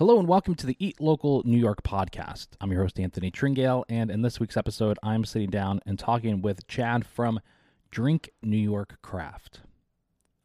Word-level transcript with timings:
Hello 0.00 0.18
and 0.18 0.26
welcome 0.26 0.54
to 0.54 0.66
the 0.66 0.76
Eat 0.78 0.98
Local 0.98 1.42
New 1.44 1.58
York 1.58 1.82
podcast. 1.82 2.46
I'm 2.58 2.72
your 2.72 2.80
host, 2.80 2.98
Anthony 2.98 3.30
Tringale, 3.30 3.84
and 3.90 4.10
in 4.10 4.22
this 4.22 4.40
week's 4.40 4.56
episode, 4.56 4.98
I'm 5.02 5.26
sitting 5.26 5.50
down 5.50 5.82
and 5.84 5.98
talking 5.98 6.40
with 6.40 6.66
Chad 6.66 7.04
from 7.04 7.38
Drink 7.90 8.30
New 8.42 8.56
York 8.56 8.96
Craft. 9.02 9.60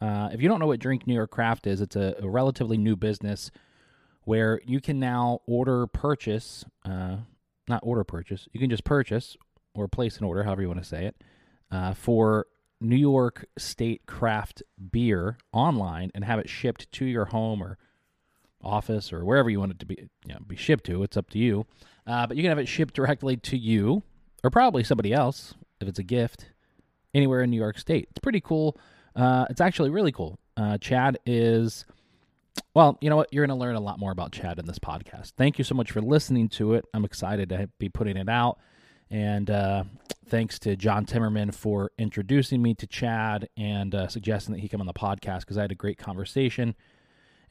Uh, 0.02 0.28
if 0.33 0.41
you 0.41 0.49
don't 0.49 0.60
know 0.60 0.68
what 0.68 0.81
Drink 0.81 1.07
New 1.07 1.13
York 1.13 1.31
Craft 1.31 1.68
is, 1.68 1.79
it's 1.79 1.96
a, 1.96 2.15
a 2.20 2.28
relatively 2.28 2.78
new 2.78 2.97
business 2.97 3.49
where 4.26 4.60
you 4.65 4.81
can 4.81 4.99
now 4.99 5.39
order, 5.47 5.87
purchase, 5.87 6.65
uh, 6.83 7.15
not 7.69 7.79
order, 7.81 8.03
purchase, 8.03 8.49
you 8.51 8.59
can 8.59 8.69
just 8.69 8.83
purchase 8.83 9.37
or 9.73 9.87
place 9.87 10.17
an 10.17 10.25
order, 10.25 10.43
however 10.43 10.63
you 10.63 10.67
want 10.67 10.83
to 10.83 10.85
say 10.85 11.05
it, 11.05 11.23
uh, 11.71 11.93
for 11.93 12.47
New 12.81 12.97
York 12.97 13.45
State 13.57 14.05
craft 14.05 14.63
beer 14.91 15.37
online 15.53 16.11
and 16.13 16.25
have 16.25 16.39
it 16.39 16.49
shipped 16.49 16.91
to 16.91 17.05
your 17.05 17.23
home 17.23 17.63
or 17.63 17.77
office 18.66 19.13
or 19.13 19.23
wherever 19.23 19.50
you 19.50 19.59
want 19.59 19.71
it 19.71 19.79
to 19.79 19.86
be 19.86 19.95
you 20.25 20.34
know, 20.34 20.39
be 20.45 20.55
shipped 20.55 20.86
to. 20.86 21.04
It's 21.04 21.15
up 21.15 21.29
to 21.32 21.37
you. 21.37 21.65
Uh, 22.07 22.28
but 22.28 22.36
you 22.36 22.43
can 22.43 22.50
have 22.50 22.60
it 22.60 22.68
shipped 22.68 22.93
directly 22.93 23.38
to 23.38 23.57
you 23.57 24.04
or 24.43 24.50
probably 24.50 24.83
somebody 24.83 25.14
else 25.14 25.54
if 25.79 25.88
it's 25.88 26.00
a 26.00 26.04
gift 26.04 26.50
anywhere 27.14 27.41
in 27.41 27.50
New 27.50 27.57
York 27.57 27.78
State. 27.78 28.07
It's 28.11 28.19
pretty 28.19 28.41
cool. 28.41 28.78
Uh, 29.15 29.46
it's 29.50 29.61
actually 29.61 29.89
really 29.89 30.11
cool. 30.11 30.39
Uh, 30.57 30.78
Chad 30.78 31.18
is, 31.25 31.86
well, 32.73 32.97
you 33.02 33.09
know 33.09 33.16
what? 33.16 33.33
You're 33.33 33.45
going 33.45 33.58
to 33.58 33.61
learn 33.61 33.75
a 33.75 33.80
lot 33.80 34.00
more 34.00 34.11
about 34.11 34.31
Chad 34.31 34.59
in 34.59 34.66
this 34.66 34.80
podcast. 34.80 35.33
Thank 35.38 35.58
you 35.58 35.63
so 35.63 35.75
much 35.75 35.91
for 35.91 36.02
listening 36.02 36.50
to 36.50 36.73
it. 36.73 36.86
I'm 36.94 37.05
excited 37.05 37.50
to 37.50 37.69
be 37.80 37.89
putting 37.89 38.17
it 38.17 38.30
out. 38.30 38.59
And 39.09 39.50
uh, 39.50 39.83
thanks 40.27 40.59
to 40.59 40.75
John 40.75 41.05
Timmerman 41.05 41.53
for 41.53 41.91
introducing 41.97 42.61
me 42.61 42.73
to 42.75 42.88
Chad 42.88 43.50
and 43.55 43.94
uh, 43.94 44.08
suggesting 44.08 44.53
that 44.53 44.61
he 44.61 44.67
come 44.67 44.81
on 44.81 44.88
the 44.88 44.94
podcast 44.94 45.41
because 45.41 45.58
I 45.58 45.61
had 45.61 45.72
a 45.72 45.75
great 45.75 45.97
conversation. 45.97 46.75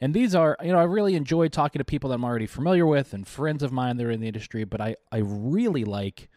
And 0.01 0.13
these 0.13 0.35
are, 0.35 0.57
you 0.61 0.71
know, 0.71 0.79
I 0.79 0.83
really 0.83 1.15
enjoy 1.15 1.47
talking 1.47 1.79
to 1.79 1.85
people 1.85 2.09
that 2.09 2.15
I'm 2.15 2.25
already 2.25 2.47
familiar 2.47 2.85
with 2.85 3.13
and 3.13 3.27
friends 3.27 3.63
of 3.63 3.71
mine 3.71 3.97
that 3.97 4.05
are 4.05 4.11
in 4.11 4.19
the 4.19 4.27
industry, 4.27 4.63
but 4.63 4.81
I, 4.81 4.95
I 5.11 5.19
really 5.23 5.85
like 5.85 6.29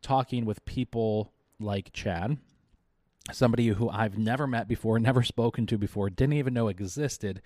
talking 0.00 0.44
with 0.44 0.64
people 0.64 1.32
like 1.60 1.92
Chad, 1.92 2.38
somebody 3.30 3.68
who 3.68 3.88
I've 3.88 4.18
never 4.18 4.46
met 4.46 4.66
before, 4.66 4.98
never 5.00 5.22
spoken 5.22 5.66
to 5.66 5.78
before, 5.78 6.10
didn't 6.10 6.34
even 6.34 6.54
know 6.54 6.68
existed. 6.68 7.42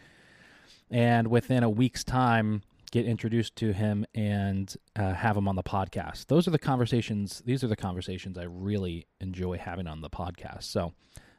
And 0.91 1.29
within 1.29 1.63
a 1.63 1.71
week's 1.71 2.05
time, 2.05 2.63
get 2.93 3.05
introduced 3.05 3.57
to 3.57 3.73
him 3.73 4.07
and 4.15 4.75
uh, 4.95 5.15
have 5.15 5.37
him 5.37 5.49
on 5.49 5.57
the 5.57 5.63
podcast. 5.63 6.27
Those 6.27 6.47
are 6.47 6.53
the 6.53 6.59
conversations, 6.59 7.43
these 7.45 7.65
are 7.65 7.69
the 7.69 7.77
conversations 7.77 8.39
I 8.39 8.45
really 8.45 9.07
enjoy 9.21 9.59
having 9.59 9.87
on 9.87 10.01
the 10.01 10.11
podcast. 10.11 10.65
So, 10.65 10.95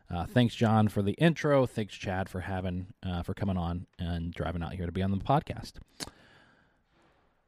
uh, 0.10 0.26
thanks, 0.26 0.56
John, 0.56 0.88
for 0.88 1.02
the 1.02 1.14
intro. 1.14 1.66
Thanks, 1.66 1.96
Chad, 1.96 2.30
for 2.30 2.42
having 2.42 2.88
uh, 3.04 3.24
for 3.24 3.34
coming 3.34 3.58
on 3.58 3.88
and 4.00 4.34
driving 4.34 4.64
out 4.64 4.74
here 4.74 4.86
to 4.86 4.92
be 4.92 5.04
on 5.04 5.12
the 5.12 5.18
podcast. 5.18 5.74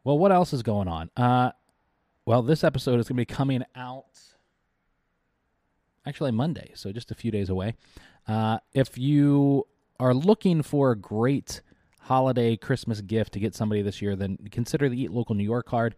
Well, 0.03 0.17
what 0.17 0.31
else 0.31 0.53
is 0.53 0.63
going 0.63 0.87
on? 0.87 1.09
Uh, 1.15 1.51
well, 2.25 2.41
this 2.41 2.63
episode 2.63 2.99
is 2.99 3.07
going 3.07 3.17
to 3.17 3.21
be 3.21 3.25
coming 3.25 3.63
out 3.75 4.19
actually 6.05 6.31
Monday, 6.31 6.71
so 6.75 6.91
just 6.91 7.11
a 7.11 7.15
few 7.15 7.31
days 7.31 7.49
away. 7.49 7.75
Uh, 8.27 8.59
if 8.73 8.97
you 8.97 9.65
are 9.99 10.13
looking 10.13 10.61
for 10.61 10.91
a 10.91 10.95
great 10.95 11.61
holiday 12.01 12.55
Christmas 12.55 13.01
gift 13.01 13.33
to 13.33 13.39
get 13.39 13.55
somebody 13.55 13.81
this 13.81 14.01
year, 14.01 14.15
then 14.15 14.37
consider 14.51 14.89
the 14.89 15.01
Eat 15.01 15.11
Local 15.11 15.35
New 15.35 15.43
York 15.43 15.65
card. 15.65 15.95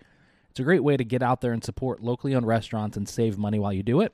It's 0.49 0.59
a 0.59 0.63
great 0.63 0.83
way 0.83 0.97
to 0.97 1.03
get 1.03 1.23
out 1.23 1.41
there 1.41 1.53
and 1.53 1.63
support 1.63 2.01
locally 2.01 2.35
owned 2.35 2.45
restaurants 2.45 2.97
and 2.97 3.07
save 3.07 3.37
money 3.37 3.57
while 3.57 3.71
you 3.71 3.83
do 3.83 4.01
it. 4.01 4.13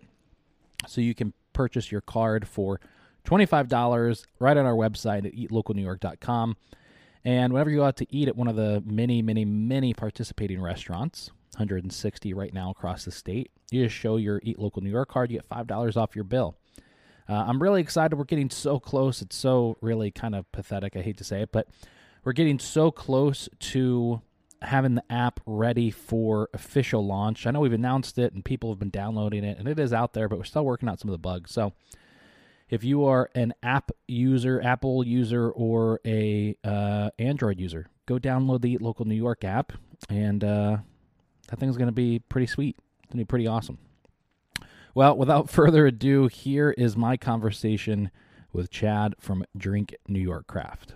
So 0.87 1.01
you 1.01 1.15
can 1.15 1.33
purchase 1.57 1.91
your 1.91 2.01
card 2.01 2.47
for 2.47 2.79
$25 3.25 4.25
right 4.39 4.57
on 4.57 4.65
our 4.67 4.75
website 4.75 5.25
at 5.25 5.33
eatlocalnewyork.com. 5.33 6.55
And 7.25 7.51
whenever 7.51 7.71
you 7.71 7.77
go 7.77 7.85
out 7.85 7.97
to 7.97 8.15
eat 8.15 8.27
at 8.27 8.37
one 8.37 8.47
of 8.47 8.55
the 8.55 8.83
many, 8.85 9.23
many, 9.23 9.43
many 9.43 9.95
participating 9.95 10.61
restaurants, 10.61 11.31
160 11.55 12.33
right 12.35 12.53
now 12.53 12.69
across 12.69 13.05
the 13.05 13.11
state, 13.11 13.49
you 13.71 13.83
just 13.83 13.95
show 13.95 14.17
your 14.17 14.39
Eat 14.43 14.59
Local 14.59 14.83
New 14.83 14.91
York 14.91 15.09
card, 15.09 15.31
you 15.31 15.39
get 15.39 15.49
$5 15.49 15.97
off 15.97 16.15
your 16.15 16.23
bill. 16.23 16.55
Uh, 17.27 17.33
I'm 17.47 17.61
really 17.61 17.81
excited. 17.81 18.15
We're 18.15 18.25
getting 18.25 18.51
so 18.51 18.79
close. 18.79 19.23
It's 19.23 19.35
so 19.35 19.77
really 19.81 20.11
kind 20.11 20.35
of 20.35 20.49
pathetic. 20.51 20.95
I 20.95 21.01
hate 21.01 21.17
to 21.17 21.23
say 21.23 21.41
it, 21.41 21.51
but 21.51 21.67
we're 22.23 22.33
getting 22.33 22.59
so 22.59 22.91
close 22.91 23.49
to 23.59 24.21
having 24.61 24.95
the 24.95 25.03
app 25.11 25.39
ready 25.45 25.91
for 25.91 26.49
official 26.53 27.05
launch. 27.05 27.45
I 27.45 27.51
know 27.51 27.59
we've 27.59 27.73
announced 27.73 28.17
it 28.17 28.33
and 28.33 28.43
people 28.43 28.71
have 28.71 28.79
been 28.79 28.89
downloading 28.89 29.43
it 29.43 29.57
and 29.57 29.67
it 29.67 29.79
is 29.79 29.93
out 29.93 30.13
there, 30.13 30.27
but 30.27 30.37
we're 30.37 30.45
still 30.45 30.65
working 30.65 30.89
out 30.89 30.99
some 30.99 31.09
of 31.09 31.13
the 31.13 31.19
bugs. 31.19 31.51
So 31.51 31.73
if 32.69 32.83
you 32.83 33.05
are 33.05 33.29
an 33.35 33.53
app 33.63 33.91
user, 34.07 34.61
Apple 34.61 35.05
user, 35.05 35.49
or 35.51 36.01
a 36.05 36.57
uh, 36.63 37.11
Android 37.17 37.59
user, 37.59 37.87
go 38.05 38.17
download 38.17 38.61
the 38.61 38.77
local 38.79 39.05
New 39.05 39.15
York 39.15 39.43
app, 39.43 39.73
and 40.09 40.43
uh, 40.43 40.77
that 41.47 41.59
thing's 41.59 41.77
going 41.77 41.87
to 41.87 41.93
be 41.93 42.19
pretty 42.19 42.47
sweet. 42.47 42.75
It's 43.03 43.13
going 43.13 43.19
to 43.19 43.25
be 43.25 43.25
pretty 43.25 43.47
awesome. 43.47 43.77
Well, 44.93 45.15
without 45.15 45.49
further 45.49 45.87
ado, 45.87 46.27
here 46.27 46.71
is 46.71 46.97
my 46.97 47.15
conversation 47.15 48.11
with 48.51 48.69
Chad 48.69 49.15
from 49.19 49.45
Drink 49.55 49.95
New 50.07 50.19
York 50.19 50.47
Craft 50.47 50.95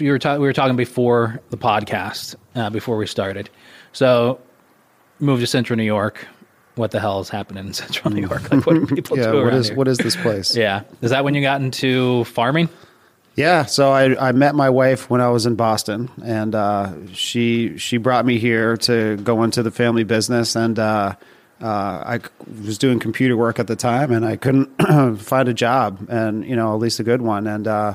you 0.00 0.10
were 0.10 0.18
ta- 0.18 0.36
we 0.36 0.46
were 0.46 0.52
talking 0.52 0.76
before 0.76 1.40
the 1.50 1.56
podcast, 1.56 2.34
uh, 2.54 2.70
before 2.70 2.96
we 2.96 3.06
started. 3.06 3.50
So, 3.92 4.40
moved 5.20 5.40
to 5.42 5.46
Central 5.46 5.76
New 5.76 5.84
York. 5.84 6.26
What 6.74 6.90
the 6.90 6.98
hell 6.98 7.20
is 7.20 7.28
happening 7.28 7.66
in 7.66 7.72
Central 7.72 8.12
New 8.12 8.22
York? 8.22 8.50
Like, 8.50 8.66
what 8.66 8.74
do 8.74 8.86
people 8.94 9.16
yeah, 9.16 9.30
do 9.30 9.44
what 9.44 9.54
is 9.54 9.68
here? 9.68 9.76
what 9.76 9.88
is 9.88 9.98
this 9.98 10.16
place? 10.16 10.56
yeah, 10.56 10.82
is 11.02 11.10
that 11.10 11.24
when 11.24 11.34
you 11.34 11.42
got 11.42 11.60
into 11.60 12.24
farming? 12.24 12.68
Yeah, 13.36 13.64
so 13.64 13.90
I, 13.90 14.28
I 14.28 14.32
met 14.32 14.54
my 14.54 14.70
wife 14.70 15.10
when 15.10 15.20
I 15.20 15.28
was 15.28 15.44
in 15.44 15.56
Boston, 15.56 16.08
and 16.24 16.54
uh, 16.54 16.92
she 17.12 17.76
she 17.78 17.96
brought 17.96 18.24
me 18.24 18.38
here 18.38 18.76
to 18.78 19.16
go 19.18 19.42
into 19.42 19.62
the 19.62 19.70
family 19.72 20.04
business, 20.04 20.54
and 20.56 20.78
uh, 20.78 21.14
uh, 21.60 21.66
I 21.66 22.20
was 22.64 22.78
doing 22.78 23.00
computer 23.00 23.36
work 23.36 23.58
at 23.58 23.66
the 23.66 23.76
time, 23.76 24.12
and 24.12 24.24
I 24.24 24.36
couldn't 24.36 24.66
find 25.18 25.48
a 25.48 25.54
job, 25.54 26.06
and 26.08 26.44
you 26.44 26.56
know 26.56 26.74
at 26.74 26.80
least 26.80 27.00
a 27.00 27.04
good 27.04 27.22
one, 27.22 27.46
and 27.48 27.66
uh, 27.66 27.94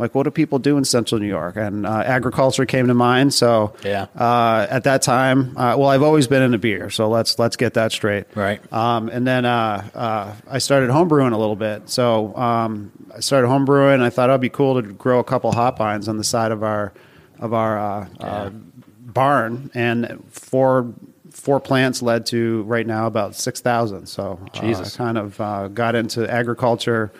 like 0.00 0.14
what 0.14 0.22
do 0.22 0.30
people 0.30 0.58
do 0.58 0.78
in 0.78 0.84
central 0.84 1.20
new 1.20 1.28
york? 1.28 1.56
And 1.56 1.86
uh, 1.86 2.02
agriculture 2.04 2.64
came 2.64 2.88
to 2.88 2.94
mind. 2.94 3.34
So 3.34 3.74
yeah. 3.84 4.06
uh, 4.16 4.66
at 4.68 4.84
that 4.84 5.02
time 5.02 5.56
uh, 5.56 5.76
well 5.76 5.88
i've 5.88 6.02
always 6.02 6.26
been 6.26 6.42
into 6.42 6.58
beer. 6.58 6.90
So 6.90 7.08
let's 7.08 7.38
let's 7.38 7.56
get 7.56 7.74
that 7.74 7.92
straight. 7.92 8.24
Right. 8.34 8.60
Um, 8.72 9.08
and 9.10 9.26
then 9.26 9.44
uh, 9.44 9.88
uh, 9.94 10.34
i 10.48 10.58
started 10.58 10.90
homebrewing 10.90 11.32
a 11.32 11.36
little 11.36 11.56
bit. 11.56 11.88
So 11.90 12.34
um, 12.34 12.90
i 13.14 13.20
started 13.20 13.48
homebrewing. 13.48 14.00
I 14.00 14.10
thought 14.10 14.30
it'd 14.30 14.40
be 14.40 14.48
cool 14.48 14.82
to 14.82 14.88
grow 14.88 15.18
a 15.18 15.24
couple 15.24 15.52
hop 15.52 15.78
vines 15.78 16.08
on 16.08 16.16
the 16.16 16.24
side 16.24 16.50
of 16.50 16.62
our 16.62 16.92
of 17.38 17.52
our 17.52 17.78
uh, 17.78 18.08
yeah. 18.18 18.50
barn. 18.52 19.70
And 19.74 20.24
four 20.30 20.94
four 21.30 21.60
plants 21.60 22.00
led 22.02 22.26
to 22.26 22.62
right 22.62 22.86
now 22.86 23.06
about 23.06 23.34
6000 23.34 24.06
so 24.06 24.40
Jesus. 24.52 24.94
i 24.94 24.98
kind 24.98 25.16
of 25.16 25.74
got 25.74 25.94
into 25.94 26.28
agriculture 26.28 27.12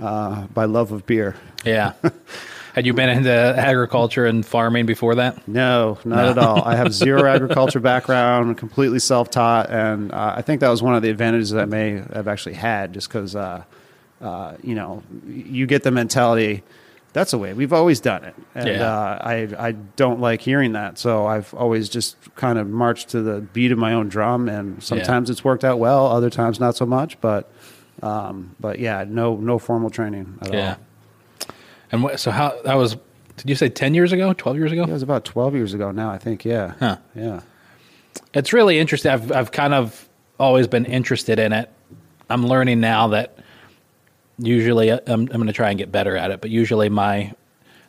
by 0.00 0.64
love 0.64 0.92
of 0.92 1.06
beer 1.06 1.36
yeah. 1.64 1.92
Had 2.74 2.86
you 2.86 2.94
been 2.94 3.08
into 3.08 3.30
agriculture 3.30 4.26
and 4.26 4.46
farming 4.46 4.86
before 4.86 5.16
that? 5.16 5.46
No, 5.48 5.98
not 6.04 6.24
no. 6.24 6.30
at 6.30 6.38
all. 6.38 6.62
I 6.62 6.76
have 6.76 6.92
zero 6.92 7.26
agriculture 7.34 7.80
background, 7.80 8.56
completely 8.58 9.00
self 9.00 9.28
taught, 9.28 9.70
and 9.70 10.12
uh, 10.12 10.34
I 10.36 10.42
think 10.42 10.60
that 10.60 10.68
was 10.68 10.80
one 10.80 10.94
of 10.94 11.02
the 11.02 11.10
advantages 11.10 11.50
that 11.50 11.62
I 11.62 11.64
may 11.64 12.02
have 12.12 12.28
actually 12.28 12.54
had, 12.54 12.92
just 12.94 13.08
because, 13.08 13.34
uh, 13.34 13.64
uh, 14.20 14.54
you 14.62 14.76
know, 14.76 15.02
you 15.26 15.66
get 15.66 15.82
the 15.82 15.90
mentality. 15.90 16.62
That's 17.12 17.32
the 17.32 17.38
way 17.38 17.54
we've 17.54 17.72
always 17.72 17.98
done 17.98 18.22
it, 18.22 18.36
and 18.54 18.68
yeah. 18.68 18.88
Uh, 18.88 19.18
I 19.20 19.34
I 19.58 19.72
don't 19.72 20.20
like 20.20 20.40
hearing 20.40 20.74
that. 20.74 20.96
So 20.96 21.26
I've 21.26 21.52
always 21.54 21.88
just 21.88 22.16
kind 22.36 22.56
of 22.56 22.68
marched 22.68 23.08
to 23.10 23.20
the 23.20 23.40
beat 23.40 23.72
of 23.72 23.78
my 23.78 23.94
own 23.94 24.08
drum, 24.08 24.48
and 24.48 24.80
sometimes 24.80 25.28
yeah. 25.28 25.32
it's 25.32 25.42
worked 25.42 25.64
out 25.64 25.80
well, 25.80 26.06
other 26.06 26.30
times 26.30 26.60
not 26.60 26.76
so 26.76 26.86
much. 26.86 27.20
But 27.20 27.50
um, 28.02 28.54
but 28.60 28.78
yeah, 28.78 29.04
no 29.06 29.36
no 29.36 29.58
formal 29.58 29.90
training 29.90 30.38
at 30.42 30.52
yeah. 30.52 30.68
all. 30.70 31.54
And 31.92 32.02
what, 32.02 32.20
so 32.20 32.30
how 32.30 32.60
that 32.64 32.74
was? 32.74 32.96
Did 33.36 33.48
you 33.48 33.54
say 33.54 33.68
ten 33.68 33.94
years 33.94 34.12
ago? 34.12 34.32
Twelve 34.32 34.56
years 34.56 34.72
ago? 34.72 34.82
Yeah, 34.82 34.90
it 34.90 34.92
was 34.92 35.02
about 35.02 35.24
twelve 35.24 35.54
years 35.54 35.74
ago 35.74 35.90
now. 35.90 36.10
I 36.10 36.18
think. 36.18 36.44
Yeah. 36.44 36.74
Huh. 36.78 36.96
Yeah. 37.14 37.40
It's 38.34 38.52
really 38.52 38.78
interesting. 38.78 39.10
I've 39.10 39.32
I've 39.32 39.52
kind 39.52 39.74
of 39.74 40.08
always 40.38 40.66
been 40.66 40.86
interested 40.86 41.38
in 41.38 41.52
it. 41.52 41.70
I'm 42.28 42.46
learning 42.46 42.80
now 42.80 43.08
that 43.08 43.38
usually 44.38 44.90
I'm, 44.90 45.00
I'm 45.06 45.26
going 45.26 45.46
to 45.48 45.52
try 45.52 45.70
and 45.70 45.78
get 45.78 45.90
better 45.90 46.16
at 46.16 46.30
it, 46.30 46.40
but 46.40 46.50
usually 46.50 46.88
my 46.88 47.32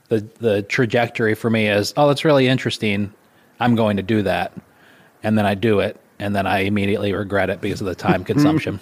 the 0.10 0.28
the 0.40 0.62
trajectory 0.64 1.36
for 1.36 1.50
me 1.50 1.68
is 1.68 1.94
oh 1.96 2.08
that's 2.08 2.26
really 2.26 2.48
interesting. 2.48 3.14
I'm 3.60 3.76
going 3.76 3.98
to 3.98 4.04
do 4.04 4.24
that, 4.24 4.52
and 5.22 5.38
then 5.38 5.46
I 5.46 5.54
do 5.54 5.80
it, 5.80 6.00
and 6.22 6.36
then 6.36 6.48
I 6.48 6.60
immediately 6.60 7.12
regret 7.14 7.50
it 7.50 7.60
because 7.60 7.82
of 7.82 7.88
the 7.88 7.96
time 7.96 8.24
consumption. 8.32 8.80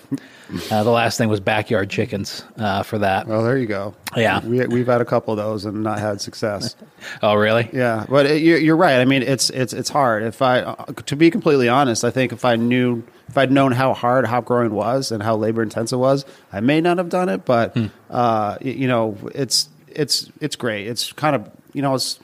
Uh, 0.71 0.83
the 0.83 0.89
last 0.89 1.17
thing 1.17 1.29
was 1.29 1.39
backyard 1.39 1.89
chickens 1.89 2.43
uh, 2.57 2.83
for 2.83 2.97
that. 2.99 3.27
Well, 3.27 3.43
there 3.43 3.57
you 3.57 3.67
go. 3.67 3.93
Yeah, 4.17 4.43
we, 4.45 4.65
we've 4.67 4.87
had 4.87 4.99
a 5.01 5.05
couple 5.05 5.31
of 5.33 5.37
those 5.37 5.65
and 5.65 5.83
not 5.83 5.99
had 5.99 6.21
success. 6.21 6.75
oh, 7.21 7.35
really? 7.35 7.69
Yeah, 7.71 8.05
but 8.09 8.25
it, 8.25 8.41
you're, 8.41 8.57
you're 8.57 8.75
right. 8.75 8.99
I 8.99 9.05
mean, 9.05 9.21
it's 9.23 9.49
it's 9.51 9.73
it's 9.73 9.89
hard. 9.89 10.23
If 10.23 10.41
I, 10.41 10.61
uh, 10.61 10.85
to 11.05 11.15
be 11.15 11.29
completely 11.31 11.69
honest, 11.69 12.03
I 12.03 12.09
think 12.11 12.31
if 12.31 12.45
I 12.45 12.55
knew, 12.55 13.03
if 13.27 13.37
I'd 13.37 13.51
known 13.51 13.71
how 13.71 13.93
hard 13.93 14.25
hop 14.25 14.45
growing 14.45 14.71
was 14.71 15.11
and 15.11 15.21
how 15.21 15.35
labor 15.35 15.61
intensive 15.61 15.97
it 15.97 16.01
was, 16.01 16.25
I 16.51 16.59
may 16.61 16.81
not 16.81 16.97
have 16.97 17.09
done 17.09 17.29
it. 17.29 17.45
But 17.45 17.73
Hmm. 17.75 17.85
uh, 18.09 18.57
you 18.61 18.87
know, 18.87 19.17
it's 19.35 19.69
it's 19.87 20.31
it's 20.41 20.55
great. 20.55 20.87
It's 20.87 21.13
kind 21.13 21.35
of 21.35 21.49
you 21.73 21.81
know 21.83 21.93
it's 21.93 22.19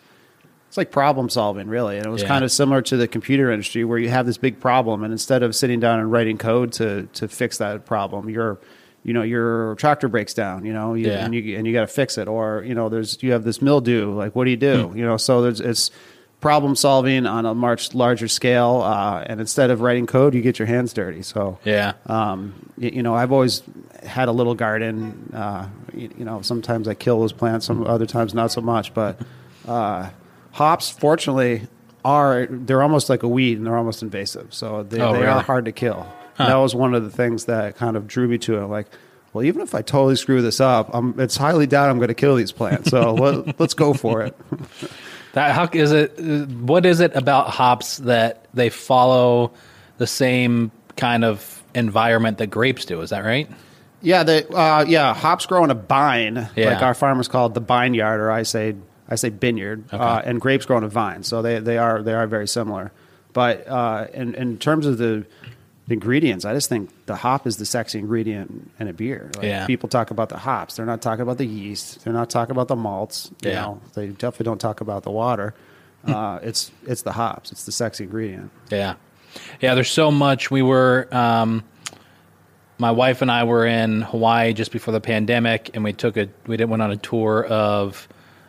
it's 0.76 0.78
like 0.78 0.92
problem 0.92 1.30
solving 1.30 1.70
really 1.70 1.96
and 1.96 2.06
it 2.06 2.10
was 2.10 2.22
Yeah. 2.22 2.28
kind 2.28 2.44
of 2.44 2.52
similar 2.52 2.82
to 2.82 2.98
the 2.98 3.08
computer 3.08 3.50
industry 3.50 3.86
where 3.86 3.98
you 3.98 4.10
have 4.10 4.26
this 4.26 4.38
big 4.38 4.60
problem 4.60 5.04
and 5.06 5.14
instead 5.14 5.42
of 5.42 5.56
sitting 5.56 5.80
down 5.80 6.00
and 6.02 6.12
writing 6.12 6.38
code 6.38 6.74
to 6.74 7.04
to 7.14 7.30
fix 7.30 7.60
that 7.60 7.86
problem 7.86 8.30
you're 8.30 8.58
you 9.04 9.14
know 9.14 9.22
your 9.22 9.76
tractor 9.76 10.10
breaks 10.10 10.34
down 10.34 10.66
you 10.66 10.74
know 10.74 10.94
you, 10.94 11.08
Yeah. 11.08 11.24
and 11.24 11.34
you 11.34 11.58
and 11.58 11.66
you 11.66 11.72
got 11.72 11.82
to 11.82 11.88
fix 11.88 12.18
it 12.18 12.28
or 12.28 12.62
you 12.68 12.76
know 12.76 12.90
there's 12.90 13.18
you 13.24 13.32
have 13.32 13.46
this 13.46 13.62
mildew 13.62 14.12
like 14.14 14.36
what 14.36 14.44
do 14.44 14.50
you 14.52 14.58
do 14.58 14.88
Hmm. 14.90 14.98
you 14.98 15.06
know 15.06 15.16
so 15.16 15.42
there's 15.42 15.62
it's 15.62 15.92
problem 16.42 16.76
solving 16.76 17.26
on 17.26 17.46
a 17.46 17.56
much 17.56 17.96
larger 17.96 18.28
scale 18.28 18.82
uh, 18.84 19.24
and 19.26 19.40
instead 19.40 19.70
of 19.72 19.80
writing 19.80 20.06
code 20.06 20.34
you 20.36 20.42
get 20.42 20.60
your 20.60 20.66
hands 20.68 20.92
dirty 20.92 21.22
so 21.22 21.58
Yeah. 21.64 21.94
um, 22.08 22.54
you, 22.78 22.90
you 22.96 23.02
know, 23.04 23.16
I've 23.16 23.32
always 23.32 23.64
had 24.04 24.28
a 24.28 24.32
little 24.34 24.54
garden. 24.54 25.32
Uh, 25.34 25.68
you, 25.94 26.10
you 26.20 26.26
know, 26.26 26.42
sometimes 26.42 26.88
I 26.90 26.94
kill 26.94 27.22
those 27.22 27.32
plants, 27.32 27.66
some 27.66 27.88
other 27.88 28.06
times 28.06 28.34
not 28.36 28.52
so 28.52 28.60
much. 28.62 28.94
But 28.94 29.20
uh, 29.68 30.10
hops, 30.56 30.90
fortunately, 30.90 31.68
are 32.04 32.48
they're 32.50 32.82
almost 32.82 33.10
like 33.10 33.24
a 33.24 33.28
weed 33.28 33.58
and 33.58 33.66
they're 33.68 33.78
almost 33.78 34.02
invasive. 34.02 34.54
So 34.54 34.84
they, 34.84 35.00
Oh, 35.02 35.12
they 35.14 35.20
really? 35.20 35.32
are 35.32 35.42
hard 35.42 35.66
to 35.66 35.72
kill. 35.72 36.08
That 36.38 36.56
was 36.56 36.76
one 36.76 36.94
of 36.94 37.04
the 37.04 37.10
things 37.10 37.46
that 37.46 37.78
kind 37.78 37.96
of 37.96 38.08
drew 38.08 38.28
me 38.28 38.38
to 38.40 38.58
it. 38.60 38.66
Like, 38.66 38.88
well, 39.34 39.44
even 39.46 39.62
if 39.62 39.74
I 39.74 39.82
totally 39.82 40.16
screw 40.18 40.42
this 40.42 40.60
up, 40.60 40.90
I'm, 40.94 41.18
it's 41.20 41.38
highly 41.38 41.66
doubt 41.68 41.90
I'm 41.90 41.98
going 41.98 42.10
to 42.10 42.14
kill 42.14 42.36
these 42.36 42.52
plants. 42.52 42.90
So 42.90 43.14
let, 43.16 43.60
let's 43.60 43.74
go 43.74 43.94
for 43.94 44.22
it. 44.22 44.36
That 45.34 45.54
how 45.56 45.68
is 45.74 45.92
it? 45.92 46.18
What 46.20 46.86
is 46.86 47.00
it 47.02 47.16
about 47.16 47.50
hops 47.50 47.98
that 47.98 48.46
they 48.54 48.70
follow 48.70 49.52
the 49.98 50.08
same 50.08 50.72
kind 50.96 51.24
of 51.26 51.64
environment 51.74 52.38
that 52.38 52.48
grapes 52.48 52.86
do? 52.86 53.02
Is 53.02 53.10
that 53.10 53.26
right? 53.26 53.50
Yeah, 54.02 54.24
the 54.24 54.48
uh, 54.54 54.86
yeah 54.88 55.14
hops 55.14 55.46
grow 55.46 55.64
in 55.64 55.72
a 55.72 55.76
vine, 55.76 56.50
Yeah. 56.56 56.74
like 56.74 56.84
our 56.84 56.94
farmers 56.94 57.28
call 57.28 57.48
it 57.48 57.54
the 57.54 57.60
vineyard, 57.62 58.22
or 58.22 58.30
I 58.32 58.44
say 58.44 58.76
I 59.10 59.16
say 59.16 59.30
vineyard, 59.30 59.86
uh, 59.94 60.22
and 60.26 60.42
grapes 60.42 60.66
grow 60.66 60.78
in 60.78 60.84
a 60.84 60.90
vine. 60.90 61.24
So 61.24 61.42
they, 61.42 61.60
they 61.60 61.78
are 61.78 62.02
they 62.02 62.14
are 62.14 62.26
very 62.28 62.48
similar. 62.48 62.92
But 63.34 63.68
uh, 63.68 64.08
in 64.14 64.34
in 64.36 64.58
terms 64.58 64.86
of 64.86 64.98
the, 64.98 65.26
the 65.88 65.94
ingredients, 65.94 66.46
I 66.46 66.54
just 66.54 66.70
think 66.70 66.90
the 67.06 67.16
hop 67.16 67.46
is 67.46 67.58
the 67.58 67.66
sexy 67.66 68.00
ingredient 68.00 68.72
in 68.80 68.88
a 68.88 68.94
beer. 68.94 69.30
Like, 69.36 69.46
Yeah. 69.46 69.68
people 69.68 69.90
talk 69.90 70.10
about 70.10 70.30
the 70.30 70.38
hops; 70.38 70.76
they're 70.78 70.86
not 70.86 71.02
talking 71.02 71.22
about 71.22 71.38
the 71.38 71.46
yeast. 71.46 72.04
They're 72.04 72.14
not 72.14 72.30
talking 72.30 72.52
about 72.52 72.68
the 72.68 72.76
malts. 72.76 73.30
You 73.44 73.52
Yeah. 73.52 73.62
know, 73.62 73.82
they 73.94 74.08
definitely 74.08 74.46
don't 74.46 74.60
talk 74.62 74.82
about 74.82 75.04
the 75.04 75.12
water. 75.12 75.54
Uh, 76.08 76.40
it's 76.44 76.72
it's 76.88 77.02
the 77.02 77.12
hops. 77.12 77.52
It's 77.52 77.66
the 77.66 77.72
sexy 77.72 78.04
ingredient. 78.06 78.52
Yeah, 78.72 78.94
yeah. 79.60 79.74
There's 79.76 79.90
so 79.92 80.12
much. 80.12 80.50
We 80.52 80.62
were, 80.62 81.08
um, 81.12 81.64
my 82.78 82.92
wife 82.92 83.22
and 83.22 83.32
I 83.32 83.44
were 83.44 83.66
in 83.66 84.02
Hawaii 84.02 84.54
just 84.54 84.72
before 84.72 84.92
the 84.92 85.02
pandemic, 85.02 85.72
and 85.74 85.84
we 85.84 85.94
took 85.94 86.16
a 86.18 86.30
we 86.48 86.58
did 86.58 86.70
went 86.70 86.82
on 86.84 86.92
a 86.92 86.98
tour 86.98 87.44
of 87.46 88.08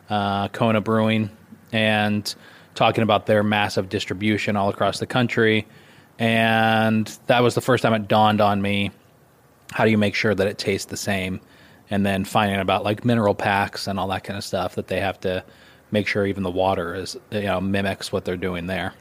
uh, 0.08 0.48
Kona 0.48 0.80
Brewing 0.80 1.30
and 1.72 2.34
talking 2.74 3.02
about 3.02 3.26
their 3.26 3.42
massive 3.42 3.88
distribution 3.88 4.56
all 4.56 4.68
across 4.68 4.98
the 4.98 5.06
country. 5.06 5.66
And 6.18 7.06
that 7.26 7.42
was 7.42 7.54
the 7.54 7.60
first 7.60 7.82
time 7.82 7.94
it 7.94 8.08
dawned 8.08 8.40
on 8.40 8.60
me 8.62 8.90
how 9.72 9.84
do 9.84 9.90
you 9.90 9.98
make 9.98 10.14
sure 10.14 10.34
that 10.34 10.46
it 10.46 10.58
tastes 10.58 10.86
the 10.86 10.96
same? 10.96 11.40
And 11.90 12.04
then 12.04 12.24
finding 12.24 12.58
about 12.58 12.84
like 12.84 13.04
mineral 13.04 13.34
packs 13.34 13.86
and 13.86 13.98
all 13.98 14.08
that 14.08 14.24
kind 14.24 14.36
of 14.36 14.44
stuff 14.44 14.74
that 14.76 14.88
they 14.88 15.00
have 15.00 15.20
to 15.20 15.44
make 15.90 16.06
sure 16.06 16.26
even 16.26 16.42
the 16.42 16.50
water 16.50 16.94
is 16.94 17.16
you 17.30 17.42
know 17.42 17.60
mimics 17.60 18.10
what 18.10 18.24
they're 18.24 18.36
doing 18.36 18.66
there. 18.66 18.94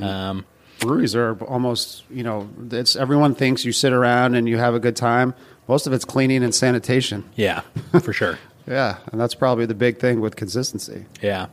Um, 0.00 0.46
breweries 0.78 1.14
are 1.16 1.34
almost 1.44 2.04
you 2.10 2.22
know 2.22 2.48
it's 2.70 2.94
everyone 2.94 3.34
thinks 3.34 3.64
you 3.64 3.72
sit 3.72 3.92
around 3.92 4.34
and 4.36 4.48
you 4.48 4.56
have 4.58 4.74
a 4.74 4.80
good 4.80 4.96
time. 4.96 5.34
Most 5.66 5.86
of 5.86 5.92
it's 5.92 6.04
cleaning 6.04 6.44
and 6.44 6.54
sanitation. 6.54 7.24
Yeah 7.34 7.62
for 8.00 8.12
sure 8.12 8.38
yeah 8.66 8.98
and 9.10 9.20
that's 9.20 9.34
probably 9.34 9.66
the 9.66 9.74
big 9.74 9.98
thing 9.98 10.20
with 10.20 10.36
consistency. 10.36 11.04
Yeah. 11.20 11.46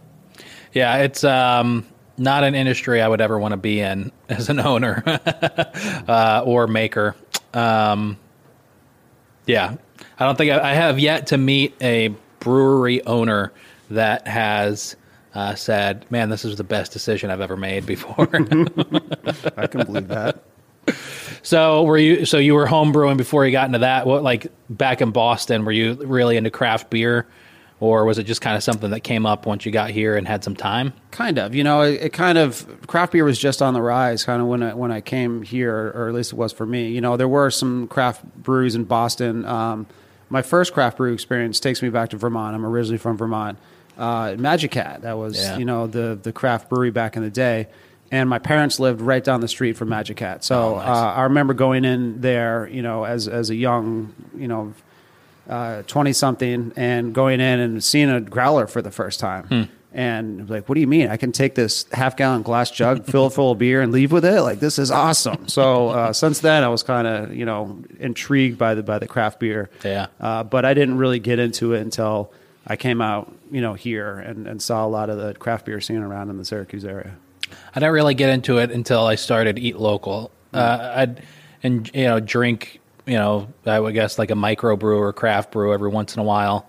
Yeah 0.73 0.97
it's 0.97 1.23
um, 1.23 1.85
not 2.17 2.43
an 2.43 2.53
industry 2.55 3.01
i 3.01 3.07
would 3.07 3.21
ever 3.21 3.39
want 3.39 3.53
to 3.53 3.57
be 3.57 3.79
in 3.79 4.11
as 4.29 4.49
an 4.49 4.59
owner 4.59 5.03
uh, 6.07 6.43
or 6.45 6.67
maker. 6.67 7.15
Um, 7.53 8.17
yeah 9.45 9.75
i 10.19 10.25
don't 10.25 10.37
think 10.37 10.51
I, 10.51 10.71
I 10.71 10.73
have 10.73 10.99
yet 10.99 11.27
to 11.27 11.37
meet 11.37 11.75
a 11.81 12.13
brewery 12.39 13.03
owner 13.05 13.51
that 13.89 14.27
has 14.27 14.95
uh, 15.33 15.55
said 15.55 16.05
man 16.11 16.29
this 16.29 16.45
is 16.45 16.55
the 16.57 16.63
best 16.63 16.91
decision 16.91 17.31
i've 17.31 17.41
ever 17.41 17.57
made 17.57 17.85
before. 17.85 18.27
I 19.57 19.67
can 19.67 19.85
believe 19.85 20.07
that 20.09 20.43
So 21.43 21.83
were 21.83 21.97
you? 21.97 22.25
So 22.25 22.37
you 22.37 22.53
were 22.53 22.65
home 22.65 22.91
brewing 22.91 23.17
before 23.17 23.45
you 23.45 23.51
got 23.51 23.65
into 23.67 23.79
that? 23.79 24.05
What 24.05 24.23
like 24.23 24.47
back 24.69 25.01
in 25.01 25.11
Boston? 25.11 25.65
Were 25.65 25.71
you 25.71 25.93
really 25.93 26.37
into 26.37 26.51
craft 26.51 26.89
beer, 26.89 27.25
or 27.79 28.03
was 28.05 28.17
it 28.17 28.23
just 28.23 28.41
kind 28.41 28.55
of 28.57 28.63
something 28.63 28.91
that 28.91 29.01
came 29.01 29.25
up 29.25 29.45
once 29.45 29.65
you 29.65 29.71
got 29.71 29.89
here 29.89 30.17
and 30.17 30.27
had 30.27 30.43
some 30.43 30.55
time? 30.55 30.93
kind 31.11 31.37
of 31.39 31.55
you 31.55 31.63
know 31.63 31.81
it, 31.81 32.01
it 32.01 32.13
kind 32.13 32.37
of 32.37 32.65
craft 32.87 33.13
beer 33.13 33.23
was 33.25 33.39
just 33.39 33.61
on 33.61 33.73
the 33.73 33.81
rise 33.81 34.23
kind 34.23 34.41
of 34.41 34.47
when 34.47 34.61
I, 34.63 34.73
when 34.73 34.91
I 34.91 35.01
came 35.01 35.41
here 35.41 35.91
or 35.95 36.07
at 36.07 36.13
least 36.13 36.31
it 36.31 36.35
was 36.35 36.53
for 36.53 36.65
me 36.65 36.89
you 36.91 37.01
know 37.01 37.17
there 37.17 37.27
were 37.27 37.49
some 37.49 37.87
craft 37.87 38.23
breweries 38.35 38.75
in 38.75 38.83
Boston 38.83 39.43
um, 39.45 39.87
my 40.29 40.41
first 40.43 40.71
craft 40.73 40.97
brew 40.97 41.11
experience 41.11 41.59
takes 41.59 41.81
me 41.81 41.89
back 41.89 42.09
to 42.11 42.17
Vermont 42.17 42.53
I'm 42.55 42.63
originally 42.65 42.99
from 42.99 43.17
Vermont 43.17 43.57
uh, 43.97 44.35
Magic 44.37 44.73
Hat 44.75 45.01
that 45.01 45.17
was 45.17 45.35
Yeah. 45.41 45.57
you 45.57 45.65
know 45.65 45.87
the 45.87 46.17
the 46.21 46.31
craft 46.31 46.69
brewery 46.69 46.91
back 46.91 47.17
in 47.17 47.23
the 47.23 47.31
day 47.31 47.67
and 48.11 48.29
my 48.29 48.39
parents 48.39 48.79
lived 48.79 49.01
right 49.01 49.23
down 49.23 49.41
the 49.41 49.47
street 49.47 49.73
from 49.77 49.89
Magic 49.89 50.19
Hat 50.19 50.43
so 50.43 50.75
Oh, 50.75 50.75
nice. 50.77 50.87
uh, 50.87 51.13
I 51.15 51.23
remember 51.23 51.53
going 51.53 51.85
in 51.85 52.21
there 52.21 52.67
you 52.71 52.81
know 52.81 53.03
as 53.03 53.27
as 53.27 53.49
a 53.49 53.55
young 53.55 54.13
you 54.37 54.47
know 54.47 54.73
twenty 55.87 56.13
something 56.13 56.71
and 56.75 57.13
going 57.13 57.39
in 57.39 57.59
and 57.59 57.83
seeing 57.83 58.09
a 58.09 58.21
growler 58.21 58.67
for 58.67 58.81
the 58.81 58.91
first 58.91 59.19
time. 59.19 59.45
Hmm. 59.45 59.61
And 59.91 60.47
like, 60.47 60.69
what 60.69 60.75
do 60.75 60.81
you 60.81 60.87
mean? 60.87 61.07
I 61.09 61.17
can 61.17 61.31
take 61.31 61.55
this 61.55 61.85
half 61.91 62.15
gallon 62.15 62.43
glass 62.43 62.69
jug, 62.69 63.05
fill 63.11 63.25
it 63.25 63.31
full 63.33 63.53
of 63.53 63.57
beer, 63.57 63.81
and 63.81 63.91
leave 63.91 64.11
with 64.11 64.23
it? 64.23 64.41
Like, 64.43 64.59
this 64.59 64.77
is 64.77 64.91
awesome. 64.91 65.47
So 65.47 65.89
uh, 65.89 66.13
since 66.13 66.41
then, 66.41 66.63
I 66.63 66.67
was 66.67 66.83
kind 66.83 67.07
of 67.07 67.33
you 67.35 67.43
know 67.45 67.81
intrigued 67.99 68.59
by 68.59 68.75
the 68.75 68.83
by 68.83 68.99
the 68.99 69.07
craft 69.07 69.39
beer. 69.39 69.71
Yeah. 69.83 70.07
Uh, 70.19 70.43
but 70.43 70.63
I 70.63 70.75
didn't 70.75 70.99
really 70.99 71.17
get 71.19 71.39
into 71.39 71.73
it 71.73 71.81
until 71.81 72.31
I 72.67 72.75
came 72.75 73.01
out, 73.01 73.33
you 73.49 73.61
know, 73.61 73.73
here 73.73 74.19
and, 74.19 74.45
and 74.45 74.61
saw 74.61 74.85
a 74.85 74.87
lot 74.89 75.09
of 75.09 75.17
the 75.17 75.33
craft 75.33 75.65
beer 75.65 75.81
scene 75.81 76.03
around 76.03 76.29
in 76.29 76.37
the 76.37 76.45
Syracuse 76.45 76.85
area. 76.85 77.15
I 77.73 77.79
didn't 77.79 77.93
really 77.93 78.15
get 78.15 78.29
into 78.29 78.57
it 78.57 78.71
until 78.71 79.05
I 79.05 79.15
started 79.15 79.59
Eat 79.59 79.77
Local. 79.77 80.31
Uh, 80.53 80.93
I'd 80.95 81.23
and 81.61 81.89
you 81.93 82.05
know 82.05 82.19
drink 82.19 82.79
you 83.05 83.15
know 83.15 83.47
I 83.65 83.79
would 83.79 83.93
guess 83.93 84.17
like 84.17 84.31
a 84.31 84.35
micro 84.35 84.75
brew 84.75 84.99
or 84.99 85.13
craft 85.13 85.51
brew 85.51 85.73
every 85.73 85.89
once 85.89 86.15
in 86.15 86.19
a 86.19 86.23
while 86.23 86.67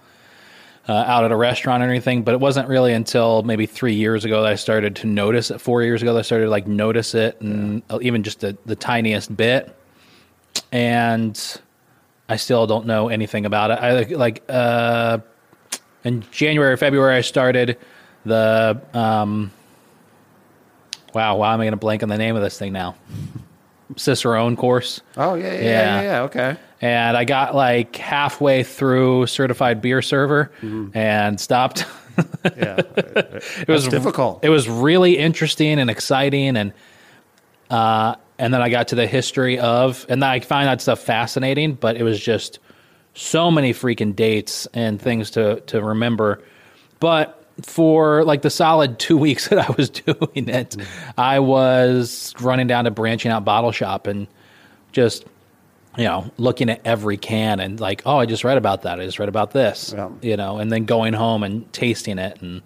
uh, 0.88 0.93
out 0.93 1.25
at 1.25 1.31
a 1.31 1.37
restaurant 1.37 1.82
or 1.82 1.87
anything. 1.88 2.23
But 2.23 2.35
it 2.35 2.41
wasn't 2.41 2.69
really 2.69 2.93
until 2.93 3.43
maybe 3.43 3.67
three 3.67 3.94
years 3.94 4.25
ago 4.25 4.43
that 4.43 4.53
I 4.53 4.56
started 4.56 4.97
to 4.97 5.06
notice 5.06 5.50
it. 5.50 5.61
Four 5.61 5.82
years 5.82 6.03
ago 6.03 6.13
that 6.15 6.20
I 6.20 6.22
started 6.22 6.46
to 6.46 6.51
like 6.51 6.67
notice 6.67 7.15
it, 7.15 7.41
and 7.41 7.82
uh, 7.91 7.99
even 8.03 8.22
just 8.22 8.41
the, 8.41 8.56
the 8.67 8.77
tiniest 8.77 9.34
bit. 9.37 9.75
And 10.72 11.60
I 12.29 12.37
still 12.37 12.67
don't 12.67 12.87
know 12.87 13.08
anything 13.08 13.46
about 13.46 13.70
it. 13.70 13.75
I 13.75 14.03
like 14.15 14.43
uh, 14.49 15.19
in 16.05 16.25
January, 16.32 16.77
February, 16.77 17.17
I 17.17 17.20
started 17.20 17.79
the 18.25 18.81
um, 18.93 19.53
wow. 21.14 21.36
Why 21.36 21.55
am 21.55 21.60
I 21.60 21.64
going 21.64 21.72
to 21.72 21.76
blank 21.79 22.02
on 22.02 22.08
the 22.08 22.19
name 22.19 22.36
of 22.36 22.43
this 22.43 22.58
thing 22.58 22.72
now? 22.72 22.94
Cicerone 23.96 24.56
course. 24.56 25.00
Oh 25.17 25.34
yeah, 25.34 25.44
yeah, 25.46 25.52
yeah, 25.52 25.60
Yeah. 25.60 25.70
yeah. 25.70 26.02
yeah, 26.02 26.20
Okay. 26.22 26.56
and 26.81 27.17
I 27.17 27.24
got 27.24 27.55
like 27.56 27.96
halfway 27.96 28.62
through 28.62 29.26
certified 29.26 29.82
beer 29.82 30.00
server 30.02 30.50
and 30.94 31.40
stopped. 31.40 31.84
Yeah, 32.44 32.76
it 32.96 33.69
was 33.69 33.88
difficult. 33.88 34.44
It 34.44 34.50
was 34.50 34.69
really 34.69 35.17
interesting 35.17 35.79
and 35.81 35.88
exciting, 35.88 36.55
and 36.56 36.74
uh, 37.70 38.17
and 38.38 38.52
then 38.52 38.60
I 38.60 38.69
got 38.69 38.88
to 38.88 38.94
the 38.94 39.06
history 39.06 39.58
of, 39.58 40.05
and 40.10 40.22
I 40.22 40.40
find 40.40 40.67
that 40.69 40.82
stuff 40.82 41.00
fascinating. 41.00 41.74
But 41.74 41.96
it 41.96 42.02
was 42.02 42.20
just 42.20 42.58
so 43.14 43.50
many 43.50 43.72
freaking 43.72 44.14
dates 44.14 44.67
and 44.74 45.00
things 45.00 45.31
to 45.32 45.60
to 45.69 45.82
remember. 45.82 46.43
But 46.98 47.40
for 47.67 48.24
like 48.24 48.43
the 48.43 48.50
solid 48.50 48.98
two 48.98 49.17
weeks 49.26 49.48
that 49.48 49.58
I 49.58 49.72
was 49.76 49.90
doing 49.90 50.48
it, 50.48 50.76
I 51.19 51.38
was 51.40 52.34
running 52.40 52.67
down 52.67 52.84
to 52.84 52.90
branching 52.90 53.31
out 53.31 53.44
bottle 53.44 53.72
shop 53.72 54.06
and 54.06 54.26
just 54.93 55.24
you 55.98 56.05
know, 56.05 56.31
looking 56.38 56.70
at 56.70 56.81
every 56.84 57.17
can 57.17 57.58
and 57.58 57.81
like, 57.81 58.02
oh, 58.06 58.19
I 58.19 58.24
just 58.26 58.44
read 58.44 58.56
about 58.56 58.82
that. 58.82 59.00
I 59.00 59.05
just 59.05 59.19
read 59.19 59.29
about 59.29 59.50
this, 59.50 59.93
Yeah. 59.93 60.08
you 60.22 60.36
know, 60.36 60.58
and 60.58 60.70
then 60.70 60.84
going 60.84 61.14
home 61.14 61.43
and 61.43 61.70
tasting 61.72 62.19
it 62.19 62.40
and 62.40 62.62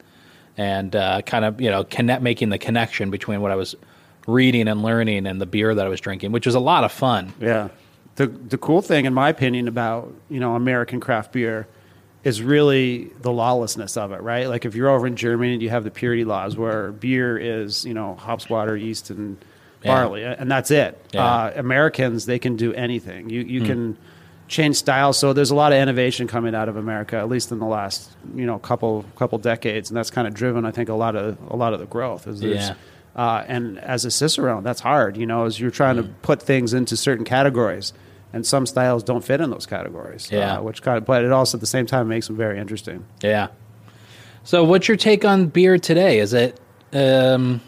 and 0.58 0.94
uh, 0.94 1.22
kind 1.22 1.44
of 1.46 1.58
you 1.60 1.70
know 1.70 1.84
connect 1.84 2.22
making 2.22 2.50
the 2.50 2.58
connection 2.58 3.10
between 3.10 3.40
what 3.40 3.50
I 3.50 3.56
was 3.56 3.74
reading 4.26 4.68
and 4.68 4.82
learning 4.82 5.26
and 5.26 5.40
the 5.40 5.46
beer 5.46 5.74
that 5.74 5.84
I 5.86 5.88
was 5.88 6.00
drinking, 6.02 6.32
which 6.32 6.44
was 6.46 6.54
a 6.54 6.60
lot 6.60 6.84
of 6.84 6.92
fun. 6.92 7.32
Yeah. 7.40 7.68
The 8.16 8.26
the 8.26 8.58
cool 8.58 8.82
thing, 8.82 9.06
in 9.06 9.14
my 9.14 9.30
opinion, 9.30 9.68
about 9.68 10.12
you 10.28 10.38
know 10.38 10.54
American 10.54 11.00
craft 11.00 11.32
beer 11.32 11.66
is 12.24 12.42
really 12.42 13.10
the 13.20 13.30
lawlessness 13.30 13.96
of 13.96 14.10
it, 14.12 14.22
right? 14.22 14.48
Like 14.48 14.64
if 14.64 14.74
you're 14.74 14.88
over 14.88 15.06
in 15.06 15.14
Germany, 15.16 15.52
and 15.54 15.62
you 15.62 15.70
have 15.70 15.84
the 15.84 15.90
purity 15.90 16.24
laws 16.24 16.56
where 16.56 16.90
beer 16.92 17.36
is 17.38 17.84
you 17.84 17.94
know 17.94 18.14
hops, 18.14 18.48
water, 18.48 18.76
yeast, 18.76 19.10
and 19.10 19.36
Yeah. 19.82 19.94
barley, 19.94 20.24
and 20.24 20.50
that's 20.50 20.70
it. 20.70 20.98
Yeah. 21.12 21.24
Uh, 21.24 21.52
Americans, 21.56 22.24
they 22.26 22.38
can 22.38 22.56
do 22.56 22.72
anything. 22.72 23.28
You 23.30 23.42
you 23.42 23.60
can 23.62 23.96
change 24.48 24.76
styles. 24.76 25.18
So 25.18 25.32
there's 25.32 25.50
a 25.50 25.54
lot 25.54 25.72
of 25.72 25.78
innovation 25.78 26.26
coming 26.26 26.54
out 26.54 26.68
of 26.68 26.76
America, 26.76 27.16
at 27.16 27.28
least 27.28 27.52
in 27.52 27.58
the 27.58 27.66
last 27.66 28.10
you 28.34 28.46
know 28.46 28.58
couple 28.58 29.04
couple 29.16 29.38
decades, 29.38 29.90
and 29.90 29.96
that's 29.96 30.10
kind 30.10 30.26
of 30.26 30.32
driven, 30.34 30.64
I 30.64 30.70
think, 30.70 30.88
a 30.88 30.94
lot 30.94 31.16
of 31.16 31.36
a 31.50 31.56
lot 31.56 31.74
of 31.74 31.80
the 31.80 31.86
growth. 31.86 32.26
Yeah. 32.40 32.74
Uh, 33.16 33.44
and 33.46 33.78
as 33.78 34.04
a 34.04 34.10
cicerone, 34.10 34.64
that's 34.64 34.80
hard. 34.80 35.16
You 35.16 35.26
know, 35.26 35.44
as 35.44 35.60
you're 35.60 35.70
trying 35.70 35.96
to 35.96 36.02
put 36.02 36.42
things 36.42 36.74
into 36.74 36.96
certain 36.96 37.24
categories, 37.24 37.92
and 38.34 38.44
some 38.44 38.66
styles 38.66 39.04
don't 39.04 39.24
fit 39.24 39.40
in 39.40 39.50
those 39.50 39.64
categories. 39.64 40.28
Yeah. 40.30 40.58
Uh, 40.58 40.62
which 40.62 40.82
kind 40.82 40.98
of, 40.98 41.04
but 41.06 41.24
it 41.24 41.30
also 41.30 41.56
at 41.56 41.60
the 41.60 41.68
same 41.68 41.86
time 41.86 42.08
makes 42.08 42.26
them 42.26 42.36
very 42.36 42.58
interesting. 42.58 43.06
Yeah. 43.22 43.48
So, 44.42 44.64
what's 44.64 44.88
your 44.88 44.96
take 44.96 45.24
on 45.24 45.46
beer 45.46 45.78
today? 45.78 46.18
Is 46.18 46.34
it, 46.34 46.60
um, 46.92 47.60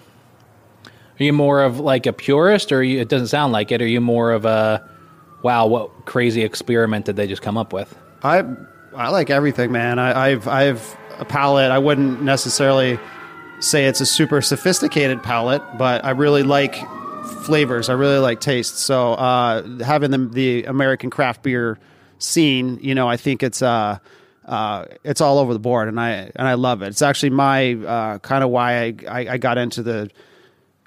are 1.18 1.22
you 1.22 1.32
more 1.32 1.62
of 1.62 1.78
like 1.78 2.06
a 2.06 2.12
purist, 2.12 2.72
or 2.72 2.82
you, 2.82 3.00
it 3.00 3.08
doesn't 3.08 3.28
sound 3.28 3.52
like 3.52 3.70
it? 3.70 3.80
Are 3.80 3.86
you 3.86 4.00
more 4.00 4.32
of 4.32 4.44
a, 4.44 4.86
wow, 5.42 5.66
what 5.66 6.04
crazy 6.04 6.42
experiment 6.42 7.06
did 7.06 7.16
they 7.16 7.26
just 7.26 7.42
come 7.42 7.56
up 7.56 7.72
with? 7.72 7.96
I 8.22 8.44
I 8.94 9.10
like 9.10 9.30
everything, 9.30 9.72
man. 9.72 9.98
I, 9.98 10.30
I've 10.30 10.48
I've 10.48 10.96
a 11.18 11.24
palate. 11.24 11.70
I 11.70 11.78
wouldn't 11.78 12.22
necessarily 12.22 12.98
say 13.60 13.86
it's 13.86 14.00
a 14.00 14.06
super 14.06 14.42
sophisticated 14.42 15.22
palate, 15.22 15.62
but 15.78 16.04
I 16.04 16.10
really 16.10 16.42
like 16.42 16.76
flavors. 17.44 17.88
I 17.88 17.94
really 17.94 18.18
like 18.18 18.40
tastes. 18.40 18.80
So 18.80 19.14
uh, 19.14 19.78
having 19.84 20.10
the 20.10 20.18
the 20.18 20.64
American 20.64 21.10
craft 21.10 21.42
beer 21.42 21.78
scene, 22.18 22.78
you 22.80 22.94
know, 22.94 23.08
I 23.08 23.16
think 23.16 23.42
it's 23.42 23.62
uh, 23.62 23.98
uh, 24.44 24.86
it's 25.04 25.20
all 25.20 25.38
over 25.38 25.52
the 25.52 25.58
board, 25.58 25.88
and 25.88 26.00
I 26.00 26.30
and 26.34 26.48
I 26.48 26.54
love 26.54 26.82
it. 26.82 26.88
It's 26.88 27.02
actually 27.02 27.30
my 27.30 27.74
uh, 27.74 28.18
kind 28.18 28.44
of 28.44 28.50
why 28.50 28.84
I, 28.84 28.94
I 29.08 29.18
I 29.32 29.38
got 29.38 29.58
into 29.58 29.82
the 29.82 30.10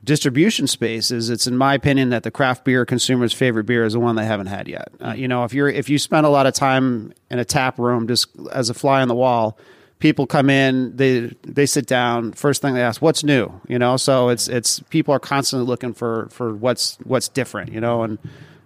distribution 0.04 0.66
space 0.66 1.12
is 1.12 1.30
it's 1.30 1.46
in 1.46 1.58
my 1.58 1.74
opinion 1.74 2.10
that 2.10 2.24
the 2.24 2.32
craft 2.32 2.64
beer 2.64 2.86
consumer's 2.86 3.34
favorite 3.34 3.66
beer 3.66 3.84
is 3.84 3.94
the 3.94 4.00
one 4.00 4.16
they 4.16 4.26
haven't 4.26 4.48
had 4.48 4.68
yet. 4.68 4.90
Uh, 5.04 5.14
you 5.14 5.28
know, 5.28 5.44
if 5.44 5.54
you're 5.54 5.68
if 5.70 5.90
you 5.90 6.00
spend 6.00 6.26
a 6.26 6.30
lot 6.30 6.48
of 6.48 6.54
time 6.54 7.14
in 7.30 7.40
a 7.40 7.46
tap 7.46 7.78
room 7.78 8.08
just 8.08 8.30
as 8.52 8.70
a 8.70 8.74
fly 8.74 9.02
on 9.02 9.08
the 9.08 9.16
wall, 9.16 9.58
people 10.00 10.26
come 10.26 10.50
in, 10.50 10.96
they 10.96 11.32
they 11.44 11.66
sit 11.66 11.86
down, 11.86 12.32
first 12.34 12.62
thing 12.62 12.74
they 12.74 12.82
ask, 12.82 13.02
"What's 13.02 13.24
new?" 13.24 13.52
You 13.68 13.80
know, 13.80 13.98
so 13.98 14.30
it's 14.30 14.48
it's 14.48 14.80
people 14.90 15.14
are 15.14 15.20
constantly 15.20 15.68
looking 15.68 15.94
for 15.94 16.28
for 16.32 16.54
what's 16.54 16.98
what's 17.04 17.28
different, 17.28 17.72
you 17.72 17.82
know, 17.82 18.04
and 18.04 18.18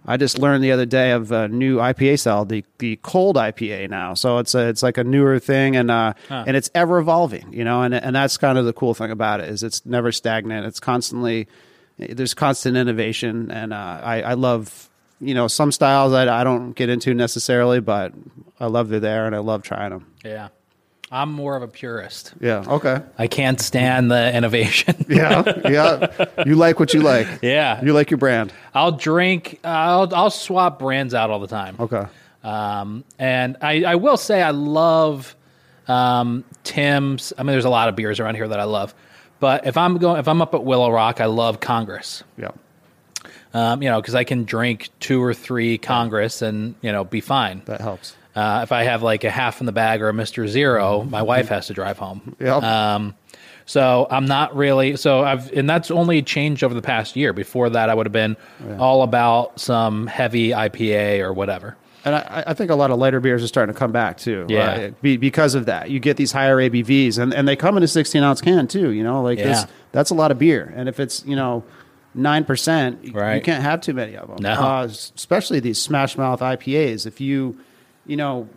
I 0.05 0.17
just 0.17 0.37
learned 0.37 0.63
the 0.63 0.71
other 0.71 0.85
day 0.85 1.11
of 1.11 1.31
a 1.31 1.47
new 1.47 1.77
IPA 1.77 2.19
style, 2.19 2.45
the 2.45 2.63
the 2.79 2.97
cold 2.97 3.37
IPA 3.37 3.89
now. 3.89 4.13
So 4.13 4.37
it's 4.39 4.53
a, 4.53 4.67
it's 4.67 4.83
like 4.83 4.97
a 4.97 5.03
newer 5.03 5.39
thing, 5.39 5.75
and 5.75 5.89
uh, 5.89 6.13
and 6.29 6.57
it's 6.57 6.69
ever 6.75 6.99
evolving, 6.99 7.53
you 7.53 7.63
know, 7.63 7.83
and 7.83 7.93
and 7.93 8.15
that's 8.15 8.37
kind 8.37 8.57
of 8.57 8.65
the 8.65 8.73
cool 8.73 8.93
thing 8.93 9.11
about 9.11 9.39
it 9.39 9.49
is 9.49 9.63
it's 9.63 9.85
never 9.85 10.11
stagnant. 10.11 10.65
It's 10.65 10.79
constantly 10.79 11.47
there's 11.97 12.33
constant 12.33 12.75
innovation, 12.75 13.49
and 13.49 13.71
uh, 13.73 14.01
I 14.03 14.21
I 14.21 14.33
love 14.33 14.89
you 15.21 15.33
know 15.33 15.47
some 15.47 15.71
styles 15.71 16.13
I 16.13 16.41
I 16.41 16.43
don't 16.43 16.73
get 16.73 16.89
into 16.89 17.13
necessarily, 17.13 17.79
but 17.79 18.13
I 18.59 18.65
love 18.67 18.89
they're 18.89 18.99
there, 18.99 19.25
and 19.25 19.35
I 19.35 19.39
love 19.39 19.63
trying 19.63 19.91
them. 19.91 20.13
Yeah. 20.23 20.49
I'm 21.13 21.31
more 21.31 21.55
of 21.55 21.61
a 21.61 21.67
purist. 21.67 22.33
Yeah. 22.41 22.63
Okay. 22.67 22.99
I 23.19 23.27
can't 23.27 23.61
stand 23.61 24.09
the 24.09 24.35
innovation. 24.35 24.95
Yeah. 25.07 25.43
Yeah. 25.69 26.25
you 26.43 26.55
like 26.55 26.79
what 26.79 26.93
you 26.93 27.01
like. 27.01 27.27
yeah. 27.43 27.83
You 27.85 27.93
like 27.93 28.09
your 28.09 28.17
brand. 28.17 28.51
I'll 28.73 28.93
drink, 28.93 29.59
I'll, 29.63 30.13
I'll 30.15 30.31
swap 30.31 30.79
brands 30.79 31.13
out 31.13 31.29
all 31.29 31.39
the 31.39 31.47
time. 31.47 31.75
Okay. 31.79 32.03
Um, 32.43 33.03
and 33.19 33.57
I, 33.61 33.83
I 33.83 33.95
will 33.95 34.17
say 34.17 34.41
I 34.41 34.49
love 34.49 35.35
um, 35.87 36.43
Tim's. 36.63 37.31
I 37.37 37.43
mean, 37.43 37.51
there's 37.51 37.65
a 37.65 37.69
lot 37.69 37.89
of 37.89 37.95
beers 37.95 38.19
around 38.19 38.35
here 38.35 38.47
that 38.47 38.59
I 38.59 38.63
love, 38.63 38.95
but 39.39 39.67
if 39.67 39.77
I'm 39.77 39.97
going, 39.99 40.19
if 40.19 40.27
I'm 40.27 40.41
up 40.41 40.55
at 40.55 40.63
Willow 40.63 40.89
Rock, 40.91 41.21
I 41.21 41.25
love 41.25 41.59
Congress. 41.59 42.23
Yeah. 42.37 42.51
Um, 43.53 43.83
you 43.83 43.89
know, 43.89 44.01
because 44.01 44.15
I 44.15 44.23
can 44.23 44.45
drink 44.45 44.89
two 44.99 45.21
or 45.21 45.33
three 45.35 45.77
Congress 45.77 46.41
and 46.41 46.73
you 46.81 46.91
know 46.91 47.03
be 47.03 47.21
fine. 47.21 47.61
That 47.65 47.81
helps. 47.81 48.15
Uh, 48.35 48.61
if 48.63 48.71
I 48.71 48.83
have 48.83 49.03
like 49.03 49.23
a 49.23 49.29
half 49.29 49.59
in 49.59 49.65
the 49.65 49.71
bag 49.71 50.01
or 50.01 50.09
a 50.09 50.13
Mister 50.13 50.47
Zero, 50.47 51.03
my 51.03 51.21
wife 51.21 51.49
has 51.49 51.67
to 51.67 51.73
drive 51.73 51.97
home. 51.97 52.35
Yep. 52.39 52.63
Um, 52.63 53.15
so 53.65 54.07
I'm 54.09 54.25
not 54.25 54.55
really 54.55 54.95
so 54.97 55.23
I've 55.23 55.51
and 55.53 55.69
that's 55.69 55.89
only 55.91 56.21
changed 56.21 56.63
over 56.63 56.73
the 56.73 56.81
past 56.81 57.15
year. 57.15 57.31
Before 57.33 57.69
that, 57.69 57.89
I 57.89 57.93
would 57.93 58.05
have 58.05 58.13
been 58.13 58.35
all 58.79 59.03
about 59.03 59.59
some 59.59 60.07
heavy 60.07 60.49
IPA 60.49 61.19
or 61.19 61.31
whatever. 61.33 61.77
And 62.05 62.15
I, 62.15 62.43
I 62.47 62.53
think 62.53 62.69
a 62.69 62.75
lot 62.75 62.91
of 62.91 62.99
lighter 62.99 63.21
beers 63.21 63.41
are 63.43 63.47
starting 63.47 63.73
to 63.73 63.79
come 63.79 63.93
back 63.93 64.17
too. 64.17 64.45
Yeah. 64.49 64.65
uh, 64.71 64.91
be, 65.01 65.15
because 65.15 65.55
of 65.55 65.67
that. 65.67 65.89
You 65.89 65.99
get 66.01 66.17
these 66.17 66.33
higher 66.33 66.57
ABVs, 66.57 67.17
and, 67.17 67.33
and 67.33 67.47
they 67.47 67.55
come 67.55 67.77
in 67.77 67.83
a 67.83 67.87
16 67.87 68.21
ounce 68.21 68.41
can 68.41 68.67
too. 68.67 68.89
You 68.91 69.03
know, 69.03 69.21
like 69.21 69.37
this, 69.37 69.61
Yeah. 69.61 69.67
that's 69.93 70.09
a 70.09 70.13
lot 70.13 70.29
of 70.29 70.37
beer. 70.37 70.73
And 70.75 70.89
if 70.89 70.99
it's 70.99 71.23
you 71.25 71.35
know 71.37 71.63
nine 72.13 72.43
percent, 72.43 73.05
you 73.05 73.13
can't 73.13 73.63
have 73.63 73.79
too 73.79 73.93
many 73.93 74.17
of 74.17 74.27
them. 74.27 74.37
No. 74.41 74.51
Uh, 74.51 74.83
especially 74.89 75.61
these 75.61 75.81
smash 75.81 76.17
mouth 76.17 76.41
IPAs. 76.41 77.05
If 77.07 77.21
you 77.21 77.57
you 78.05 78.17
know 78.17 78.47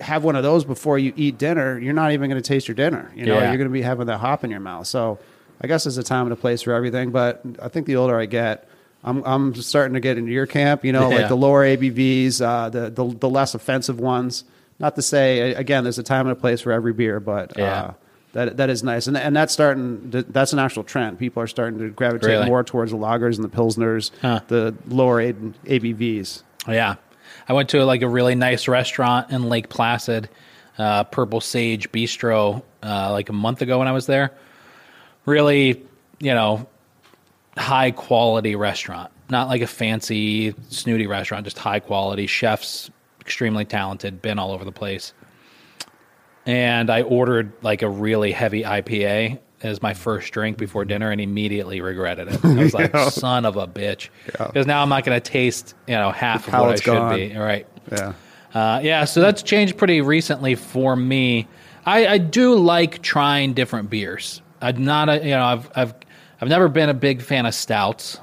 have 0.00 0.24
one 0.24 0.34
of 0.36 0.42
those 0.42 0.64
before 0.64 0.98
you 0.98 1.12
eat 1.16 1.36
dinner, 1.36 1.78
you're 1.78 1.92
not 1.92 2.12
even 2.12 2.30
going 2.30 2.40
to 2.42 2.46
taste 2.48 2.66
your 2.68 2.74
dinner. 2.74 3.12
You 3.14 3.26
know, 3.26 3.34
Yeah. 3.34 3.48
you're 3.48 3.58
going 3.58 3.68
to 3.68 3.72
be 3.72 3.82
having 3.82 4.06
that 4.06 4.16
hop 4.18 4.44
in 4.44 4.50
your 4.50 4.60
mouth. 4.60 4.86
So 4.86 5.18
I 5.60 5.66
guess 5.66 5.84
there's 5.84 5.98
a 5.98 6.02
time 6.02 6.24
and 6.24 6.32
a 6.32 6.36
place 6.36 6.62
for 6.62 6.72
everything. 6.72 7.10
But 7.10 7.42
I 7.60 7.68
think 7.68 7.86
the 7.86 7.96
older 7.96 8.18
I 8.18 8.24
get, 8.26 8.66
I'm 9.04 9.22
I'm 9.24 9.54
starting 9.56 9.92
to 9.94 10.00
get 10.00 10.16
into 10.18 10.32
your 10.32 10.46
camp. 10.46 10.84
You 10.84 10.92
know, 10.92 11.10
Yeah. 11.10 11.16
like 11.18 11.28
the 11.28 11.36
lower 11.36 11.64
ABVs, 11.66 12.40
uh, 12.40 12.70
the, 12.70 12.88
the 12.90 13.04
the 13.04 13.28
less 13.28 13.54
offensive 13.54 14.00
ones. 14.00 14.44
Not 14.78 14.96
to 14.96 15.02
say 15.02 15.52
again, 15.52 15.84
there's 15.84 15.98
a 15.98 16.02
time 16.02 16.26
and 16.26 16.32
a 16.32 16.40
place 16.40 16.62
for 16.62 16.72
every 16.72 16.94
beer, 16.94 17.20
but 17.20 17.52
Yeah. 17.58 17.64
uh, 17.82 17.92
that 18.32 18.56
that 18.56 18.70
is 18.70 18.82
nice, 18.82 19.06
and 19.06 19.16
and 19.18 19.36
that's 19.36 19.52
starting. 19.52 20.08
That's 20.10 20.54
an 20.54 20.58
actual 20.60 20.84
trend. 20.84 21.18
People 21.18 21.42
are 21.42 21.46
starting 21.46 21.78
to 21.80 21.90
gravitate 21.90 22.28
Really? 22.30 22.46
more 22.46 22.64
towards 22.64 22.92
the 22.92 22.96
lagers 22.96 23.36
and 23.36 23.44
the 23.44 23.48
pilsners, 23.54 24.10
Huh. 24.22 24.40
the 24.48 24.74
lower 24.88 25.20
ABVs. 25.66 26.42
Yeah. 26.68 26.94
I 27.50 27.52
went 27.52 27.70
to 27.70 27.84
like 27.84 28.02
a 28.02 28.08
really 28.08 28.36
nice 28.36 28.68
restaurant 28.68 29.32
in 29.32 29.48
Lake 29.48 29.68
Placid, 29.68 30.28
uh, 30.78 31.02
Purple 31.02 31.40
Sage 31.40 31.90
Bistro, 31.90 32.62
uh, 32.80 33.10
like 33.10 33.28
a 33.28 33.32
month 33.32 33.60
ago 33.60 33.80
when 33.80 33.88
I 33.88 33.92
was 33.92 34.06
there. 34.06 34.30
Really, 35.26 35.84
you 36.20 36.32
know, 36.32 36.68
high 37.58 37.90
quality 37.90 38.54
restaurant. 38.54 39.10
Not 39.30 39.48
like 39.48 39.62
a 39.62 39.66
fancy, 39.66 40.54
snooty 40.68 41.08
restaurant, 41.08 41.42
just 41.42 41.58
high 41.58 41.80
quality. 41.80 42.28
Chefs, 42.28 42.88
extremely 43.20 43.64
talented, 43.64 44.22
been 44.22 44.38
all 44.38 44.52
over 44.52 44.64
the 44.64 44.70
place. 44.70 45.12
And 46.46 46.88
I 46.88 47.02
ordered 47.02 47.52
like 47.62 47.82
a 47.82 47.90
really 47.90 48.30
heavy 48.30 48.62
IPA 48.62 49.40
as 49.62 49.82
my 49.82 49.94
first 49.94 50.32
drink 50.32 50.56
before 50.56 50.84
dinner 50.84 51.10
and 51.10 51.20
immediately 51.20 51.80
regretted 51.80 52.28
it. 52.28 52.44
I 52.44 52.54
was 52.54 52.74
like, 52.74 52.96
son 53.10 53.44
of 53.44 53.56
a 53.56 53.66
bitch. 53.66 54.08
Because 54.26 54.66
now 54.66 54.82
I'm 54.82 54.88
not 54.88 55.04
going 55.04 55.20
to 55.20 55.30
taste, 55.30 55.74
you 55.86 55.94
know, 55.94 56.10
half 56.10 56.48
of 56.48 56.54
what 56.54 56.70
I 56.70 56.74
should 56.76 56.84
gone. 56.84 57.16
be. 57.16 57.36
Right. 57.36 57.66
Yeah. 57.90 58.14
Uh, 58.52 58.80
yeah, 58.82 59.04
so 59.04 59.20
that's 59.20 59.42
changed 59.42 59.78
pretty 59.78 60.00
recently 60.00 60.54
for 60.56 60.96
me. 60.96 61.46
I, 61.86 62.06
I 62.06 62.18
do 62.18 62.56
like 62.56 63.00
trying 63.02 63.54
different 63.54 63.90
beers. 63.90 64.42
I'm 64.60 64.84
not 64.84 65.08
a 65.08 65.18
you 65.24 65.30
know 65.30 65.44
I've 65.44 65.70
I've 65.74 65.94
I've 66.40 66.48
never 66.48 66.68
been 66.68 66.88
a 66.88 66.94
big 66.94 67.22
fan 67.22 67.46
of 67.46 67.54
stouts. 67.54 68.18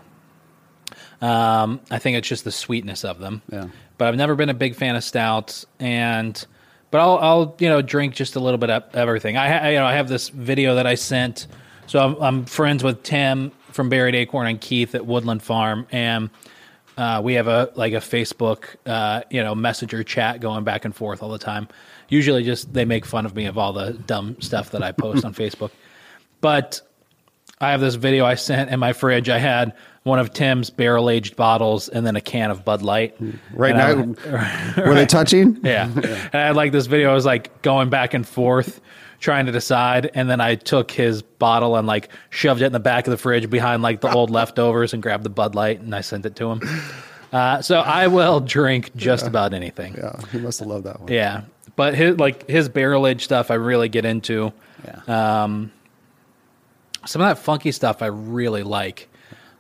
Um, 1.22 1.80
I 1.90 1.98
think 1.98 2.18
it's 2.18 2.28
just 2.28 2.44
the 2.44 2.52
sweetness 2.52 3.04
of 3.04 3.20
them. 3.20 3.42
Yeah. 3.52 3.68
But 3.98 4.10
I've 4.10 4.16
never 4.16 4.36
been 4.36 4.50
a 4.50 4.54
big 4.54 4.76
fan 4.76 4.96
of 4.96 5.04
stouts, 5.04 5.66
and 5.80 6.46
but 6.98 7.04
I'll 7.04 7.18
I'll 7.20 7.56
you 7.60 7.70
know 7.70 7.84
drink 7.84 8.16
just 8.16 8.36
a 8.36 8.40
little 8.40 8.58
bit 8.58 8.72
of 8.72 8.84
everything. 8.96 9.38
I 9.38 9.50
ha- 9.50 9.68
you 9.68 9.76
know 9.76 9.86
I 9.86 9.94
have 9.94 10.08
this 10.08 10.30
video 10.30 10.74
that 10.76 10.88
I 10.88 10.96
sent. 10.96 11.46
So 11.86 12.00
I'm, 12.00 12.16
I'm 12.16 12.46
friends 12.46 12.84
with 12.84 13.04
Tim 13.04 13.52
from 13.72 13.88
Buried 13.88 14.16
Acorn 14.16 14.48
and 14.48 14.60
Keith 14.60 14.96
at 14.96 15.06
Woodland 15.06 15.44
Farm, 15.44 15.86
and 15.92 16.32
uh, 16.98 17.22
we 17.24 17.36
have 17.36 17.48
a 17.48 17.72
like 17.76 17.94
a 17.94 17.98
Facebook, 17.98 18.78
uh, 18.88 19.22
you 19.30 19.44
know, 19.44 19.54
messenger 19.54 20.04
chat 20.04 20.42
going 20.42 20.64
back 20.64 20.86
and 20.86 20.96
forth 20.96 21.22
all 21.22 21.30
the 21.30 21.38
time. 21.38 21.68
Usually, 22.10 22.44
just 22.44 22.74
they 22.74 22.84
make 22.84 23.06
fun 23.06 23.28
of 23.28 23.36
me 23.36 23.46
of 23.46 23.60
all 23.60 23.74
the 23.74 23.94
dumb 23.94 24.42
stuff 24.42 24.72
that 24.72 24.82
I 24.82 24.92
post 24.92 25.24
on 25.24 25.34
Facebook. 25.36 25.70
But 26.42 26.82
I 27.62 27.70
have 27.70 27.80
this 27.80 27.94
video 27.94 28.26
I 28.26 28.34
sent 28.34 28.72
in 28.72 28.80
my 28.80 28.94
fridge. 28.94 29.30
I 29.30 29.38
had 29.38 29.74
one 30.08 30.18
of 30.20 30.34
Tim's 30.34 30.70
barrel 30.72 31.10
aged 31.10 31.36
bottles 31.36 31.90
and 31.90 32.06
then 32.08 32.16
a 32.16 32.22
can 32.22 32.50
of 32.50 32.66
Bud 32.66 32.82
Light. 32.82 33.16
Right 33.54 33.76
And 33.76 34.18
now, 34.18 34.32
I- 34.32 34.82
were 34.88 34.94
they 34.96 35.06
touching? 35.06 35.60
yeah. 35.64 35.92
And 35.94 36.36
I 36.36 36.48
had 36.48 36.56
like 36.56 36.72
this 36.72 36.88
video. 36.88 37.12
I 37.12 37.14
was 37.14 37.26
like 37.26 37.62
going 37.62 37.90
back 37.90 38.14
and 38.16 38.28
forth 38.28 38.82
trying 39.20 39.46
to 39.48 39.52
decide. 39.52 40.10
And 40.14 40.30
then 40.30 40.42
I 40.42 40.56
took 40.56 40.90
his 40.92 41.22
bottle 41.22 41.76
and 41.76 41.86
like 41.88 42.10
shoved 42.30 42.62
it 42.62 42.66
in 42.66 42.72
the 42.74 42.80
back 42.80 43.06
of 43.08 43.12
the 43.12 43.18
fridge 43.18 43.50
behind 43.50 43.84
like 43.84 44.02
the 44.02 44.12
old 44.12 44.30
leftovers 44.32 44.94
and 44.94 45.04
grabbed 45.04 45.24
the 45.24 45.30
Bud 45.30 45.54
Light 45.56 45.80
and 45.82 45.94
I 45.94 46.02
sent 46.02 46.26
it 46.26 46.36
to 46.38 46.52
him. 46.52 46.62
Uh, 47.34 47.62
so 47.62 47.80
I 47.82 48.08
will 48.08 48.40
drink 48.40 48.96
just 48.96 49.28
about 49.28 49.54
anything. 49.54 49.96
Yeah, 49.98 50.18
he 50.32 50.38
must 50.40 50.60
have 50.60 50.68
loved 50.70 50.86
that 50.86 51.02
one. 51.02 51.12
Yeah. 51.12 51.42
But 51.76 51.94
his 51.94 52.18
like 52.18 52.48
his 52.50 52.70
barrel 52.70 53.06
aged 53.06 53.22
stuff 53.22 53.52
I 53.52 53.56
really 53.56 53.90
get 53.90 54.06
into. 54.06 54.54
Yeah. 54.86 55.44
Um, 55.44 55.72
some 57.06 57.22
of 57.22 57.28
that 57.28 57.38
funky 57.42 57.72
stuff 57.72 58.02
I 58.02 58.08
really 58.08 58.64
like. 58.64 59.10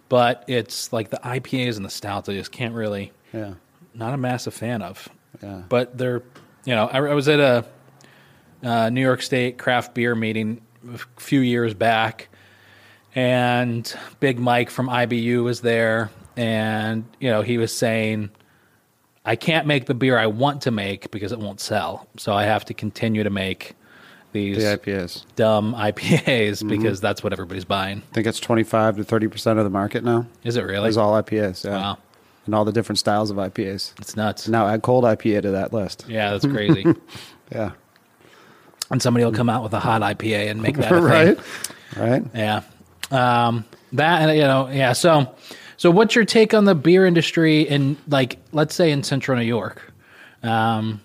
But 0.09 0.45
it's 0.47 0.93
like 0.93 1.09
the 1.09 1.17
IPAs 1.17 1.75
and 1.75 1.85
the 1.85 1.89
stouts 1.89 2.29
I 2.29 2.33
just 2.33 2.51
can't 2.51 2.73
really 2.73 3.11
yeah. 3.33 3.55
not 3.93 4.13
a 4.13 4.17
massive 4.17 4.53
fan 4.53 4.81
of. 4.81 5.09
Yeah. 5.41 5.63
But 5.67 5.97
they're, 5.97 6.23
you 6.65 6.75
know, 6.75 6.87
I, 6.87 6.97
I 6.97 7.13
was 7.13 7.27
at 7.27 7.39
a 7.39 7.65
uh, 8.63 8.89
New 8.89 9.01
York 9.01 9.21
State 9.21 9.57
craft 9.57 9.93
beer 9.93 10.15
meeting 10.15 10.61
a 10.93 10.97
few 11.17 11.41
years 11.41 11.73
back, 11.73 12.29
and 13.15 13.93
Big 14.19 14.39
Mike 14.39 14.69
from 14.69 14.87
IBU 14.87 15.43
was 15.43 15.61
there, 15.61 16.09
and 16.35 17.05
you 17.19 17.29
know 17.29 17.41
he 17.41 17.57
was 17.57 17.73
saying, 17.73 18.29
I 19.25 19.35
can't 19.35 19.67
make 19.67 19.85
the 19.85 19.93
beer 19.93 20.17
I 20.17 20.27
want 20.27 20.61
to 20.63 20.71
make 20.71 21.11
because 21.11 21.31
it 21.31 21.39
won't 21.39 21.59
sell. 21.59 22.07
So 22.17 22.33
I 22.33 22.43
have 22.43 22.65
to 22.65 22.73
continue 22.73 23.23
to 23.23 23.29
make 23.29 23.75
these 24.33 24.57
The 24.57 24.77
IPAs. 24.77 25.23
dumb 25.35 25.73
IPAs 25.73 26.23
Mm-hmm. 26.57 26.67
because 26.67 26.99
that's 27.01 27.23
what 27.23 27.33
everybody's 27.33 27.65
buying. 27.65 28.03
I 28.11 28.13
think 28.13 28.27
it's 28.27 28.39
25 28.39 28.97
to 28.97 29.03
30% 29.03 29.57
of 29.57 29.63
the 29.63 29.69
market 29.69 30.03
now. 30.03 30.25
Is 30.43 30.57
it 30.57 30.61
really? 30.63 30.87
It's 30.89 30.97
all 30.97 31.13
IPAs. 31.21 31.63
Yeah. 31.65 31.71
Wow. 31.77 31.97
And 32.45 32.55
all 32.55 32.63
the 32.65 32.71
different 32.71 32.99
styles 32.99 33.29
of 33.29 33.37
IPAs. 33.37 33.93
It's 33.99 34.15
nuts. 34.15 34.47
Now 34.47 34.67
add 34.67 34.81
cold 34.81 35.03
IPA 35.03 35.41
to 35.43 35.51
that 35.51 35.73
list. 35.73 36.05
Yeah, 36.07 36.31
that's 36.31 36.45
crazy. 36.45 36.85
Yeah. 37.51 37.71
and 38.91 39.01
somebody 39.01 39.23
will 39.25 39.31
come 39.31 39.49
out 39.49 39.63
with 39.63 39.73
a 39.73 39.79
hot 39.79 40.01
IPA 40.01 40.51
and 40.51 40.61
make 40.61 40.75
that 40.77 40.91
right. 40.91 41.37
Right. 41.95 42.23
Yeah. 42.35 42.61
Um, 43.11 43.63
that 43.93 44.21
and 44.23 44.37
you 44.37 44.43
know, 44.43 44.67
yeah. 44.69 44.91
So, 44.93 45.33
so 45.77 45.89
what's 45.89 46.13
your 46.15 46.25
take 46.25 46.53
on 46.53 46.65
the 46.65 46.75
beer 46.75 47.05
industry 47.05 47.61
in 47.61 47.95
like, 48.09 48.37
let's 48.51 48.75
say 48.75 48.91
in 48.91 49.03
Central 49.03 49.37
New 49.37 49.45
York? 49.45 49.93
Um, 50.43 50.99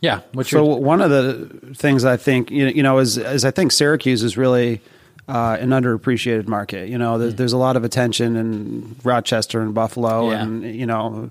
yeah. 0.00 0.20
What's 0.32 0.50
So 0.50 0.64
your 0.64 0.80
one 0.80 1.00
of 1.00 1.10
the 1.10 1.74
things 1.74 2.04
I 2.04 2.16
think 2.16 2.50
you 2.50 2.82
know 2.82 2.98
is 2.98 3.18
is 3.18 3.44
I 3.44 3.50
think 3.50 3.72
Syracuse 3.72 4.22
is 4.22 4.36
really 4.36 4.80
uh, 5.28 5.56
an 5.60 5.70
underappreciated 5.70 6.46
market. 6.48 6.88
You 6.88 6.96
know, 6.98 7.18
there's, 7.18 7.34
there's 7.34 7.52
a 7.52 7.58
lot 7.58 7.76
of 7.76 7.84
attention 7.84 8.36
in 8.36 8.96
Rochester 9.04 9.60
and 9.60 9.74
Buffalo, 9.74 10.30
Yeah. 10.30 10.42
and 10.42 10.64
you 10.74 10.86
know 10.86 11.30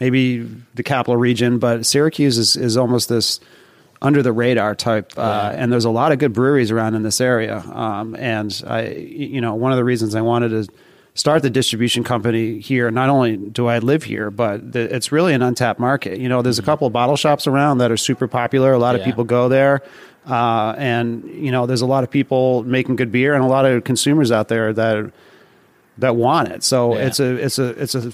maybe 0.00 0.40
the 0.74 0.82
capital 0.82 1.16
region, 1.16 1.58
but 1.58 1.86
Syracuse 1.86 2.38
is 2.38 2.56
is 2.56 2.76
almost 2.76 3.08
this 3.08 3.40
under 4.02 4.22
the 4.22 4.32
radar 4.32 4.74
type. 4.74 5.12
Uh, 5.16 5.50
Yeah. 5.54 5.62
And 5.62 5.72
there's 5.72 5.86
a 5.86 5.90
lot 5.90 6.12
of 6.12 6.18
good 6.18 6.32
breweries 6.34 6.70
around 6.70 6.94
in 6.96 7.02
this 7.02 7.20
area. 7.20 7.58
Um, 7.72 8.14
and 8.16 8.62
I, 8.66 8.88
you 8.88 9.40
know, 9.40 9.54
one 9.54 9.72
of 9.72 9.76
the 9.78 9.84
reasons 9.84 10.14
I 10.14 10.20
wanted 10.20 10.50
to 10.50 10.72
start 11.16 11.42
the 11.42 11.50
distribution 11.50 12.04
company 12.04 12.60
here. 12.60 12.90
Not 12.92 13.08
only 13.08 13.36
do 13.36 13.66
I 13.66 13.80
live 13.80 14.04
here, 14.04 14.30
but 14.30 14.72
the, 14.72 14.94
it's 14.94 15.10
really 15.10 15.34
an 15.34 15.42
untapped 15.42 15.80
market. 15.80 16.20
You 16.20 16.28
know, 16.28 16.42
there's 16.42 16.60
a 16.60 16.62
couple 16.62 16.86
of 16.86 16.92
bottle 16.92 17.16
shops 17.16 17.48
around 17.48 17.78
that 17.78 17.90
are 17.90 17.96
super 17.96 18.28
popular. 18.28 18.72
A 18.72 18.78
lot 18.78 18.94
of 18.94 19.00
Mm-hmm. 19.00 19.10
People 19.10 19.24
go 19.24 19.48
there. 19.48 19.82
Uh, 20.26 20.74
and 20.76 21.24
you 21.24 21.50
know, 21.50 21.66
there's 21.66 21.82
a 21.82 21.86
lot 21.86 22.04
of 22.04 22.10
people 22.10 22.64
making 22.64 22.96
good 22.96 23.12
beer 23.12 23.34
and 23.34 23.44
a 23.44 23.46
lot 23.46 23.64
of 23.64 23.84
consumers 23.84 24.30
out 24.32 24.48
there 24.48 24.72
that 24.72 25.12
that 25.98 26.14
want 26.16 26.48
it. 26.48 26.62
So 26.62 26.94
Yeah. 26.94 27.06
it's 27.06 27.20
a 27.20 27.34
it's 27.36 27.58
a 27.58 27.68
it's 27.82 27.94
a 27.94 28.10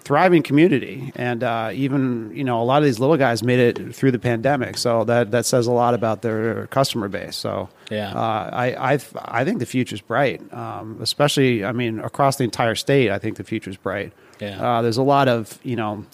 thriving 0.00 0.42
community, 0.42 1.12
and 1.16 1.42
uh, 1.42 1.70
even 1.72 2.30
you 2.34 2.44
know 2.44 2.60
a 2.62 2.64
lot 2.64 2.78
of 2.78 2.84
these 2.84 2.98
little 3.00 3.16
guys 3.16 3.42
made 3.42 3.58
it 3.60 3.94
through 3.94 4.10
the 4.12 4.18
pandemic. 4.18 4.76
So 4.78 5.04
that 5.04 5.30
that 5.30 5.46
says 5.46 5.66
a 5.66 5.72
lot 5.72 5.94
about 5.94 6.22
their 6.22 6.66
customer 6.68 7.08
base. 7.08 7.36
So 7.36 7.68
Yeah. 7.90 8.12
uh, 8.14 8.50
I 8.52 8.94
I 8.94 8.98
I 9.24 9.44
think 9.44 9.58
the 9.58 9.66
future's 9.66 10.00
bright, 10.00 10.40
um, 10.52 10.98
especially 11.00 11.64
I 11.64 11.72
mean 11.72 12.00
across 12.00 12.36
the 12.36 12.44
entire 12.44 12.74
state. 12.74 13.10
I 13.10 13.18
think 13.18 13.36
the 13.36 13.44
future's 13.44 13.76
bright. 13.76 14.12
Yeah. 14.40 14.60
Uh, 14.78 14.82
there's 14.82 14.96
a 14.98 15.02
lot 15.02 15.28
of 15.28 15.58
you 15.62 15.76
know 15.76 16.04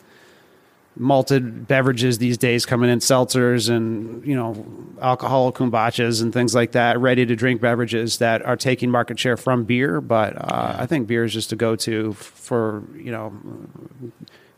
malted 0.96 1.68
beverages 1.68 2.18
these 2.18 2.36
days 2.36 2.66
coming 2.66 2.90
in 2.90 2.98
seltzers 2.98 3.70
and 3.70 4.26
you 4.26 4.34
know 4.34 4.66
alcoholic 5.00 5.54
kombuchas 5.54 6.20
and 6.20 6.32
things 6.32 6.54
like 6.54 6.72
that 6.72 6.98
ready 6.98 7.24
to 7.24 7.36
drink 7.36 7.60
beverages 7.60 8.18
that 8.18 8.42
are 8.44 8.56
taking 8.56 8.90
market 8.90 9.18
share 9.18 9.36
from 9.36 9.64
beer. 9.64 10.00
But 10.00 10.36
uh, 10.36 10.76
i 10.78 10.86
think 10.86 11.06
beer 11.06 11.24
is 11.24 11.32
just 11.32 11.52
a 11.52 11.56
go-to 11.56 12.12
for 12.14 12.82
you 12.96 13.12
know 13.12 13.32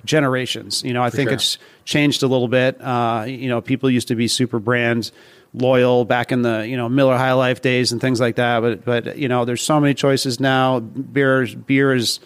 generations. 0.04 0.82
You 0.82 0.94
know 0.94 1.02
i 1.02 1.10
think 1.10 1.28
sure. 1.28 1.34
it's 1.34 1.58
changed 1.84 2.22
a 2.22 2.26
little 2.26 2.48
bit. 2.48 2.80
Uh, 2.80 3.24
you 3.28 3.48
know 3.48 3.60
people 3.60 3.90
used 3.90 4.08
to 4.08 4.14
be 4.14 4.26
super 4.26 4.58
brand 4.58 5.10
loyal 5.54 6.06
back 6.06 6.32
in 6.32 6.42
the 6.42 6.66
you 6.66 6.78
know 6.78 6.88
miller 6.88 7.16
high 7.16 7.34
life 7.34 7.60
days 7.60 7.92
and 7.92 8.00
things 8.00 8.20
like 8.20 8.36
that. 8.36 8.60
But 8.60 8.84
but 8.84 9.18
you 9.18 9.28
know 9.28 9.44
there's 9.44 9.62
so 9.62 9.78
many 9.80 9.94
choices 9.94 10.40
now. 10.40 10.80
Beer 10.80 11.46
beer 11.46 11.94
is 11.94 12.20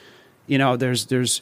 you 0.47 0.59
know 0.59 0.77
there's 0.77 1.07
there's 1.07 1.41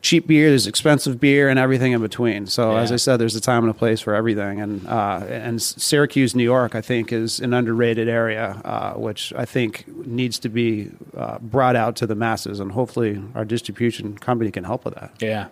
cheap 0.00 0.26
beer, 0.26 0.48
there's 0.48 0.66
expensive 0.66 1.20
beer, 1.20 1.48
and 1.48 1.58
everything 1.58 1.92
in 1.92 2.00
between. 2.00 2.46
So 2.46 2.76
as 2.76 2.92
I 2.92 2.96
said, 2.96 3.18
there's 3.18 3.36
a 3.36 3.40
time 3.40 3.64
and 3.64 3.70
a 3.70 3.74
place 3.74 4.00
for 4.00 4.14
everything. 4.14 4.60
And 4.60 4.86
uh, 4.86 5.24
and 5.28 5.60
Syracuse, 5.60 6.34
New 6.34 6.44
York, 6.44 6.74
I 6.74 6.80
think 6.80 7.12
is 7.12 7.40
an 7.40 7.54
underrated 7.54 8.08
area, 8.08 8.60
uh, 8.64 8.94
which 8.94 9.32
I 9.34 9.44
think 9.44 9.86
needs 10.06 10.38
to 10.40 10.48
be 10.48 10.90
uh, 11.16 11.38
brought 11.38 11.76
out 11.76 11.96
to 11.96 12.06
the 12.06 12.14
masses. 12.14 12.60
And 12.60 12.72
hopefully, 12.72 13.22
our 13.34 13.44
distribution 13.44 14.16
company 14.18 14.50
can 14.50 14.64
help 14.64 14.84
with 14.84 14.94
that. 14.94 15.12
Yeah, 15.20 15.48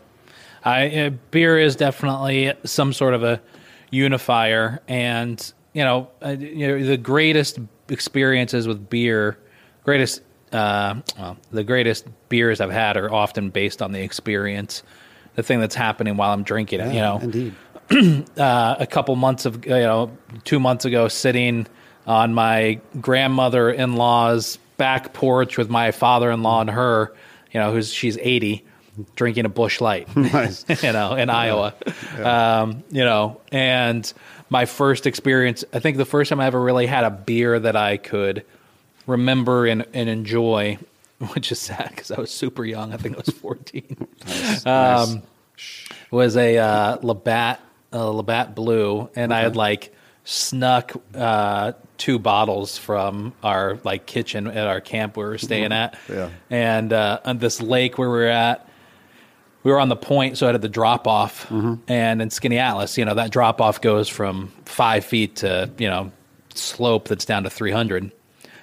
I 0.64 0.88
uh, 0.88 1.10
beer 1.30 1.58
is 1.58 1.76
definitely 1.76 2.52
some 2.64 2.92
sort 2.92 3.14
of 3.14 3.22
a 3.22 3.40
unifier, 3.90 4.80
and 4.88 5.52
you 5.72 5.84
know, 5.84 6.08
uh, 6.24 6.30
you 6.30 6.66
know, 6.66 6.84
the 6.84 6.96
greatest 6.96 7.58
experiences 7.88 8.66
with 8.66 8.88
beer, 8.88 9.38
greatest, 9.84 10.22
uh, 10.52 10.94
well, 11.18 11.36
the 11.50 11.64
greatest 11.64 12.06
beers 12.28 12.60
I've 12.60 12.70
had 12.70 12.96
are 12.96 13.12
often 13.12 13.50
based 13.50 13.82
on 13.82 13.92
the 13.92 14.00
experience, 14.00 14.82
the 15.34 15.42
thing 15.42 15.60
that's 15.60 15.74
happening 15.74 16.16
while 16.16 16.32
I'm 16.32 16.42
drinking 16.42 16.80
it. 16.80 16.94
you 16.94 17.00
know, 17.00 17.18
indeed. 17.22 17.54
uh, 18.38 18.76
a 18.78 18.86
couple 18.86 19.14
months 19.16 19.44
of 19.44 19.64
you 19.66 19.70
know 19.72 20.16
two 20.44 20.58
months 20.60 20.84
ago 20.84 21.08
sitting 21.08 21.66
on 22.06 22.32
my 22.34 22.80
grandmother 23.00 23.70
in 23.70 23.94
law's 23.96 24.58
back 24.76 25.12
porch 25.12 25.56
with 25.58 25.68
my 25.70 25.90
father 25.90 26.30
in 26.30 26.42
law 26.42 26.60
and 26.60 26.70
her, 26.70 27.12
you 27.52 27.60
know, 27.60 27.72
who's 27.72 27.92
she's 27.92 28.16
eighty, 28.18 28.64
drinking 29.16 29.44
a 29.44 29.48
Busch 29.48 29.80
Light, 29.80 30.08
Nice. 30.16 30.64
you 30.82 30.92
know, 30.92 31.14
in 31.14 31.28
Iowa, 31.30 31.74
Um, 32.22 32.82
you 32.90 33.04
know, 33.04 33.40
and 33.50 34.10
my 34.50 34.66
first 34.66 35.06
experience, 35.06 35.64
I 35.72 35.78
think 35.78 35.96
the 35.96 36.04
first 36.04 36.28
time 36.28 36.40
I 36.40 36.46
ever 36.46 36.60
really 36.60 36.86
had 36.86 37.04
a 37.04 37.10
beer 37.10 37.58
that 37.58 37.74
I 37.76 37.96
could 37.96 38.44
remember 39.06 39.66
and, 39.66 39.86
and 39.94 40.08
enjoy, 40.08 40.78
which 41.32 41.52
is 41.52 41.58
sad 41.58 41.90
because 41.90 42.10
I 42.10 42.20
was 42.20 42.30
super 42.30 42.64
young. 42.64 42.92
I 42.92 42.96
think 42.96 43.16
I 43.16 43.18
was 43.24 43.34
fourteen. 43.40 44.06
Um, 44.66 45.22
was 46.10 46.36
a 46.36 46.58
uh, 46.58 46.98
Labatt 47.02 47.60
uh, 47.92 48.08
Labatt 48.10 48.54
Blue, 48.54 49.08
and 49.16 49.32
I 49.32 49.40
had 49.40 49.56
like 49.56 49.94
snuck 50.24 50.92
uh, 51.14 51.72
two 51.98 52.18
bottles 52.18 52.78
from 52.78 53.32
our 53.42 53.78
like 53.84 54.06
kitchen 54.06 54.46
at 54.46 54.66
our 54.66 54.80
camp 54.80 55.16
where 55.16 55.26
we 55.26 55.32
were 55.32 55.38
staying 55.38 55.72
at, 55.72 55.98
Yeah. 56.08 56.30
and 56.50 56.92
uh, 56.92 57.20
on 57.24 57.38
this 57.38 57.60
lake 57.60 57.98
where 57.98 58.08
we 58.10 58.16
were 58.18 58.26
at. 58.26 58.68
We 59.64 59.70
were 59.70 59.78
on 59.78 59.88
the 59.88 59.94
point, 59.96 60.38
so 60.38 60.48
I 60.48 60.50
had 60.52 60.60
the 60.60 60.68
drop 60.68 61.06
off, 61.06 61.48
and 61.48 62.20
in 62.20 62.28
Skaneateles, 62.30 62.98
you 62.98 63.04
know 63.04 63.14
that 63.14 63.30
drop 63.30 63.60
off 63.60 63.80
goes 63.80 64.08
from 64.08 64.48
five 64.64 65.04
feet 65.04 65.36
to 65.36 65.70
you 65.78 65.88
know 65.88 66.10
slope 66.54 67.06
that's 67.06 67.24
down 67.24 67.44
to 67.44 67.50
three 67.50 67.70
hundred, 67.70 68.10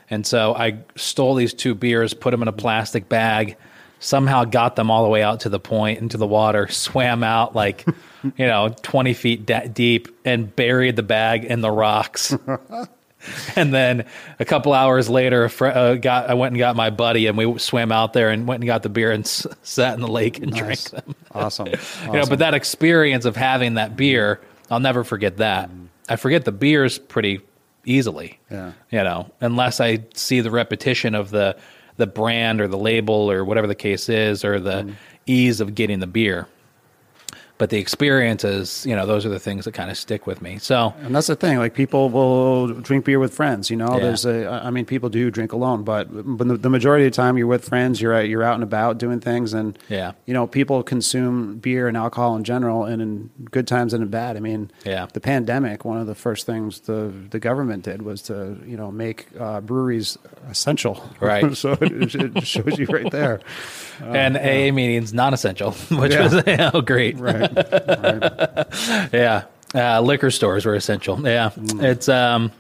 and 0.09 0.25
so 0.25 0.55
I 0.55 0.79
stole 0.95 1.35
these 1.35 1.53
two 1.53 1.75
beers, 1.75 2.13
put 2.13 2.31
them 2.31 2.41
in 2.41 2.47
a 2.47 2.53
plastic 2.53 3.07
bag, 3.09 3.57
somehow 3.99 4.45
got 4.45 4.75
them 4.75 4.89
all 4.89 5.03
the 5.03 5.09
way 5.09 5.21
out 5.21 5.41
to 5.41 5.49
the 5.49 5.59
point 5.59 5.99
into 5.99 6.17
the 6.17 6.27
water, 6.27 6.67
swam 6.71 7.23
out 7.23 7.55
like, 7.55 7.85
you 8.23 8.47
know, 8.47 8.73
20 8.81 9.13
feet 9.13 9.45
da- 9.45 9.67
deep 9.67 10.07
and 10.25 10.55
buried 10.55 10.95
the 10.95 11.03
bag 11.03 11.45
in 11.45 11.61
the 11.61 11.69
rocks. 11.71 12.33
and 13.55 13.73
then 13.73 14.05
a 14.39 14.45
couple 14.45 14.73
hours 14.73 15.09
later, 15.09 15.43
a 15.45 15.49
fr- 15.49 15.67
uh, 15.67 15.95
got, 15.95 16.29
I 16.29 16.33
went 16.33 16.53
and 16.53 16.59
got 16.59 16.75
my 16.75 16.89
buddy 16.89 17.27
and 17.27 17.37
we 17.37 17.59
swam 17.59 17.91
out 17.91 18.13
there 18.13 18.29
and 18.29 18.47
went 18.47 18.61
and 18.61 18.67
got 18.67 18.83
the 18.83 18.89
beer 18.89 19.11
and 19.11 19.25
s- 19.25 19.45
sat 19.63 19.93
in 19.95 20.01
the 20.01 20.07
lake 20.07 20.39
and 20.39 20.53
drank 20.53 20.79
them. 20.89 21.15
Awesome. 21.33 21.67
You 22.05 22.13
know, 22.13 22.25
but 22.25 22.39
that 22.39 22.53
experience 22.53 23.25
of 23.25 23.35
having 23.35 23.75
that 23.75 23.95
beer, 23.95 24.39
I'll 24.71 24.79
never 24.79 25.03
forget 25.03 25.37
that. 25.37 25.69
I 26.07 26.15
forget 26.15 26.45
the 26.45 26.51
beers 26.51 26.97
pretty 26.97 27.41
easily. 27.85 28.39
Yeah. 28.49 28.73
You 28.91 29.03
know, 29.03 29.31
unless 29.41 29.79
I 29.79 30.05
see 30.13 30.41
the 30.41 30.51
repetition 30.51 31.15
of 31.15 31.29
the 31.29 31.57
the 31.97 32.07
brand 32.07 32.61
or 32.61 32.67
the 32.67 32.77
label 32.77 33.29
or 33.29 33.43
whatever 33.43 33.67
the 33.67 33.75
case 33.75 34.07
is 34.07 34.45
or 34.45 34.59
the 34.59 34.83
mm. 34.83 34.95
ease 35.25 35.59
of 35.59 35.75
getting 35.75 35.99
the 35.99 36.07
beer. 36.07 36.47
But 37.59 37.69
the 37.69 37.77
experiences, 37.77 38.85
you 38.87 38.95
know, 38.95 39.05
those 39.05 39.25
are 39.25 39.29
the 39.29 39.39
things 39.39 39.65
that 39.65 39.73
kind 39.73 39.91
of 39.91 39.97
stick 39.97 40.25
with 40.25 40.41
me. 40.41 40.57
So, 40.59 40.93
And 41.01 41.13
that's 41.13 41.27
the 41.27 41.35
thing. 41.35 41.57
Like 41.59 41.73
people 41.73 42.09
will 42.09 42.67
drink 42.67 43.05
beer 43.05 43.19
with 43.19 43.33
friends. 43.33 43.69
You 43.69 43.75
know, 43.77 43.93
Yeah. 43.95 43.99
there's 43.99 44.25
a. 44.25 44.47
I 44.63 44.71
mean, 44.71 44.85
people 44.85 45.09
do 45.09 45.29
drink 45.29 45.51
alone, 45.51 45.83
but 45.83 46.07
but 46.37 46.47
the, 46.47 46.57
the 46.57 46.69
majority 46.69 47.05
of 47.05 47.11
the 47.11 47.15
time 47.15 47.37
you're 47.37 47.47
with 47.47 47.65
friends. 47.65 48.01
You're 48.01 48.15
out, 48.15 48.27
you're 48.29 48.43
out 48.43 48.55
and 48.55 48.63
about 48.63 48.97
doing 48.97 49.19
things, 49.19 49.53
and 49.53 49.77
Yeah. 49.89 50.13
you 50.25 50.33
know, 50.33 50.47
people 50.47 50.81
consume 50.83 51.57
beer 51.57 51.87
and 51.87 51.95
alcohol 51.97 52.35
in 52.35 52.43
general, 52.43 52.85
and 52.85 53.01
in 53.01 53.29
good 53.51 53.67
times 53.67 53.93
and 53.93 54.03
in 54.03 54.09
bad. 54.09 54.37
I 54.37 54.39
mean, 54.39 54.71
Yeah. 54.85 55.07
the 55.13 55.19
pandemic. 55.19 55.83
One 55.85 55.97
of 55.99 56.07
the 56.07 56.15
first 56.15 56.45
things 56.45 56.79
the 56.81 57.11
the 57.29 57.39
government 57.39 57.83
did 57.83 58.01
was 58.03 58.21
to 58.23 58.57
you 58.65 58.77
know 58.77 58.89
make 58.91 59.27
uh, 59.39 59.59
breweries 59.61 60.17
essential. 60.49 61.03
Right. 61.19 61.55
so 61.63 61.73
it, 61.81 62.15
it 62.15 62.47
shows 62.47 62.79
you 62.79 62.85
right 62.85 63.11
there. 63.11 63.41
and 64.01 64.37
AA 64.37 64.71
meetings 64.71 65.13
non 65.13 65.33
essential, 65.33 65.71
which 65.91 66.13
Yeah. 66.13 66.23
was 66.23 66.71
oh, 66.73 66.81
great. 66.81 67.17
Right. 67.19 67.48
Right. 67.55 69.09
Yeah. 69.13 69.43
Uh, 69.75 70.01
liquor 70.01 70.31
stores 70.31 70.65
were 70.65 70.75
essential. 70.75 71.19
Yeah. 71.21 71.51
It's, 71.55 72.09
um, 72.09 72.51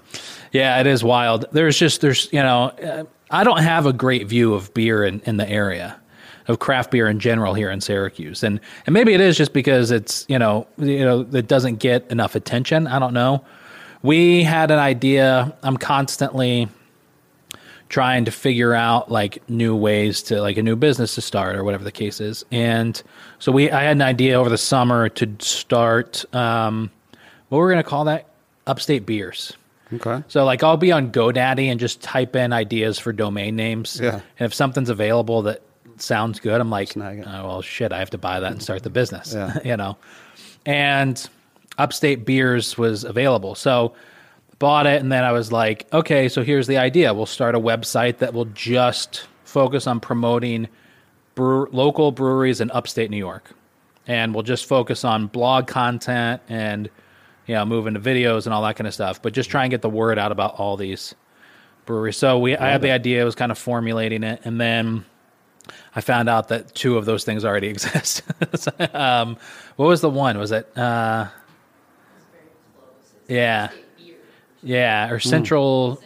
yeah, 0.51 0.79
it 0.79 0.87
is 0.87 1.03
wild. 1.03 1.45
There's 1.51 1.77
just, 1.77 2.01
there's, 2.01 2.31
you 2.31 2.41
know, 2.41 2.65
uh, 2.65 3.03
I 3.31 3.43
don't 3.43 3.63
have 3.63 3.85
a 3.85 3.93
great 3.93 4.27
view 4.27 4.53
of 4.53 4.73
beer 4.73 5.03
in, 5.03 5.19
in 5.21 5.37
the 5.37 5.49
area 5.49 5.99
of 6.47 6.59
craft 6.59 6.91
beer 6.91 7.07
in 7.07 7.19
general 7.19 7.53
here 7.53 7.69
in 7.69 7.79
Syracuse. 7.79 8.43
And, 8.43 8.59
and 8.85 8.93
maybe 8.93 9.13
it 9.13 9.21
is 9.21 9.37
just 9.37 9.53
because 9.53 9.91
it's, 9.91 10.25
you 10.27 10.39
know, 10.39 10.67
you 10.77 11.05
know, 11.05 11.27
it 11.31 11.47
doesn't 11.47 11.75
get 11.75 12.09
enough 12.11 12.35
attention. 12.35 12.87
I 12.87 12.99
don't 12.99 13.13
know. 13.13 13.43
We 14.01 14.43
had 14.43 14.71
an 14.71 14.79
idea. 14.79 15.55
I'm 15.61 15.77
constantly 15.77 16.67
trying 17.89 18.23
to 18.25 18.31
figure 18.31 18.73
out 18.73 19.11
like 19.11 19.47
new 19.49 19.75
ways 19.75 20.21
to 20.23 20.41
like 20.41 20.57
a 20.57 20.63
new 20.63 20.75
business 20.75 21.15
to 21.15 21.21
start 21.21 21.55
or 21.55 21.63
whatever 21.63 21.83
the 21.83 21.91
case 21.91 22.21
is. 22.21 22.45
And 22.51 23.01
so 23.39 23.51
we 23.51 23.69
I 23.71 23.83
had 23.83 23.97
an 23.97 24.03
idea 24.03 24.35
over 24.39 24.49
the 24.49 24.57
summer 24.57 25.09
to 25.09 25.35
start 25.39 26.23
um, 26.33 26.91
what 27.49 27.57
we're 27.57 27.71
going 27.71 27.83
to 27.83 27.89
call 27.89 28.05
that 28.05 28.27
upstate 28.67 29.05
beers. 29.05 29.53
Okay. 29.91 30.23
So 30.27 30.45
like 30.45 30.61
I'll 30.61 30.77
be 30.77 30.91
on 30.91 31.11
GoDaddy 31.11 31.65
and 31.65 31.79
just 31.79 32.01
type 32.01 32.35
in 32.35 32.53
ideas 32.53 32.99
for 32.99 33.11
domain 33.11 33.55
names. 33.55 33.99
Yeah. 34.01 34.21
And 34.37 34.45
if 34.45 34.53
something's 34.53 34.89
available 34.89 35.41
that 35.43 35.63
sounds 35.97 36.39
good, 36.39 36.61
I'm 36.61 36.69
like, 36.69 36.95
oh, 36.95 37.23
well, 37.25 37.61
shit, 37.63 37.91
I 37.91 37.97
have 37.97 38.11
to 38.11 38.19
buy 38.19 38.39
that 38.39 38.51
and 38.51 38.61
start 38.61 38.83
the 38.83 38.91
business. 38.91 39.33
Yeah. 39.33 39.57
you 39.65 39.75
know. 39.75 39.97
And 40.63 41.27
Upstate 41.79 42.23
Beers 42.23 42.77
was 42.77 43.03
available. 43.03 43.55
So 43.55 43.93
bought 44.59 44.85
it 44.85 45.01
and 45.01 45.11
then 45.11 45.23
I 45.23 45.31
was 45.31 45.51
like, 45.51 45.87
okay, 45.91 46.29
so 46.29 46.43
here's 46.43 46.67
the 46.67 46.77
idea. 46.77 47.13
We'll 47.13 47.25
start 47.25 47.55
a 47.55 47.59
website 47.59 48.17
that 48.17 48.33
will 48.33 48.45
just 48.45 49.25
focus 49.45 49.87
on 49.87 49.99
promoting 49.99 50.67
brew- 51.35 51.69
local 51.71 52.11
breweries 52.11 52.61
in 52.61 52.69
upstate 52.71 53.09
New 53.09 53.17
York. 53.17 53.51
And 54.05 54.33
we'll 54.33 54.43
just 54.43 54.65
focus 54.65 55.03
on 55.05 55.27
blog 55.27 55.67
content 55.67 56.41
and 56.49 56.89
you 57.47 57.55
know, 57.55 57.65
move 57.65 57.87
into 57.87 57.99
videos 57.99 58.45
and 58.45 58.53
all 58.53 58.61
that 58.61 58.75
kind 58.75 58.87
of 58.87 58.93
stuff, 58.93 59.21
but 59.21 59.33
just 59.33 59.49
try 59.49 59.63
and 59.63 59.71
get 59.71 59.81
the 59.81 59.89
word 59.89 60.19
out 60.19 60.31
about 60.31 60.59
all 60.59 60.77
these 60.77 61.15
breweries. 61.85 62.17
So 62.17 62.37
we 62.37 62.55
I 62.55 62.69
had 62.69 62.81
the 62.81 62.91
idea, 62.91 63.21
I 63.21 63.23
was 63.23 63.35
kind 63.35 63.51
of 63.51 63.57
formulating 63.57 64.23
it 64.23 64.41
and 64.43 64.59
then 64.61 65.05
I 65.95 66.01
found 66.01 66.29
out 66.29 66.49
that 66.49 66.75
two 66.75 66.97
of 66.97 67.05
those 67.05 67.23
things 67.23 67.45
already 67.45 67.67
exist. 67.75 68.21
um, 68.93 69.37
what 69.77 69.87
was 69.87 70.01
the 70.01 70.09
one? 70.09 70.37
Was 70.37 70.51
it 70.51 70.77
uh, 70.77 71.27
yeah. 73.27 73.69
Yeah, 74.63 75.09
or 75.09 75.19
Central 75.19 76.01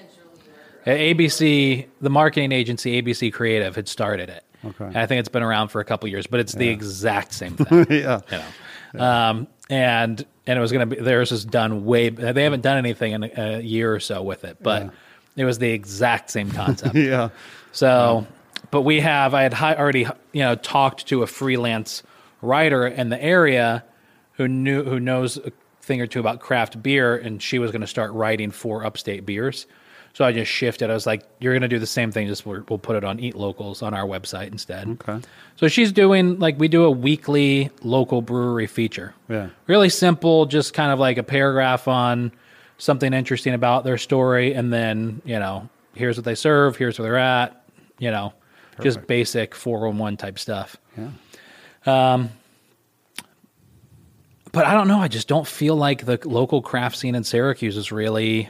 uh, 0.85 0.89
ABC, 0.89 1.87
the 2.01 2.09
marketing 2.09 2.51
agency 2.51 3.01
ABC 3.01 3.31
Creative 3.33 3.75
had 3.75 3.87
started 3.87 4.29
it. 4.29 4.43
Okay. 4.65 4.85
And 4.85 4.97
I 4.97 5.05
think 5.05 5.19
it's 5.19 5.29
been 5.29 5.43
around 5.43 5.69
for 5.69 5.81
a 5.81 5.85
couple 5.85 6.07
years, 6.09 6.27
but 6.27 6.39
it's 6.39 6.53
the 6.53 6.69
exact 6.69 7.33
same 7.33 7.55
thing. 7.57 7.85
yeah. 7.89 8.21
you 8.31 8.37
know. 8.37 9.03
Um, 9.03 9.47
and 9.69 10.25
and 10.45 10.57
it 10.57 10.61
was 10.61 10.71
going 10.71 10.89
to 10.89 10.95
be 10.95 11.01
theirs 11.01 11.31
was 11.31 11.45
done 11.45 11.85
way. 11.85 12.09
They 12.09 12.43
haven't 12.43 12.61
done 12.61 12.77
anything 12.77 13.13
in 13.13 13.23
a, 13.23 13.31
a 13.35 13.61
year 13.61 13.93
or 13.93 13.99
so 13.99 14.21
with 14.21 14.43
it, 14.43 14.57
but 14.61 14.93
it 15.35 15.45
was 15.45 15.57
the 15.57 15.71
exact 15.71 16.29
same 16.29 16.51
concept. 16.51 16.95
Yeah. 17.03 17.29
So, 17.71 18.27
but 18.69 18.81
we 18.83 18.99
have, 18.99 19.33
I 19.33 19.41
had 19.41 19.53
hi- 19.53 19.75
already, 19.75 20.01
you 20.31 20.41
know, 20.43 20.53
talked 20.53 21.07
to 21.07 21.23
a 21.23 21.27
freelance 21.27 22.03
writer 22.41 22.85
in 22.85 23.09
the 23.09 23.21
area 23.21 23.83
who 24.33 24.47
knew, 24.47 24.83
who 24.83 24.99
knows 24.99 25.37
a 25.37 25.51
thing 25.83 26.01
or 26.01 26.07
two 26.07 26.19
about 26.19 26.39
craft 26.39 26.81
beer, 26.81 27.15
and 27.15 27.41
she 27.41 27.59
was 27.59 27.71
going 27.71 27.81
to 27.81 27.87
start 27.87 28.11
writing 28.13 28.51
for 28.51 28.85
upstate 28.85 29.25
beers. 29.25 29.67
So 30.13 30.23
I 30.23 30.31
just 30.31 30.51
shifted. 30.51 30.89
I 30.89 30.93
was 30.93 31.05
like, 31.07 31.23
you're 31.39 31.53
going 31.53 31.63
to 31.63 31.67
do 31.67 31.79
the 31.79 31.87
same 31.87 32.11
thing, 32.11 32.27
just 32.27 32.45
we're, 32.45 32.63
we'll 32.69 32.79
put 32.79 32.95
it 32.95 33.03
on 33.03 33.19
Eat 33.19 33.35
Locals 33.35 33.81
on 33.81 33.93
our 33.93 34.05
website 34.05 34.51
instead. 34.51 34.87
Okay. 34.87 35.19
So 35.55 35.67
she's 35.67 35.91
doing, 35.91 36.39
like, 36.39 36.57
we 36.59 36.67
do 36.67 36.83
a 36.83 36.91
weekly 36.91 37.71
local 37.81 38.21
brewery 38.21 38.67
feature. 38.67 39.13
Yeah. 39.27 39.49
Really 39.67 39.89
simple, 39.89 40.45
just 40.45 40.73
kind 40.73 40.91
of 40.91 40.99
like 40.99 41.17
a 41.17 41.23
paragraph 41.23 41.87
on 41.87 42.31
something 42.77 43.11
interesting 43.11 43.53
about 43.53 43.83
their 43.83 43.97
story, 43.97 44.53
and 44.53 44.71
then, 44.71 45.21
you 45.25 45.39
know, 45.39 45.67
here's 45.95 46.15
what 46.15 46.25
they 46.25 46.35
serve, 46.35 46.77
here's 46.77 46.99
where 46.99 47.09
they're 47.09 47.17
at, 47.17 47.65
you 47.97 48.11
know, 48.11 48.33
just 48.81 48.97
Perfect. 48.97 49.07
basic 49.07 49.55
411 49.55 50.17
type 50.17 50.39
stuff. 50.39 50.77
Yeah. 50.95 51.09
Um, 51.85 52.29
But 54.53 54.65
I 54.65 54.73
don't 54.75 54.87
know. 54.87 54.99
I 54.99 55.07
just 55.09 55.27
don't 55.27 55.47
feel 55.47 55.75
like 55.75 56.05
the 56.05 56.17
local 56.23 56.61
craft 56.61 56.95
scene 56.95 57.15
in 57.15 57.23
Syracuse 57.25 57.75
is 57.75 57.91
really 57.91 58.49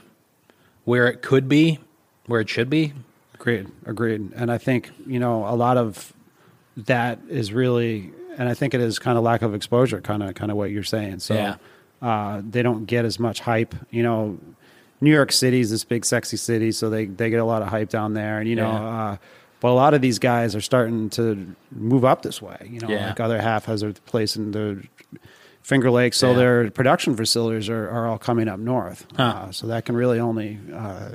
where 0.83 1.07
it 1.07 1.21
could 1.21 1.47
be, 1.49 1.79
where 2.27 2.41
it 2.41 2.49
should 2.49 2.69
be. 2.69 2.93
Agreed. 3.35 3.67
Agreed. 3.85 4.31
And 4.35 4.51
I 4.51 4.57
think, 4.57 4.91
you 5.07 5.17
know, 5.17 5.47
a 5.47 5.55
lot 5.55 5.77
of 5.77 6.13
that 6.75 7.19
is 7.29 7.53
really, 7.53 8.11
and 8.37 8.49
I 8.49 8.53
think 8.53 8.73
it 8.73 8.81
is 8.81 8.99
kind 8.99 9.17
of 9.17 9.23
lack 9.23 9.41
of 9.43 9.55
exposure, 9.55 10.01
kind 10.01 10.21
of, 10.21 10.35
kind 10.35 10.51
of 10.51 10.57
what 10.57 10.71
you're 10.71 10.83
saying. 10.83 11.19
So 11.19 11.35
Yeah. 11.35 11.55
uh, 12.01 12.41
they 12.47 12.61
don't 12.61 12.85
get 12.85 13.05
as 13.05 13.17
much 13.17 13.39
hype. 13.39 13.73
You 13.89 14.03
know, 14.03 14.37
New 14.99 15.11
York 15.11 15.31
City 15.31 15.61
is 15.61 15.71
this 15.71 15.85
big, 15.85 16.03
sexy 16.05 16.35
city, 16.37 16.73
so 16.73 16.89
they, 16.89 17.05
they 17.05 17.29
get 17.29 17.39
a 17.39 17.45
lot 17.45 17.61
of 17.61 17.69
hype 17.69 17.89
down 17.89 18.13
there. 18.13 18.39
And, 18.39 18.49
you 18.49 18.57
know, 18.57 18.71
Yeah. 18.71 18.87
uh, 19.11 19.17
but 19.61 19.69
a 19.69 19.73
lot 19.73 19.93
of 19.93 20.01
these 20.01 20.19
guys 20.19 20.53
are 20.53 20.61
starting 20.61 21.09
to 21.11 21.55
move 21.71 22.03
up 22.03 22.23
this 22.23 22.41
way. 22.41 22.57
You 22.69 22.81
know, 22.81 22.89
Yeah. 22.89 23.07
like 23.07 23.21
other 23.21 23.39
half 23.41 23.63
has 23.65 23.79
their 23.79 23.93
place 23.93 24.35
in 24.35 24.51
the 24.51 24.83
Finger 25.63 25.89
Lakes, 25.89 26.17
so 26.17 26.31
Yeah. 26.31 26.37
their 26.37 26.71
production 26.71 27.15
facilities 27.15 27.69
are, 27.69 27.89
are 27.89 28.07
all 28.07 28.17
coming 28.19 28.47
up 28.47 28.59
north. 28.59 29.05
Huh. 29.15 29.23
Uh, 29.23 29.51
so 29.51 29.65
that 29.67 29.85
can 29.85 29.95
really 29.95 30.19
only 30.19 30.59
uh, 30.75 31.09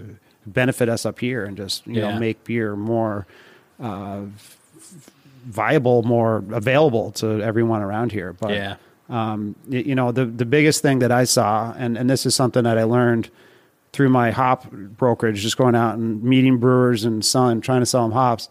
benefit 0.47 0.89
us 0.89 1.05
up 1.07 1.19
here 1.21 1.45
and 1.45 1.57
just 1.57 1.87
you 1.87 2.01
Yeah. 2.01 2.13
know 2.15 2.19
make 2.19 2.43
beer 2.45 2.75
more 2.75 3.27
uh, 3.81 4.23
viable, 5.47 6.03
more 6.03 6.43
available 6.53 7.13
to 7.13 7.41
everyone 7.43 7.83
around 7.83 8.13
here. 8.13 8.33
But 8.33 8.51
Yeah. 8.53 8.77
um, 9.09 9.55
you 9.69 9.95
know 9.95 10.13
the 10.13 10.25
the 10.27 10.45
biggest 10.47 10.83
thing 10.83 10.99
that 11.01 11.13
I 11.13 11.25
saw, 11.25 11.75
and 11.79 11.97
and 11.97 12.09
this 12.09 12.27
is 12.27 12.35
something 12.35 12.65
that 12.65 12.79
I 12.79 12.85
learned 12.85 13.31
through 13.93 14.11
my 14.11 14.31
hop 14.31 14.71
brokerage, 14.71 15.41
just 15.41 15.57
going 15.57 15.75
out 15.75 15.97
and 15.97 16.23
meeting 16.23 16.59
brewers 16.59 17.05
and 17.05 17.25
selling, 17.25 17.61
trying 17.61 17.81
to 17.81 17.87
sell 17.87 18.03
them 18.03 18.13
hops, 18.13 18.49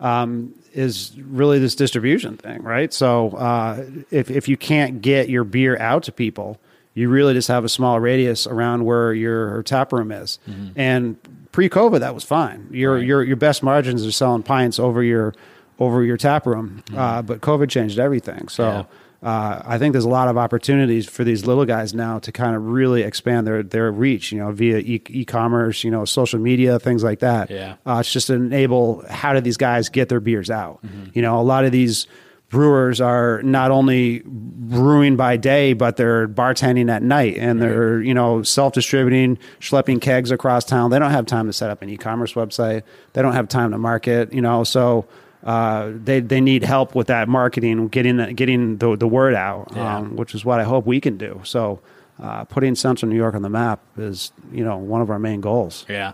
um, 0.00 0.54
is 0.72 1.12
really 1.20 1.58
this 1.58 1.74
distribution 1.74 2.36
thing, 2.36 2.62
right? 2.62 2.92
So 2.92 3.30
uh, 3.30 3.84
if 4.10 4.30
if 4.30 4.48
you 4.48 4.56
can't 4.56 5.00
get 5.02 5.28
your 5.28 5.44
beer 5.44 5.78
out 5.78 6.02
to 6.04 6.12
people, 6.12 6.58
you 6.94 7.08
really 7.08 7.34
just 7.34 7.48
have 7.48 7.64
a 7.64 7.68
small 7.68 8.00
radius 8.00 8.46
around 8.46 8.84
where 8.84 9.12
your 9.12 9.62
tap 9.64 9.92
room 9.92 10.10
is. 10.12 10.38
And 10.76 11.16
pre-COVID, 11.52 12.00
that 12.00 12.14
was 12.14 12.24
fine. 12.24 12.68
Your 12.70 12.96
Right. 12.96 13.06
your 13.06 13.22
your 13.22 13.36
best 13.36 13.62
margins 13.62 14.06
are 14.06 14.12
selling 14.12 14.42
pints 14.42 14.78
over 14.78 15.02
your 15.02 15.34
over 15.78 16.02
your 16.02 16.16
tap 16.16 16.46
room, 16.46 16.82
uh, 16.96 17.22
but 17.22 17.40
COVID 17.40 17.68
changed 17.70 17.98
everything. 17.98 18.48
So. 18.48 18.64
Yeah. 18.64 18.84
Uh, 19.20 19.60
I 19.64 19.78
think 19.78 19.92
there's 19.92 20.04
a 20.04 20.08
lot 20.08 20.28
of 20.28 20.38
opportunities 20.38 21.08
for 21.08 21.24
these 21.24 21.44
little 21.44 21.64
guys 21.64 21.92
now 21.92 22.20
to 22.20 22.30
kind 22.30 22.54
of 22.54 22.66
really 22.66 23.02
expand 23.02 23.46
their 23.46 23.64
their 23.64 23.90
reach, 23.90 24.30
you 24.30 24.38
know, 24.38 24.52
via 24.52 24.78
e- 24.78 25.02
e-commerce, 25.08 25.82
you 25.82 25.90
know, 25.90 26.04
social 26.04 26.38
media, 26.38 26.78
things 26.78 27.02
like 27.02 27.18
that. 27.18 27.50
Yeah. 27.50 27.76
Uh, 27.84 27.98
it's 27.98 28.12
just 28.12 28.28
to 28.28 28.34
enable 28.34 29.04
how 29.08 29.32
do 29.32 29.40
these 29.40 29.56
guys 29.56 29.88
get 29.88 30.08
their 30.08 30.20
beers 30.20 30.50
out? 30.50 30.80
Mm-hmm. 30.84 31.10
You 31.14 31.22
know, 31.22 31.40
a 31.40 31.42
lot 31.42 31.64
of 31.64 31.72
these 31.72 32.06
brewers 32.48 33.00
are 33.00 33.42
not 33.42 33.70
only 33.70 34.22
brewing 34.24 35.16
by 35.16 35.36
day, 35.36 35.72
but 35.72 35.96
they're 35.96 36.28
bartending 36.28 36.90
at 36.90 37.02
night 37.02 37.36
and 37.38 37.60
they're, 37.60 38.00
you 38.00 38.14
know, 38.14 38.42
self 38.42 38.72
distributing, 38.72 39.36
schlepping 39.60 40.00
kegs 40.00 40.30
across 40.30 40.64
town. 40.64 40.90
They 40.90 40.98
don't 40.98 41.10
have 41.10 41.26
time 41.26 41.46
to 41.46 41.52
set 41.52 41.70
up 41.70 41.82
an 41.82 41.90
e 41.90 41.96
commerce 41.96 42.34
website. 42.34 42.84
They 43.14 43.22
don't 43.22 43.34
have 43.34 43.48
time 43.48 43.72
to 43.72 43.78
market, 43.78 44.32
you 44.32 44.40
know, 44.40 44.64
so 44.64 45.06
uh, 45.44 45.90
they 45.94 46.20
they 46.20 46.40
need 46.40 46.64
help 46.64 46.94
with 46.94 47.06
that 47.08 47.28
marketing, 47.28 47.88
getting 47.88 48.16
the, 48.16 48.32
getting 48.32 48.78
the 48.78 48.96
the 48.96 49.06
word 49.08 49.34
out, 49.34 49.72
Yeah. 49.74 49.96
um, 49.98 50.16
which 50.16 50.34
is 50.34 50.44
what 50.44 50.60
I 50.60 50.64
hope 50.64 50.86
we 50.86 51.00
can 51.00 51.16
do. 51.16 51.40
So, 51.44 51.80
uh, 52.20 52.44
putting 52.44 52.74
Central 52.74 53.08
New 53.10 53.16
York 53.16 53.34
on 53.34 53.42
the 53.42 53.48
map 53.48 53.80
is 53.96 54.32
you 54.52 54.64
know 54.64 54.76
one 54.76 55.00
of 55.00 55.10
our 55.10 55.18
main 55.18 55.40
goals. 55.40 55.84
Yeah. 55.88 56.12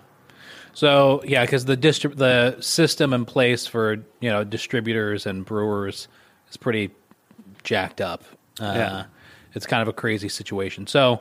So 0.75 1.23
yeah, 1.25 1.45
because 1.45 1.65
the 1.67 1.77
distrib- 1.77 2.17
the 2.17 2.61
system 2.61 3.13
in 3.13 3.25
place 3.25 3.67
for 3.67 3.95
you 4.21 4.31
know 4.31 4.45
distributors 4.45 5.25
and 5.27 5.45
brewers 5.45 6.09
is 6.51 6.57
pretty 6.57 6.91
jacked 7.63 8.01
up. 8.01 8.25
Uh, 8.61 8.73
Yeah. 8.77 9.05
It's 9.55 9.67
kind 9.67 9.83
of 9.83 9.87
a 9.89 9.93
crazy 9.93 10.29
situation. 10.29 10.89
So, 10.89 11.21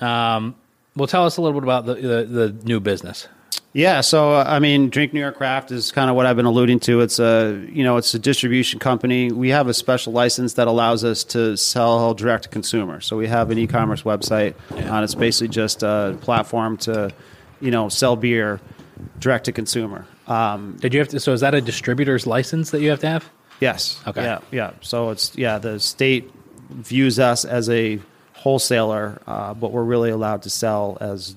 um, 0.00 0.56
well, 0.96 1.06
tell 1.06 1.24
us 1.24 1.36
a 1.36 1.40
little 1.40 1.58
bit 1.60 1.62
about 1.64 1.86
the 1.86 1.94
the, 1.94 2.24
the 2.24 2.56
new 2.64 2.80
business. 2.80 3.28
Yeah, 3.72 4.00
so 4.00 4.32
uh, 4.32 4.44
I 4.46 4.58
mean, 4.58 4.90
Drink 4.90 5.12
New 5.12 5.20
York 5.20 5.36
Craft 5.36 5.70
is 5.70 5.92
kind 5.92 6.10
of 6.10 6.16
what 6.16 6.26
I've 6.26 6.34
been 6.34 6.44
alluding 6.46 6.80
to. 6.80 7.00
It's 7.02 7.20
a 7.20 7.64
you 7.70 7.84
know 7.84 7.98
it's 7.98 8.12
a 8.14 8.18
distribution 8.18 8.80
company. 8.80 9.30
We 9.30 9.50
have 9.50 9.68
a 9.68 9.74
special 9.74 10.12
license 10.12 10.54
that 10.54 10.66
allows 10.66 11.04
us 11.04 11.22
to 11.24 11.56
sell 11.56 12.12
direct 12.14 12.44
to 12.44 12.48
consumer. 12.48 13.00
So 13.00 13.16
we 13.16 13.28
have 13.28 13.50
an 13.50 13.58
e-commerce 13.58 14.02
website, 14.02 14.54
Yeah. 14.74 14.94
and 14.96 15.04
it's 15.04 15.14
basically 15.14 15.48
just 15.48 15.84
a 15.84 16.18
platform 16.20 16.78
to 16.78 17.12
you 17.60 17.70
know 17.70 17.88
sell 17.88 18.16
beer 18.16 18.60
direct 19.20 19.44
to 19.44 19.52
consumer. 19.52 20.04
Um, 20.26 20.76
Did 20.80 20.92
you 20.92 20.98
have 21.00 21.08
to? 21.08 21.20
So 21.20 21.32
is 21.32 21.40
that 21.40 21.54
a 21.54 21.60
distributor's 21.60 22.26
license 22.26 22.70
that 22.72 22.80
you 22.80 22.90
have 22.90 23.00
to 23.00 23.08
have? 23.08 23.30
Yes. 23.60 24.00
Okay. 24.06 24.22
Yeah. 24.22 24.40
Yeah. 24.50 24.70
So 24.80 25.10
it's 25.10 25.36
yeah. 25.38 25.58
The 25.58 25.78
state 25.78 26.28
views 26.70 27.20
us 27.20 27.44
as 27.44 27.68
a 27.70 28.00
wholesaler, 28.32 29.20
uh, 29.28 29.54
but 29.54 29.70
we're 29.70 29.84
really 29.84 30.10
allowed 30.10 30.42
to 30.42 30.50
sell 30.50 30.98
as 31.00 31.36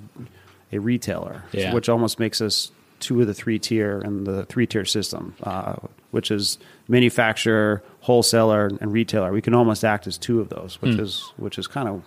a 0.73 0.79
retailer, 0.79 1.43
Yeah. 1.51 1.73
which 1.73 1.87
almost 1.89 2.19
makes 2.19 2.41
us 2.41 2.71
two 2.99 3.19
of 3.21 3.27
the 3.27 3.33
three 3.33 3.59
tier 3.59 4.01
in 4.03 4.23
the 4.23 4.45
three 4.45 4.65
tier 4.65 4.85
system, 4.85 5.35
uh, 5.43 5.75
which 6.11 6.31
is 6.31 6.57
manufacturer, 6.87 7.83
wholesaler, 8.01 8.71
and 8.81 8.91
retailer. 8.93 9.31
We 9.31 9.41
can 9.41 9.53
almost 9.53 9.83
act 9.83 10.07
as 10.07 10.17
two 10.17 10.39
of 10.39 10.49
those, 10.49 10.81
which 10.81 10.95
is 10.95 11.31
which 11.37 11.57
is 11.57 11.67
kind 11.67 11.87
of 11.89 12.01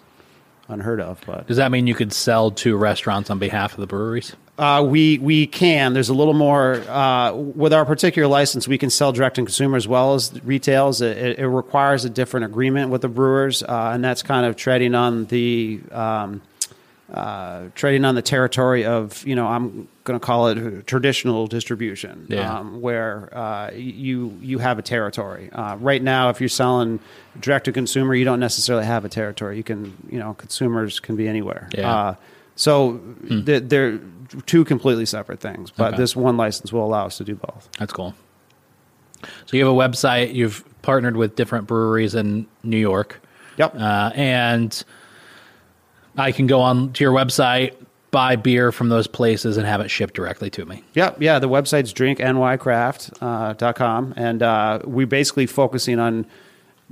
unheard 0.69 1.01
of. 1.01 1.21
But 1.27 1.47
Does 1.47 1.59
that 1.59 1.71
mean 1.71 1.87
you 1.87 1.95
could 1.95 2.13
sell 2.13 2.51
to 2.53 2.77
restaurants 2.77 3.31
on 3.31 3.39
behalf 3.39 3.75
of 3.75 3.81
the 3.81 3.87
breweries? 3.87 4.35
Uh, 4.59 4.83
we 4.89 5.19
we 5.19 5.47
can. 5.47 5.93
There's 5.93 6.09
a 6.09 6.15
little 6.15 6.33
more 6.35 6.77
uh, 6.89 7.35
with 7.35 7.75
our 7.75 7.85
particular 7.85 8.27
license. 8.27 8.67
We 8.67 8.79
can 8.79 8.89
sell 8.89 9.13
direct 9.13 9.37
to 9.37 9.43
consumer 9.43 9.77
as 9.77 9.87
well 9.87 10.15
as 10.15 10.33
retails. 10.45 11.03
It, 11.03 11.17
it, 11.19 11.39
it 11.41 11.47
requires 11.49 12.07
a 12.07 12.11
different 12.11 12.47
agreement 12.47 12.91
with 12.91 13.03
the 13.03 13.09
brewers, 13.09 13.63
uh, 13.63 13.91
and 13.93 14.03
that's 14.03 14.23
kind 14.23 14.47
of 14.47 14.57
treading 14.57 14.95
on 14.95 15.27
the 15.27 15.81
um, 15.93 16.41
uh, 17.13 17.67
treading 17.77 18.05
on 18.05 18.15
the 18.17 18.23
territory 18.23 18.85
of 18.85 19.25
you 19.27 19.37
know 19.37 19.47
I'm 19.47 19.87
going 20.05 20.19
to 20.19 20.25
call 20.25 20.49
it 20.49 20.87
traditional 20.87 21.47
distribution, 21.47 22.27
Yeah. 22.29 22.59
um, 22.59 22.81
where 22.81 23.31
uh, 23.37 23.71
you 23.73 24.37
you 24.43 24.59
have 24.59 24.79
a 24.79 24.83
territory. 24.83 25.51
Uh, 25.53 25.77
right 25.77 26.03
now, 26.03 26.31
if 26.31 26.41
you're 26.41 26.49
selling 26.49 26.99
direct 27.41 27.65
to 27.67 27.73
consumer, 27.73 28.15
you 28.15 28.25
don't 28.25 28.41
necessarily 28.41 28.85
have 28.87 29.05
a 29.05 29.09
territory. 29.09 29.57
You 29.57 29.63
can, 29.65 29.97
you 30.11 30.19
know, 30.19 30.35
consumers 30.35 30.99
can 31.01 31.15
be 31.17 31.29
anywhere. 31.29 31.69
Yeah. 31.77 31.95
Uh, 31.95 32.15
so 32.57 33.01
th- 33.29 33.65
they're 33.67 34.01
two 34.47 34.65
completely 34.65 35.07
separate 35.07 35.39
things. 35.41 35.71
But 35.71 35.89
Okay. 35.95 35.99
this 35.99 36.17
one 36.17 36.37
license 36.37 36.73
will 36.73 36.85
allow 36.85 37.07
us 37.07 37.19
to 37.19 37.25
do 37.25 37.35
both. 37.37 37.69
That's 37.79 37.93
cool. 37.93 38.15
So 39.47 39.57
you 39.57 39.65
have 39.65 39.73
a 39.73 39.77
website. 39.77 40.35
You've 40.35 40.65
partnered 40.83 41.17
with 41.17 41.37
different 41.37 41.67
breweries 41.67 42.15
in 42.15 42.47
New 42.63 42.77
York, 42.79 43.21
Yep. 43.59 43.75
uh, 43.77 44.11
and 44.15 44.85
I 46.17 46.33
can 46.33 46.47
go 46.47 46.61
on 46.61 46.93
to 46.95 47.05
your 47.05 47.13
website, 47.13 47.75
buy 48.11 48.37
beer 48.37 48.73
from 48.73 48.89
those 48.89 49.07
places, 49.07 49.57
and 49.57 49.67
have 49.67 49.81
it 49.81 49.91
shipped 49.91 50.15
directly 50.15 50.51
to 50.51 50.65
me. 50.65 50.83
Yep, 50.95 51.21
yeah. 51.21 51.39
The 51.39 51.49
website's 51.49 51.93
drinknycraft.com, 51.93 54.15
and 54.17 54.43
uh, 54.43 54.81
we're 54.85 55.07
basically 55.07 55.47
focusing 55.47 55.99
on 55.99 56.27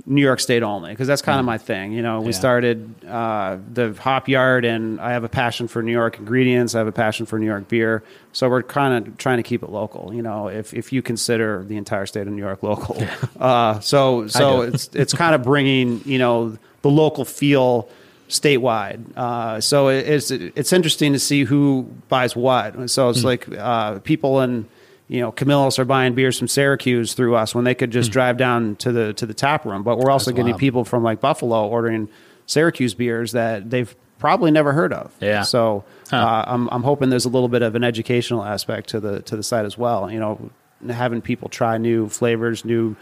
New 0.05 0.21
York 0.21 0.41
State 0.41 0.61
only 0.61 0.91
because 0.91 1.07
that's 1.07 1.21
kind 1.21 1.39
of 1.39 1.45
my 1.45 1.57
thing. 1.57 1.93
You 1.93 2.01
know, 2.01 2.19
we 2.19 2.27
Mm. 2.27 2.31
Yeah. 2.33 2.39
started 2.39 3.05
uh, 3.07 3.57
the 3.73 3.93
Hop 4.01 4.27
Yard, 4.27 4.65
and 4.65 4.99
I 4.99 5.13
have 5.13 5.23
a 5.23 5.29
passion 5.29 5.69
for 5.69 5.81
New 5.81 5.93
York 5.93 6.19
ingredients. 6.19 6.75
I 6.75 6.79
have 6.79 6.87
a 6.87 6.91
passion 6.91 7.25
for 7.25 7.39
New 7.39 7.45
York 7.45 7.69
beer, 7.69 8.03
so 8.33 8.49
we're 8.49 8.61
kind 8.63 9.07
of 9.07 9.17
trying 9.17 9.37
to 9.37 9.43
keep 9.43 9.63
it 9.63 9.69
local. 9.69 10.13
You 10.13 10.21
know, 10.21 10.49
if 10.49 10.73
if 10.73 10.91
you 10.91 11.01
consider 11.01 11.63
the 11.63 11.77
entire 11.77 12.05
state 12.05 12.27
of 12.27 12.33
New 12.33 12.41
York 12.41 12.61
local, 12.61 13.01
uh, 13.39 13.79
so 13.79 14.27
so 14.27 14.61
it's 14.63 14.89
it's 14.93 15.13
kind 15.13 15.33
of 15.33 15.43
bringing 15.43 16.01
you 16.05 16.19
know 16.19 16.57
the 16.81 16.89
local 16.89 17.23
feel 17.23 17.87
statewide. 18.29 19.15
Uh, 19.17 19.59
so 19.61 19.87
it- 19.89 20.07
it's 20.07 20.31
it's 20.31 20.73
interesting 20.73 21.13
to 21.13 21.19
see 21.19 21.43
who 21.43 21.83
buys 22.09 22.35
what. 22.35 22.89
So 22.89 23.09
it's 23.09 23.23
like 23.23 23.47
uh, 23.57 23.99
people 23.99 24.41
in 24.41 24.67
you 25.07 25.21
know 25.21 25.31
Camillus 25.31 25.77
are 25.79 25.85
buying 25.85 26.13
beers 26.15 26.37
from 26.39 26.47
Syracuse 26.47 27.13
through 27.13 27.35
us 27.35 27.53
when 27.53 27.63
they 27.63 27.75
could 27.75 27.91
just 27.91 28.11
drive 28.11 28.37
down 28.37 28.75
to 28.77 28.91
the 28.91 29.13
to 29.13 29.25
the 29.25 29.33
tap 29.33 29.65
room. 29.65 29.83
But 29.83 29.97
we're 29.99 30.09
also. 30.11 30.31
That's 30.31 30.37
getting 30.37 30.53
wild. 30.53 30.59
people 30.59 30.85
from 30.85 31.03
like 31.03 31.21
Buffalo 31.21 31.67
ordering 31.67 32.09
Syracuse 32.47 32.93
beers 32.93 33.31
that 33.33 33.69
they've 33.69 33.95
probably 34.19 34.49
never 34.51 34.73
heard 34.73 34.93
of. 34.93 35.11
Yeah. 35.21 35.43
So 35.43 35.83
Huh. 36.09 36.17
uh, 36.17 36.43
I'm 36.47 36.67
I'm 36.71 36.83
hoping 36.83 37.09
there's 37.09 37.25
a 37.25 37.29
little 37.29 37.49
bit 37.49 37.61
of 37.61 37.75
an 37.75 37.83
educational 37.83 38.43
aspect 38.43 38.89
to 38.89 38.99
the 38.99 39.21
to 39.23 39.35
the 39.35 39.43
site 39.43 39.65
as 39.65 39.77
well. 39.77 40.09
You 40.11 40.19
know, 40.19 40.49
having 40.89 41.21
people 41.21 41.49
try 41.49 41.77
new 41.77 42.09
flavors, 42.09 42.63
new 42.65 42.95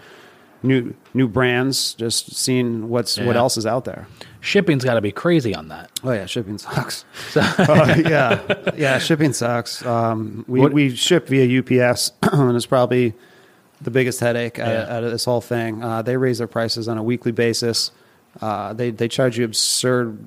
new 0.63 0.93
new 1.13 1.28
brands, 1.28 1.93
just 1.93 2.34
seeing 2.36 2.89
what's 2.89 3.19
what 3.19 3.36
else 3.36 3.58
is 3.58 3.65
out 3.65 3.86
there. 3.86 4.08
Shipping's 4.41 4.84
got 4.84 4.95
to 4.95 5.02
be 5.02 5.12
crazy 5.12 5.54
on 5.56 5.67
that. 5.69 5.91
Oh 6.04 6.12
yeah, 6.12 6.26
shipping 6.26 6.58
sucks. 6.58 7.06
Uh, 7.36 7.95
yeah, 8.06 8.71
yeah, 8.76 8.97
shipping 8.99 9.34
sucks. 9.34 9.86
Um, 9.86 10.43
we 10.47 10.60
What- 10.60 10.73
we 10.73 10.95
ship 10.95 11.28
via 11.28 11.60
UPS, 11.60 12.12
and 12.23 12.56
it's 12.56 12.65
probably 12.65 13.13
the 13.82 13.91
biggest 13.91 14.19
headache 14.19 14.60
out, 14.60 14.71
Yeah. 14.71 14.97
out 14.97 15.04
of 15.04 15.12
this 15.12 15.26
whole 15.26 15.41
thing. 15.41 15.84
Uh, 15.84 16.02
they 16.02 16.15
raise 16.17 16.38
their 16.38 16.47
prices 16.47 16.88
on 16.88 16.97
a 16.97 17.04
weekly 17.04 17.32
basis. 17.32 17.91
Uh, 18.41 18.73
they 18.73 18.89
they 18.91 19.08
charge 19.08 19.38
you 19.38 19.45
absurd 19.45 20.17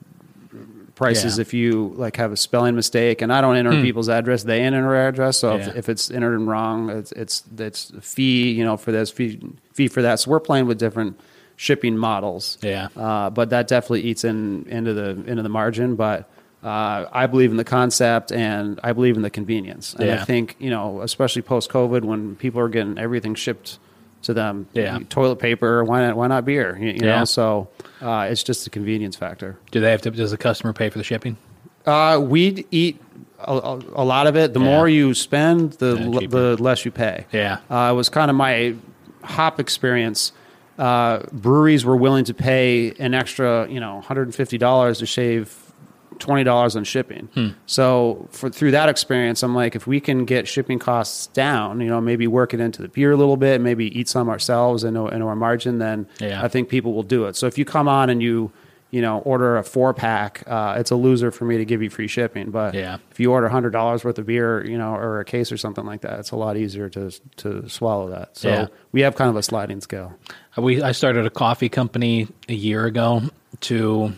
prices 0.97 1.37
Yeah. 1.39 1.43
if 1.43 1.55
you 1.55 1.93
like 1.97 2.17
have 2.17 2.33
a 2.33 2.37
spelling 2.37 2.75
mistake, 2.75 3.23
and 3.23 3.33
I 3.33 3.41
don't 3.41 3.55
enter 3.55 3.81
people's 3.83 4.09
address; 4.09 4.43
they 4.43 4.61
enter 4.63 4.85
our 4.97 5.09
address. 5.09 5.39
So 5.39 5.53
Hmm. 5.53 5.61
Yeah. 5.63 5.69
if, 5.69 5.77
if 5.77 5.89
it's 5.91 6.11
entered 6.11 6.35
in 6.35 6.47
wrong, 6.47 6.91
it's 6.91 7.13
it's 7.13 7.45
it's 7.59 7.93
fee, 8.01 8.51
you 8.51 8.65
know, 8.65 8.77
for 8.77 8.91
this 8.91 9.11
fee 9.13 9.39
fee 9.73 9.87
for 9.89 10.03
that. 10.03 10.19
So 10.21 10.31
we're 10.33 10.41
playing 10.41 10.67
with 10.67 10.79
different 10.79 11.21
shipping 11.57 11.97
models. 11.97 12.59
Yeah. 12.63 12.89
Uh, 12.97 13.31
but 13.31 13.51
that 13.51 13.69
definitely 13.69 14.03
eats 14.03 14.25
in 14.25 14.67
into 14.69 14.93
the 14.93 15.11
into 15.31 15.43
the 15.43 15.49
margin. 15.49 15.95
But 15.97 16.29
uh, 16.65 17.07
I 17.13 17.27
believe 17.27 17.51
in 17.53 17.57
the 17.59 17.65
concept 17.65 18.33
and 18.33 18.81
I 18.83 18.93
believe 18.93 19.17
in 19.17 19.23
the 19.23 19.31
convenience. 19.31 19.95
And 19.95 20.09
Yeah. 20.09 20.21
I 20.21 20.25
think 20.25 20.57
you 20.59 20.71
know, 20.71 21.01
especially 21.03 21.43
post 21.43 21.71
COVID, 21.71 22.03
when 22.03 22.35
people 22.37 22.61
are 22.61 22.69
getting 22.69 22.99
everything 22.99 23.35
shipped 23.35 23.79
to 24.27 24.35
them, 24.35 24.69
Yeah. 24.75 24.99
toilet 25.09 25.37
paper, 25.37 25.83
why 25.85 26.07
not 26.07 26.17
why 26.17 26.27
not 26.27 26.45
beer? 26.45 26.77
You, 26.81 26.89
you 26.89 27.01
Yeah. 27.03 27.19
know, 27.21 27.25
so 27.25 27.69
uh, 28.03 28.29
it's 28.31 28.43
just 28.43 28.67
a 28.67 28.71
convenience 28.71 29.17
factor. 29.17 29.57
Do 29.71 29.81
they 29.81 29.91
have 29.91 30.03
to? 30.03 30.11
Does 30.11 30.31
the 30.31 30.37
customer 30.37 30.73
pay 30.73 30.91
for 30.91 30.99
the 30.99 31.05
shipping? 31.05 31.37
Uh, 31.87 32.21
we 32.23 32.67
eat 32.71 33.01
a, 33.41 33.53
a, 33.53 34.05
lot 34.05 34.27
of 34.27 34.37
it. 34.37 34.53
The 34.55 34.61
Yeah. 34.61 34.67
more 34.67 34.89
you 34.89 35.15
spend, 35.15 35.73
the 35.75 35.97
Yeah, 35.97 36.21
l- 36.21 36.29
the 36.29 36.63
less 36.63 36.85
you 36.85 36.91
pay. 36.91 37.27
Yeah. 37.33 37.59
uh, 37.71 37.91
it 37.93 37.95
was 37.97 38.09
kind 38.09 38.31
of 38.31 38.37
my 38.37 38.75
hop 39.23 39.59
experience. 39.61 40.33
Uh, 40.79 41.21
breweries 41.33 41.85
were 41.85 41.97
willing 41.97 42.25
to 42.25 42.35
pay 42.35 42.93
an 42.99 43.15
extra, 43.15 43.67
you 43.69 43.81
know, 43.81 43.95
one 43.95 44.03
hundred 44.03 44.23
and 44.29 44.35
fifty 44.35 44.59
dollars 44.59 44.99
to 44.99 45.07
shave 45.07 45.66
twenty 46.19 46.45
dollars 46.45 46.77
on 46.77 46.85
shipping. 46.85 47.29
Hmm. 47.35 47.49
So 47.67 48.29
for 48.31 48.51
through 48.51 48.71
that 48.73 48.89
experience, 48.89 49.43
I'm 49.43 49.55
like, 49.55 49.75
if 49.77 49.87
we 49.87 50.01
can 50.01 50.25
get 50.25 50.49
shipping 50.49 50.79
costs 50.79 51.29
down, 51.29 51.81
you 51.81 51.89
know, 51.89 52.01
maybe 52.01 52.27
work 52.27 52.55
it 52.55 52.61
into 52.61 52.83
the 52.83 52.89
beer 52.89 53.13
a 53.13 53.17
little 53.17 53.37
bit, 53.37 53.61
maybe 53.61 53.87
eat 53.99 54.09
some 54.09 54.29
ourselves 54.29 54.85
and 54.85 54.97
into 54.97 55.27
our 55.27 55.37
margin, 55.37 55.79
then 55.79 56.07
Yeah. 56.21 56.43
I 56.43 56.49
think 56.49 56.69
people 56.69 56.93
will 56.95 57.03
do 57.03 57.25
it. 57.27 57.37
So 57.37 57.47
if 57.47 57.59
you 57.59 57.65
come 57.65 57.89
on 57.89 58.11
and 58.11 58.23
you 58.23 58.51
you 58.93 59.03
know 59.03 59.19
order 59.19 59.57
a 59.59 59.65
four 59.65 59.93
pack, 59.93 60.45
uh, 60.47 60.77
it's 60.79 60.93
a 60.93 60.97
loser 60.97 61.33
for 61.33 61.45
me 61.45 61.59
to 61.59 61.65
give 61.65 61.83
you 61.83 61.91
free 61.91 62.07
shipping. 62.07 62.51
But 62.51 62.73
Yeah. 62.75 62.99
if 63.11 63.19
you 63.19 63.33
order 63.33 63.49
hundred 63.49 63.71
dollars 63.71 64.05
worth 64.05 64.17
of 64.19 64.27
beer, 64.27 64.65
you 64.65 64.79
know, 64.79 64.95
or 64.95 65.19
a 65.19 65.25
case 65.25 65.51
or 65.51 65.57
something 65.57 65.85
like 65.85 66.03
that, 66.03 66.21
it's 66.21 66.31
a 66.31 66.37
lot 66.37 66.57
easier 66.57 66.89
to 66.91 67.11
to 67.39 67.69
swallow 67.69 68.09
that. 68.11 68.37
So 68.39 68.49
Yeah. 68.49 68.67
we 68.93 69.01
have 69.03 69.17
kind 69.17 69.29
of 69.29 69.37
a 69.37 69.43
sliding 69.43 69.81
scale. 69.81 70.15
We 70.57 70.81
I 70.83 70.93
started 70.93 71.27
a 71.27 71.31
coffee 71.31 71.69
company 71.69 72.29
a 72.49 72.55
year 72.55 72.85
ago. 72.87 73.23
To 73.63 74.13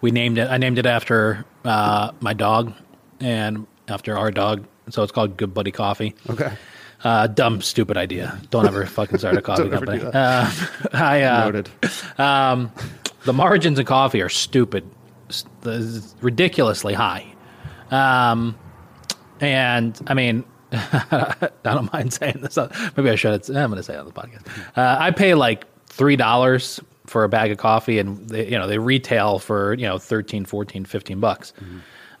we 0.00 0.10
named 0.10 0.38
it. 0.38 0.48
I 0.48 0.56
named 0.58 0.78
it 0.78 0.86
after 0.86 1.44
uh, 1.64 2.12
my 2.20 2.32
dog 2.32 2.72
and 3.20 3.66
after 3.88 4.16
our 4.16 4.30
dog. 4.30 4.66
So 4.90 5.02
it's 5.02 5.12
called 5.12 5.36
Good 5.36 5.54
Buddy 5.54 5.70
Coffee. 5.70 6.14
Okay. 6.28 6.52
Uh, 7.02 7.26
dumb, 7.26 7.62
stupid 7.62 7.96
idea. 7.96 8.38
Don't 8.50 8.66
ever 8.66 8.84
fucking 8.84 9.18
start 9.18 9.36
a 9.36 9.42
coffee 9.50 9.68
company. 9.70 10.02
Uh, 10.02 10.50
I 10.92 11.22
uh, 11.22 11.44
Noted. 11.46 11.70
um, 12.18 12.72
the 13.24 13.32
margins 13.32 13.78
in 13.78 13.86
coffee 13.86 14.20
are 14.20 14.28
stupid, 14.28 14.88
ridiculously 16.20 16.94
high. 16.94 17.26
Um, 17.90 18.58
and 19.40 19.98
I 20.06 20.14
mean, 20.14 20.44
I 20.72 21.50
don't 21.64 21.92
mind 21.92 22.12
saying 22.12 22.40
this. 22.42 22.58
Maybe 22.96 23.10
I 23.10 23.14
should. 23.16 23.48
I'm 23.50 23.70
going 23.70 23.76
to 23.76 23.82
say 23.82 23.94
it 23.94 23.98
on 23.98 24.06
the 24.06 24.12
podcast. 24.12 24.46
Uh, 24.76 24.96
I 25.00 25.10
pay 25.10 25.34
like 25.34 25.66
three 25.86 26.16
dollars 26.16 26.80
for 27.10 27.24
a 27.24 27.28
bag 27.28 27.50
of 27.50 27.58
coffee, 27.58 27.98
and 27.98 28.28
they, 28.28 28.48
you 28.48 28.58
know 28.58 28.66
they 28.66 28.78
retail 28.78 29.38
for 29.38 29.74
you 29.74 29.86
know 29.86 29.98
13, 29.98 30.44
14, 30.44 30.84
15 30.84 31.20
bucks. 31.20 31.52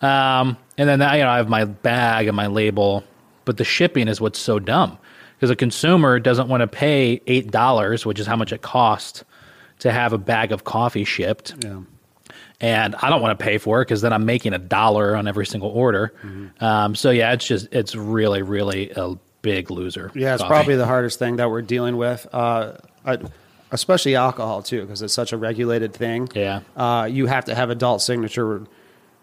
Um, 0.02 0.56
and 0.78 0.88
then 0.88 1.00
you 1.00 1.22
know 1.24 1.28
I 1.28 1.36
have 1.36 1.48
my 1.48 1.64
bag 1.64 2.26
and 2.26 2.36
my 2.36 2.46
label, 2.48 3.04
but 3.44 3.56
the 3.56 3.64
shipping 3.64 4.08
is 4.08 4.20
what's 4.20 4.38
so 4.38 4.58
dumb 4.58 4.98
because 5.36 5.50
a 5.50 5.56
consumer 5.56 6.18
doesn't 6.18 6.48
want 6.48 6.60
to 6.62 6.66
pay 6.66 7.20
eight 7.26 7.50
dollars, 7.50 8.04
which 8.04 8.18
is 8.18 8.26
how 8.26 8.36
much 8.36 8.52
it 8.52 8.62
costs 8.62 9.24
to 9.80 9.92
have 9.92 10.12
a 10.12 10.18
bag 10.18 10.52
of 10.52 10.64
coffee 10.64 11.04
shipped 11.04 11.54
Yeah. 11.64 11.80
and 12.60 12.94
I 12.96 13.08
don't 13.08 13.22
want 13.22 13.38
to 13.38 13.42
pay 13.42 13.56
for 13.56 13.80
it 13.80 13.86
because 13.86 14.02
then 14.02 14.12
I'm 14.12 14.26
making 14.26 14.52
a 14.52 14.58
dollar 14.58 15.16
on 15.16 15.26
every 15.26 15.46
single 15.46 15.70
order. 15.70 16.12
Mm-hmm. 16.22 16.62
Um, 16.64 16.94
so 16.94 17.10
yeah, 17.10 17.32
it's 17.32 17.46
just 17.46 17.68
it's 17.72 17.94
really 17.94 18.42
really 18.42 18.90
a 18.96 19.14
big 19.42 19.70
loser. 19.70 20.10
Yeah, 20.14 20.34
it's 20.34 20.42
coffee. 20.42 20.52
probably 20.52 20.76
the 20.76 20.86
hardest 20.86 21.18
thing 21.18 21.36
that 21.36 21.48
we're 21.50 21.62
dealing 21.62 21.96
with, 21.96 22.26
uh, 22.32 22.72
I, 23.06 23.18
especially 23.72 24.16
alcohol 24.16 24.62
too, 24.62 24.82
because 24.82 25.02
it's 25.02 25.14
such 25.14 25.32
a 25.32 25.36
regulated 25.36 25.92
thing. 25.92 26.28
Yeah. 26.34 26.60
uh, 26.76 27.08
you 27.10 27.26
have 27.26 27.44
to 27.46 27.54
have 27.54 27.70
adult 27.70 28.02
signature 28.02 28.66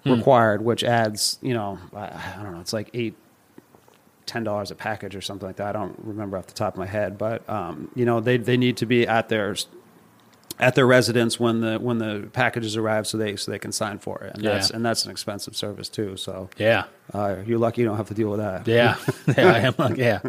required, 0.05 0.61
which 0.63 0.83
adds, 0.83 1.37
you 1.41 1.53
know, 1.53 1.79
I, 1.93 2.05
I 2.05 2.43
don't 2.43 2.53
know, 2.53 2.61
it's 2.61 2.73
like 2.73 2.89
eight, 2.93 3.15
ten 4.25 4.43
dollars 4.43 4.71
a 4.71 4.75
package 4.75 5.15
or 5.15 5.21
something 5.21 5.47
like 5.47 5.57
that. 5.57 5.75
I 5.75 5.79
don't 5.79 5.97
remember 6.03 6.37
off 6.37 6.47
the 6.47 6.53
top 6.53 6.73
of 6.73 6.79
my 6.79 6.85
head, 6.85 7.17
but 7.17 7.47
um, 7.49 7.89
you 7.95 8.05
know, 8.05 8.19
they 8.19 8.37
they 8.37 8.57
need 8.57 8.77
to 8.77 8.85
be 8.85 9.07
at 9.07 9.29
their 9.29 9.55
at 10.59 10.73
their 10.75 10.87
residence 10.87 11.39
when 11.39 11.61
the 11.61 11.77
when 11.77 11.99
the 11.99 12.29
packages 12.33 12.75
arrive, 12.75 13.05
so 13.07 13.17
they 13.17 13.35
so 13.35 13.51
they 13.51 13.59
can 13.59 13.71
sign 13.71 13.99
for 13.99 14.19
it, 14.23 14.35
and 14.35 14.43
that's 14.43 14.69
and 14.71 14.83
that's 14.85 15.05
an 15.05 15.11
expensive 15.11 15.55
service 15.55 15.87
too. 15.89 16.17
So 16.17 16.49
yeah. 16.57 16.85
uh, 17.13 17.37
you're 17.45 17.59
lucky 17.59 17.81
you 17.81 17.87
don't 17.87 17.97
have 17.97 18.07
to 18.07 18.13
deal 18.15 18.29
with 18.29 18.39
that. 18.39 18.67
Yeah, 18.67 18.95
yeah, 19.37 19.51
I 19.53 19.59
am 19.59 19.75
like, 19.77 19.97
yeah. 19.97 20.19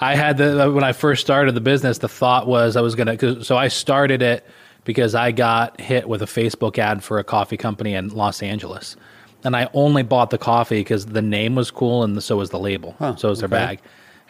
I 0.00 0.14
had 0.14 0.36
the 0.36 0.70
when 0.70 0.84
I 0.84 0.92
first 0.92 1.22
started 1.22 1.54
the 1.54 1.60
business, 1.62 1.98
the 1.98 2.08
thought 2.08 2.46
was 2.46 2.76
I 2.76 2.80
was 2.82 2.94
gonna. 2.94 3.16
'cause- 3.16 3.46
So 3.46 3.56
I 3.56 3.68
started 3.68 4.20
it 4.22 4.44
because 4.84 5.14
I 5.14 5.32
got 5.32 5.80
hit 5.80 6.08
with 6.08 6.22
a 6.22 6.26
Facebook 6.26 6.78
ad 6.78 7.02
for 7.02 7.18
a 7.18 7.24
coffee 7.24 7.56
company 7.56 7.94
in 7.94 8.08
Los 8.10 8.42
Angeles, 8.42 8.94
and 9.42 9.56
I 9.56 9.68
only 9.72 10.02
bought 10.02 10.30
the 10.30 10.38
coffee 10.38 10.80
because 10.80 11.06
the 11.06 11.22
name 11.22 11.54
was 11.54 11.70
cool 11.70 12.02
and 12.04 12.22
so 12.22 12.36
was 12.36 12.50
the 12.50 12.58
label, 12.58 12.94
so 13.16 13.30
was 13.30 13.38
their 13.40 13.46
okay. 13.48 13.56
bag, 13.56 13.80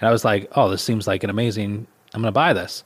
and 0.01 0.09
I 0.09 0.12
was 0.12 0.25
like, 0.25 0.49
oh, 0.55 0.71
this 0.71 0.83
seems 0.83 1.07
like 1.09 1.25
an 1.25 1.31
amazing. 1.31 1.89
I'm 2.15 2.23
gonna 2.23 2.31
buy 2.33 2.53
this. 2.53 2.85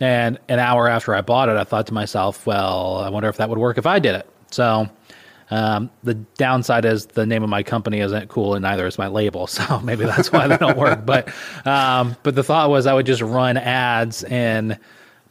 And 0.00 0.38
an 0.48 0.58
hour 0.58 0.88
after 0.88 1.14
I 1.14 1.20
bought 1.20 1.48
it, 1.50 1.56
I 1.56 1.64
thought 1.64 1.86
to 1.88 1.94
myself, 1.94 2.46
well, 2.46 2.96
I 2.98 3.10
wonder 3.10 3.28
if 3.28 3.36
that 3.36 3.48
would 3.50 3.58
work 3.58 3.76
if 3.78 3.86
I 3.86 3.98
did 3.98 4.14
it. 4.14 4.26
So 4.50 4.88
um, 5.50 5.90
the 6.02 6.14
downside 6.14 6.84
is 6.86 7.06
the 7.06 7.26
name 7.26 7.42
of 7.42 7.50
my 7.50 7.62
company 7.62 8.00
isn't 8.00 8.28
cool, 8.28 8.54
and 8.54 8.62
neither 8.62 8.86
is 8.86 8.96
my 8.98 9.08
label. 9.08 9.46
So 9.60 9.78
maybe 9.80 10.04
that's 10.06 10.32
why 10.32 10.48
they 10.48 10.56
don't 10.56 10.78
work. 10.78 11.04
But 11.04 11.28
um, 11.66 12.16
but 12.22 12.34
the 12.34 12.42
thought 12.42 12.70
was 12.70 12.86
I 12.86 12.94
would 12.94 13.06
just 13.06 13.20
run 13.22 13.56
ads 13.58 14.24
in 14.24 14.78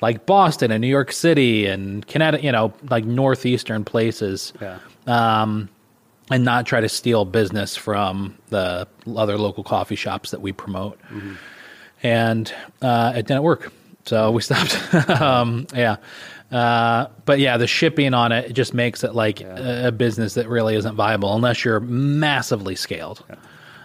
like 0.02 0.26
Boston 0.26 0.72
and 0.72 0.82
New 0.82 0.88
York 0.88 1.12
City 1.12 1.66
and 1.66 2.06
Connecticut, 2.08 2.44
you 2.46 2.52
know, 2.52 2.74
like 2.90 3.06
northeastern 3.06 3.84
places. 3.86 4.54
Yeah. 4.62 4.80
and 6.32 6.46
not 6.46 6.66
try 6.68 6.80
to 6.80 6.88
steal 6.90 7.26
business 7.26 7.76
from 7.76 8.38
the 8.50 8.88
other 9.18 9.36
local 9.38 9.64
coffee 9.64 9.96
shops 9.96 10.30
that 10.32 10.42
we 10.42 10.52
promote. 10.52 11.00
And 12.04 12.54
uh, 12.82 13.14
it 13.16 13.26
didn't 13.26 13.42
work, 13.44 13.74
so 14.10 14.32
we 14.32 14.42
stopped. 14.42 14.94
um, 15.22 15.68
yeah. 15.76 15.98
Uh, 16.52 17.08
but 17.26 17.38
yeah, 17.38 17.58
the 17.58 17.68
shipping 17.68 18.16
on 18.16 18.32
it, 18.32 18.50
it 18.50 18.54
just 18.54 18.74
makes 18.74 19.04
it 19.04 19.14
like 19.14 19.40
a, 19.42 19.90
a 19.90 19.92
business 19.92 20.34
that 20.34 20.50
really 20.50 20.76
isn't 20.76 20.96
viable 20.96 21.36
unless 21.36 21.64
you're 21.64 21.80
massively 21.80 22.76
scaled. 22.76 23.24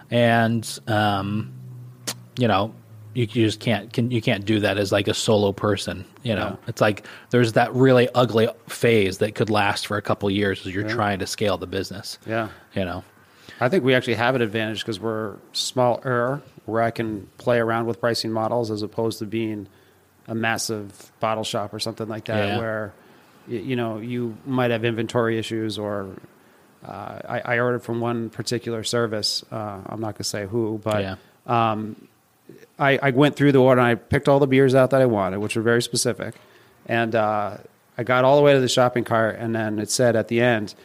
And 0.09 0.67
um, 0.87 1.53
you 2.39 2.47
know, 2.47 2.73
you, 3.13 3.27
you 3.31 3.45
just 3.45 3.59
can't 3.59 3.93
can, 3.93 4.09
you 4.09 4.19
can't 4.19 4.45
do 4.45 4.59
that 4.61 4.79
as 4.79 4.91
like 4.91 5.07
a 5.07 5.13
solo 5.13 5.51
person. 5.51 6.05
You 6.23 6.33
know, 6.33 6.57
it's 6.65 6.81
like 6.81 7.05
there's 7.29 7.53
that 7.53 7.71
really 7.75 8.09
ugly 8.15 8.47
phase 8.67 9.19
that 9.19 9.35
could 9.35 9.51
last 9.51 9.85
for 9.85 9.95
a 9.95 10.01
couple 10.01 10.31
years 10.31 10.65
as 10.65 10.73
you're 10.73 10.89
trying 10.89 11.19
to 11.19 11.27
scale 11.27 11.57
the 11.57 11.67
business. 11.67 12.17
Yeah. 12.25 12.49
You 12.73 12.83
know, 12.83 13.03
I 13.59 13.69
think 13.69 13.83
we 13.83 13.93
actually 13.93 14.15
have 14.15 14.33
an 14.33 14.41
advantage 14.41 14.79
because 14.79 14.99
we're 14.99 15.35
smaller, 15.53 16.41
where 16.65 16.81
I 16.81 16.89
can 16.89 17.27
play 17.37 17.59
around 17.59 17.85
with 17.85 17.99
pricing 17.99 18.31
models 18.31 18.71
as 18.71 18.81
opposed 18.81 19.19
to 19.19 19.27
being 19.27 19.67
a 20.27 20.35
massive 20.35 21.11
bottle 21.19 21.43
shop 21.43 21.73
or 21.73 21.79
something 21.79 22.07
like 22.07 22.25
that, 22.25 22.47
Yeah. 22.49 22.57
where 22.57 22.93
you 23.47 23.75
know 23.75 23.99
you 23.99 24.35
might 24.45 24.71
have 24.71 24.83
inventory 24.85 25.37
issues 25.37 25.77
or. 25.77 26.09
Uh, 26.83 27.19
I, 27.27 27.39
I 27.55 27.59
ordered 27.59 27.79
from 27.81 27.99
one 27.99 28.29
particular 28.29 28.83
service. 28.83 29.43
Uh, 29.51 29.81
I'm 29.87 29.99
not 30.01 30.09
going 30.13 30.13
to 30.17 30.23
say 30.23 30.45
who, 30.45 30.79
but 30.83 31.01
yeah, 31.01 31.15
I, 32.77 32.99
I 33.01 33.09
went 33.09 33.35
through 33.35 33.53
the 33.53 33.57
order 33.59 33.81
and 33.81 33.89
I 33.89 33.95
picked 33.95 34.27
all 34.27 34.37
the 34.39 34.45
beers 34.47 34.75
out 34.75 34.91
that 34.91 35.01
I 35.01 35.05
wanted, 35.07 35.39
which 35.39 35.55
were 35.55 35.61
very 35.63 35.81
specific. 35.81 36.35
And 36.85 37.15
uh, 37.15 37.57
I 37.97 38.03
got 38.03 38.23
all 38.23 38.35
the 38.35 38.43
way 38.43 38.53
to 38.53 38.59
the 38.59 38.67
shopping 38.67 39.03
cart, 39.03 39.37
and 39.39 39.55
then 39.55 39.79
it 39.79 39.89
said 39.89 40.15
at 40.15 40.27
the 40.27 40.41
end, 40.41 40.75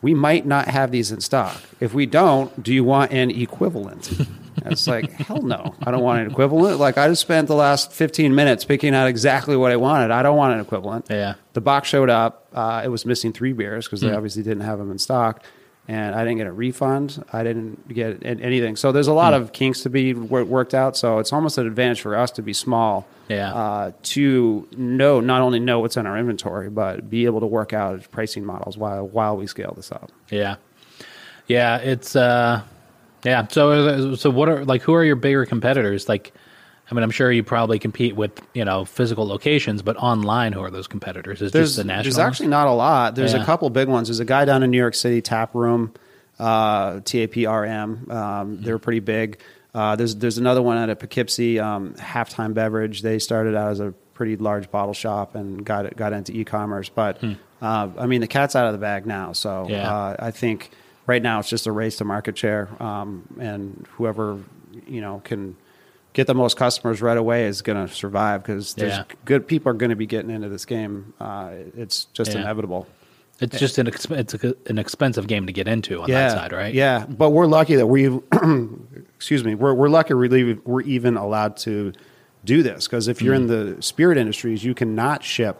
"We 0.00 0.14
might 0.14 0.46
not 0.46 0.68
have 0.68 0.90
these 0.90 1.12
in 1.12 1.20
stock. 1.20 1.60
If 1.80 1.92
we 1.92 2.06
don't, 2.06 2.62
do 2.62 2.72
you 2.72 2.84
want 2.84 3.12
an 3.12 3.30
equivalent?" 3.30 4.10
It's 4.66 4.86
like, 4.86 5.10
hell 5.12 5.42
no, 5.42 5.74
I 5.82 5.90
don't 5.90 6.02
want 6.02 6.20
an 6.24 6.30
equivalent. 6.30 6.78
Like 6.78 6.98
I 6.98 7.08
just 7.08 7.22
spent 7.22 7.48
the 7.48 7.54
last 7.54 7.92
15 7.92 8.34
minutes 8.34 8.64
picking 8.64 8.94
out 8.94 9.06
exactly 9.08 9.56
what 9.56 9.72
I 9.72 9.76
wanted. 9.76 10.10
I 10.10 10.22
don't 10.22 10.36
want 10.36 10.54
an 10.54 10.60
equivalent. 10.60 11.06
yeah, 11.10 11.34
The 11.54 11.60
box 11.60 11.88
showed 11.88 12.10
up. 12.10 12.46
Uh, 12.52 12.82
it 12.84 12.88
was 12.88 13.04
missing 13.06 13.32
three 13.32 13.52
beers 13.52 13.86
because 13.86 14.00
they 14.00 14.12
obviously 14.12 14.42
didn't 14.42 14.62
have 14.64 14.78
them 14.78 14.90
in 14.90 14.98
stock. 14.98 15.42
And 15.88 16.14
I 16.14 16.22
didn't 16.22 16.36
get 16.38 16.46
a 16.46 16.52
refund. 16.52 17.24
I 17.32 17.42
didn't 17.42 17.88
get 17.92 18.24
anything. 18.24 18.76
So 18.76 18.92
there's 18.92 19.08
a 19.08 19.12
lot 19.12 19.34
of 19.34 19.52
kinks 19.52 19.80
to 19.82 19.90
be 19.90 20.14
wor- 20.14 20.44
worked 20.44 20.74
out. 20.74 20.96
So 20.96 21.18
it's 21.18 21.32
almost 21.32 21.58
an 21.58 21.66
advantage 21.66 22.00
for 22.02 22.14
us 22.16 22.30
to 22.32 22.42
be 22.42 22.52
small. 22.52 23.04
Yeah. 23.28 23.52
Uh, 23.52 23.92
to 24.04 24.68
know 24.76 25.18
not 25.20 25.40
only 25.40 25.58
know 25.58 25.80
what's 25.80 25.96
in 25.96 26.06
our 26.06 26.16
inventory, 26.16 26.70
but 26.70 27.10
be 27.10 27.24
able 27.24 27.40
to 27.40 27.46
work 27.46 27.72
out 27.72 28.08
pricing 28.12 28.44
models 28.44 28.76
while 28.78 29.08
while 29.08 29.36
we 29.36 29.48
scale 29.48 29.72
this 29.74 29.90
up. 29.90 30.12
yeah, 30.30 30.54
yeah. 31.48 31.78
It's 31.78 32.14
uh, 32.14 32.62
yeah. 33.24 33.46
So 33.48 34.14
so 34.14 34.30
what 34.30 34.48
are 34.48 34.64
like 34.64 34.82
who 34.82 34.94
are 34.94 35.04
your 35.04 35.16
bigger 35.16 35.44
competitors? 35.46 36.08
Like, 36.08 36.32
I 36.90 36.94
mean, 36.94 37.02
I'm 37.04 37.10
sure 37.10 37.30
you 37.32 37.42
probably 37.42 37.78
compete 37.78 38.16
with 38.16 38.32
you 38.54 38.64
know 38.64 38.84
physical 38.84 39.26
locations, 39.26 39.82
but 39.82 39.96
online, 39.96 40.52
who 40.52 40.60
are 40.60 40.70
those 40.70 40.86
competitors? 40.86 41.40
Is 41.42 41.52
There's, 41.52 41.68
just 41.70 41.76
the 41.76 41.84
national? 41.84 42.02
there's 42.04 42.18
actually 42.18 42.48
not 42.48 42.66
a 42.68 42.72
lot. 42.72 43.14
There's 43.14 43.32
Yeah. 43.34 43.42
a 43.42 43.44
couple 43.44 43.68
big 43.70 43.88
ones. 43.88 44.08
There's 44.08 44.20
a 44.20 44.24
guy 44.24 44.44
down 44.44 44.62
in 44.62 44.70
New 44.70 44.78
York 44.78 44.94
City, 44.94 45.20
Tap 45.22 45.54
Room, 45.54 45.92
uh, 46.38 46.94
TAPRM. 47.00 48.10
Um, 48.10 48.62
they're 48.62 48.78
pretty 48.78 49.00
big. 49.00 49.38
Uh, 49.74 49.96
there's 49.96 50.14
there's 50.16 50.38
another 50.38 50.60
one 50.60 50.76
out 50.76 50.90
at 50.90 50.98
Poughkeepsie, 50.98 51.58
um, 51.58 51.94
Halftime 51.94 52.52
Beverage. 52.54 53.02
They 53.02 53.18
started 53.18 53.54
out 53.54 53.70
as 53.70 53.80
a 53.80 53.94
pretty 54.14 54.36
large 54.36 54.70
bottle 54.70 54.92
shop 54.94 55.34
and 55.34 55.64
got 55.64 55.96
got 55.96 56.12
into 56.12 56.32
e-commerce. 56.36 56.90
But 56.90 57.22
uh, 57.62 57.88
I 57.96 58.06
mean, 58.06 58.20
the 58.20 58.26
cat's 58.26 58.54
out 58.54 58.66
of 58.66 58.72
the 58.72 58.78
bag 58.78 59.06
now. 59.06 59.32
So 59.32 59.64
Hmm. 59.64 59.70
Yeah. 59.70 59.90
uh, 59.94 60.16
I 60.18 60.30
think 60.30 60.70
right 61.12 61.22
now 61.22 61.38
it's 61.40 61.48
just 61.50 61.66
a 61.66 61.72
race 61.72 61.96
to 61.98 62.04
market 62.04 62.36
share, 62.38 62.68
um, 62.82 63.22
and 63.38 63.86
whoever 63.96 64.38
you 64.86 65.00
know 65.00 65.20
can 65.24 65.56
get 66.14 66.26
the 66.26 66.34
most 66.34 66.56
customers 66.56 67.00
right 67.02 67.16
away 67.18 67.46
is 67.46 67.62
going 67.62 67.86
to 67.86 67.92
survive 67.92 68.42
because 68.42 68.74
there's 68.74 68.92
Yeah. 68.98 69.04
good 69.24 69.46
people 69.46 69.70
are 69.70 69.74
going 69.82 69.90
to 69.90 69.96
be 69.96 70.06
getting 70.06 70.30
into 70.30 70.48
this 70.48 70.64
game. 70.66 71.12
Uh, 71.20 71.50
it's 71.76 72.04
just 72.12 72.32
Yeah. 72.32 72.40
inevitable. 72.40 72.86
It's 73.40 73.58
just 73.58 73.78
an 73.78 73.86
exp- 73.86 74.16
it's 74.16 74.34
a, 74.34 74.54
an 74.68 74.78
expensive 74.78 75.26
game 75.26 75.46
to 75.46 75.52
get 75.52 75.66
into 75.66 76.00
on 76.02 76.08
yeah, 76.08 76.28
that 76.28 76.30
side, 76.38 76.52
right? 76.52 76.72
Yeah, 76.72 77.06
but 77.08 77.30
we're 77.30 77.46
lucky 77.46 77.74
that 77.76 77.86
we, 77.88 78.06
excuse 79.16 79.42
me, 79.44 79.54
we're 79.54 79.74
we're 79.74 79.88
lucky 79.88 80.14
we're, 80.14 80.58
we're 80.64 80.82
even 80.82 81.16
allowed 81.16 81.56
to 81.68 81.92
do 82.44 82.62
this 82.62 82.86
because 82.86 83.08
if 83.08 83.20
you're 83.22 83.34
in 83.34 83.46
Mm. 83.46 83.76
the 83.76 83.82
spirit 83.82 84.16
industries, 84.18 84.64
you 84.64 84.74
cannot 84.74 85.22
ship 85.24 85.56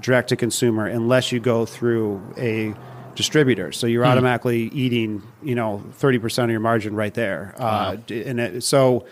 direct 0.00 0.28
to 0.28 0.36
consumer 0.36 0.86
unless 0.86 1.32
you 1.32 1.40
go 1.40 1.64
through 1.64 2.20
a 2.38 2.74
distributor. 3.16 3.72
So 3.72 3.86
you're 3.88 4.04
Mm. 4.04 4.08
automatically 4.10 4.64
eating, 4.72 5.22
you 5.42 5.54
know, 5.56 5.82
thirty 5.94 6.18
percent 6.18 6.44
of 6.44 6.50
your 6.52 6.60
margin 6.60 6.94
right 6.94 7.12
there. 7.14 7.54
Uh, 7.58 7.96
and 8.10 8.38
it, 8.38 8.62
so 8.62 9.04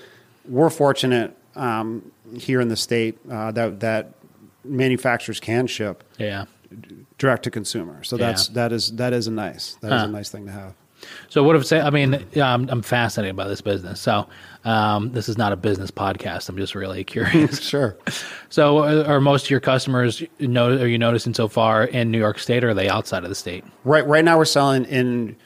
we're 0.49 0.71
fortunate 0.71 1.37
um, 1.57 2.11
here 2.37 2.61
in 2.61 2.69
the 2.69 2.77
state 2.77 3.19
uh, 3.31 3.51
that 3.53 3.81
that 3.81 4.13
manufacturers 4.65 5.41
can 5.41 5.67
ship 5.67 6.05
Yeah. 6.19 6.45
direct 7.19 7.43
to 7.45 7.51
consumer. 7.51 8.03
So 8.05 8.17
Yeah. 8.17 8.27
that's 8.29 8.49
that 8.49 8.73
is 8.73 8.93
that 8.97 9.13
is 9.13 9.27
a 9.27 9.31
nice 9.31 9.77
that 9.81 9.93
is 9.93 10.01
Huh. 10.03 10.07
a 10.09 10.11
nice 10.11 10.31
thing 10.31 10.47
to 10.47 10.53
have. 10.53 10.75
So 11.29 11.43
what 11.43 11.57
if 11.57 11.67
say? 11.67 11.81
I 11.81 11.91
mean, 11.91 12.25
I'm 12.37 12.69
I'm 12.69 12.83
fascinated 12.83 13.37
by 13.37 13.49
this 13.49 13.61
business. 13.61 14.01
So 14.01 14.29
um, 14.65 15.13
this 15.13 15.29
is 15.29 15.37
not 15.39 15.53
a 15.53 15.57
business 15.57 15.91
podcast. 15.91 16.49
I'm 16.49 16.57
just 16.57 16.75
really 16.75 17.05
curious. 17.15 17.61
Sure. 17.61 17.97
so 18.49 18.79
uh, 18.79 19.05
are 19.07 19.21
most 19.21 19.45
of 19.47 19.51
your 19.51 19.61
customers 19.61 20.23
know? 20.39 20.69
Are 20.69 20.87
you 20.87 20.99
noticing 20.99 21.35
so 21.35 21.49
far 21.49 21.85
in 21.85 22.11
New 22.11 22.19
York 22.19 22.39
State, 22.39 22.65
or 22.65 22.71
are 22.71 22.75
they 22.75 22.89
outside 22.89 23.23
of 23.25 23.29
the 23.29 23.35
state? 23.35 23.65
Right 23.85 24.07
right 24.07 24.25
now 24.25 24.39
we're 24.39 24.45
selling 24.45 24.85
in 24.85 25.37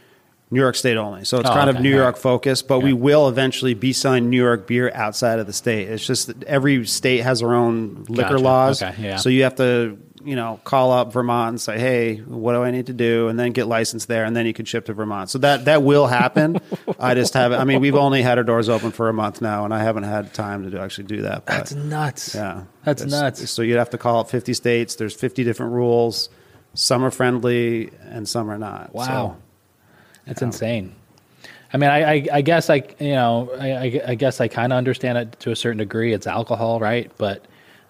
New 0.50 0.60
York 0.60 0.76
State 0.76 0.96
only. 0.96 1.24
So 1.26 1.38
it's 1.40 1.50
Oh, 1.50 1.52
kind 1.52 1.68
okay. 1.68 1.76
of 1.78 1.82
New 1.82 1.94
York 1.94 2.14
right. 2.14 2.22
focused, 2.22 2.68
but 2.68 2.80
we 2.80 2.94
will 2.94 3.28
eventually 3.28 3.74
be 3.74 3.92
selling 3.92 4.30
New 4.30 4.42
York 4.42 4.66
beer 4.66 4.90
outside 4.94 5.38
of 5.40 5.46
the 5.46 5.52
state. 5.52 5.88
It's 5.90 6.06
just 6.06 6.26
that 6.28 6.42
every 6.44 6.86
state 6.86 7.18
has 7.18 7.40
their 7.40 7.52
own 7.52 8.06
liquor 8.08 8.30
Gotcha. 8.30 8.38
laws. 8.44 8.82
Okay, 8.82 8.94
yeah. 9.02 9.16
So 9.16 9.28
you 9.28 9.42
have 9.42 9.56
to, 9.56 9.98
you 10.24 10.36
know, 10.36 10.60
call 10.64 10.92
up 10.92 11.12
Vermont 11.12 11.48
and 11.50 11.60
say, 11.60 11.78
"Hey, 11.78 12.16
what 12.16 12.52
do 12.52 12.62
I 12.62 12.70
need 12.70 12.86
to 12.86 12.92
do?" 12.92 13.28
and 13.28 13.38
then 13.38 13.52
get 13.52 13.66
licensed 13.66 14.08
there 14.08 14.24
and 14.24 14.36
then 14.36 14.46
you 14.46 14.52
can 14.52 14.64
ship 14.64 14.86
to 14.86 14.92
Vermont. 14.92 15.30
So 15.30 15.38
that 15.38 15.66
that 15.66 15.82
will 15.82 16.06
happen. 16.06 16.58
I 16.98 17.14
just 17.14 17.34
haven't 17.34 17.60
I 17.60 17.64
mean, 17.64 17.80
we've 17.80 17.94
only 17.94 18.22
had 18.22 18.38
our 18.38 18.44
doors 18.44 18.68
open 18.68 18.90
for 18.90 19.08
a 19.08 19.12
month 19.12 19.40
now 19.40 19.64
and 19.64 19.72
I 19.72 19.82
haven't 19.82 20.04
had 20.04 20.34
time 20.34 20.64
to 20.64 20.70
do- 20.70 20.78
actually 20.78 21.04
do 21.04 21.22
that. 21.22 21.46
But 21.46 21.52
That's 21.52 21.74
nuts. 21.74 22.34
Yeah, 22.34 22.64
That's 22.84 23.04
nuts. 23.04 23.50
So 23.50 23.62
you'd 23.62 23.78
have 23.78 23.90
to 23.90 23.98
call 23.98 24.20
it 24.22 24.28
50 24.28 24.54
states. 24.54 24.96
There's 24.96 25.14
50 25.14 25.44
different 25.44 25.72
rules. 25.72 26.28
Some 26.74 27.04
are 27.04 27.10
friendly 27.10 27.90
and 28.02 28.28
some 28.28 28.50
are 28.50 28.58
not. 28.58 28.94
Wow. 28.94 29.04
So, 29.04 29.36
That's 30.26 30.42
insane. 30.42 30.94
I 31.72 31.76
mean, 31.76 31.90
I, 31.90 32.12
I, 32.12 32.26
I 32.32 32.40
guess 32.42 32.70
I, 32.70 32.82
you 32.98 33.12
know, 33.12 33.50
I, 33.58 34.00
I 34.06 34.14
guess 34.14 34.40
I 34.40 34.48
kind 34.48 34.72
of 34.72 34.78
understand 34.78 35.18
it 35.18 35.40
to 35.40 35.50
a 35.50 35.56
certain 35.56 35.78
degree. 35.78 36.14
It's 36.14 36.26
alcohol, 36.26 36.80
right? 36.80 37.10
But 37.18 37.44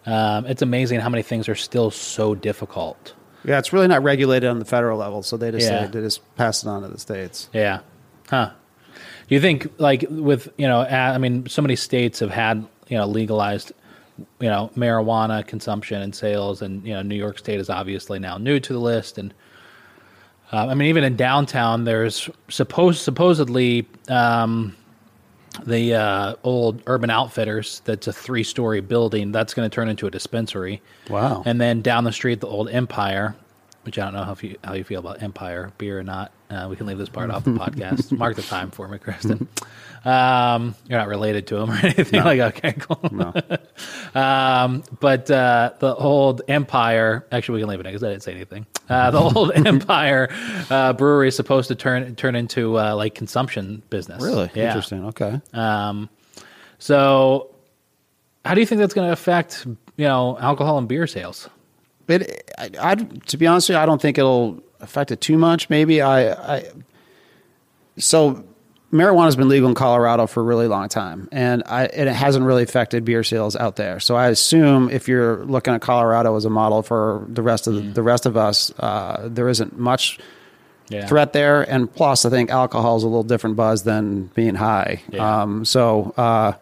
um, 0.06 0.46
it's 0.46 0.62
amazing 0.62 1.00
how 1.00 1.08
many 1.08 1.22
things 1.22 1.48
are 1.48 1.54
still 1.54 1.90
so 1.90 2.34
difficult. 2.34 3.14
yeah, 3.44 3.58
it's 3.58 3.72
really 3.72 3.87
not 3.88 4.02
regulated 4.02 4.48
on 4.50 4.58
the 4.58 4.64
federal 4.64 4.98
level. 4.98 5.22
So 5.22 5.37
they 5.37 5.50
just 5.50 5.70
Yeah. 5.70 5.87
they 5.87 6.00
just 6.00 6.20
pass 6.37 6.62
it 6.62 6.68
on 6.68 6.82
to 6.82 6.88
the 6.88 6.98
states. 6.98 7.48
Yeah. 7.52 7.80
Huh. 8.28 8.50
Do 9.28 9.34
you 9.34 9.40
think, 9.40 9.68
like, 9.78 10.04
with, 10.08 10.48
you 10.56 10.66
know, 10.66 10.80
I 10.80 11.18
mean, 11.18 11.46
so 11.48 11.61
many 11.62 11.76
states 11.76 12.20
have 12.20 12.30
had, 12.30 12.66
you 12.88 12.96
know, 12.96 13.06
legalized, 13.06 13.72
you 14.40 14.48
know, 14.48 14.70
marijuana 14.76 15.46
consumption 15.46 16.00
and 16.02 16.14
sales, 16.14 16.62
and, 16.62 16.82
you 16.87 16.94
know, 16.94 17.02
New 17.02 17.14
York 17.14 17.38
State 17.38 17.61
is 17.61 17.68
obviously 17.70 18.18
now 18.18 18.38
new 18.38 18.58
to 18.58 18.72
the 18.72 18.78
list. 18.78 19.18
And, 19.18 19.34
uh, 20.50 20.66
I 20.68 20.74
mean, 20.74 20.88
even 20.88 21.04
in 21.04 21.16
downtown, 21.16 21.84
there's 21.84 22.28
supposed, 22.48 23.00
supposedly, 23.02 23.87
um, 24.08 24.74
the 25.64 25.94
uh, 25.94 26.35
old 26.42 26.83
Urban 26.87 27.11
Outfitters, 27.11 27.81
that's 27.85 28.07
a 28.07 28.12
three 28.12 28.44
story 28.44 28.81
building, 28.81 29.33
that's 29.33 29.55
going 29.55 29.68
to 29.68 29.75
turn 29.75 29.88
into 29.88 30.07
a 30.07 30.11
dispensary. 30.11 30.83
Wow. 31.09 31.42
And 31.44 31.61
then 31.61 31.83
down 31.83 32.05
the 32.05 32.12
street, 32.12 32.40
the 32.40 32.47
old 32.47 32.68
Empire, 32.68 33.35
which 33.83 33.99
I 33.99 34.05
don't 34.05 34.14
know 34.14 34.25
how 34.25 34.37
you, 34.40 34.57
how 34.64 34.75
you 34.75 34.85
feel 34.85 35.01
about 35.01 35.23
Empire 35.23 35.73
beer 35.79 35.99
or 35.99 36.03
not. 36.03 36.33
Uh, 36.51 36.66
we 36.71 36.77
can 36.77 36.87
leave 36.87 36.99
this 36.99 37.09
part 37.09 37.31
off 37.31 37.44
the 37.44 37.51
podcast. 37.51 38.11
Mark 38.16 38.37
the 38.37 38.42
time 38.42 38.71
for 38.71 38.88
me, 38.88 38.99
Kristen. 38.99 39.49
Um, 40.04 40.74
you're 40.88 40.98
not 40.98 41.08
related 41.08 41.46
to 41.48 41.56
him 41.56 41.70
or 41.70 41.76
anything 41.82 42.22
like 42.22 42.40
okay, 42.40 42.72
cool. 42.72 43.08
No. 43.12 43.32
Um, 44.14 44.82
but 45.00 45.30
uh, 45.30 45.72
the 45.78 45.94
old 45.94 46.42
Empire, 46.48 47.26
actually, 47.30 47.56
we 47.56 47.61
can 47.61 47.68
leave 47.68 47.80
it 47.80 47.84
because 47.84 48.02
I 48.02 48.08
didn't 48.08 48.22
say 48.22 48.32
anything. 48.32 48.66
Uh, 48.88 49.11
the 49.11 49.18
old 49.37 49.52
Empire 49.54 50.29
uh, 50.70 50.94
brewery 50.94 51.29
is 51.29 51.37
supposed 51.37 51.68
to 51.68 51.75
turn 51.75 52.16
turn 52.16 52.35
into 52.35 52.79
uh, 52.79 52.94
like 52.96 53.14
consumption 53.14 53.83
business. 53.90 54.23
Really? 54.23 54.50
Yeah. 54.54 54.68
Interesting. 54.68 55.04
Okay. 55.06 55.40
Um, 55.52 56.08
so, 56.79 57.54
how 58.44 58.54
do 58.54 58.60
you 58.60 58.66
think 58.66 58.81
that's 58.81 58.94
going 58.94 59.08
to 59.08 59.12
affect 59.12 59.66
you 59.66 60.06
know 60.06 60.38
alcohol 60.38 60.79
and 60.79 60.88
beer 60.88 61.06
sales? 61.06 61.48
It, 62.08 62.50
I, 62.58 62.70
I, 62.81 62.94
to 62.94 63.37
be 63.37 63.46
honest 63.46 63.68
with 63.68 63.77
you, 63.77 63.83
I 63.83 63.87
don't 63.87 64.00
think 64.00 64.16
it'll 64.16 64.62
affect 64.81 65.12
it 65.12 65.20
too 65.20 65.37
much. 65.37 65.68
Maybe 65.68 66.00
I, 66.00 66.56
I 66.56 66.64
so 67.98 68.44
marijuana 68.92 69.26
has 69.26 69.36
been 69.36 69.48
legal 69.48 69.68
in 69.68 69.74
Colorado 69.74 70.26
for 70.26 70.40
a 70.40 70.42
really 70.44 70.66
long 70.68 70.88
time, 70.88 71.28
and 71.32 71.62
I 71.66 71.86
and 71.86 72.08
it 72.08 72.12
hasn't 72.14 72.44
really 72.44 72.62
affected 72.62 73.04
beer 73.04 73.22
sales 73.24 73.54
out 73.56 73.76
there. 73.76 74.00
So 74.00 74.16
I 74.16 74.28
assume 74.28 74.90
if 74.90 75.08
you're 75.08 75.44
looking 75.44 75.74
at 75.74 75.80
Colorado 75.80 76.34
as 76.36 76.44
a 76.44 76.50
model 76.50 76.82
for 76.82 77.24
the 77.28 77.42
rest 77.42 77.66
of 77.66 77.74
the, 77.74 77.80
the 77.80 78.02
rest 78.02 78.26
of 78.26 78.36
us, 78.36 78.72
uh, 78.78 79.28
there 79.30 79.48
isn't 79.48 79.78
much 79.78 80.18
Yeah. 80.88 81.06
threat 81.06 81.32
there, 81.34 81.62
and 81.62 81.92
plus, 81.92 82.24
I 82.24 82.30
think 82.30 82.50
alcohol 82.50 82.96
is 82.96 83.02
a 83.02 83.06
little 83.06 83.22
different 83.22 83.56
buzz 83.56 83.82
than 83.82 84.30
being 84.34 84.54
high. 84.54 85.02
Yeah. 85.10 85.42
Um, 85.42 85.64
so 85.66 86.14
uh, 86.16 86.52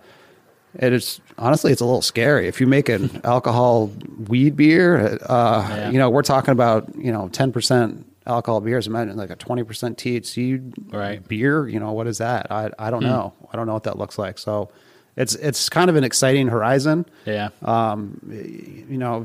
it 0.78 0.92
is 0.92 1.20
honestly, 1.38 1.70
it's 1.70 1.80
a 1.80 1.84
little 1.86 2.02
scary 2.02 2.48
if 2.48 2.60
you 2.60 2.66
make 2.66 2.88
an 2.88 3.20
alcohol 3.24 3.90
weed 4.26 4.56
beer. 4.56 5.18
Uh, 5.24 5.66
Yeah. 5.68 5.90
You 5.90 5.98
know, 6.00 6.10
we're 6.10 6.22
talking 6.22 6.50
about 6.52 6.94
you 6.96 7.12
know 7.12 7.28
ten 7.28 7.52
percent 7.52 8.04
alcohol 8.26 8.60
beers. 8.60 8.86
Imagine 8.86 9.16
like 9.16 9.30
a 9.30 9.36
twenty 9.36 9.62
percent 9.64 9.98
THC 9.98 10.60
Right. 10.92 11.26
beer. 11.26 11.68
You 11.68 11.80
know, 11.80 11.92
what 11.92 12.06
is 12.06 12.18
that? 12.18 12.50
I 12.50 12.70
I 12.78 12.86
Hmm. 12.86 12.90
don't 12.92 13.02
know. 13.04 13.32
I 13.52 13.56
don't 13.56 13.66
know 13.66 13.74
what 13.74 13.84
that 13.84 13.98
looks 13.98 14.18
like. 14.18 14.38
So. 14.38 14.70
It's 15.18 15.34
it's 15.36 15.70
kind 15.70 15.88
of 15.88 15.96
an 15.96 16.04
exciting 16.04 16.48
horizon 16.48 17.06
Yeah. 17.24 17.48
um, 17.62 18.20
you 18.30 18.98
know, 18.98 19.24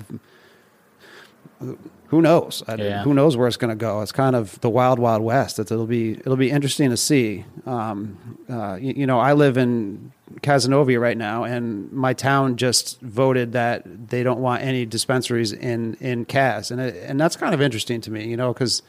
who 2.07 2.21
knows? 2.21 2.63
I, 2.67 2.75
Yeah. 2.75 3.03
Who 3.03 3.13
knows 3.13 3.35
where 3.37 3.47
it's 3.47 3.57
going 3.57 3.71
to 3.71 3.75
go? 3.75 3.99
It's 4.01 4.13
kind 4.13 4.35
of 4.35 4.59
the 4.61 4.69
wild, 4.69 4.99
wild 4.99 5.21
west. 5.21 5.59
It's, 5.59 5.69
it'll 5.71 5.85
be 5.87 6.11
it'll 6.13 6.37
be 6.37 6.49
interesting 6.49 6.89
to 6.91 6.97
see. 6.97 7.43
Um, 7.65 8.37
uh, 8.49 8.77
you, 8.79 8.93
you 8.97 9.05
know, 9.05 9.19
I 9.19 9.33
live 9.33 9.57
in 9.57 10.13
Casanova 10.41 10.99
right 10.99 11.17
now, 11.17 11.43
and 11.43 11.91
my 11.91 12.13
town 12.13 12.55
just 12.57 12.99
voted 13.01 13.51
that 13.53 13.83
they 14.09 14.23
don't 14.23 14.39
want 14.39 14.63
any 14.63 14.85
dispensaries 14.85 15.51
in 15.53 15.95
in 15.95 16.25
Cas, 16.25 16.71
and 16.71 16.79
it, 16.81 16.95
and 17.07 17.19
that's 17.19 17.35
kind 17.35 17.53
of 17.53 17.61
interesting 17.61 18.01
to 18.01 18.11
me. 18.11 18.27
You 18.27 18.37
know, 18.37 18.53
because 18.53 18.81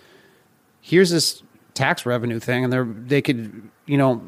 here's 0.81 1.11
this 1.11 1.43
tax 1.75 2.05
revenue 2.07 2.39
thing, 2.39 2.65
and 2.65 2.73
they're 2.73 2.85
they 2.85 3.23
could 3.23 3.63
you 3.87 3.97
know 3.99 4.23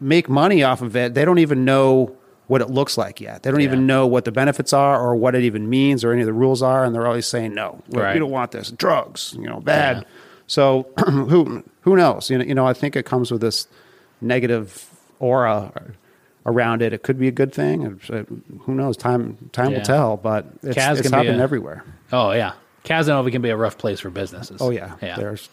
make 0.00 0.28
money 0.28 0.62
off 0.62 0.82
of 0.82 0.96
it. 0.96 1.14
They 1.14 1.24
don't 1.24 1.38
even 1.38 1.64
know 1.64 2.16
what 2.48 2.60
it 2.60 2.68
looks 2.68 2.98
like 2.98 3.20
yet. 3.20 3.42
They 3.44 3.50
don't 3.50 3.60
Yeah. 3.60 3.66
even 3.66 3.86
know 3.86 4.06
what 4.06 4.24
the 4.24 4.32
benefits 4.32 4.72
are 4.72 5.00
or 5.00 5.14
what 5.14 5.34
it 5.34 5.42
even 5.44 5.70
means 5.70 6.04
or 6.04 6.12
any 6.12 6.22
of 6.22 6.26
the 6.26 6.32
rules 6.32 6.60
are, 6.62 6.84
and 6.84 6.94
they're 6.94 7.06
always 7.06 7.26
saying 7.26 7.54
no. 7.54 7.80
We- 7.88 8.00
Right. 8.02 8.18
Don't 8.18 8.30
want 8.30 8.50
this. 8.50 8.70
Drugs, 8.72 9.34
you 9.38 9.46
know, 9.46 9.60
bad. 9.60 9.98
Yeah. 9.98 10.02
So 10.48 10.88
who 11.06 11.62
who 11.82 11.96
knows? 11.96 12.28
You 12.30 12.38
know, 12.38 12.44
you 12.44 12.54
know, 12.54 12.66
I 12.66 12.72
think 12.74 12.96
it 12.96 13.06
comes 13.06 13.30
with 13.30 13.40
this 13.40 13.68
negative 14.20 14.86
aura 15.18 15.72
around 16.46 16.82
it. 16.82 16.92
It 16.92 17.02
could 17.02 17.18
be 17.18 17.28
a 17.28 17.32
good 17.32 17.52
thing. 17.54 18.00
Uh, 18.10 18.24
Who 18.62 18.74
knows? 18.74 18.96
Time 18.96 19.36
time 19.52 19.70
Yeah. 19.70 19.78
will 19.78 19.84
tell. 19.84 20.16
But 20.16 20.46
it's, 20.62 20.74
Cas 20.74 20.98
it's 20.98 21.10
happening 21.10 21.40
a- 21.40 21.42
everywhere. 21.42 21.84
Oh 22.12 22.32
yeah. 22.32 22.52
Casanova 22.84 23.30
can 23.30 23.42
be 23.42 23.50
a 23.50 23.56
rough 23.56 23.78
place 23.78 24.00
for 24.00 24.10
businesses. 24.10 24.60
Oh 24.60 24.70
yeah, 24.70 24.94
Yeah. 25.00 25.16
There's 25.16 25.48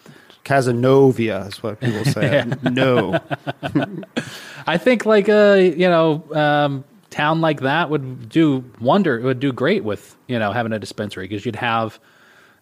Casanovia 0.45 1.47
is 1.47 1.61
what 1.61 1.79
people 1.79 2.03
say. 2.05 2.43
No, 2.63 3.19
I 4.67 4.77
think 4.77 5.05
like 5.05 5.29
a 5.29 5.61
you 5.75 5.87
know 5.87 6.23
um, 6.33 6.83
town 7.09 7.41
like 7.41 7.61
that 7.61 7.89
would 7.89 8.29
do 8.29 8.63
wonder. 8.79 9.17
It 9.19 9.23
would 9.23 9.39
do 9.39 9.51
great 9.53 9.83
with 9.83 10.15
you 10.27 10.39
know 10.39 10.51
having 10.51 10.73
a 10.73 10.79
dispensary 10.79 11.27
because 11.27 11.45
you'd 11.45 11.55
have 11.55 11.99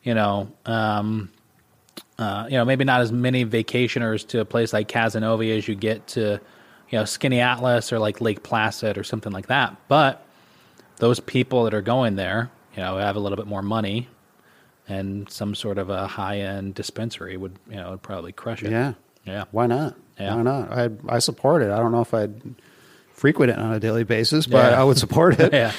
you 0.04 0.14
know 0.14 0.52
um, 0.66 1.30
uh, 2.20 2.48
you 2.50 2.58
know 2.58 2.66
maybe 2.66 2.84
not 2.84 3.02
as 3.02 3.12
many 3.12 3.46
vacationers 3.46 4.28
to 4.30 4.42
a 4.42 4.46
place 4.46 4.74
like 4.74 4.88
Casanova 4.88 5.46
as 5.52 5.68
you 5.68 5.76
get 5.76 6.08
to 6.08 6.40
you 6.90 6.98
know 6.98 7.04
Skaneateles 7.04 7.92
or 7.92 8.00
like 8.00 8.22
Lake 8.22 8.44
Placid 8.44 8.98
or 8.98 9.04
something 9.04 9.32
like 9.32 9.48
that. 9.48 9.76
But 9.88 10.26
those 10.98 11.20
people 11.20 11.66
that 11.66 11.74
are 11.74 11.82
going 11.82 12.16
there, 12.16 12.50
you 12.76 12.82
know, 12.82 12.98
have 12.98 13.16
a 13.16 13.20
little 13.20 13.36
bit 13.38 13.48
more 13.48 13.62
money. 13.62 14.08
And 14.90 15.30
some 15.30 15.54
sort 15.54 15.80
of 15.80 15.90
a 15.90 16.08
high 16.08 16.40
end 16.40 16.74
dispensary 16.74 17.36
would, 17.36 17.58
you 17.70 17.76
know, 17.76 17.92
would 17.92 18.02
probably 18.02 18.32
crush 18.32 18.64
it. 18.64 18.72
yeah. 18.72 18.94
Yeah. 19.26 19.44
Why 19.52 19.68
not? 19.68 19.98
Yeah. 20.18 20.34
Why 20.36 20.42
not? 20.44 20.72
I 20.72 20.90
I 21.10 21.20
support 21.20 21.62
it. 21.62 21.70
I 21.70 21.78
don't 21.80 21.92
know 21.92 22.00
if 22.00 22.14
I'd 22.14 22.34
frequent 23.12 23.52
it 23.52 23.60
on 23.60 23.74
a 23.74 23.82
daily 23.82 24.06
basis, 24.06 24.48
but 24.48 24.72
Yeah. 24.72 24.80
I 24.80 24.86
would 24.86 24.98
support 24.98 25.38
it. 25.42 25.52
yeah. 25.62 25.74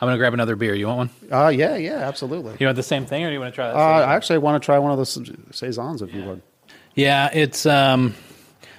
I'm 0.00 0.08
gonna 0.08 0.18
grab 0.18 0.34
another 0.34 0.56
beer. 0.56 0.74
You 0.74 0.88
want 0.88 0.98
one? 0.98 1.10
Uh, 1.30 1.48
yeah, 1.50 1.76
yeah, 1.76 1.98
absolutely. 1.98 2.56
You 2.58 2.66
want 2.66 2.74
the 2.74 2.82
same 2.82 3.06
thing, 3.06 3.22
or 3.24 3.28
do 3.28 3.32
you 3.34 3.38
want 3.38 3.52
to 3.52 3.54
try 3.54 3.68
that? 3.68 3.76
Uh, 3.76 4.06
I 4.06 4.16
actually 4.16 4.38
want 4.38 4.60
to 4.60 4.66
try 4.66 4.78
one 4.80 4.90
of 4.90 4.98
those 4.98 5.16
saisons, 5.52 6.02
if 6.02 6.12
you 6.12 6.24
would. 6.24 6.42
yeah, 6.96 7.30
it's. 7.32 7.64
Um, 7.64 8.14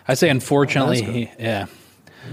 I 0.08 0.14
say 0.14 0.30
unfortunately, 0.30 1.04
Oh, 1.06 1.12
he, 1.12 1.32
yeah. 1.40 1.66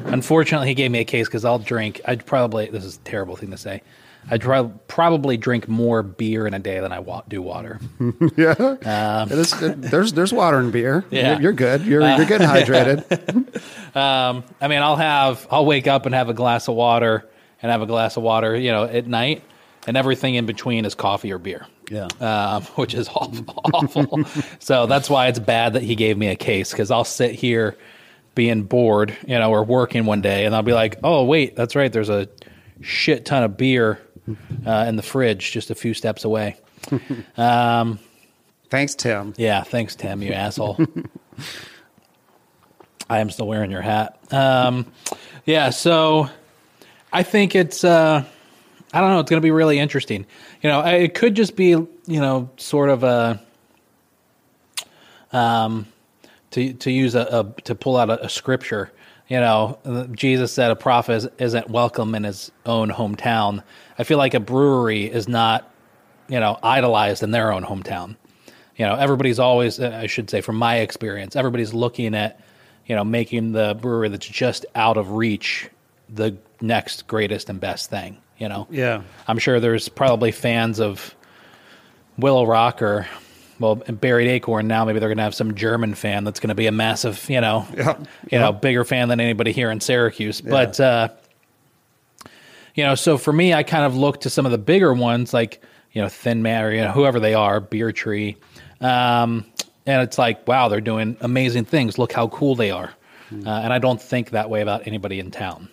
Unfortunately, 0.07 0.69
he 0.69 0.75
gave 0.75 0.91
me 0.91 1.01
a 1.01 1.05
case 1.05 1.27
because 1.29 1.45
I'll 1.45 1.59
drink. 1.59 2.01
I'd 2.05 2.27
probably. 2.27 2.67
This 2.69 2.85
is 2.85 2.97
a 2.97 3.01
terrible 3.01 3.37
thing 3.37 3.51
to 3.53 3.57
say. 3.57 3.83
I'd 4.31 4.41
prob- 4.41 4.81
probably 4.89 5.37
drink 5.37 5.69
more 5.69 6.03
beer 6.03 6.47
in 6.47 6.55
a 6.55 6.59
day 6.59 6.81
than 6.81 6.93
I 6.93 6.99
wa- 7.01 7.23
do 7.29 7.43
water. 7.43 7.79
yeah, 8.37 9.27
is, 9.27 9.53
it- 9.63 9.83
there's 9.83 10.13
there's 10.15 10.33
water 10.33 10.59
in 10.61 10.71
beer. 10.71 11.05
Yeah. 11.11 11.33
you're, 11.35 11.43
you're 11.43 11.53
good. 11.53 11.83
You're 11.85 12.01
you're 12.01 12.25
getting 12.27 12.49
hydrated. 12.57 13.95
Um, 13.95 14.45
I 14.61 14.69
mean, 14.69 14.83
I'll 14.83 14.97
have. 14.97 15.47
I'll 15.51 15.67
wake 15.67 15.87
up 15.87 16.07
and 16.07 16.15
have 16.15 16.29
a 16.29 16.35
glass 16.35 16.69
of 16.69 16.75
water, 16.75 17.29
and 17.63 17.71
have 17.71 17.83
a 17.83 17.87
glass 17.87 18.17
of 18.17 18.23
water, 18.23 18.57
you 18.57 18.73
know, 18.73 18.85
at 18.85 19.07
night, 19.07 19.43
and 19.87 19.97
everything 19.97 20.35
in 20.37 20.47
between 20.47 20.85
is 20.87 20.95
coffee 20.95 21.31
or 21.33 21.39
beer. 21.39 21.67
Yeah. 21.91 22.09
um, 22.21 22.63
which 22.77 22.95
is 22.95 23.09
awful. 23.09 23.45
awful. 23.73 24.25
so 24.59 24.87
that's 24.87 25.09
why 25.11 25.29
it's 25.29 25.39
bad 25.39 25.75
that 25.75 25.83
he 25.83 25.95
gave 25.95 26.17
me 26.17 26.29
a 26.29 26.37
case 26.37 26.71
because 26.71 26.91
I'll 26.91 27.05
sit 27.05 27.35
here 27.35 27.77
being 28.35 28.63
bored, 28.65 29.17
you 29.27 29.39
know, 29.39 29.51
or 29.51 29.63
working 29.65 30.07
one 30.07 30.21
day, 30.21 30.45
and 30.45 30.55
I'll 30.55 30.63
be 30.63 30.73
like, 30.73 30.99
"Oh, 31.05 31.25
wait, 31.25 31.55
that's 31.57 31.77
right. 31.77 31.93
There's 31.93 32.09
a 32.09 32.29
shit 32.81 33.25
ton 33.25 33.43
of 33.45 33.57
beer 33.57 34.01
uh, 34.67 34.87
in 34.89 34.97
the 34.97 35.03
fridge 35.03 35.53
just 35.53 35.71
a 35.71 35.75
few 35.75 35.95
steps 35.95 36.25
away." 36.25 36.57
um, 37.37 37.99
Thanks, 38.71 38.95
Tim. 38.97 39.35
yeah, 39.37 39.63
thanks, 39.63 39.95
Tim. 39.95 40.21
You 40.21 40.33
asshole. 40.33 40.79
I 43.09 43.19
am 43.21 43.31
still 43.31 43.47
wearing 43.47 43.71
your 43.71 43.83
hat. 43.83 44.19
Um, 44.33 44.87
yeah, 45.45 45.71
so 45.71 46.29
I 47.13 47.23
think 47.23 47.55
it's. 47.55 47.85
Uh, 47.85 48.25
I 48.93 49.01
don't 49.01 49.11
know. 49.11 49.21
It's 49.21 49.31
going 49.31 49.41
to 49.41 49.45
be 49.45 49.51
really 49.51 49.79
interesting. 49.79 50.27
You 50.65 50.71
know, 50.71 50.81
it 50.81 51.13
could 51.13 51.37
just 51.37 51.57
be 51.57 51.69
you 51.69 51.89
know 52.07 52.51
sort 52.57 52.89
of 52.89 53.05
a. 53.05 53.41
Um, 55.31 55.87
to 56.53 56.73
to 56.73 56.91
use 56.91 57.15
a, 57.15 57.21
a 57.21 57.63
to 57.63 57.75
pull 57.75 57.97
out 57.97 58.09
a, 58.09 58.25
a 58.25 58.29
scripture. 58.29 58.91
You 59.29 59.41
know, 59.41 60.09
Jesus 60.13 60.53
said 60.53 60.71
a 60.71 60.77
prophet 60.77 61.13
is, 61.13 61.29
isn't 61.39 61.69
welcome 61.69 62.15
in 62.15 62.25
his 62.25 62.51
own 62.65 62.91
hometown. 62.91 63.63
I 63.99 64.05
feel 64.05 64.19
like 64.19 64.35
a 64.35 64.41
brewery 64.41 65.05
is 65.05 65.29
not, 65.29 65.71
you 66.29 66.39
know, 66.41 66.59
idolized 66.63 67.23
in 67.23 67.31
their 67.31 67.53
own 67.53 67.65
hometown. 67.65 68.17
You 68.77 68.87
know, 68.87 68.95
everybody's 68.95 69.39
always, 69.39 69.81
uh, 69.81 69.99
I 70.01 70.07
should 70.07 70.29
say, 70.29 70.41
from 70.41 70.57
my 70.57 70.79
experience, 70.79 71.37
everybody's 71.37 71.73
looking 71.73 72.15
at, 72.15 72.41
you 72.87 72.95
know, 72.95 73.05
making 73.05 73.53
the 73.53 73.79
brewery 73.81 74.11
that's 74.11 74.27
just 74.27 74.67
out 74.75 74.99
of 74.99 75.13
reach 75.13 75.71
the 76.09 76.37
next 76.61 77.07
greatest 77.07 77.49
and 77.49 77.59
best 77.61 77.89
thing. 77.89 78.19
You 78.45 78.51
know, 78.51 78.67
Yeah. 78.71 79.01
I'm 79.27 79.39
sure 79.39 79.59
there's 79.59 79.89
probably 79.89 80.31
fans 80.31 80.79
of 80.81 81.15
Willow 82.19 82.45
Rock 82.45 82.83
or 82.83 83.07
well 83.59 83.77
Buried 83.77 84.29
Acorn 84.29 84.69
now. 84.69 84.85
Maybe 84.85 84.99
they're 84.99 85.09
going 85.09 85.17
to 85.17 85.23
have 85.25 85.35
some 85.35 85.55
German 85.55 85.95
fan 85.95 86.25
that's 86.25 86.41
going 86.41 86.51
to 86.51 86.55
be 86.55 86.67
a 86.67 86.73
massive, 86.73 87.25
you 87.31 87.41
know, 87.41 87.67
Yeah. 87.75 87.97
you 88.31 88.39
know, 88.39 88.53
bigger 88.53 88.85
fan 88.85 89.09
than 89.09 89.19
anybody 89.19 89.53
here 89.53 89.71
in 89.71 89.81
Syracuse. 89.81 90.43
But 90.43 90.79
uh, 90.79 91.09
you 92.75 92.85
know, 92.85 92.95
so 92.97 93.17
for 93.17 93.33
me, 93.33 93.55
I 93.55 93.63
kind 93.63 93.85
of 93.87 93.97
look 93.97 94.21
to 94.21 94.31
some 94.31 94.45
of 94.45 94.53
the 94.53 94.59
bigger 94.59 94.93
ones 94.93 95.33
like 95.33 95.63
you 95.93 96.03
know 96.03 96.09
Thin 96.11 96.43
Man 96.43 96.65
or 96.65 96.71
you 96.71 96.83
know, 96.83 96.91
whoever 96.93 97.19
they 97.21 97.33
are, 97.33 97.61
Beer 97.61 97.93
Tree, 97.93 98.37
um, 98.83 99.47
and 99.87 100.03
it's 100.03 100.19
like 100.19 100.47
wow, 100.47 100.69
they're 100.69 100.83
doing 100.83 101.17
amazing 101.23 101.65
things. 101.65 101.97
Look 101.97 102.13
how 102.13 102.29
cool 102.29 102.57
they 102.57 102.71
are. 102.71 102.93
Uh, 103.33 103.49
and 103.49 103.73
I 103.73 103.79
don't 103.79 104.01
think 104.03 104.31
that 104.31 104.51
way 104.51 104.61
about 104.61 104.87
anybody 104.87 105.19
in 105.19 105.31
town. 105.31 105.71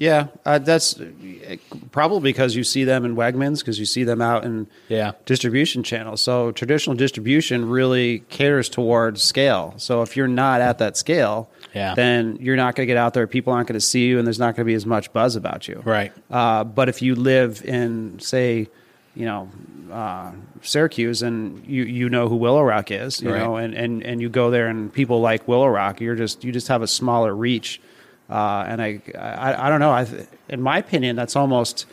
Yeah, 0.00 0.28
uh, 0.46 0.58
that's 0.58 0.98
uh, 0.98 1.56
probably 1.92 2.32
because 2.32 2.56
you 2.56 2.64
see 2.64 2.84
them 2.84 3.04
in 3.04 3.16
Wegmans, 3.16 3.58
because 3.58 3.78
you 3.78 3.84
see 3.84 4.02
them 4.02 4.22
out 4.22 4.44
in 4.44 4.66
Yeah. 4.88 5.12
distribution 5.26 5.82
channels. 5.82 6.22
So 6.22 6.52
traditional 6.52 6.96
distribution 6.96 7.68
really 7.68 8.20
caters 8.30 8.70
towards 8.70 9.22
scale. 9.22 9.74
So 9.76 10.00
if 10.00 10.16
you're 10.16 10.26
not 10.26 10.62
at 10.62 10.78
that 10.78 10.96
scale, 10.96 11.50
Yeah. 11.74 11.94
then 11.94 12.38
you're 12.40 12.56
not 12.56 12.76
going 12.76 12.86
to 12.86 12.90
get 12.90 12.96
out 12.96 13.12
there. 13.12 13.26
People 13.26 13.52
aren't 13.52 13.68
going 13.68 13.78
to 13.78 13.86
see 13.86 14.06
you, 14.06 14.18
and 14.18 14.26
there's 14.26 14.38
not 14.38 14.56
going 14.56 14.64
to 14.64 14.70
be 14.70 14.74
as 14.74 14.86
much 14.86 15.12
buzz 15.12 15.36
about 15.36 15.68
you. 15.68 15.82
Right. 15.84 16.12
Uh, 16.30 16.64
but 16.64 16.88
if 16.88 17.02
you 17.02 17.14
live 17.14 17.62
in, 17.66 18.18
say, 18.20 18.68
you 19.14 19.26
know, 19.26 19.50
uh, 19.92 20.30
Syracuse, 20.62 21.20
and 21.22 21.62
you 21.66 21.82
you 21.82 22.08
know 22.08 22.28
who 22.28 22.36
Willow 22.36 22.62
Rock 22.62 22.90
is, 22.90 23.20
you 23.20 23.30
Right. 23.30 23.38
know, 23.38 23.56
and, 23.56 23.74
and 23.74 24.02
and 24.02 24.22
you 24.22 24.30
go 24.30 24.50
there, 24.50 24.66
and 24.68 24.90
people 24.90 25.20
like 25.20 25.46
Willow 25.46 25.66
Rock, 25.68 26.00
you're 26.00 26.14
just 26.14 26.42
you 26.44 26.52
just 26.52 26.68
have 26.68 26.80
a 26.80 26.86
smaller 26.86 27.34
reach. 27.34 27.80
Uh, 28.30 28.64
and 28.68 28.80
I, 28.80 29.00
I 29.18 29.66
I 29.66 29.68
don't 29.68 29.80
know. 29.80 29.90
I 29.90 30.06
in 30.48 30.62
my 30.62 30.78
opinion, 30.78 31.16
that's 31.16 31.34
almost 31.36 31.86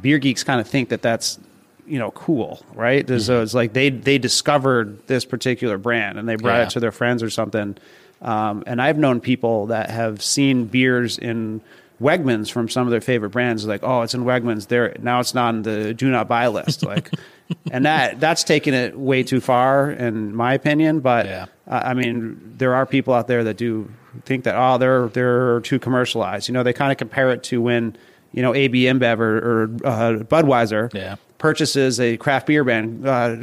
beer 0.00 0.18
geeks 0.18 0.44
kind 0.44 0.60
of 0.60 0.68
think 0.68 0.90
that 0.90 1.00
that's 1.02 1.38
you 1.86 1.98
know 1.98 2.10
cool, 2.10 2.62
right? 2.74 3.06
Mm-hmm. 3.06 3.18
So 3.20 3.42
it's 3.42 3.54
like 3.54 3.72
they 3.72 3.88
they 3.90 4.18
discovered 4.18 5.06
this 5.06 5.24
particular 5.24 5.78
brand 5.78 6.18
and 6.18 6.28
they 6.28 6.36
brought 6.36 6.56
Yeah. 6.58 6.62
it 6.64 6.70
to 6.70 6.80
their 6.80 6.92
friends 6.92 7.22
or 7.22 7.30
something. 7.30 7.76
Um, 8.22 8.62
and 8.66 8.82
I've 8.82 8.98
known 8.98 9.20
people 9.20 9.66
that 9.68 9.88
have 9.90 10.22
seen 10.22 10.66
beers 10.66 11.16
in 11.16 11.62
Wegmans 12.02 12.50
from 12.50 12.68
some 12.68 12.86
of 12.86 12.90
their 12.90 13.00
favorite 13.00 13.30
brands, 13.30 13.66
like, 13.66 13.82
oh, 13.82 14.02
it's 14.02 14.14
in 14.14 14.24
Wegmans. 14.24 14.68
There 14.68 14.94
now, 15.00 15.20
it's 15.20 15.34
not 15.34 15.48
on 15.48 15.62
the 15.62 15.94
do 15.94 16.10
not 16.10 16.28
buy 16.28 16.46
list. 16.48 16.82
Like, 16.82 17.10
and 17.70 17.86
that 17.86 18.20
that's 18.20 18.44
taking 18.44 18.74
it 18.74 18.98
way 18.98 19.22
too 19.22 19.40
far, 19.40 19.90
in 19.90 20.34
my 20.34 20.52
opinion. 20.54 21.00
But 21.00 21.24
Yeah. 21.26 21.46
I 21.66 21.90
I 21.90 21.94
mean, 21.94 22.54
there 22.58 22.74
are 22.74 22.84
people 22.84 23.14
out 23.14 23.26
there 23.26 23.44
that 23.44 23.56
do 23.56 23.90
think 24.24 24.44
that 24.44 24.54
oh, 24.56 24.78
they're 24.78 25.08
they're 25.08 25.60
too 25.60 25.78
commercialized. 25.78 26.48
You 26.48 26.54
know, 26.54 26.62
they 26.62 26.72
kind 26.72 26.92
of 26.92 26.98
compare 26.98 27.30
it 27.30 27.42
to 27.44 27.60
when 27.60 27.96
you 28.32 28.42
know 28.42 28.54
AB 28.54 28.84
InBev 28.84 29.18
or, 29.18 29.36
or 29.38 29.62
uh, 29.84 30.12
Budweiser 30.24 30.92
Yeah. 30.94 31.16
purchases 31.38 31.98
a 32.00 32.16
craft 32.16 32.46
beer 32.46 32.64
brand. 32.64 33.06
Uh, 33.06 33.36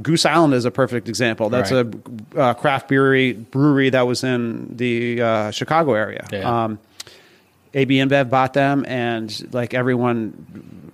Goose 0.00 0.24
Island 0.24 0.54
is 0.54 0.64
a 0.64 0.70
perfect 0.70 1.08
example. 1.08 1.50
That's 1.50 1.70
Right. 1.70 1.86
a 2.34 2.38
uh, 2.40 2.54
craft 2.54 2.88
brewery 2.88 3.34
brewery 3.34 3.90
that 3.90 4.06
was 4.06 4.24
in 4.24 4.76
the 4.76 5.20
uh, 5.20 5.50
Chicago 5.50 5.92
area. 5.94 6.26
Yeah. 6.32 6.64
Um, 6.64 6.78
AB 7.74 7.96
InBev 7.96 8.28
bought 8.30 8.52
them, 8.54 8.84
and 8.88 9.30
like 9.54 9.74
everyone 9.74 10.92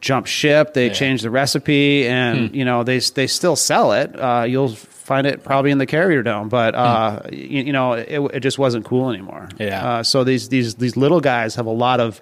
jumped 0.00 0.28
ship. 0.28 0.74
They 0.74 0.84
Yeah. 0.86 0.88
Hmm. 0.90 0.94
changed 0.94 1.24
the 1.24 1.30
recipe, 1.30 2.06
and 2.06 2.54
you 2.54 2.64
know 2.64 2.84
they 2.84 2.98
they 3.00 3.26
still 3.26 3.56
sell 3.56 3.92
it. 3.92 4.18
Uh, 4.18 4.44
you'll 4.48 4.76
find 5.08 5.26
it 5.26 5.42
probably 5.42 5.70
in 5.72 5.78
the 5.78 5.86
Carrier 5.86 6.22
Dome, 6.22 6.48
but 6.48 6.74
uh, 6.76 7.22
you, 7.32 7.62
you 7.64 7.72
know 7.72 7.94
it, 7.94 8.20
it 8.34 8.40
just 8.40 8.58
wasn't 8.58 8.84
cool 8.84 9.10
anymore. 9.10 9.48
Hmm. 9.56 9.62
Yeah. 9.62 9.88
Uh, 9.88 10.02
so 10.02 10.22
these 10.22 10.48
these 10.50 10.76
these 10.76 10.96
little 10.96 11.20
guys 11.20 11.56
have 11.56 11.66
a 11.66 11.70
lot 11.86 11.98
of 11.98 12.20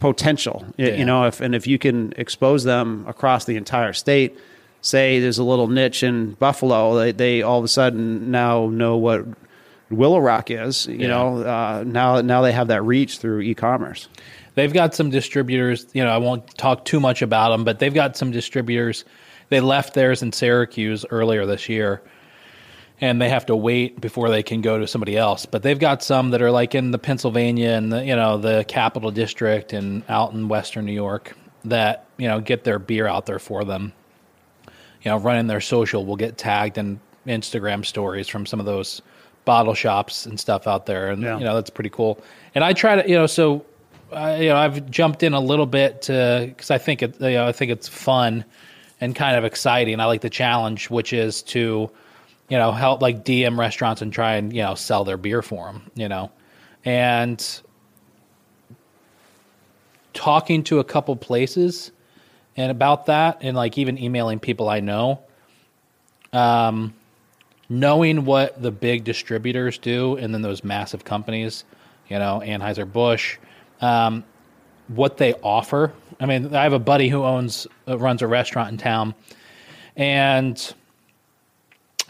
potential. 0.00 0.64
Yeah. 0.76 0.94
You 0.96 1.04
know, 1.04 1.24
if 1.24 1.40
and 1.40 1.54
if 1.54 1.66
you 1.66 1.78
can 1.78 2.12
expose 2.16 2.64
them 2.64 3.04
across 3.08 3.44
the 3.46 3.56
entire 3.56 3.92
state. 3.94 4.36
Say 4.82 5.20
there's 5.20 5.36
a 5.36 5.44
little 5.44 5.68
niche 5.68 6.02
in 6.02 6.32
Buffalo, 6.38 6.94
they, 6.98 7.12
they 7.12 7.42
all 7.42 7.58
of 7.58 7.64
a 7.66 7.68
sudden 7.68 8.30
now 8.30 8.70
know 8.70 8.96
what 8.96 9.26
Willow 9.90 10.18
Rock 10.18 10.50
is. 10.50 10.86
You 10.86 10.94
Yeah. 11.00 11.08
know, 11.08 11.36
uh, 11.42 11.84
now 11.86 12.22
now 12.22 12.40
they 12.40 12.52
have 12.52 12.68
that 12.68 12.82
reach 12.82 13.18
through 13.18 13.40
e-commerce. 13.42 14.08
They've 14.54 14.72
got 14.72 14.94
some 14.94 15.10
distributors. 15.10 15.84
You 15.92 16.02
know, 16.02 16.10
I 16.10 16.16
won't 16.16 16.56
talk 16.56 16.86
too 16.86 16.98
much 16.98 17.20
about 17.20 17.50
them, 17.50 17.64
but 17.64 17.78
they've 17.78 17.92
got 17.92 18.16
some 18.16 18.30
distributors. 18.30 19.04
They 19.50 19.60
left 19.60 19.94
theirs 19.94 20.22
in 20.22 20.32
Syracuse 20.32 21.04
earlier 21.10 21.44
this 21.44 21.68
year, 21.68 22.00
and 23.00 23.20
they 23.20 23.28
have 23.28 23.46
to 23.46 23.56
wait 23.56 24.00
before 24.00 24.30
they 24.30 24.42
can 24.42 24.60
go 24.62 24.78
to 24.78 24.86
somebody 24.86 25.16
else. 25.16 25.44
But 25.44 25.62
they've 25.62 25.78
got 25.78 26.02
some 26.02 26.30
that 26.30 26.40
are 26.40 26.50
like 26.50 26.74
in 26.74 26.92
the 26.92 26.98
Pennsylvania 26.98 27.70
and 27.70 27.92
the 27.92 28.04
you 28.04 28.16
know 28.16 28.38
the 28.38 28.64
Capital 28.68 29.10
District 29.10 29.72
and 29.72 30.02
out 30.08 30.32
in 30.32 30.48
Western 30.48 30.86
New 30.86 30.92
York 30.92 31.36
that 31.64 32.06
you 32.16 32.28
know 32.28 32.40
get 32.40 32.64
their 32.64 32.78
beer 32.78 33.06
out 33.06 33.26
there 33.26 33.38
for 33.38 33.64
them. 33.64 33.92
You 35.02 35.10
know, 35.10 35.18
running 35.18 35.46
their 35.46 35.60
social 35.60 36.06
will 36.06 36.16
get 36.16 36.38
tagged 36.38 36.78
in 36.78 37.00
Instagram 37.26 37.84
stories 37.84 38.28
from 38.28 38.46
some 38.46 38.60
of 38.60 38.66
those 38.66 39.02
bottle 39.44 39.74
shops 39.74 40.26
and 40.26 40.38
stuff 40.38 40.66
out 40.68 40.86
there, 40.86 41.10
and 41.10 41.22
Yeah. 41.22 41.38
you 41.38 41.44
know 41.44 41.54
that's 41.54 41.70
pretty 41.70 41.90
cool. 41.90 42.20
And 42.54 42.62
I 42.62 42.72
try 42.72 43.02
to 43.02 43.08
you 43.08 43.16
know 43.16 43.26
so 43.26 43.64
I, 44.12 44.42
you 44.42 44.48
know, 44.48 44.56
I've 44.56 44.90
jumped 44.90 45.22
in 45.22 45.34
a 45.34 45.40
little 45.40 45.66
bit 45.66 46.02
to 46.02 46.44
because 46.48 46.70
I 46.70 46.78
think 46.78 47.02
it, 47.02 47.20
you 47.20 47.30
know, 47.30 47.46
I 47.48 47.52
think 47.52 47.70
it's 47.72 47.88
fun 47.88 48.44
and 49.00 49.14
kind 49.14 49.36
of 49.36 49.44
exciting. 49.44 50.00
I 50.00 50.04
like 50.04 50.20
the 50.20 50.30
challenge, 50.30 50.90
which 50.90 51.12
is 51.12 51.42
to, 51.44 51.90
you 52.48 52.58
know, 52.58 52.72
help 52.72 53.00
like 53.00 53.24
DM 53.24 53.58
restaurants 53.58 54.02
and 54.02 54.12
try 54.12 54.34
and 54.34 54.52
you 54.52 54.62
know 54.62 54.74
sell 54.74 55.04
their 55.04 55.16
beer 55.16 55.42
for 55.42 55.66
them, 55.66 55.90
you 55.94 56.08
know, 56.08 56.30
and 56.84 57.60
talking 60.12 60.64
to 60.64 60.78
a 60.80 60.84
couple 60.84 61.16
places 61.16 61.92
and 62.56 62.70
about 62.70 63.06
that, 63.06 63.38
and 63.42 63.56
like 63.56 63.78
even 63.78 63.98
emailing 63.98 64.38
people 64.38 64.68
I 64.68 64.80
know. 64.80 65.20
Um, 66.32 66.94
knowing 67.68 68.24
what 68.24 68.60
the 68.60 68.70
big 68.70 69.04
distributors 69.04 69.78
do, 69.78 70.16
and 70.16 70.34
then 70.34 70.42
those 70.42 70.62
massive 70.64 71.04
companies, 71.04 71.64
you 72.08 72.18
know, 72.18 72.42
Anheuser 72.44 72.90
Busch, 72.90 73.38
um, 73.80 74.24
what 74.94 75.16
they 75.16 75.34
offer. 75.34 75.92
I 76.18 76.26
mean, 76.26 76.54
I 76.54 76.64
have 76.64 76.72
a 76.72 76.78
buddy 76.78 77.08
who 77.08 77.24
owns 77.24 77.66
uh, 77.88 77.96
runs 77.98 78.22
a 78.22 78.26
restaurant 78.26 78.70
in 78.70 78.78
town, 78.78 79.14
and 79.96 80.74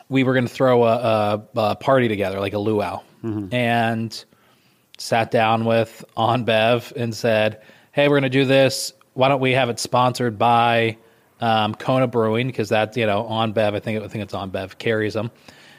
we 0.09 0.25
were 0.25 0.33
going 0.33 0.47
to 0.47 0.53
throw 0.53 0.85
a, 0.85 0.97
a, 0.97 1.43
a 1.57 1.77
party 1.77 2.09
together, 2.09 2.41
like 2.41 2.53
a 2.55 2.59
luau, 2.59 3.03
and 3.53 4.25
sat 4.99 5.31
down 5.31 5.65
with 5.65 6.05
InBev 6.17 6.93
and 6.97 7.15
said, 7.15 7.61
"Hey, 7.93 8.09
we're 8.09 8.19
going 8.21 8.25
to 8.25 8.29
do 8.31 8.45
this. 8.45 8.93
Why 9.15 9.29
don't 9.29 9.41
we 9.41 9.53
have 9.53 9.69
it 9.69 9.79
sponsored 9.79 10.39
by 10.39 10.97
um, 11.41 11.75
Kona 11.75 12.07
Brewing 12.07 12.47
because 12.47 12.69
that's 12.69 12.97
you 12.97 13.07
know 13.07 13.25
InBev. 13.25 13.75
I 13.75 13.81
think 13.81 14.03
I 14.03 14.09
think 14.09 14.25
it's 14.25 14.35
InBev 14.35 14.79
carries 14.79 15.15
them, 15.15 15.31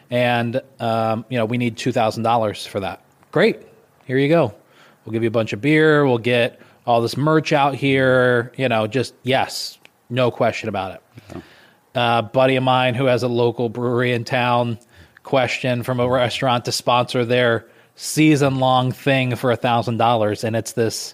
and 0.10 0.62
um, 0.80 1.26
you 1.30 1.38
know 1.38 1.46
we 1.46 1.58
need 1.58 1.78
two 1.78 1.92
thousand 1.92 2.24
dollars 2.24 2.66
for 2.66 2.80
that. 2.80 3.04
Great, 3.32 3.60
here 4.06 4.18
you 4.18 4.30
go. 4.30 4.54
We'll 5.06 5.14
give 5.14 5.24
you 5.24 5.30
a 5.30 5.32
bunch 5.32 5.52
of 5.52 5.62
beer. 5.62 6.06
We'll 6.06 6.20
get 6.20 6.62
all 6.92 7.02
this 7.02 7.18
merch 7.18 7.54
out 7.54 7.76
here. 7.76 8.52
You 8.58 8.70
know, 8.70 8.86
just 8.88 9.14
yes, 9.24 9.80
no 10.10 10.30
question 10.32 10.70
about 10.70 11.02
it." 11.32 11.42
uh, 11.96 12.22
buddy 12.22 12.56
of 12.56 12.64
mine 12.64 12.94
who 12.96 13.06
has 13.06 13.24
a 13.24 13.28
local 13.28 13.68
brewery 13.70 14.14
in 14.14 14.24
town 14.24 14.78
question 15.24 15.84
from 15.84 16.00
a 16.00 16.08
restaurant 16.08 16.66
to 16.66 16.72
sponsor 16.72 17.26
their 17.26 17.66
season 17.96 18.60
long 18.60 18.92
thing 18.92 19.36
for 19.36 19.52
a 19.52 19.56
thousand 19.58 19.98
dollars 19.98 20.44
and 20.46 20.56
it's 20.56 20.72
this 20.72 21.14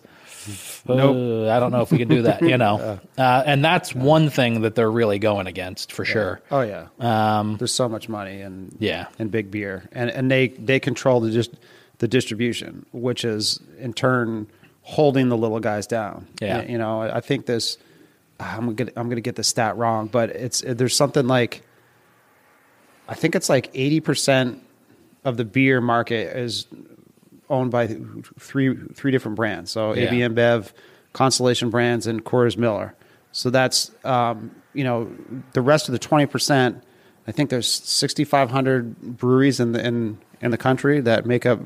"Uh, 0.87 1.49
i 1.49 1.59
don't 1.59 1.71
know 1.71 1.81
if 1.81 1.91
we 1.91 1.97
can 1.97 2.07
do 2.07 2.21
that 2.21 2.41
you 2.41 2.57
know 2.57 2.99
uh, 3.17 3.43
and 3.45 3.65
that's 3.65 3.93
one 3.95 4.29
thing 4.29 4.61
that 4.61 4.75
they're 4.75 4.91
really 4.91 5.19
going 5.19 5.47
against 5.47 5.91
for 5.91 6.05
sure 6.05 6.39
Oh 6.51 6.61
yeah. 6.61 6.87
Um, 6.99 7.57
There's 7.57 7.73
so 7.73 7.89
much 7.89 8.07
money 8.07 8.41
in 8.41 8.73
Yeah. 8.79 9.07
in 9.19 9.29
big 9.29 9.49
beer, 9.51 9.89
and 9.91 10.09
and 10.11 10.29
they 10.31 10.49
they 10.49 10.79
control 10.79 11.19
the 11.19 11.31
just 11.31 11.51
the 11.97 12.07
distribution, 12.07 12.85
which 12.93 13.25
is 13.25 13.59
in 13.79 13.91
turn 13.93 14.47
holding 14.87 15.27
the 15.27 15.35
little 15.35 15.59
guys 15.59 15.85
down. 15.85 16.25
Yeah. 16.41 16.61
You 16.61 16.77
know, 16.77 17.01
I 17.01 17.19
think 17.19 17.45
this. 17.45 17.77
I'm 18.39 18.73
gonna 18.73 18.91
I'm 18.95 19.09
gonna 19.09 19.19
get 19.19 19.35
the 19.35 19.43
stat 19.43 19.75
wrong, 19.77 20.07
but 20.07 20.29
it's 20.29 20.61
there's 20.65 20.95
something 20.95 21.27
like. 21.27 21.63
I 23.09 23.13
think 23.15 23.35
it's 23.35 23.49
like 23.49 23.69
eighty 23.73 23.99
percent 23.99 24.63
of 25.25 25.35
the 25.35 25.43
beer 25.43 25.81
market 25.81 26.37
is 26.37 26.67
owned 27.49 27.71
by 27.71 27.87
three 28.39 28.75
three 28.93 29.11
different 29.11 29.35
brands. 29.35 29.71
So 29.71 29.93
Yeah. 29.93 30.03
AB 30.03 30.19
InBev, 30.19 30.71
Constellation 31.11 31.69
Brands, 31.69 32.07
and 32.07 32.23
Coors 32.23 32.57
Miller. 32.57 32.95
So 33.33 33.49
that's 33.49 33.91
um, 34.05 34.51
you 34.73 34.83
know 34.85 35.11
the 35.51 35.61
rest 35.61 35.89
of 35.89 35.91
the 35.93 35.99
twenty 35.99 36.27
percent. 36.27 36.81
I 37.27 37.33
think 37.33 37.49
there's 37.49 37.67
sixty 37.67 38.23
five 38.23 38.51
hundred 38.51 39.01
breweries 39.17 39.59
in 39.59 39.73
the 39.73 39.85
in 39.85 40.17
in 40.41 40.51
the 40.51 40.57
country 40.57 41.01
that 41.01 41.25
make 41.25 41.45
up 41.45 41.59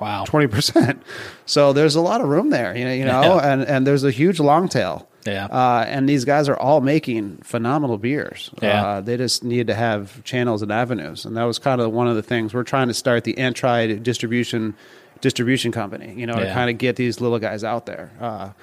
wow 0.00 0.24
twenty 0.24 0.46
percent. 0.46 1.02
So 1.46 1.72
there's 1.72 1.94
a 1.96 2.00
lot 2.00 2.20
of 2.20 2.28
room 2.28 2.50
there, 2.50 2.76
you 2.76 2.84
know, 2.84 2.92
you 2.92 3.04
know, 3.04 3.22
Yeah. 3.36 3.52
and 3.52 3.62
and 3.62 3.86
there's 3.86 4.04
a 4.04 4.10
huge 4.10 4.38
long 4.40 4.68
tail. 4.68 5.06
Yeah. 5.26 5.46
Uh, 5.46 5.84
and 5.86 6.08
these 6.08 6.24
guys 6.24 6.48
are 6.48 6.56
all 6.56 6.80
making 6.80 7.38
phenomenal 7.42 7.98
beers. 7.98 8.50
Yeah. 8.62 8.86
Uh, 8.86 9.00
they 9.02 9.16
just 9.18 9.44
need 9.44 9.66
to 9.66 9.74
have 9.74 10.24
channels 10.24 10.62
and 10.62 10.72
avenues, 10.72 11.26
and 11.26 11.36
that 11.36 11.44
was 11.44 11.58
kind 11.58 11.80
of 11.80 11.92
one 11.92 12.08
of 12.08 12.16
the 12.16 12.22
things 12.22 12.54
we're 12.54 12.62
trying 12.62 12.88
to 12.88 12.94
start 12.94 13.24
the 13.24 13.34
Antride 13.34 14.02
distribution 14.02 14.74
distribution 15.20 15.72
company. 15.72 16.14
You 16.16 16.26
know, 16.26 16.36
to 16.36 16.46
kind 16.54 16.70
of 16.70 16.78
get 16.78 16.96
these 16.96 17.20
little 17.20 17.38
guys 17.38 17.64
out 17.64 17.84
there 17.84 18.10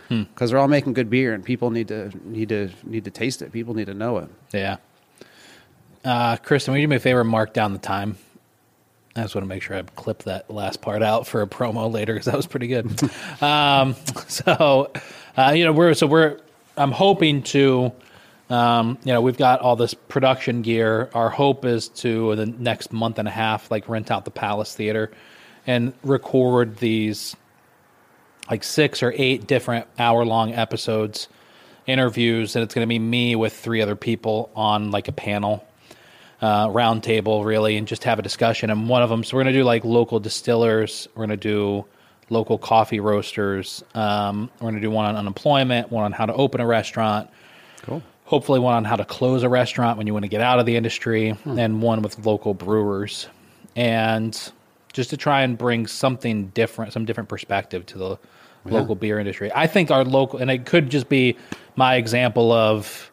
because 0.09 0.49
they're 0.49 0.57
all 0.59 0.67
making 0.67 0.93
good 0.93 1.09
beer, 1.11 1.33
and 1.33 1.45
people 1.45 1.69
need 1.69 1.89
to 1.89 2.09
need 2.23 2.49
to 2.49 2.69
need 2.83 3.03
to 3.05 3.11
taste 3.11 3.43
it. 3.43 3.51
People 3.51 3.75
need 3.75 3.85
to 3.85 3.93
know 3.93 4.17
it. 4.17 4.29
yeah 4.53 4.77
uh, 6.05 6.37
kristen 6.37 6.71
will 6.71 6.79
you 6.79 6.87
do 6.87 6.89
me 6.89 6.95
a 6.95 6.99
favor 6.99 7.23
mark 7.23 7.53
down 7.53 7.73
the 7.73 7.79
time 7.79 8.17
I 9.17 9.23
just 9.23 9.35
want 9.35 9.43
to 9.43 9.49
make 9.49 9.61
sure 9.61 9.75
I 9.75 9.81
clip 9.95 10.23
that 10.23 10.49
last 10.49 10.81
part 10.81 11.01
out 11.01 11.27
for 11.27 11.41
a 11.41 11.47
promo 11.47 11.91
later 11.91 12.13
because 12.13 12.25
that 12.25 12.35
was 12.35 12.47
pretty 12.47 12.67
good. 12.67 12.87
um, 13.41 13.95
so, 14.27 14.91
uh, 15.35 15.53
you 15.55 15.65
know, 15.65 15.73
we're 15.73 15.93
so 15.93 16.07
we're. 16.07 16.39
I'm 16.75 16.91
hoping 16.91 17.41
to, 17.43 17.91
um, 18.51 18.99
you 19.03 19.11
know, 19.11 19.21
we've 19.21 19.37
got 19.37 19.61
all 19.61 19.75
this 19.75 19.95
production 19.95 20.61
gear. 20.61 21.09
Our 21.15 21.29
hope 21.29 21.65
is 21.65 21.89
to 21.89 22.33
in 22.33 22.37
the 22.37 22.45
next 22.45 22.93
month 22.93 23.17
and 23.17 23.27
a 23.27 23.31
half, 23.31 23.71
like 23.71 23.89
rent 23.89 24.11
out 24.11 24.25
the 24.25 24.31
Palace 24.31 24.75
Theater, 24.75 25.11
and 25.65 25.93
record 26.03 26.77
these 26.77 27.35
like 28.49 28.63
six 28.63 29.01
or 29.01 29.13
eight 29.15 29.47
different 29.47 29.87
hour 29.97 30.23
long 30.23 30.53
episodes, 30.53 31.27
interviews, 31.87 32.55
and 32.55 32.63
it's 32.63 32.75
going 32.75 32.85
to 32.85 32.89
be 32.89 32.99
me 32.99 33.35
with 33.35 33.53
three 33.53 33.81
other 33.81 33.95
people 33.95 34.51
on 34.55 34.91
like 34.91 35.07
a 35.07 35.11
panel 35.11 35.67
uh, 36.41 36.69
round 36.71 37.03
table 37.03 37.43
really 37.43 37.77
and 37.77 37.87
just 37.87 38.03
have 38.03 38.19
a 38.19 38.21
discussion. 38.21 38.69
And 38.69 38.89
one 38.89 39.01
of 39.01 39.09
them, 39.09 39.23
so 39.23 39.35
we're 39.35 39.43
going 39.43 39.53
to 39.53 39.59
do 39.59 39.63
like 39.63 39.83
local 39.83 40.19
distillers. 40.19 41.07
We're 41.15 41.25
going 41.25 41.37
to 41.39 41.47
do 41.49 41.85
local 42.29 42.57
coffee 42.57 42.99
roasters. 42.99 43.83
Um, 43.93 44.49
we're 44.59 44.71
going 44.71 44.75
to 44.75 44.81
do 44.81 44.91
one 44.91 45.05
on 45.05 45.15
unemployment, 45.15 45.91
one 45.91 46.03
on 46.03 46.11
how 46.11 46.25
to 46.25 46.33
open 46.33 46.61
a 46.61 46.67
restaurant. 46.67 47.29
Cool. 47.83 48.03
Hopefully, 48.25 48.59
one 48.59 48.73
on 48.73 48.83
how 48.83 48.97
to 48.97 49.05
close 49.05 49.43
a 49.43 49.49
restaurant 49.49 49.97
when 49.97 50.05
you 50.05 50.13
want 50.13 50.23
to 50.23 50.29
get 50.29 50.41
out 50.41 50.59
of 50.59 50.65
the 50.65 50.75
industry, 50.75 51.37
and 51.45 51.81
one 51.81 52.01
with 52.01 52.25
local 52.25 52.53
brewers. 52.53 53.27
And 53.77 54.51
just 54.91 55.11
to 55.11 55.17
try 55.17 55.43
and 55.43 55.57
bring 55.57 55.87
something 55.87 56.47
different, 56.47 56.91
some 56.91 57.05
different 57.05 57.29
perspective 57.29 57.85
to 57.85 57.97
the 57.97 58.19
local 58.65 58.95
beer 58.95 59.17
industry. 59.17 59.49
I 59.55 59.67
think 59.67 59.91
our 59.91 60.03
local, 60.03 60.39
and 60.39 60.51
it 60.51 60.65
could 60.65 60.89
just 60.89 61.07
be 61.07 61.37
my 61.77 61.95
example 61.95 62.51
of 62.51 63.11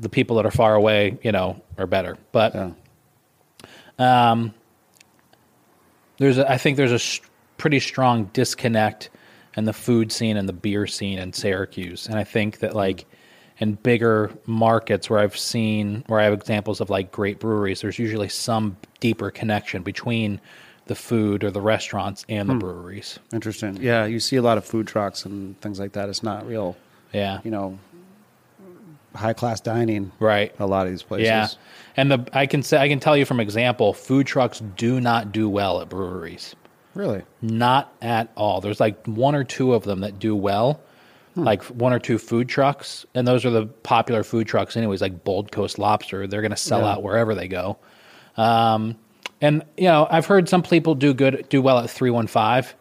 the 0.00 0.08
people 0.08 0.36
that 0.36 0.46
are 0.46 0.50
far 0.50 0.74
away, 0.74 1.18
you 1.22 1.32
know, 1.32 1.60
are 1.76 1.86
better. 1.86 2.16
But 2.32 2.54
Yeah. 2.54 2.70
Um, 3.98 4.54
there's 6.18 6.38
a, 6.38 6.50
I 6.50 6.58
think 6.58 6.76
there's 6.76 6.92
a 6.92 7.20
pretty 7.56 7.80
strong 7.80 8.30
disconnect 8.32 9.10
in 9.56 9.64
the 9.64 9.72
food 9.72 10.12
scene 10.12 10.36
and 10.36 10.48
the 10.48 10.52
beer 10.52 10.86
scene 10.86 11.18
in 11.18 11.32
Syracuse, 11.32 12.06
and 12.06 12.16
I 12.16 12.24
think 12.24 12.60
that 12.60 12.74
like 12.74 13.06
in 13.58 13.74
bigger 13.74 14.30
markets 14.46 15.10
where 15.10 15.18
I've 15.18 15.36
seen 15.36 16.04
where 16.06 16.20
I 16.20 16.24
have 16.24 16.32
examples 16.32 16.80
of 16.80 16.90
like 16.90 17.10
great 17.10 17.40
breweries, 17.40 17.80
there's 17.80 17.98
usually 17.98 18.28
some 18.28 18.76
deeper 19.00 19.30
connection 19.30 19.82
between 19.82 20.40
the 20.86 20.94
food 20.94 21.44
or 21.44 21.50
the 21.50 21.60
restaurants 21.60 22.24
and 22.28 22.48
the 22.48 22.54
hmm. 22.54 22.60
breweries. 22.60 23.18
Interesting. 23.32 23.76
Yeah, 23.76 24.06
you 24.06 24.20
see 24.20 24.36
a 24.36 24.42
lot 24.42 24.58
of 24.58 24.64
food 24.64 24.86
trucks 24.86 25.24
and 25.24 25.60
things 25.60 25.78
like 25.78 25.92
that. 25.92 26.08
It's 26.08 26.22
not 26.22 26.46
real, 26.46 26.76
Yeah, 27.12 27.40
you 27.44 27.50
know, 27.50 27.78
high 29.14 29.32
class 29.32 29.60
dining. 29.60 30.12
Right. 30.20 30.54
A 30.58 30.66
lot 30.66 30.86
of 30.86 30.92
these 30.92 31.02
places. 31.02 31.26
Yeah, 31.26 31.48
and 31.96 32.10
the 32.10 32.28
I 32.32 32.46
can 32.46 32.62
say 32.62 32.78
I 32.78 32.88
can 32.88 33.00
tell 33.00 33.16
you 33.16 33.24
from 33.24 33.40
example, 33.40 33.92
food 33.94 34.26
trucks 34.26 34.60
do 34.76 35.00
not 35.00 35.32
do 35.32 35.48
well 35.48 35.80
at 35.80 35.88
breweries. 35.88 36.54
Really. 36.94 37.22
Not 37.42 37.92
at 38.02 38.32
all. 38.36 38.60
There's 38.60 38.80
like 38.80 39.04
one 39.06 39.34
or 39.34 39.44
two 39.44 39.74
of 39.74 39.84
them 39.84 40.00
that 40.00 40.18
do 40.18 40.34
well, 40.34 40.80
like 41.36 41.62
one 41.64 41.92
or 41.92 42.00
two 42.00 42.18
food 42.18 42.48
trucks, 42.48 43.06
and 43.14 43.26
those 43.28 43.44
are 43.44 43.50
the 43.50 43.66
popular 43.66 44.24
food 44.24 44.48
trucks, 44.48 44.76
anyways. 44.76 45.00
Like 45.00 45.22
Bold 45.22 45.52
Coast 45.52 45.78
Lobster, 45.78 46.26
they're 46.26 46.40
going 46.42 46.50
to 46.50 46.56
sell 46.56 46.80
Yeah. 46.80 46.92
out 46.94 47.02
wherever 47.04 47.34
they 47.36 47.46
go. 47.46 47.76
Um, 48.36 48.96
and 49.40 49.62
you 49.76 49.84
know, 49.84 50.08
I've 50.10 50.26
heard 50.26 50.48
some 50.48 50.62
people 50.62 50.96
do 50.96 51.14
good, 51.14 51.46
do 51.48 51.62
well 51.62 51.78
at 51.78 51.88
three 51.90 52.10
one 52.10 52.26
five, 52.26 52.74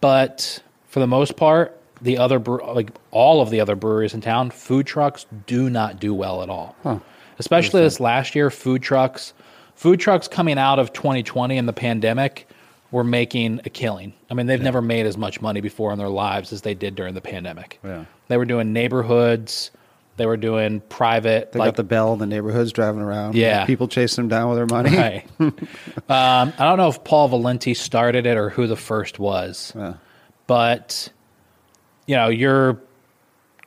but 0.00 0.62
for 0.86 1.00
the 1.00 1.06
most 1.06 1.36
part, 1.36 1.77
the 2.00 2.18
other 2.18 2.38
bre- 2.38 2.62
like 2.62 2.90
all 3.10 3.40
of 3.40 3.50
the 3.50 3.60
other 3.60 3.76
breweries 3.76 4.14
in 4.14 4.20
town, 4.20 4.50
food 4.50 4.86
trucks 4.86 5.26
do 5.46 5.68
not 5.70 5.98
do 6.00 6.14
well 6.14 6.42
at 6.42 6.48
all. 6.50 6.76
Especially 7.38 7.82
this 7.82 8.00
last 8.00 8.34
year, 8.34 8.50
food 8.50 8.82
trucks, 8.82 9.32
food 9.74 10.00
trucks 10.00 10.26
coming 10.28 10.58
out 10.58 10.78
of 10.78 10.92
2020 10.92 11.56
and 11.56 11.68
the 11.68 11.72
pandemic 11.72 12.48
were 12.90 13.04
making 13.04 13.60
a 13.64 13.70
killing. 13.70 14.12
I 14.30 14.34
mean, 14.34 14.46
they've 14.46 14.62
never 14.62 14.80
made 14.82 15.06
as 15.06 15.16
much 15.16 15.40
money 15.40 15.60
before 15.60 15.92
in 15.92 15.98
their 15.98 16.08
lives 16.08 16.52
as 16.52 16.62
they 16.62 16.74
did 16.74 16.94
during 16.94 17.14
the 17.14 17.20
pandemic. 17.20 17.78
Yeah. 17.84 18.06
They 18.28 18.36
were 18.36 18.44
doing 18.46 18.72
neighborhoods, 18.72 19.70
they 20.16 20.26
were 20.26 20.36
doing 20.36 20.80
private, 20.88 21.52
They 21.52 21.58
like 21.60 21.68
got 21.68 21.76
the 21.76 21.84
bell 21.84 22.12
in 22.14 22.18
the 22.18 22.26
neighborhoods 22.26 22.72
driving 22.72 23.02
around. 23.02 23.34
Yeah. 23.36 23.66
People 23.66 23.88
chasing 23.88 24.22
them 24.24 24.28
down 24.28 24.48
with 24.48 24.58
their 24.58 24.66
money. 24.66 24.96
Right. 24.96 25.24
um, 25.40 25.52
I 26.08 26.64
don't 26.64 26.78
know 26.78 26.88
if 26.88 27.04
Paul 27.04 27.28
Valenti 27.28 27.74
started 27.74 28.26
it 28.26 28.36
or 28.36 28.50
who 28.50 28.66
the 28.66 28.76
first 28.76 29.18
was, 29.18 29.72
Yeah. 29.76 29.94
but 30.46 31.10
you 32.08 32.16
know, 32.16 32.28
your 32.28 32.80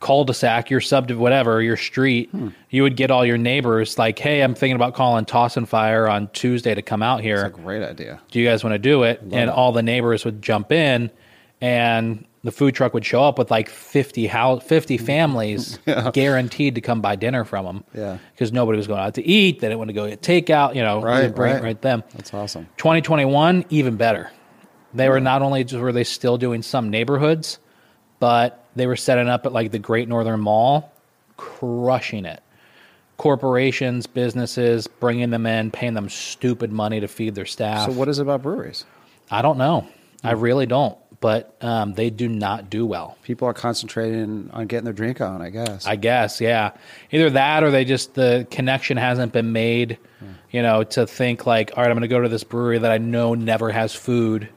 cul-de-sac, 0.01 0.69
your 0.69 0.81
sub, 0.81 1.09
whatever, 1.11 1.61
your 1.61 1.77
street, 1.77 2.29
hmm. 2.31 2.49
you 2.71 2.81
would 2.83 2.97
get 2.97 3.11
all 3.11 3.23
your 3.23 3.37
neighbors 3.37 3.97
like, 3.97 4.19
"Hey, 4.19 4.41
I'm 4.41 4.55
thinking 4.55 4.75
about 4.75 4.95
calling 4.95 5.23
Toss 5.25 5.55
and 5.55 5.69
Fire 5.69 6.09
on 6.09 6.27
Tuesday 6.33 6.75
to 6.75 6.81
come 6.81 7.01
out 7.01 7.21
here. 7.21 7.47
Great 7.49 7.83
idea. 7.83 8.19
Do 8.31 8.39
you 8.39 8.47
guys 8.47 8.63
want 8.63 8.73
to 8.73 8.79
do 8.79 9.03
it?" 9.03 9.21
and 9.21 9.33
it. 9.33 9.49
all 9.49 9.71
the 9.71 9.83
neighbors 9.83 10.25
would 10.25 10.41
jump 10.41 10.71
in, 10.71 11.11
and 11.61 12.25
the 12.43 12.51
food 12.51 12.73
truck 12.73 12.95
would 12.95 13.05
show 13.05 13.23
up 13.23 13.37
with 13.37 13.51
like 13.51 13.69
50 13.69 14.25
house, 14.25 14.63
50 14.63 14.97
families 15.11 15.77
guaranteed 16.13 16.75
to 16.75 16.81
come 16.81 16.99
buy 16.99 17.15
dinner 17.15 17.45
from 17.45 17.65
them. 17.65 17.83
Yeah. 17.93 18.17
Because 18.33 18.51
nobody 18.51 18.77
was 18.77 18.87
going 18.87 18.99
out 18.99 19.13
to 19.15 19.23
eat. 19.23 19.59
They 19.59 19.67
didn't 19.67 19.77
want 19.77 19.89
to 19.89 19.93
go 19.93 20.09
get 20.09 20.21
takeout, 20.21 20.75
you 20.75 20.81
know, 20.81 21.01
Right, 21.01 21.33
bring 21.33 21.53
right. 21.53 21.63
right 21.63 21.81
them. 21.81 22.03
That's 22.15 22.33
awesome. 22.33 22.67
2021, 22.77 23.65
even 23.69 23.95
better. 23.97 24.31
They 24.93 25.07
were 25.07 25.19
not 25.19 25.41
only 25.41 25.63
just 25.63 25.79
were 25.79 25.93
they 25.93 26.03
still 26.03 26.37
doing 26.37 26.63
some 26.63 26.89
neighborhoods, 26.89 27.59
but 28.21 28.63
they 28.75 28.85
were 28.85 28.95
setting 28.95 29.27
up 29.27 29.47
at 29.47 29.51
like 29.51 29.71
the 29.71 29.79
Great 29.79 30.07
Northern 30.07 30.39
Mall, 30.39 30.93
crushing 31.37 32.23
it. 32.23 32.41
Corporations, 33.17 34.05
businesses, 34.07 34.87
bringing 34.87 35.31
them 35.31 35.45
in, 35.45 35.71
paying 35.71 35.95
them 35.95 36.07
stupid 36.07 36.71
money 36.71 36.99
to 36.99 37.07
feed 37.07 37.35
their 37.35 37.47
staff. 37.47 37.89
So 37.89 37.97
what 37.97 38.07
is 38.07 38.19
it 38.19 38.21
about 38.21 38.43
breweries? 38.43 38.85
I 39.31 39.41
don't 39.41 39.57
know. 39.57 39.87
I 40.23 40.33
really 40.33 40.67
don't. 40.67 40.97
But 41.19 41.55
um, 41.61 41.93
they 41.93 42.09
do 42.09 42.27
not 42.27 42.69
do 42.69 42.85
well. 42.85 43.17
People 43.23 43.47
are 43.47 43.53
concentrating 43.53 44.49
on 44.53 44.67
getting 44.67 44.85
their 44.85 44.93
drink 44.93 45.19
on, 45.19 45.41
I 45.41 45.49
guess. 45.49 45.85
I 45.85 45.95
guess, 45.95 46.41
yeah. 46.41 46.71
Either 47.11 47.31
that 47.31 47.63
or 47.63 47.71
they 47.71 47.85
just 47.85 48.13
the 48.13 48.47
connection 48.49 48.97
hasn't 48.97 49.31
been 49.33 49.51
made, 49.51 49.97
you 50.51 50.61
know, 50.61 50.83
to 50.83 51.05
think 51.07 51.45
like, 51.45 51.71
all 51.75 51.83
right, 51.83 51.89
I'm 51.89 51.95
going 51.95 52.01
to 52.01 52.07
go 52.07 52.21
to 52.21 52.29
this 52.29 52.43
brewery 52.43 52.79
that 52.79 52.91
I 52.91 52.97
know 52.97 53.35
never 53.35 53.71
has 53.71 53.93
food. 53.93 54.49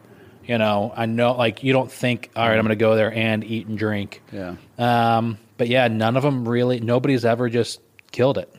You 0.47 0.59
know, 0.59 0.93
I 0.95 1.07
know 1.07 1.33
like 1.33 1.63
you 1.63 1.73
don't 1.73 1.91
think, 1.91 2.31
all 2.37 2.47
right, 2.47 2.55
I'm 2.57 2.63
going 2.65 2.71
to 2.71 2.77
go 2.77 2.97
there 2.97 3.13
and 3.13 3.43
eat 3.45 3.67
and 3.67 3.79
drink. 3.79 4.23
yeah. 4.33 4.57
Um, 4.79 5.39
but 5.57 5.69
yeah, 5.69 5.89
none 5.89 6.17
of 6.17 6.23
them 6.23 6.49
really. 6.49 6.81
Nobody's 6.81 7.25
ever 7.25 7.49
just 7.49 7.81
killed 8.13 8.39
it. 8.39 8.53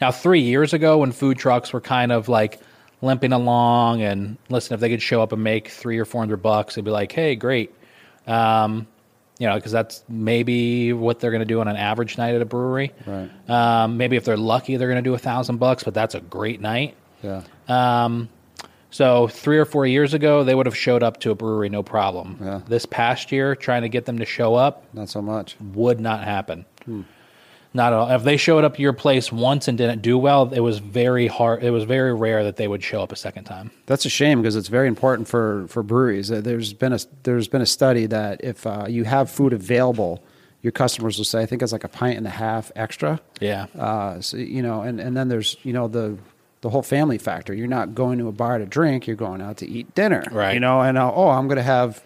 Now, 0.00 0.12
three 0.12 0.40
years 0.40 0.72
ago, 0.74 0.98
when 0.98 1.12
food 1.12 1.38
trucks 1.38 1.72
were 1.72 1.80
kind 1.80 2.12
of 2.12 2.28
like 2.28 2.60
limping 3.00 3.32
along, 3.32 4.02
and 4.02 4.36
listen, 4.48 4.74
if 4.74 4.80
they 4.80 4.88
could 4.90 5.02
show 5.02 5.22
up 5.22 5.32
and 5.32 5.42
make 5.42 5.68
three 5.68 5.98
or 5.98 6.04
four 6.04 6.20
hundred 6.20 6.42
bucks, 6.42 6.74
it'd 6.74 6.84
be 6.84 6.90
like, 6.90 7.12
hey, 7.12 7.34
great. 7.36 7.74
Um, 8.26 8.86
you 9.38 9.46
know, 9.46 9.54
because 9.54 9.72
that's 9.72 10.02
maybe 10.08 10.92
what 10.92 11.20
they're 11.20 11.30
going 11.30 11.40
to 11.40 11.46
do 11.46 11.60
on 11.60 11.68
an 11.68 11.76
average 11.76 12.18
night 12.18 12.34
at 12.34 12.42
a 12.42 12.44
brewery. 12.44 12.92
Right. 13.06 13.30
Um, 13.48 13.96
maybe 13.96 14.16
if 14.16 14.24
they're 14.24 14.36
lucky, 14.36 14.76
they're 14.76 14.88
going 14.88 15.02
to 15.02 15.08
do 15.08 15.14
a 15.14 15.18
thousand 15.18 15.56
bucks, 15.58 15.84
but 15.84 15.94
that's 15.94 16.14
a 16.14 16.20
great 16.20 16.60
night. 16.60 16.96
Yeah. 17.22 17.42
So 18.90 19.28
three 19.28 19.58
or 19.58 19.64
four 19.64 19.86
years 19.86 20.14
ago, 20.14 20.44
they 20.44 20.54
would 20.54 20.66
have 20.66 20.76
showed 20.76 21.02
up 21.02 21.20
to 21.20 21.30
a 21.30 21.34
brewery 21.34 21.68
no 21.68 21.82
problem. 21.82 22.38
Yeah. 22.42 22.60
This 22.66 22.86
past 22.86 23.30
year, 23.30 23.54
trying 23.54 23.82
to 23.82 23.88
get 23.88 24.06
them 24.06 24.18
to 24.18 24.24
show 24.24 24.54
up 24.54 24.84
Not 24.94 25.08
so 25.10 25.20
much. 25.20 25.56
would 25.60 26.00
not 26.00 26.24
happen. 26.24 26.64
Not 27.74 27.92
at 27.92 27.98
all. 27.98 28.10
If 28.10 28.24
they 28.24 28.38
showed 28.38 28.64
up 28.64 28.76
to 28.76 28.82
your 28.82 28.94
place 28.94 29.30
once 29.30 29.68
and 29.68 29.76
didn't 29.76 30.00
do 30.00 30.16
well, 30.16 30.50
it 30.54 30.60
was 30.60 30.78
very 30.78 31.26
hard. 31.26 31.62
It 31.62 31.70
was 31.70 31.84
very 31.84 32.14
rare 32.14 32.42
that 32.44 32.56
they 32.56 32.66
would 32.66 32.82
show 32.82 33.02
up 33.02 33.12
a 33.12 33.16
second 33.16 33.44
time. 33.44 33.70
That's 33.84 34.06
a 34.06 34.08
shame 34.08 34.40
because 34.40 34.56
it's 34.56 34.68
very 34.68 34.88
important 34.88 35.28
for, 35.28 35.66
for 35.68 35.82
breweries. 35.82 36.32
Uh, 36.32 36.40
There's 36.40 36.72
been 36.72 36.94
a 36.94 36.98
there's 37.24 37.46
been 37.46 37.60
a 37.60 37.66
study 37.66 38.06
that 38.06 38.42
if 38.42 38.66
uh, 38.66 38.86
you 38.88 39.04
have 39.04 39.30
food 39.30 39.52
available, 39.52 40.22
your 40.62 40.72
customers 40.72 41.18
will 41.18 41.26
say, 41.26 41.42
I 41.42 41.46
think 41.46 41.60
it's 41.62 41.72
like 41.72 41.84
a 41.84 41.88
pint 41.88 42.16
and 42.16 42.26
a 42.26 42.30
half 42.30 42.72
extra. 42.74 43.20
Yeah. 43.38 43.66
Uh, 43.78 44.22
so, 44.22 44.38
you 44.38 44.62
know, 44.62 44.80
and, 44.80 44.98
and 44.98 45.14
then 45.14 45.28
there's 45.28 45.58
you 45.62 45.74
know 45.74 45.88
the 45.88 46.16
the 46.60 46.70
whole 46.70 46.82
family 46.82 47.18
factor. 47.18 47.54
You're 47.54 47.66
not 47.68 47.94
going 47.94 48.18
to 48.18 48.28
a 48.28 48.32
bar 48.32 48.58
to 48.58 48.66
drink. 48.66 49.06
You're 49.06 49.16
going 49.16 49.40
out 49.40 49.58
to 49.58 49.68
eat 49.68 49.94
dinner. 49.94 50.24
Right. 50.30 50.54
You 50.54 50.60
know, 50.60 50.80
and 50.80 50.98
uh, 50.98 51.12
oh, 51.14 51.28
I'm 51.28 51.46
going 51.48 51.56
to 51.56 51.62
have 51.62 52.02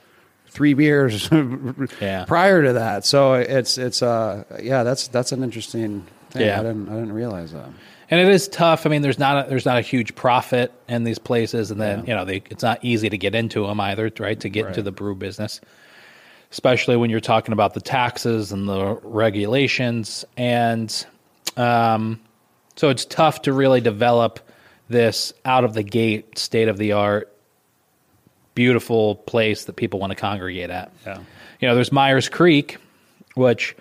three 0.49 0.75
beers 0.75 1.31
Yeah. 2.01 2.25
prior 2.27 2.63
to 2.63 2.75
that. 2.75 3.05
So 3.07 3.35
it's 3.35 3.79
it's 3.79 4.03
uh 4.03 4.45
yeah 4.63 4.83
that's 4.83 5.09
that's 5.09 5.33
an 5.33 5.43
interesting 5.43 6.07
thing. 6.31 6.47
Yeah. 6.47 6.61
I 6.61 6.63
didn't 6.63 6.89
I 6.91 6.93
didn't 6.93 7.13
realize 7.13 7.53
that. 7.53 7.71
And 8.11 8.21
it 8.21 8.29
is 8.29 8.47
tough. 8.49 8.85
I 8.85 8.91
mean, 8.91 9.01
there's 9.01 9.19
not 9.19 9.47
a, 9.47 9.49
there's 9.49 9.65
not 9.65 9.79
a 9.79 9.81
huge 9.81 10.15
profit 10.15 10.71
in 10.87 11.05
these 11.05 11.19
places, 11.19 11.71
and 11.71 11.81
then 11.81 12.01
Yeah. 12.01 12.05
you 12.07 12.15
know 12.15 12.25
they, 12.27 12.43
it's 12.51 12.63
not 12.63 12.79
easy 12.85 13.09
to 13.09 13.17
get 13.17 13.35
into 13.35 13.67
them 13.67 13.81
either, 13.81 14.13
right? 14.21 14.39
To 14.41 14.51
get 14.51 14.67
into 14.67 14.83
the 14.83 14.93
brew 14.93 15.15
business, 15.15 15.63
especially 16.51 16.99
when 16.99 17.09
you're 17.09 17.21
talking 17.21 17.55
about 17.55 17.73
the 17.73 17.81
taxes 17.81 18.53
and 18.53 18.69
the 18.69 18.97
regulations, 19.03 20.27
and 20.37 21.07
um, 21.57 22.21
so 22.77 22.89
it's 22.89 23.05
tough 23.05 23.43
to 23.43 23.53
really 23.53 23.81
develop 23.81 24.41
this 24.89 25.33
out 25.45 25.65
of 25.65 25.75
the 25.75 25.83
gate, 25.83 26.39
state 26.39 26.69
of 26.69 26.79
the 26.79 26.93
art, 26.93 27.33
beautiful 28.55 29.17
place 29.17 29.65
that 29.65 29.77
people 29.77 30.01
want 30.01 30.11
to 30.11 30.17
congregate 30.17 30.71
at. 30.71 30.93
Yeah. 31.07 31.19
You 31.61 31.69
know, 31.69 31.75
there's 31.75 31.93
Meier's 31.93 32.29
Creek, 32.29 32.79
which 33.35 33.77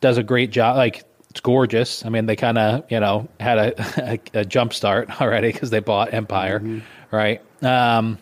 does 0.00 0.18
a 0.18 0.22
great 0.22 0.50
job. 0.50 0.76
Like 0.76 1.04
it's 1.30 1.40
gorgeous. 1.40 2.04
I 2.04 2.10
mean, 2.10 2.26
they 2.26 2.36
kind 2.36 2.58
of 2.58 2.90
you 2.90 3.00
know 3.00 3.28
had 3.40 3.58
a, 3.58 4.20
a, 4.34 4.40
a 4.40 4.44
jump 4.44 4.72
start 4.74 5.20
already 5.20 5.52
because 5.52 5.70
they 5.70 5.80
bought 5.80 6.12
Empire, 6.12 6.82
right? 7.10 7.40
Um, 7.62 8.18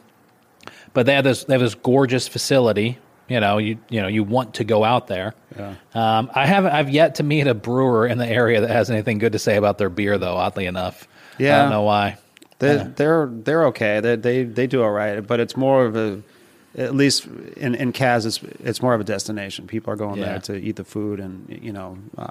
but 0.92 1.06
they 1.06 1.14
have 1.14 1.24
this 1.24 1.44
they 1.44 1.54
have 1.54 1.60
this 1.60 1.74
gorgeous 1.74 2.28
facility. 2.28 2.98
You 3.30 3.40
know, 3.40 3.56
you 3.58 3.78
you 3.88 4.02
know 4.02 4.08
you 4.08 4.24
want 4.24 4.54
to 4.54 4.64
go 4.64 4.84
out 4.84 5.06
there. 5.06 5.34
Yeah. 5.56 5.74
Um, 5.94 6.30
I 6.34 6.44
haven't. 6.46 6.72
I've 6.72 6.90
yet 6.90 7.14
to 7.14 7.22
meet 7.22 7.46
a 7.46 7.54
brewer 7.54 8.06
in 8.06 8.18
the 8.18 8.26
area 8.26 8.60
that 8.60 8.70
has 8.70 8.90
anything 8.90 9.18
good 9.18 9.32
to 9.32 9.38
say 9.38 9.56
about 9.56 9.78
their 9.78 9.88
beer, 9.88 10.18
though. 10.18 10.36
Oddly 10.36 10.66
enough, 10.66 11.06
yeah, 11.38 11.56
I 11.58 11.62
don't 11.62 11.70
know 11.70 11.82
why. 11.82 12.18
They 12.58 12.76
they're 12.96 13.26
they're 13.32 13.66
okay. 13.66 14.00
They 14.00 14.16
they 14.16 14.42
they 14.44 14.66
do 14.66 14.82
all 14.82 14.90
right, 14.90 15.24
but 15.26 15.38
it's 15.40 15.56
more 15.56 15.86
of 15.86 15.96
a 15.96 16.22
at 16.76 16.94
least 16.94 17.26
in 17.56 17.74
in 17.76 17.92
Kaz, 17.92 18.26
it's 18.26 18.40
it's 18.64 18.82
more 18.82 18.94
of 18.94 19.00
a 19.00 19.04
destination. 19.04 19.66
People 19.66 19.92
are 19.92 19.96
going 19.96 20.18
Yeah. 20.18 20.26
there 20.26 20.38
to 20.40 20.56
eat 20.56 20.76
the 20.76 20.84
food, 20.84 21.20
and 21.20 21.46
you 21.62 21.72
know, 21.72 21.98
uh, 22.18 22.30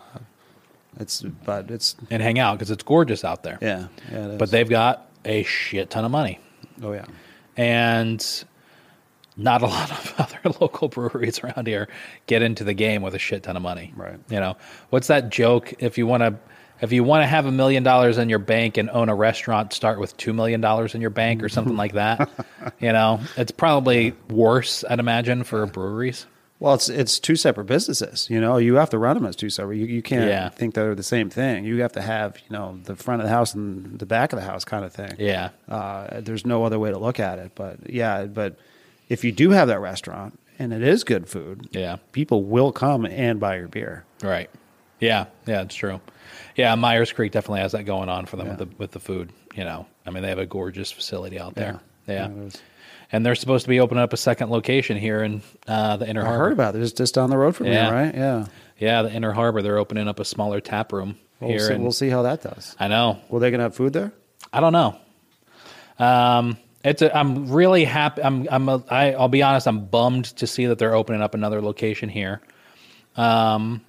it's 1.00 1.22
but 1.46 1.72
it's 1.72 1.96
And 2.12 2.22
hang 2.22 2.40
out 2.40 2.58
because 2.60 2.72
it's 2.72 2.84
gorgeous 2.84 3.24
out 3.24 3.42
there. 3.44 3.58
yeah 3.62 3.88
yeah. 4.12 4.36
But 4.38 4.52
they've 4.52 4.70
got 4.70 5.08
a 5.24 5.44
shit 5.44 5.90
ton 5.90 6.04
of 6.04 6.12
money. 6.12 6.40
oh 6.84 6.92
yeah 6.92 7.06
and 7.58 8.44
not 9.40 9.62
a 9.62 9.66
lot 9.68 9.90
of 9.92 10.14
other 10.20 10.40
local 10.60 10.88
breweries 10.88 11.40
around 11.44 11.68
here 11.68 11.88
get 12.28 12.42
into 12.42 12.64
the 12.64 12.74
game 12.74 13.02
with 13.02 13.16
a 13.16 13.20
shit 13.20 13.44
ton 13.44 13.56
of 13.56 13.62
money. 13.62 13.94
Right. 13.96 14.20
You 14.30 14.40
know, 14.40 14.58
what's 14.90 15.08
that 15.08 15.30
joke? 15.30 15.74
If 15.80 15.98
you 15.98 16.06
want 16.06 16.22
to, 16.22 16.36
if 16.82 16.92
you 16.92 17.04
want 17.04 17.24
to 17.24 17.28
have 17.28 17.46
a 17.46 17.52
million 17.52 17.84
dollars 17.84 18.18
in 18.18 18.30
your 18.30 18.40
bank 18.40 18.78
and 18.78 18.90
own 18.90 19.10
a 19.10 19.16
restaurant, 19.16 19.74
start 19.74 20.00
with 20.00 20.16
two 20.18 20.32
million 20.34 20.62
dollars 20.62 20.96
in 20.96 21.02
your 21.02 21.10
bank 21.10 21.44
or 21.44 21.50
something 21.50 21.76
like 21.78 21.94
that. 21.94 22.30
You 22.80 22.94
know, 22.94 23.20
it's 23.36 23.52
probably 23.52 24.14
worse, 24.30 24.86
I'd 24.90 25.00
imagine, 25.00 25.44
for 25.44 25.66
breweries. 25.66 26.26
Well, 26.60 26.74
it's 26.74 26.88
it's 26.90 27.20
two 27.20 27.36
separate 27.38 27.66
businesses. 27.66 28.30
You 28.30 28.40
know, 28.42 28.58
you 28.58 28.76
have 28.76 28.90
to 28.92 28.98
run 28.98 29.16
them 29.16 29.26
as 29.26 29.36
two 29.36 29.50
separate. 29.50 29.78
You 29.78 29.86
you 29.86 30.02
can't 30.02 30.30
Yeah. 30.30 30.50
think 30.50 30.76
they're 30.76 30.96
the 30.96 31.04
same 31.04 31.30
thing. 31.30 31.64
You 31.66 31.82
have 31.82 31.94
to 31.94 32.02
have 32.02 32.38
you 32.38 32.54
know 32.56 32.80
the 32.84 32.96
front 32.96 33.22
of 33.22 33.28
the 33.28 33.34
house 33.34 33.54
and 33.54 33.98
the 34.00 34.06
back 34.06 34.32
of 34.34 34.40
the 34.40 34.46
house 34.46 34.64
kind 34.66 34.84
of 34.86 34.92
thing. 34.94 35.14
Yeah. 35.20 35.50
Uh, 35.68 36.20
there's 36.22 36.46
no 36.46 36.64
other 36.66 36.78
way 36.80 36.92
to 36.92 36.98
look 36.98 37.20
at 37.20 37.40
it. 37.40 37.52
But 37.56 37.90
yeah, 37.90 38.26
but 38.26 38.58
if 39.10 39.24
you 39.24 39.32
do 39.32 39.50
have 39.52 39.68
that 39.68 39.80
restaurant 39.82 40.40
and 40.58 40.72
it 40.74 40.82
is 40.84 41.04
good 41.04 41.28
food, 41.28 41.68
Yeah. 41.72 41.98
people 42.12 42.44
will 42.44 42.72
come 42.72 43.06
and 43.06 43.40
buy 43.40 43.58
your 43.58 43.68
beer. 43.68 44.06
Right. 44.24 44.50
Yeah. 45.00 45.26
Yeah, 45.46 45.62
it's 45.64 45.76
true. 45.76 46.00
Yeah, 46.56 46.76
Meier's 46.76 47.12
Creek 47.12 47.32
definitely 47.32 47.62
has 47.62 47.72
that 47.72 47.84
going 47.84 48.10
on 48.10 48.26
for 48.26 48.36
them 48.38 48.48
Yeah. 48.48 48.56
with 48.58 48.70
the 48.70 48.76
with 48.78 48.92
the 48.92 49.00
food. 49.00 49.32
You 49.56 49.64
know, 49.64 49.86
I 50.06 50.12
mean, 50.12 50.24
they 50.24 50.30
have 50.30 50.40
a 50.40 50.46
gorgeous 50.46 50.92
facility 50.92 51.40
out 51.40 51.56
there. 51.56 51.80
Yeah. 52.08 52.30
is. 52.30 52.58
and 53.12 53.26
they're 53.26 53.34
supposed 53.36 53.64
to 53.66 53.70
be 53.70 53.80
opening 53.80 54.04
up 54.04 54.14
a 54.14 54.18
second 54.18 54.50
location 54.52 54.96
here 54.98 55.24
in 55.24 55.42
uh, 55.68 55.98
the 55.98 56.08
Inner 56.08 56.22
I 56.22 56.26
Harbor. 56.26 56.44
heard 56.44 56.54
about 56.54 56.76
it. 56.76 56.82
It's 56.84 56.92
just 56.92 57.16
down 57.16 57.30
the 57.32 57.38
road 57.38 57.56
from 57.56 57.66
Yeah. 57.68 57.86
here, 57.86 57.94
right? 57.94 58.16
Yeah. 58.16 58.46
Yeah, 58.78 59.02
the 59.04 59.12
Inner 59.12 59.32
Harbor. 59.32 59.62
They're 59.64 59.78
opening 59.80 60.08
up 60.08 60.20
a 60.20 60.26
smaller 60.26 60.60
tap 60.62 60.92
room 60.94 61.18
We'll 61.40 61.50
here. 61.52 61.60
see, 61.60 61.74
and 61.74 61.82
we'll 61.84 61.92
see 61.92 62.10
how 62.10 62.22
that 62.24 62.42
does. 62.44 62.76
I 62.80 62.88
know. 62.88 63.18
Will 63.30 63.40
they 63.40 63.50
gonna 63.52 63.64
have 63.64 63.76
food 63.76 63.94
there? 63.94 64.12
I 64.54 64.60
don't 64.60 64.74
know. 64.74 64.96
Um, 65.98 66.58
it's 66.84 67.02
a, 67.02 67.16
I'm 67.16 67.52
really 67.52 67.84
happy. 67.84 68.22
I'm 68.24 68.48
I'm 68.50 68.70
a, 68.70 68.84
I, 68.90 69.12
I'll 69.14 69.28
be 69.28 69.44
honest. 69.44 69.68
I'm 69.68 69.86
bummed 69.86 70.26
to 70.38 70.48
see 70.48 70.68
that 70.68 70.78
they're 70.78 70.96
opening 70.96 71.22
up 71.22 71.34
another 71.34 71.62
location 71.62 72.10
here. 72.10 72.42
Um, 73.16 73.82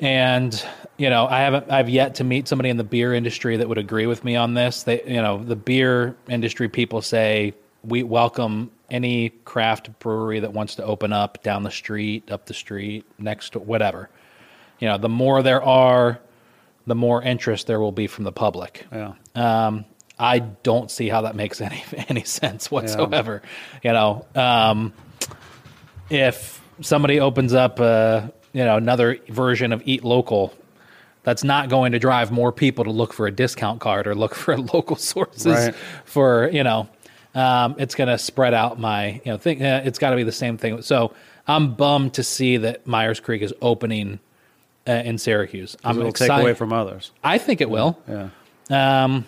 and 0.00 0.64
you 0.96 1.10
know, 1.10 1.26
I 1.26 1.40
haven't. 1.40 1.70
I've 1.70 1.88
yet 1.88 2.16
to 2.16 2.24
meet 2.24 2.48
somebody 2.48 2.70
in 2.70 2.76
the 2.76 2.84
beer 2.84 3.12
industry 3.12 3.56
that 3.56 3.68
would 3.68 3.78
agree 3.78 4.06
with 4.06 4.24
me 4.24 4.36
on 4.36 4.54
this. 4.54 4.84
They, 4.84 5.02
you 5.04 5.20
know, 5.20 5.42
the 5.42 5.56
beer 5.56 6.16
industry 6.28 6.68
people 6.68 7.02
say 7.02 7.54
we 7.84 8.02
welcome 8.02 8.70
any 8.90 9.30
craft 9.44 9.98
brewery 9.98 10.40
that 10.40 10.52
wants 10.52 10.76
to 10.76 10.84
open 10.84 11.12
up 11.12 11.42
down 11.42 11.62
the 11.62 11.70
street, 11.70 12.30
up 12.30 12.46
the 12.46 12.54
street, 12.54 13.04
next 13.18 13.50
to 13.50 13.58
whatever. 13.58 14.08
You 14.78 14.88
know, 14.88 14.98
the 14.98 15.08
more 15.08 15.42
there 15.42 15.62
are, 15.62 16.20
the 16.86 16.94
more 16.94 17.22
interest 17.22 17.66
there 17.66 17.80
will 17.80 17.92
be 17.92 18.06
from 18.06 18.24
the 18.24 18.32
public. 18.32 18.86
Yeah. 18.90 19.12
Um, 19.34 19.84
I 20.18 20.40
don't 20.40 20.90
see 20.90 21.08
how 21.08 21.22
that 21.22 21.36
makes 21.36 21.60
any 21.62 21.82
any 22.08 22.24
sense 22.24 22.70
whatsoever. 22.70 23.42
You 23.82 23.92
know, 23.92 24.26
um, 24.34 24.92
if 26.10 26.60
somebody 26.80 27.20
opens 27.20 27.54
up, 27.54 27.80
uh, 27.80 28.28
you 28.52 28.64
know, 28.64 28.76
another 28.76 29.18
version 29.28 29.72
of 29.72 29.82
Eat 29.86 30.04
Local, 30.04 30.54
that's 31.22 31.44
not 31.44 31.68
going 31.68 31.92
to 31.92 31.98
drive 31.98 32.30
more 32.30 32.52
people 32.52 32.84
to 32.84 32.90
look 32.90 33.12
for 33.12 33.26
a 33.26 33.30
discount 33.30 33.80
card 33.80 34.06
or 34.06 34.14
look 34.14 34.34
for 34.34 34.56
local 34.58 34.96
sources 34.96 35.46
Right. 35.46 35.74
for 36.04 36.48
you 36.50 36.64
know. 36.64 36.88
Um, 37.34 37.76
it's 37.78 37.94
going 37.94 38.08
to 38.08 38.18
spread 38.18 38.54
out 38.54 38.80
my 38.80 39.20
you 39.24 39.32
know 39.32 39.36
thing. 39.36 39.62
Uh, 39.62 39.82
it's 39.84 39.98
got 39.98 40.10
to 40.10 40.16
be 40.16 40.22
the 40.24 40.32
same 40.32 40.56
thing. 40.56 40.82
So 40.82 41.12
I'm 41.46 41.74
bummed 41.74 42.14
to 42.14 42.22
see 42.24 42.56
that 42.56 42.86
Meier's 42.86 43.20
Creek 43.20 43.42
is 43.42 43.52
opening 43.60 44.18
uh, 44.88 44.92
in 44.92 45.18
Syracuse. 45.18 45.76
I'm 45.84 45.98
It'll 45.98 46.08
excited. 46.08 46.32
take 46.34 46.42
away 46.42 46.54
from 46.54 46.72
others. 46.72 47.12
I 47.22 47.38
think 47.38 47.60
it 47.60 47.70
will. 47.70 47.98
Yeah. 48.08 48.30
Um, 49.04 49.26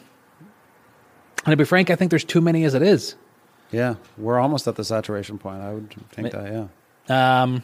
and 1.44 1.52
to 1.52 1.56
be 1.56 1.64
frank, 1.64 1.90
I 1.90 1.96
think 1.96 2.10
there's 2.10 2.24
too 2.24 2.40
many 2.40 2.64
as 2.64 2.74
it 2.74 2.82
is. 2.82 3.14
Yeah. 3.70 3.94
We're 4.18 4.38
almost 4.38 4.66
at 4.68 4.76
the 4.76 4.84
saturation 4.84 5.38
point. 5.38 5.62
I 5.62 5.72
would 5.72 5.94
think 6.10 6.32
that, 6.32 6.68
yeah. 7.08 7.42
Um, 7.42 7.62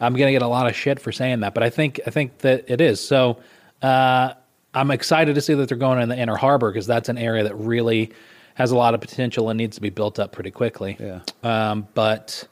I'm 0.00 0.14
gonna 0.14 0.32
get 0.32 0.42
a 0.42 0.48
lot 0.48 0.66
of 0.66 0.74
shit 0.74 0.98
for 1.00 1.12
saying 1.12 1.40
that, 1.40 1.54
but 1.54 1.62
I 1.62 1.70
think 1.70 2.00
I 2.06 2.10
think 2.10 2.38
that 2.38 2.64
it 2.68 2.80
is. 2.80 3.00
So 3.00 3.38
uh, 3.80 4.34
I'm 4.74 4.90
excited 4.90 5.34
to 5.36 5.40
see 5.40 5.54
that 5.54 5.68
they're 5.68 5.78
going 5.78 6.00
in 6.00 6.08
the 6.08 6.18
Inner 6.18 6.36
Harbor 6.36 6.70
because 6.70 6.86
that's 6.86 7.08
an 7.08 7.16
area 7.16 7.44
that 7.44 7.54
really 7.54 8.12
has 8.54 8.70
a 8.70 8.76
lot 8.76 8.94
of 8.94 9.00
potential 9.00 9.50
and 9.50 9.58
needs 9.58 9.76
to 9.76 9.82
be 9.82 9.90
built 9.90 10.18
up 10.18 10.32
pretty 10.32 10.50
quickly. 10.50 10.96
Yeah. 10.98 11.20
Um, 11.42 11.86
but 11.94 12.46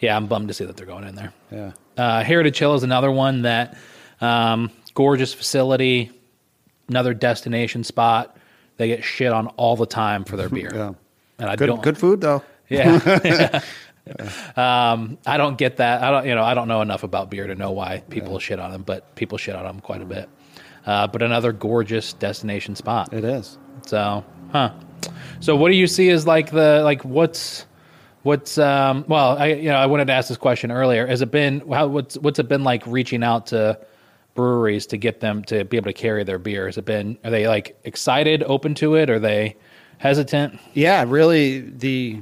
yeah, 0.00 0.16
I'm 0.16 0.26
bummed 0.26 0.48
to 0.48 0.54
see 0.54 0.64
that 0.64 0.76
they're 0.76 0.86
going 0.86 1.04
in 1.04 1.14
there. 1.14 1.32
Yeah. 1.50 1.72
Uh, 1.96 2.22
Heritage 2.22 2.58
Hill 2.58 2.74
is 2.74 2.82
another 2.82 3.10
one 3.10 3.42
that 3.42 3.76
um, 4.20 4.70
gorgeous 4.94 5.34
facility, 5.34 6.10
another 6.88 7.14
destination 7.14 7.84
spot. 7.84 8.36
They 8.78 8.88
get 8.88 9.04
shit 9.04 9.32
on 9.32 9.48
all 9.48 9.76
the 9.76 9.86
time 9.86 10.24
for 10.24 10.36
their 10.36 10.48
beer. 10.58 10.72
Yeah. 10.74 10.92
And 11.38 11.50
I 11.50 11.56
Good 11.56 11.66
don't, 11.66 11.82
good 11.82 11.98
food 11.98 12.20
though. 12.22 12.42
Yeah. 12.70 13.62
um, 14.56 15.16
I 15.24 15.38
don't 15.38 15.56
get 15.56 15.78
that. 15.78 16.02
I 16.02 16.10
don't, 16.10 16.26
you 16.26 16.34
know, 16.34 16.44
I 16.44 16.52
don't 16.52 16.68
know 16.68 16.82
enough 16.82 17.02
about 17.02 17.30
beer 17.30 17.46
to 17.46 17.54
know 17.54 17.70
why 17.70 18.02
people 18.10 18.38
shit 18.38 18.58
on 18.58 18.72
them, 18.72 18.82
but 18.82 19.14
people 19.14 19.38
shit 19.38 19.54
on 19.54 19.64
them 19.64 19.80
quite 19.80 20.02
a 20.02 20.04
bit. 20.04 20.28
Uh, 20.84 21.06
but 21.06 21.22
another 21.22 21.50
gorgeous 21.50 22.12
destination 22.12 22.76
spot. 22.76 23.14
It 23.14 23.24
is. 23.24 23.56
So, 23.86 24.22
huh. 24.52 24.74
So 25.40 25.56
what 25.56 25.70
do 25.70 25.76
you 25.76 25.86
see 25.86 26.10
as 26.10 26.26
like 26.26 26.50
the, 26.50 26.82
like 26.84 27.06
what's, 27.06 27.64
what's, 28.22 28.58
um, 28.58 29.06
well, 29.08 29.38
I, 29.38 29.46
you 29.54 29.70
know, 29.70 29.76
I 29.76 29.86
wanted 29.86 30.08
to 30.08 30.12
ask 30.12 30.28
this 30.28 30.36
question 30.36 30.70
earlier. 30.70 31.06
Has 31.06 31.22
it 31.22 31.30
been, 31.30 31.60
how, 31.72 31.86
what's, 31.86 32.18
what's 32.18 32.38
it 32.38 32.48
been 32.48 32.64
like 32.64 32.86
reaching 32.86 33.24
out 33.24 33.46
to 33.46 33.78
breweries 34.38 34.86
to 34.86 34.96
get 34.96 35.18
them 35.18 35.42
to 35.46 35.64
be 35.64 35.76
able 35.76 35.86
to 35.90 35.92
carry 35.92 36.22
their 36.22 36.38
beer? 36.38 36.66
Has 36.66 36.78
it 36.78 36.84
been, 36.84 37.18
are 37.24 37.30
they 37.30 37.48
like 37.48 37.76
excited, 37.82 38.44
open 38.44 38.74
to 38.76 38.94
it? 38.94 39.10
Are 39.10 39.18
they 39.18 39.56
hesitant? 39.98 40.60
Yeah, 40.74 41.04
really 41.08 41.58
the 41.60 42.20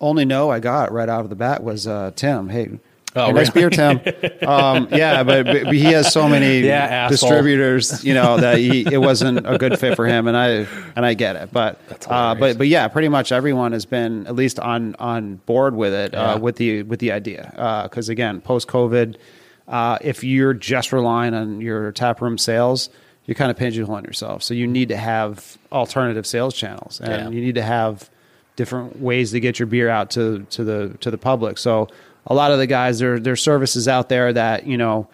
only 0.00 0.24
no 0.24 0.50
I 0.50 0.58
got 0.58 0.90
right 0.90 1.08
out 1.10 1.20
of 1.20 1.28
the 1.28 1.36
bat 1.36 1.62
was 1.62 1.86
uh, 1.86 2.12
Tim. 2.16 2.48
Hey, 2.48 2.80
Oh, 3.14 3.26
hey, 3.26 3.32
nice 3.32 3.50
beer, 3.50 3.68
Tim. 3.68 4.00
um, 4.48 4.88
yeah, 4.90 5.22
but, 5.22 5.44
but 5.44 5.74
he 5.74 5.84
has 5.92 6.10
so 6.10 6.26
many 6.30 6.60
Yeah, 6.66 7.10
distributors, 7.10 8.02
you 8.02 8.14
know, 8.14 8.38
that 8.38 8.56
he, 8.56 8.90
it 8.90 8.96
wasn't 9.02 9.46
a 9.46 9.58
good 9.58 9.78
fit 9.78 9.96
for 9.96 10.06
him, 10.06 10.26
and 10.28 10.34
I 10.34 10.66
and 10.96 11.04
I 11.04 11.12
get 11.12 11.36
it. 11.36 11.52
But 11.52 11.78
uh, 12.08 12.34
but 12.34 12.56
but 12.56 12.68
yeah, 12.68 12.88
pretty 12.88 13.08
much 13.10 13.30
everyone 13.30 13.72
has 13.72 13.84
been 13.84 14.26
at 14.26 14.34
least 14.34 14.58
on 14.58 14.94
on 14.98 15.36
board 15.44 15.76
with 15.76 15.92
it, 15.92 16.14
Yeah. 16.14 16.32
uh, 16.32 16.38
with 16.38 16.56
the 16.56 16.84
with 16.84 17.00
the 17.00 17.12
idea. 17.12 17.50
Because 17.86 18.08
again, 18.08 18.40
post 18.40 18.66
COVID, 18.68 19.16
uh, 19.68 19.98
if 20.00 20.24
you're 20.24 20.54
just 20.54 20.92
relying 20.92 21.34
on 21.34 21.60
your 21.60 21.92
tap 21.92 22.20
room 22.20 22.38
sales, 22.38 22.90
you're 23.26 23.34
kind 23.36 23.50
of 23.50 23.56
pigeonholing 23.56 24.04
yourself. 24.06 24.42
So 24.42 24.54
you 24.54 24.66
need 24.66 24.88
to 24.88 24.96
have 24.96 25.56
alternative 25.70 26.26
sales 26.26 26.54
channels, 26.54 27.00
and 27.00 27.10
Yeah. 27.12 27.28
you 27.28 27.40
need 27.44 27.54
to 27.54 27.62
have 27.62 28.10
different 28.56 29.00
ways 29.00 29.30
to 29.32 29.40
get 29.40 29.58
your 29.58 29.66
beer 29.66 29.88
out 29.88 30.10
to 30.10 30.46
to 30.50 30.64
the 30.64 30.96
to 31.00 31.10
the 31.10 31.18
public. 31.18 31.56
So 31.58 31.88
a 32.26 32.34
lot 32.34 32.50
of 32.52 32.58
the 32.58 32.66
guys 32.66 32.98
there 32.98 33.18
there's 33.18 33.40
services 33.40 33.88
out 33.88 34.08
there 34.08 34.32
that 34.32 34.66
you 34.66 34.76
know 34.76 35.08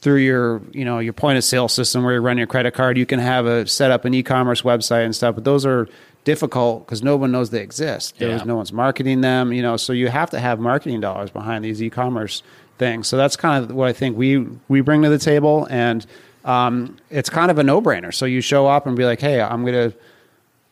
through 0.00 0.16
your 0.16 0.60
you 0.72 0.84
know 0.84 0.98
your 0.98 1.12
point 1.12 1.38
of 1.38 1.44
sale 1.44 1.68
system 1.68 2.02
where 2.02 2.14
you 2.14 2.20
run 2.20 2.36
your 2.36 2.46
credit 2.48 2.74
card 2.74 2.98
you 2.98 3.06
can 3.06 3.20
have 3.20 3.46
a 3.46 3.66
set 3.68 3.92
up 3.92 4.04
an 4.04 4.12
e-commerce 4.12 4.62
website 4.62 5.04
and 5.04 5.14
stuff 5.14 5.36
but 5.36 5.44
those 5.44 5.64
are 5.64 5.88
difficult 6.24 6.84
because 6.84 7.02
no 7.04 7.16
one 7.16 7.30
knows 7.30 7.50
they 7.50 7.60
exist 7.62 8.18
there's 8.18 8.40
Yeah. 8.40 8.44
no 8.46 8.56
one's 8.56 8.72
marketing 8.72 9.20
them 9.20 9.52
you 9.52 9.62
know 9.62 9.76
so 9.76 9.92
you 9.92 10.08
have 10.08 10.30
to 10.30 10.40
have 10.40 10.58
marketing 10.58 11.00
dollars 11.00 11.30
behind 11.30 11.64
these 11.64 11.80
e-commerce 11.80 12.42
things 12.82 13.06
so 13.08 13.16
that's 13.16 13.36
kind 13.36 13.64
of 13.64 13.74
what 13.76 13.88
i 13.88 13.92
think 13.92 14.16
we 14.16 14.46
we 14.68 14.80
bring 14.80 15.02
to 15.02 15.08
the 15.08 15.18
table 15.18 15.66
and 15.70 16.06
um, 16.44 16.96
it's 17.08 17.30
kind 17.30 17.52
of 17.52 17.58
a 17.58 17.62
no-brainer 17.62 18.12
so 18.12 18.24
you 18.26 18.40
show 18.40 18.66
up 18.66 18.86
and 18.86 18.96
be 18.96 19.04
like 19.04 19.20
hey 19.20 19.40
i'm 19.40 19.64
gonna 19.64 19.92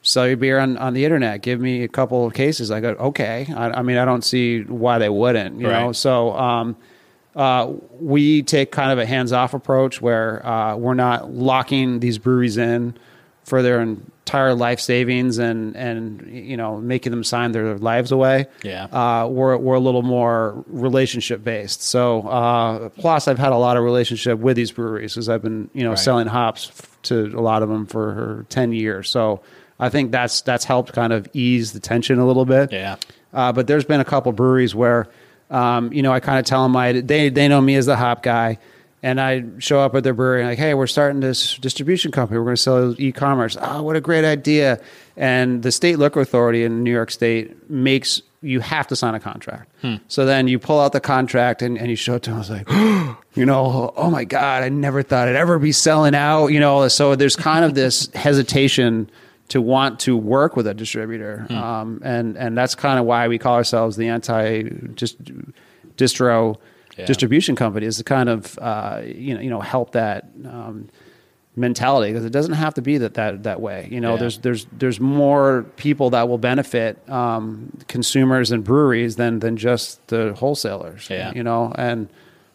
sell 0.03 0.27
your 0.27 0.37
beer 0.37 0.59
on, 0.59 0.77
on 0.79 0.95
the 0.95 1.05
internet. 1.05 1.43
Give 1.43 1.61
me 1.61 1.83
a 1.83 1.89
couple 1.89 2.27
of 2.27 2.35
cases. 2.35 2.71
I 2.71 2.81
go, 2.81 2.91
okay. 2.91 3.47
I, 3.55 3.71
I 3.71 3.83
mean, 3.83 3.99
I 3.99 4.05
don't 4.05 4.25
see 4.25 4.63
why 4.63 4.99
they 4.99 5.09
wouldn't, 5.09 5.61
you 5.61 5.67
know? 5.67 5.93
So, 5.93 6.33
um, 6.33 6.77
uh, 7.37 7.73
we 8.01 8.43
take 8.43 8.73
kind 8.73 8.91
of 8.91 8.99
a 8.99 9.07
hands 9.07 9.33
off 9.33 9.55
approach 9.55 10.01
where, 10.01 10.45
uh, 10.45 10.77
we're 10.77 10.95
not 10.95 11.33
locking 11.33 12.01
these 12.01 12.19
breweries 12.19 12.57
in 12.57 12.95
for 13.45 13.63
their 13.63 13.81
entire 13.81 14.55
life 14.55 14.79
savings 14.81 15.39
and, 15.39 15.75
and, 15.77 16.29
you 16.31 16.57
know, 16.57 16.79
making 16.79 17.11
them 17.11 17.25
sign 17.25 17.53
their 17.53 17.77
lives 17.79 18.13
away. 18.13 18.47
Yeah. 18.63 18.85
Uh, 18.85 19.27
we're, 19.27 19.57
we're 19.57 19.75
a 19.75 19.81
little 19.81 20.03
more 20.03 20.63
relationship 20.69 21.43
based. 21.43 21.83
So, 21.83 22.23
uh, 22.29 22.89
plus 22.91 23.27
I've 23.29 23.39
had 23.39 23.53
a 23.53 23.57
lot 23.57 23.77
of 23.77 23.83
relationship 23.83 24.39
with 24.39 24.57
these 24.57 24.71
breweries 24.71 25.15
because 25.15 25.29
I've 25.29 25.43
been, 25.43 25.69
you 25.75 25.83
know, 25.83 25.91
Right. 25.91 25.99
selling 25.99 26.27
hops 26.29 26.71
to 27.05 27.25
a 27.35 27.41
lot 27.41 27.63
of 27.63 27.69
them 27.69 27.87
for 27.87 28.47
10 28.51 28.73
years. 28.73 29.09
So 29.11 29.41
I 29.81 29.89
think 29.89 30.13
that's, 30.13 30.43
that's 30.43 30.65
helped 30.65 30.93
kind 30.93 31.13
of 31.13 31.27
ease 31.33 31.73
the 31.73 31.81
tension 31.81 32.19
a 32.19 32.27
little 32.27 32.45
bit. 32.45 32.71
Yeah. 32.73 32.97
Uh, 33.33 33.53
but 33.53 33.67
there's 33.67 33.85
been 33.85 34.01
a 34.01 34.05
couple 34.05 34.31
breweries 34.33 34.75
where, 34.75 35.09
um, 35.51 35.93
you 35.93 36.03
know, 36.03 36.13
I 36.13 36.21
kind 36.21 36.39
of 36.39 36.45
tell 36.45 36.63
them 36.63 36.77
I, 36.77 36.93
they, 37.01 37.31
they 37.31 37.49
know 37.49 37.61
me 37.61 37.75
as 37.77 37.87
the 37.87 37.97
hop 37.97 38.23
guy. 38.23 38.59
And 39.03 39.21
I 39.21 39.45
show 39.59 39.81
up 39.81 39.95
at 39.95 40.05
their 40.05 40.13
brewery 40.13 40.45
like, 40.45 40.59
hey, 40.59 40.75
we're 40.75 40.87
starting 40.87 41.21
this 41.21 41.57
distribution 41.57 42.13
company. 42.13 42.39
We're 42.39 42.45
going 42.45 42.57
to 42.57 42.63
sell 42.63 43.01
e-commerce. 43.01 43.57
Oh, 43.61 43.83
what 43.83 43.97
a 43.97 44.01
great 44.01 44.25
idea! 44.27 44.79
And 45.17 45.63
the 45.63 45.73
state 45.73 45.99
liquor 45.99 46.21
authority 46.21 46.65
in 46.65 46.85
New 46.85 46.93
York 46.93 47.11
State 47.11 47.71
makes 47.71 48.21
you 48.43 48.61
have 48.61 48.87
to 48.89 48.97
sign 48.97 49.15
a 49.15 49.21
contract. 49.21 49.71
So 50.09 50.25
then 50.25 50.49
you 50.49 50.59
pull 50.59 50.81
out 50.81 50.93
the 50.93 51.01
contract 51.01 51.63
and, 51.63 51.79
and 51.79 51.89
you 51.89 51.97
show 51.97 52.15
it 52.15 52.23
to 52.23 52.31
them. 52.31 52.37
I 52.37 52.39
was 52.39 52.51
like, 52.51 52.69
you 53.35 53.45
know, 53.45 53.93
oh 53.97 54.11
my 54.11 54.25
god, 54.25 54.63
I 54.63 54.69
never 54.69 55.03
thought 55.03 55.29
I'd 55.29 55.37
ever 55.37 55.59
be 55.59 55.73
selling 55.73 56.15
out. 56.15 56.49
You 56.49 56.61
know, 56.61 56.89
so 56.89 57.17
there's 57.17 57.37
kind 57.37 57.65
of 57.65 57.75
this 57.75 58.11
hesitation 58.15 59.11
to 59.49 59.61
want 59.61 60.01
to 60.01 60.17
work 60.17 60.57
with 60.57 60.67
a 60.67 60.75
distributor, 60.75 61.47
um, 61.51 62.01
and 62.05 62.37
and 62.37 62.57
that's 62.57 62.75
kind 62.75 62.99
of 63.01 63.05
why 63.05 63.29
we 63.29 63.37
call 63.37 63.57
ourselves 63.57 63.97
the 63.97 64.09
anti 64.09 64.63
just 64.95 65.23
distro 65.97 66.57
Yeah. 66.99 67.07
distribution 67.07 67.57
company 67.57 67.87
is 67.87 67.97
to 67.99 68.05
kind 68.05 68.29
of 68.29 68.59
uh, 68.59 69.03
you 69.05 69.35
know 69.35 69.41
you 69.41 69.51
know 69.51 69.61
help 69.61 69.93
that 69.93 70.29
um, 70.45 70.89
mentality 71.57 72.13
because 72.13 72.25
it 72.25 72.31
doesn't 72.33 72.55
have 72.55 72.75
to 72.75 72.83
be 72.83 72.99
that 72.99 73.15
that 73.15 73.43
that 73.45 73.61
way. 73.61 73.89
You 73.91 74.01
know, 74.01 74.13
Yeah. 74.15 74.21
there's 74.21 74.39
there's 74.39 74.67
there's 74.73 75.01
more 75.01 75.65
people 75.77 76.11
that 76.11 76.29
will 76.29 76.39
benefit 76.39 76.99
um, 77.09 77.71
consumers 77.89 78.51
and 78.53 78.65
breweries 78.65 79.17
than 79.17 79.41
than 79.41 79.57
just 79.57 80.07
the 80.09 80.35
wholesalers. 80.35 81.09
Yeah. 81.11 81.33
you 81.35 81.43
know, 81.43 81.73
and 81.77 82.09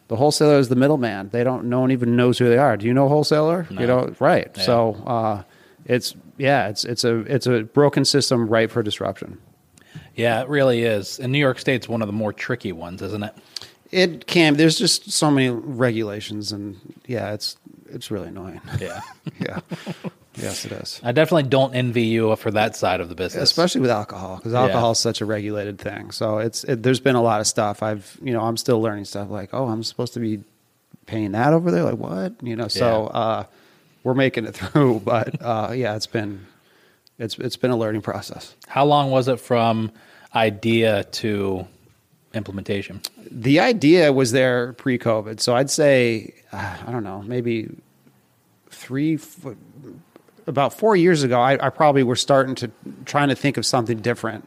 the 0.08 0.16
wholesaler 0.16 0.58
is 0.58 0.68
the 0.68 0.76
middleman. 0.76 1.30
They 1.30 1.42
don't. 1.44 1.64
No 1.64 1.80
one 1.80 1.90
even 1.90 2.14
knows 2.16 2.38
who 2.38 2.48
they 2.48 2.58
are. 2.58 2.76
Do 2.76 2.86
you 2.86 2.94
know 2.94 3.06
a 3.06 3.08
wholesaler? 3.08 3.66
No. 3.70 3.80
You 3.80 3.86
know, 3.86 4.14
right? 4.20 4.50
Yeah. 4.56 4.62
So 4.62 4.94
uh, 5.06 5.42
it's 5.84 6.14
yeah, 6.38 6.68
it's 6.68 6.84
it's 6.84 7.04
a 7.04 7.18
it's 7.20 7.46
a 7.46 7.62
broken 7.64 8.04
system 8.04 8.48
ripe 8.48 8.70
for 8.70 8.82
disruption. 8.82 9.38
Yeah, 10.14 10.40
it 10.42 10.48
really 10.48 10.82
is. 10.82 11.18
And 11.18 11.30
New 11.32 11.38
York 11.38 11.58
State's 11.58 11.88
one 11.88 12.00
of 12.02 12.06
the 12.08 12.12
more 12.12 12.32
tricky 12.32 12.72
ones, 12.72 13.02
isn't 13.02 13.22
it? 13.22 13.34
It 13.96 14.26
can. 14.26 14.56
There's 14.56 14.78
just 14.78 15.10
so 15.10 15.30
many 15.30 15.48
regulations, 15.50 16.52
and 16.52 16.76
yeah, 17.06 17.32
it's 17.32 17.56
it's 17.88 18.10
really 18.10 18.28
annoying. 18.28 18.60
Yeah. 18.78 19.00
yeah. 19.40 19.60
Yes, 20.34 20.66
it 20.66 20.72
is. 20.72 21.00
I 21.02 21.12
definitely 21.12 21.48
don't 21.48 21.74
envy 21.74 22.02
you 22.02 22.36
for 22.36 22.50
that 22.50 22.76
side 22.76 23.00
of 23.00 23.08
the 23.08 23.14
business. 23.14 23.42
especially 23.42 23.80
with 23.80 23.90
alcohol 23.90 24.36
because 24.36 24.52
alcohol 24.52 24.90
is 24.90 24.98
such 24.98 25.22
a 25.22 25.24
regulated 25.24 25.78
thing 25.78 26.10
so 26.10 26.38
it's 26.38 26.62
it, 26.64 26.82
there's 26.82 27.00
been 27.00 27.14
a 27.16 27.22
lot 27.22 27.40
of 27.40 27.46
stuff 27.46 27.82
i've 27.82 28.18
you 28.22 28.34
know 28.34 28.42
i'm 28.42 28.58
still 28.58 28.82
learning 28.82 29.06
stuff 29.06 29.30
like 29.30 29.54
oh 29.54 29.66
i'm 29.68 29.82
supposed 29.82 30.12
to 30.12 30.20
be 30.20 30.44
paying 31.06 31.32
that 31.32 31.54
over 31.54 31.70
there 31.70 31.84
like 31.84 31.96
what 31.96 32.34
you 32.42 32.54
know 32.54 32.68
so 32.68 33.10
Yeah. 33.14 33.18
uh 33.18 33.44
we're 34.04 34.12
making 34.12 34.44
it 34.44 34.52
through 34.56 35.00
but 35.06 35.40
uh 35.40 35.72
yeah 35.74 35.96
it's 35.96 36.06
been 36.06 36.44
it's 37.18 37.38
it's 37.38 37.56
been 37.56 37.70
a 37.70 37.76
learning 37.78 38.02
process 38.02 38.54
How 38.68 38.84
long 38.84 39.10
was 39.10 39.28
it 39.28 39.40
from 39.40 39.90
idea 40.34 41.04
to 41.04 41.66
implementation? 42.36 43.00
the 43.30 43.60
idea 43.60 44.12
was 44.12 44.32
there 44.32 44.72
pre-covid 44.74 45.40
so 45.40 45.56
i'd 45.56 45.70
say 45.70 46.32
uh, 46.52 46.76
i 46.86 46.92
don't 46.92 47.04
know 47.04 47.22
maybe 47.22 47.68
three 48.70 49.18
about 50.46 50.72
four 50.72 50.94
years 50.96 51.22
ago 51.22 51.40
I, 51.40 51.66
I 51.66 51.70
probably 51.70 52.02
were 52.02 52.16
starting 52.16 52.54
to 52.56 52.70
trying 53.04 53.28
to 53.28 53.34
think 53.34 53.56
of 53.56 53.66
something 53.66 53.98
different. 53.98 54.46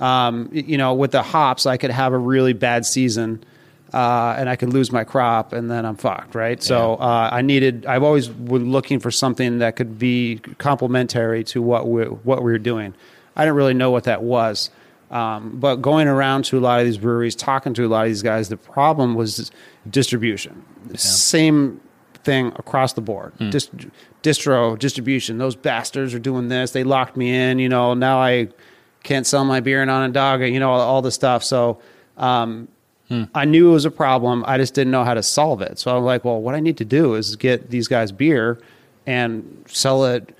Um, 0.00 0.48
you 0.52 0.76
know 0.78 0.94
with 0.94 1.12
the 1.12 1.22
hops 1.22 1.66
i 1.66 1.76
could 1.76 1.90
have 1.90 2.12
a 2.12 2.18
really 2.18 2.52
bad 2.52 2.84
season 2.84 3.44
uh, 3.92 4.34
and 4.36 4.48
i 4.48 4.56
could 4.56 4.72
lose 4.72 4.90
my 4.90 5.04
crop 5.04 5.52
and 5.52 5.70
then 5.70 5.86
i'm 5.86 5.96
fucked 5.96 6.34
right? 6.34 6.60
So 6.60 6.94
uh, 6.96 7.28
i 7.30 7.42
needed 7.42 7.86
i've 7.86 8.02
always 8.02 8.26
been 8.26 8.72
looking 8.72 8.98
for 8.98 9.12
something 9.12 9.58
that 9.58 9.76
could 9.76 9.98
be 9.98 10.40
complementary 10.58 11.44
to 11.44 11.62
what 11.62 11.88
we 11.88 12.04
what 12.04 12.42
we 12.42 12.50
were 12.50 12.58
doing. 12.58 12.94
I 13.36 13.44
didn't 13.44 13.56
really 13.56 13.74
know 13.74 13.90
what 13.90 14.04
that 14.04 14.22
was 14.22 14.70
um, 15.10 15.58
but 15.60 15.76
going 15.76 16.08
around 16.08 16.44
to 16.46 16.58
a 16.58 16.60
lot 16.60 16.80
of 16.80 16.86
these 16.86 16.98
breweries, 16.98 17.34
talking 17.34 17.74
to 17.74 17.84
a 17.84 17.88
lot 17.88 18.02
of 18.02 18.10
these 18.10 18.22
guys, 18.22 18.48
the 18.48 18.56
problem 18.56 19.14
was 19.14 19.50
distribution. 19.90 20.64
Same 20.96 21.80
thing 22.24 22.48
across 22.56 22.94
the 22.94 23.00
board. 23.00 23.32
Dist- 23.50 23.70
distro 24.22 24.78
distribution. 24.78 25.38
Those 25.38 25.54
bastards 25.56 26.14
are 26.14 26.18
doing 26.18 26.48
this. 26.48 26.70
They 26.72 26.82
locked 26.84 27.16
me 27.16 27.30
in. 27.34 27.58
You 27.58 27.68
know, 27.68 27.94
now 27.94 28.18
I 28.18 28.48
can't 29.02 29.26
sell 29.26 29.44
my 29.44 29.60
beer 29.60 29.82
in 29.82 29.88
Onondaga. 29.88 30.48
You 30.48 30.58
know, 30.58 30.70
all, 30.70 30.80
all 30.80 31.02
the 31.02 31.12
stuff. 31.12 31.44
So 31.44 31.80
um, 32.16 32.68
I 33.34 33.44
knew 33.44 33.68
it 33.68 33.72
was 33.72 33.84
a 33.84 33.90
problem. 33.90 34.42
I 34.46 34.56
just 34.56 34.74
didn't 34.74 34.90
know 34.90 35.04
how 35.04 35.14
to 35.14 35.22
solve 35.22 35.60
it. 35.62 35.78
So 35.78 35.96
I'm 35.96 36.02
like, 36.04 36.24
well, 36.24 36.40
what 36.40 36.54
I 36.54 36.60
need 36.60 36.78
to 36.78 36.84
do 36.84 37.14
is 37.14 37.36
get 37.36 37.70
these 37.70 37.86
guys 37.86 38.10
beer 38.10 38.58
and 39.06 39.64
sell 39.68 40.06
it 40.06 40.34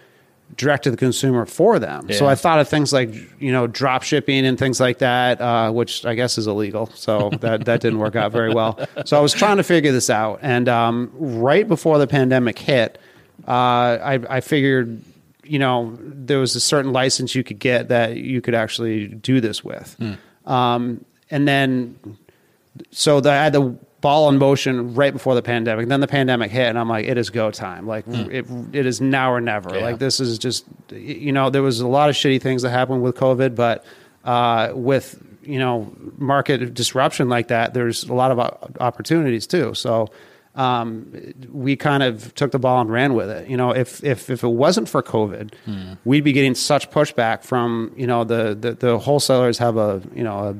direct 0.57 0.85
to 0.85 0.91
the 0.91 0.97
consumer 0.97 1.47
for 1.47 1.79
them. 1.79 2.07
So 2.13 2.27
I 2.27 2.35
thought 2.35 2.59
of 2.61 2.69
things 2.69 2.93
like 2.93 3.11
you 3.41 3.53
know 3.53 3.67
drop 3.67 4.03
shipping 4.03 4.47
and 4.47 4.59
things 4.59 4.81
like 4.81 4.99
that, 4.99 5.41
uh, 5.41 5.71
which 5.73 6.05
I 6.05 6.15
guess 6.15 6.39
is 6.39 6.47
illegal. 6.47 6.87
So 6.95 7.31
that 7.41 7.65
that 7.65 7.81
didn't 7.81 7.99
work 7.99 8.17
out 8.17 8.33
very 8.33 8.53
well. 8.53 8.79
So 9.07 9.19
I 9.19 9.21
was 9.21 9.33
trying 9.35 9.59
to 9.59 9.63
figure 9.63 9.93
this 9.93 10.09
out, 10.09 10.39
and 10.43 10.69
um, 10.69 11.11
right 11.15 11.67
before 11.69 11.99
the 11.99 12.07
pandemic 12.07 12.59
hit, 12.59 12.99
uh, 13.47 13.51
I, 13.51 14.21
I 14.31 14.41
figured 14.41 15.03
you 15.43 15.59
know 15.59 15.97
there 16.01 16.39
was 16.39 16.57
a 16.57 16.61
certain 16.61 16.93
license 16.93 17.35
you 17.35 17.45
could 17.45 17.59
get 17.59 17.89
that 17.89 18.17
you 18.17 18.41
could 18.41 18.55
actually 18.55 19.09
do 19.09 19.41
this 19.41 19.63
with, 19.63 19.97
um, 20.47 21.05
and 21.31 21.47
then 21.47 21.99
so 22.91 23.21
the, 23.21 23.31
I 23.31 23.45
had 23.45 23.53
the 23.53 23.77
ball 24.05 24.29
in 24.29 24.39
motion 24.39 24.95
right 24.95 25.13
before 25.13 25.35
the 25.35 25.43
pandemic. 25.43 25.89
Then 25.89 26.01
the 26.01 26.07
pandemic 26.07 26.51
hit, 26.51 26.69
and 26.69 26.79
I'm 26.79 26.89
like, 26.89 27.07
it 27.07 27.17
is 27.19 27.31
go 27.31 27.51
time. 27.51 27.87
Like 27.87 28.05
it, 28.07 28.45
it 28.73 28.87
is 28.87 29.01
now 29.01 29.33
or 29.33 29.41
never. 29.41 29.75
Yeah. 29.75 29.83
Like 29.83 29.99
this 29.99 30.21
is 30.21 30.39
just, 30.39 30.65
you 30.93 31.33
know, 31.33 31.51
there 31.51 31.63
was 31.63 31.81
a 31.81 31.89
lot 31.89 32.09
of 32.11 32.15
shitty 32.15 32.41
things 32.43 32.63
that 32.63 32.71
happened 32.71 33.03
with 33.03 33.17
COVID, 33.17 33.55
but 33.55 33.85
uh, 34.25 34.73
with 34.75 35.07
you 35.43 35.59
know 35.59 35.91
market 36.19 36.75
disruption 36.75 37.29
like 37.29 37.49
that, 37.49 37.75
there's 37.75 38.05
a 38.05 38.15
lot 38.15 38.31
of 38.31 38.39
opportunities 38.81 39.47
too. 39.47 39.75
So. 39.75 40.09
Um, 40.57 41.13
we 41.51 41.75
kind 41.75 42.05
of 42.05 42.33
took 42.37 42.53
the 42.53 42.61
ball 42.61 42.81
and 42.81 42.89
ran 42.89 43.15
with 43.15 43.29
it. 43.29 43.49
You 43.51 43.57
know, 43.57 43.73
if 43.73 44.05
if 44.05 44.31
if 44.31 44.45
it 44.45 44.49
wasn't 44.65 44.89
for 44.89 45.03
COVID, 45.03 45.53
Hmm. 45.65 45.95
we'd 46.05 46.23
be 46.23 46.33
getting 46.33 46.55
such 46.55 46.93
pushback 46.93 47.43
from 47.43 47.91
you 47.97 48.07
know 48.07 48.23
the 48.23 48.55
the, 48.55 48.73
the 48.75 48.99
wholesalers 49.01 49.59
have 49.59 49.77
a 49.77 50.01
you 50.15 50.23
know 50.23 50.39
a 50.51 50.55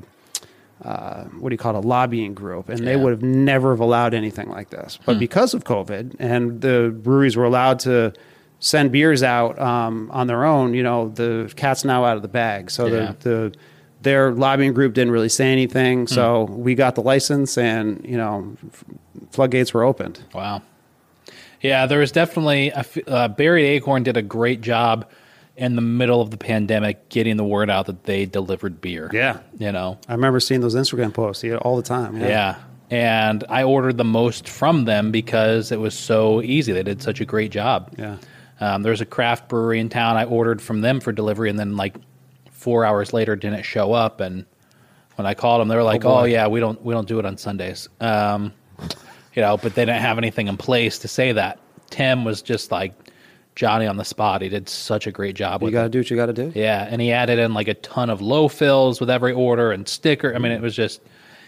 uh, 0.83 1.25
what 1.25 1.51
do 1.51 1.55
you 1.55 1.59
call 1.59 1.77
it, 1.77 1.85
a 1.85 1.87
lobbying 1.87 2.35
group, 2.35 2.69
and 2.69 2.87
they 2.87 2.97
would 2.97 3.11
have 3.11 3.23
never 3.23 3.71
have 3.73 3.81
allowed 3.81 4.15
anything 4.15 4.49
like 4.51 4.71
this. 4.71 4.99
But 5.05 5.19
because 5.19 5.55
of 5.55 5.65
COVID, 5.65 6.17
and 6.19 6.61
the 6.61 6.95
breweries 7.03 7.37
were 7.37 7.45
allowed 7.45 7.79
to 7.81 8.13
send 8.61 8.93
beers 8.93 9.23
out 9.23 9.59
um, 9.59 10.11
on 10.11 10.27
their 10.27 10.45
own, 10.45 10.75
you 10.75 10.83
know, 10.83 11.09
the 11.09 11.53
cat's 11.57 11.85
now 11.85 12.05
out 12.05 12.17
of 12.17 12.23
the 12.23 12.29
bag. 12.29 12.71
So 12.71 12.87
Yeah. 12.87 13.13
the 13.21 13.29
the 13.29 13.55
their 14.03 14.33
lobbying 14.33 14.75
group 14.75 14.93
didn't 14.93 15.13
really 15.13 15.31
say 15.31 15.51
anything. 15.51 16.07
So 16.07 16.45
we 16.45 16.75
got 16.75 16.95
the 16.95 17.01
license, 17.03 17.57
and 17.57 18.05
you 18.07 18.17
know, 18.19 18.55
floodgates 19.31 19.73
were 19.73 19.83
opened. 19.83 20.21
Wow. 20.35 20.61
Yeah, 21.63 21.87
there 21.87 22.01
was 22.01 22.13
definitely 22.13 22.69
a, 22.71 22.85
uh, 23.07 23.29
Buried 23.29 23.65
Acorn 23.65 24.03
did 24.03 24.19
a 24.19 24.23
great 24.23 24.61
job 24.61 25.07
in 25.57 25.77
the 25.77 25.83
middle 25.83 26.21
of 26.21 26.31
the 26.31 26.37
pandemic 26.37 27.09
getting 27.09 27.37
the 27.37 27.45
word 27.45 27.71
out 27.71 27.87
that 27.87 28.05
they 28.05 28.27
delivered 28.27 28.81
beer. 28.81 29.11
Yeah. 29.13 29.41
You 29.59 29.73
know. 29.73 29.99
I 30.09 30.13
remember 30.13 30.41
seeing 30.41 30.61
those 30.61 30.75
Instagram 30.75 31.15
posts 31.15 31.45
yeah, 31.45 31.57
all 31.57 31.77
the 31.77 31.83
time. 31.83 32.21
Yeah. 32.21 32.57
And 32.91 33.45
I 33.49 33.63
ordered 33.63 33.97
the 33.97 34.05
most 34.05 34.49
from 34.49 34.85
them 34.85 35.11
because 35.11 35.73
it 35.73 35.81
was 35.81 35.99
so 35.99 36.43
easy. 36.43 36.73
They 36.73 36.83
did 36.83 37.03
such 37.03 37.21
a 37.21 37.25
great 37.25 37.51
job. 37.51 37.95
Yeah. 37.99 38.19
Um, 38.61 38.83
there's 38.83 39.01
a 39.01 39.07
craft 39.07 39.49
brewery 39.49 39.81
in 39.81 39.89
town. 39.89 40.17
I 40.17 40.25
ordered 40.25 40.63
from 40.63 40.81
them 40.81 41.01
for 41.01 41.13
delivery, 41.13 41.51
and 41.51 41.59
then 41.59 41.77
like 41.77 41.97
four 42.51 42.85
hours 42.85 43.13
later, 43.13 43.35
didn't 43.37 43.65
show 43.65 43.93
up. 43.93 44.21
And 44.21 44.47
when 45.17 45.27
I 45.27 45.35
called 45.35 45.61
them, 45.61 45.69
they 45.69 45.77
were 45.77 45.83
like, 45.83 46.03
boy. 46.03 46.09
"Oh, 46.09 46.25
yeah, 46.25 46.47
we 46.47 46.61
don't 46.61 46.81
we 46.85 46.95
don't 46.95 47.09
do 47.09 47.19
it 47.19 47.27
on 47.27 47.37
Sundays." 47.37 47.89
Um, 48.01 48.53
you 49.35 49.43
know, 49.43 49.57
but 49.57 49.75
they 49.75 49.85
didn't 49.85 50.03
have 50.03 50.19
anything 50.19 50.47
in 50.47 50.57
place 50.57 51.01
to 51.01 51.09
say 51.09 51.33
that. 51.33 51.59
Tim 51.91 52.25
was 52.25 52.43
just 52.43 52.71
like 52.71 53.04
Johnny 53.57 53.87
on 53.87 53.97
the 53.97 54.05
spot. 54.05 54.43
He 54.43 54.49
did 54.49 54.69
such 54.69 55.07
a 55.07 55.13
great 55.13 55.37
job 55.37 55.61
You 55.63 55.67
with 55.67 55.75
got 55.75 55.83
to 55.85 55.89
do 55.89 55.99
what 56.01 56.11
you 56.11 56.17
got 56.17 56.27
to 56.27 56.33
do. 56.33 56.53
Yeah, 56.55 56.87
and 56.91 57.01
he 57.01 57.13
added 57.13 57.39
in 57.39 57.55
like 57.55 57.69
a 57.69 57.75
ton 57.75 58.11
of 58.11 58.21
low 58.21 58.49
fills 58.49 59.01
with 59.01 59.11
every 59.11 59.33
order 59.33 59.71
and 59.73 59.87
sticker. 59.89 60.35
I 60.35 60.39
mean, 60.39 60.53
it 60.53 60.61
was 60.61 60.75
just 60.75 61.01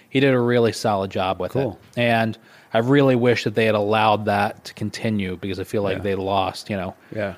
he 0.09 0.21
did 0.21 0.33
a 0.35 0.39
really 0.39 0.73
solid 0.73 1.11
job 1.11 1.41
with 1.41 1.53
Cool. 1.53 1.79
it. 1.97 2.01
And 2.01 2.39
I 2.73 2.79
really 2.79 3.17
wish 3.17 3.45
that 3.45 3.55
they 3.55 3.65
had 3.67 3.75
allowed 3.75 4.27
that 4.27 4.65
to 4.67 4.75
continue 4.75 5.37
because 5.37 5.59
I 5.59 5.65
feel 5.65 5.83
like 5.83 5.97
Yeah. 5.99 6.03
they 6.03 6.15
lost. 6.15 6.71
You 6.71 6.77
know, 6.77 6.95
Yeah. 7.15 7.35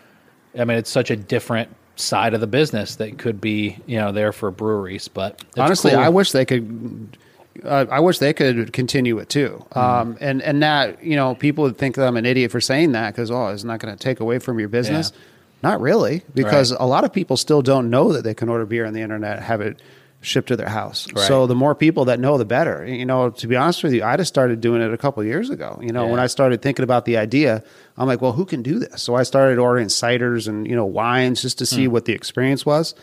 I 0.58 0.64
mean, 0.64 0.76
it's 0.78 0.90
such 0.90 1.10
a 1.10 1.16
different 1.16 1.74
side 1.96 2.32
of 2.34 2.40
the 2.40 2.46
business 2.46 2.96
that 2.96 3.18
could 3.18 3.40
be 3.40 3.76
you 3.86 3.98
know 3.98 4.12
there 4.12 4.32
for 4.32 4.50
breweries. 4.50 5.08
But 5.08 5.42
Honestly, 5.56 5.90
cool. 5.92 6.00
I 6.00 6.08
wish 6.10 6.32
they 6.32 6.44
could. 6.44 7.16
Uh, 7.64 7.86
I 7.90 8.00
wish 8.00 8.18
they 8.18 8.32
could 8.32 8.72
continue 8.72 9.18
it 9.18 9.28
too. 9.28 9.64
Hmm. 9.72 9.78
Um, 9.78 10.18
and 10.20 10.42
and 10.42 10.62
that 10.62 11.02
you 11.04 11.16
know 11.16 11.34
people 11.34 11.64
would 11.64 11.78
think 11.78 11.96
that 11.96 12.06
I'm 12.06 12.16
an 12.16 12.26
idiot 12.26 12.50
for 12.50 12.60
saying 12.60 12.92
that 12.92 13.14
because 13.14 13.30
oh, 13.30 13.48
it's 13.48 13.64
not 13.64 13.80
going 13.80 13.94
to 13.96 13.98
take 14.02 14.20
away 14.20 14.38
from 14.38 14.58
your 14.58 14.68
business. 14.68 15.12
Yeah. 15.14 15.20
Not 15.60 15.80
really, 15.80 16.22
because 16.34 16.70
Right. 16.70 16.80
a 16.80 16.86
lot 16.86 17.02
of 17.02 17.12
people 17.12 17.36
still 17.36 17.62
don't 17.62 17.90
know 17.90 18.12
that 18.12 18.22
they 18.22 18.32
can 18.34 18.48
order 18.48 18.64
beer 18.64 18.86
on 18.86 18.92
the 18.92 19.00
internet, 19.00 19.42
have 19.42 19.60
it 19.60 19.80
shipped 20.20 20.48
to 20.48 20.56
their 20.56 20.68
house. 20.68 21.08
Right. 21.12 21.26
So 21.26 21.48
the 21.48 21.54
more 21.56 21.74
people 21.74 22.04
that 22.04 22.20
know, 22.20 22.38
the 22.38 22.44
better. 22.44 22.86
You 22.86 23.04
know, 23.04 23.30
to 23.30 23.46
be 23.48 23.56
honest 23.56 23.82
with 23.82 23.92
you, 23.92 24.04
I 24.04 24.16
just 24.16 24.28
started 24.28 24.60
doing 24.60 24.82
it 24.82 24.92
a 24.92 24.96
couple 24.96 25.20
of 25.20 25.26
years 25.26 25.50
ago. 25.50 25.78
You 25.82 25.90
know, 25.92 26.06
when 26.06 26.20
I 26.20 26.28
started 26.28 26.62
thinking 26.62 26.84
about 26.84 27.06
the 27.06 27.16
idea, 27.16 27.64
I'm 27.96 28.06
like, 28.06 28.20
well, 28.22 28.32
who 28.32 28.44
can 28.44 28.62
do 28.62 28.78
this? 28.78 29.02
So 29.02 29.16
I 29.16 29.24
started 29.24 29.58
ordering 29.58 29.88
ciders 29.88 30.46
and 30.46 30.64
you 30.66 30.76
know 30.76 30.84
wines 30.86 31.42
just 31.42 31.58
to 31.58 31.66
see 31.66 31.86
Hmm. 31.86 31.92
what 31.92 32.04
the 32.04 32.12
experience 32.12 32.64
was 32.64 32.94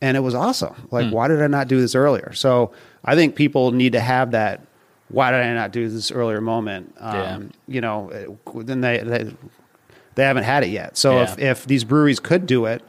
and 0.00 0.16
it 0.16 0.20
was 0.20 0.34
awesome. 0.34 0.74
Like, 0.90 1.06
Hmm. 1.06 1.12
why 1.12 1.28
did 1.28 1.40
I 1.40 1.46
not 1.46 1.68
do 1.68 1.80
this 1.80 1.94
earlier? 1.94 2.32
So 2.32 2.72
I 3.04 3.14
think 3.14 3.34
people 3.34 3.72
need 3.72 3.92
to 3.92 4.00
have 4.00 4.30
that. 4.32 4.60
Why 5.08 5.30
did 5.30 5.40
I 5.40 5.52
not 5.54 5.72
do 5.72 5.88
this 5.88 6.10
earlier 6.10 6.40
moment? 6.40 6.94
Um, 7.00 7.14
Yeah. 7.16 7.38
You 7.68 7.80
know, 7.80 8.38
then 8.54 8.80
they, 8.80 8.98
they 8.98 9.32
they 10.14 10.24
haven't 10.24 10.44
had 10.44 10.62
it 10.62 10.68
yet. 10.70 10.96
So 10.96 11.20
if 11.20 11.36
Yeah. 11.38 11.50
if 11.52 11.66
these 11.66 11.84
breweries 11.84 12.20
could 12.20 12.46
do 12.46 12.66
it, 12.66 12.82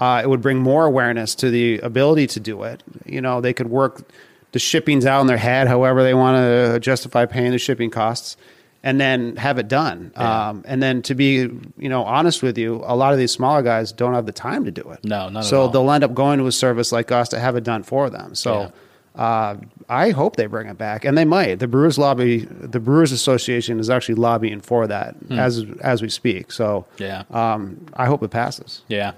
uh, 0.00 0.20
it 0.24 0.28
would 0.28 0.40
bring 0.42 0.58
more 0.58 0.84
awareness 0.86 1.34
to 1.36 1.50
the 1.50 1.78
ability 1.80 2.26
to 2.28 2.40
do 2.40 2.62
it. 2.62 2.82
You 3.04 3.20
know, 3.20 3.40
they 3.40 3.52
could 3.52 3.68
work 3.70 4.08
the 4.52 4.58
shippings 4.58 5.04
out 5.04 5.20
in 5.20 5.26
their 5.26 5.36
head, 5.36 5.68
however 5.68 6.02
they 6.02 6.14
want 6.14 6.36
to 6.36 6.80
justify 6.80 7.26
paying 7.26 7.50
the 7.52 7.58
shipping 7.58 7.90
costs, 7.90 8.36
and 8.82 8.98
then 9.00 9.36
have 9.36 9.58
it 9.58 9.68
done. 9.68 10.12
Yeah. 10.16 10.48
Um, 10.48 10.64
and 10.66 10.82
then 10.82 11.02
to 11.02 11.14
be, 11.14 11.50
you 11.76 11.88
know, 11.88 12.04
honest 12.04 12.42
with 12.42 12.56
you, 12.56 12.82
a 12.86 12.96
lot 12.96 13.12
of 13.12 13.18
these 13.18 13.32
smaller 13.32 13.60
guys 13.62 13.92
don't 13.92 14.14
have 14.14 14.24
the 14.26 14.32
time 14.32 14.64
to 14.64 14.70
do 14.70 14.82
it. 14.92 15.04
No, 15.04 15.28
not 15.28 15.44
so 15.44 15.68
they'll 15.68 15.90
end 15.90 16.02
up 16.04 16.14
going 16.14 16.38
to 16.38 16.46
a 16.46 16.52
service 16.52 16.92
like 16.92 17.12
us 17.12 17.28
to 17.30 17.38
have 17.38 17.56
it 17.56 17.64
done 17.64 17.82
for 17.82 18.08
them. 18.10 18.34
So. 18.34 18.72
Uh, 19.18 19.56
I 19.88 20.10
hope 20.10 20.36
they 20.36 20.46
bring 20.46 20.68
it 20.68 20.78
back, 20.78 21.04
and 21.04 21.18
they 21.18 21.24
might. 21.24 21.58
The 21.58 21.66
Brewers 21.68 21.98
lobby, 21.98 22.46
the 22.48 22.78
Brewers 22.80 23.10
Association, 23.12 23.80
is 23.80 23.90
actually 23.90 24.14
lobbying 24.14 24.60
for 24.60 24.86
that 24.86 25.16
as 25.30 25.64
as 25.80 26.00
we 26.02 26.08
speak. 26.08 26.52
So, 26.52 26.86
Hmm. 26.96 27.02
Yeah. 27.02 27.22
um, 27.30 27.86
I 27.94 28.06
hope 28.06 28.22
it 28.22 28.30
passes. 28.30 28.82
Yeah. 28.88 29.12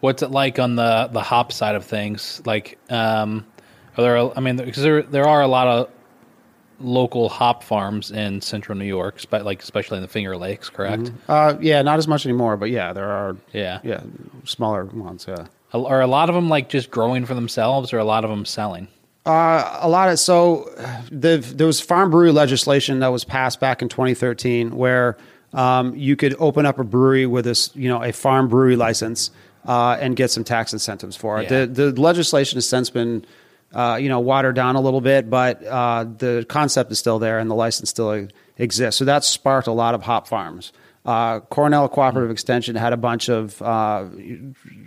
What's 0.00 0.22
it 0.22 0.30
like 0.30 0.58
on 0.58 0.76
the 0.76 1.08
the 1.12 1.22
hop 1.22 1.52
side 1.52 1.74
of 1.74 1.84
things? 1.84 2.42
Like, 2.44 2.78
um, 2.90 3.46
are 3.96 4.02
there? 4.02 4.36
I 4.36 4.40
mean, 4.40 4.56
because 4.56 4.82
there 4.82 5.02
there 5.02 5.26
are 5.26 5.40
a 5.42 5.46
lot 5.48 5.66
of 5.68 5.88
local 6.80 7.28
hop 7.28 7.62
farms 7.62 8.10
in 8.10 8.40
central 8.40 8.76
New 8.76 8.84
York, 8.84 9.22
but 9.30 9.44
like 9.44 9.62
especially 9.62 9.98
in 9.98 10.02
the 10.02 10.08
Finger 10.08 10.36
Lakes, 10.36 10.68
correct? 10.68 11.12
Uh, 11.28 11.54
yeah, 11.60 11.80
not 11.82 11.98
as 11.98 12.08
much 12.08 12.26
anymore, 12.26 12.56
but 12.56 12.70
yeah, 12.70 12.92
there 12.92 13.08
are 13.08 13.36
Yeah. 13.52 13.78
yeah 13.84 14.00
smaller 14.44 14.84
ones. 14.86 15.24
Yeah, 15.28 15.46
Are 15.72 16.00
a 16.00 16.06
lot 16.06 16.28
of 16.28 16.34
them 16.34 16.48
like 16.48 16.68
just 16.68 16.90
growing 16.90 17.26
for 17.26 17.34
themselves, 17.34 17.92
or 17.92 17.98
a 17.98 18.04
lot 18.04 18.24
of 18.24 18.30
them 18.30 18.44
selling? 18.44 18.88
uh, 19.24 19.78
a 19.80 19.88
lot 19.88 20.08
of 20.08 20.18
so 20.18 20.68
the 21.10 21.38
there 21.54 21.66
was 21.66 21.80
farm 21.80 22.10
brewery 22.10 22.32
legislation 22.32 23.00
that 23.00 23.08
was 23.08 23.24
passed 23.24 23.60
back 23.60 23.82
in 23.82 23.88
2013 23.88 24.76
where 24.76 25.16
um, 25.52 25.94
you 25.94 26.16
could 26.16 26.34
open 26.38 26.66
up 26.66 26.78
a 26.78 26.84
brewery 26.84 27.26
with 27.26 27.44
this, 27.44 27.74
you 27.76 27.88
know, 27.88 28.02
a 28.02 28.12
farm 28.12 28.48
brewery 28.48 28.74
license 28.74 29.30
uh, 29.66 29.96
and 30.00 30.16
get 30.16 30.30
some 30.30 30.44
tax 30.44 30.72
incentives 30.72 31.14
for 31.14 31.40
it. 31.40 31.50
Yeah. 31.50 31.66
The, 31.66 31.92
the 31.92 32.00
legislation 32.00 32.56
has 32.56 32.68
since 32.68 32.90
been, 32.90 33.24
uh, 33.72 33.98
you 34.00 34.08
know, 34.08 34.18
watered 34.18 34.56
down 34.56 34.76
a 34.76 34.80
little 34.80 35.02
bit, 35.02 35.28
but 35.28 35.62
uh, 35.64 36.04
the 36.04 36.46
concept 36.48 36.90
is 36.90 36.98
still 36.98 37.18
there 37.18 37.38
and 37.38 37.50
the 37.50 37.54
license 37.54 37.90
still 37.90 38.28
exists. 38.56 38.98
So 38.98 39.04
that 39.04 39.24
sparked 39.24 39.68
a 39.68 39.72
lot 39.72 39.94
of 39.94 40.02
hop 40.02 40.26
farms. 40.26 40.72
Uh, 41.04 41.40
Cornell 41.40 41.88
Cooperative 41.88 42.30
Extension 42.30 42.76
had 42.76 42.92
a 42.92 42.96
bunch 42.96 43.28
of 43.28 43.60
uh, 43.60 44.04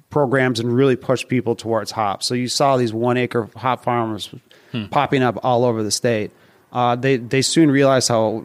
programs 0.10 0.60
and 0.60 0.74
really 0.74 0.96
pushed 0.96 1.28
people 1.28 1.56
towards 1.56 1.92
hops. 1.92 2.26
So 2.26 2.34
you 2.36 2.48
saw 2.48 2.78
these 2.78 2.94
one 2.94 3.18
acre 3.18 3.50
hop 3.56 3.84
farms 3.84 4.34
popping 4.92 5.24
up 5.24 5.38
all 5.44 5.64
over 5.66 5.84
the 5.84 5.92
state. 5.92 6.32
Uh, 6.72 6.96
they 6.96 7.18
they 7.18 7.42
soon 7.42 7.72
realized 7.72 8.10
how 8.10 8.44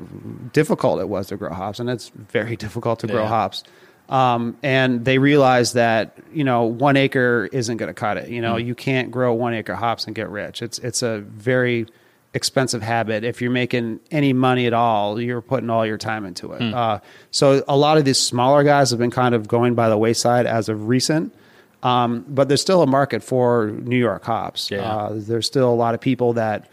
difficult 0.53 1.01
it 1.01 1.09
was 1.09 1.29
to 1.29 1.37
grow 1.37 1.53
hops, 1.53 1.81
and 1.81 1.91
it's 1.91 2.09
very 2.11 2.57
difficult 2.65 3.01
to 3.01 3.07
grow 3.07 3.23
Yeah. 3.23 3.29
hops. 3.29 3.65
Um, 4.09 4.57
and 4.65 5.05
they 5.05 5.19
realized 5.19 5.75
that 5.75 6.19
you 6.33 6.43
know 6.45 6.65
one 6.65 6.97
acre 6.97 7.49
isn't 7.53 7.77
going 7.77 7.89
to 7.89 7.95
cut 7.95 8.17
it. 8.17 8.29
You 8.31 8.41
know 8.43 8.57
you 8.57 8.75
can't 8.75 9.11
grow 9.11 9.33
one 9.35 9.55
acre 9.55 9.75
hops 9.75 10.07
and 10.07 10.15
get 10.15 10.29
rich. 10.29 10.63
It's 10.63 10.79
it's 10.81 11.03
a 11.03 11.21
very 11.21 11.87
expensive 12.33 12.83
habit. 12.83 13.25
If 13.25 13.43
you're 13.43 13.51
making 13.51 14.01
any 14.11 14.33
money 14.33 14.67
at 14.67 14.73
all, 14.73 15.21
you're 15.21 15.41
putting 15.41 15.69
all 15.71 15.85
your 15.85 15.99
time 15.99 16.25
into 16.25 16.53
it. 16.53 16.63
Uh, 16.75 17.01
so 17.31 17.65
a 17.67 17.77
lot 17.77 17.99
of 17.99 18.05
these 18.05 18.19
smaller 18.19 18.63
guys 18.63 18.91
have 18.91 18.99
been 18.99 19.11
kind 19.11 19.35
of 19.35 19.49
going 19.49 19.75
by 19.75 19.89
the 19.89 19.99
wayside 19.99 20.47
as 20.47 20.69
of 20.69 20.89
recent. 20.89 21.35
Um, 21.83 22.25
but 22.29 22.49
there's 22.49 22.61
still 22.61 22.83
a 22.83 22.87
market 22.87 23.23
for 23.23 23.69
New 23.83 23.97
York 23.99 24.23
hops. 24.25 24.71
Yeah. 24.71 24.83
Uh, 24.83 25.13
there's 25.15 25.47
still 25.47 25.71
a 25.73 25.75
lot 25.75 25.95
of 25.95 26.01
people 26.01 26.35
that, 26.35 26.69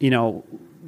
you 0.00 0.10
know, 0.10 0.44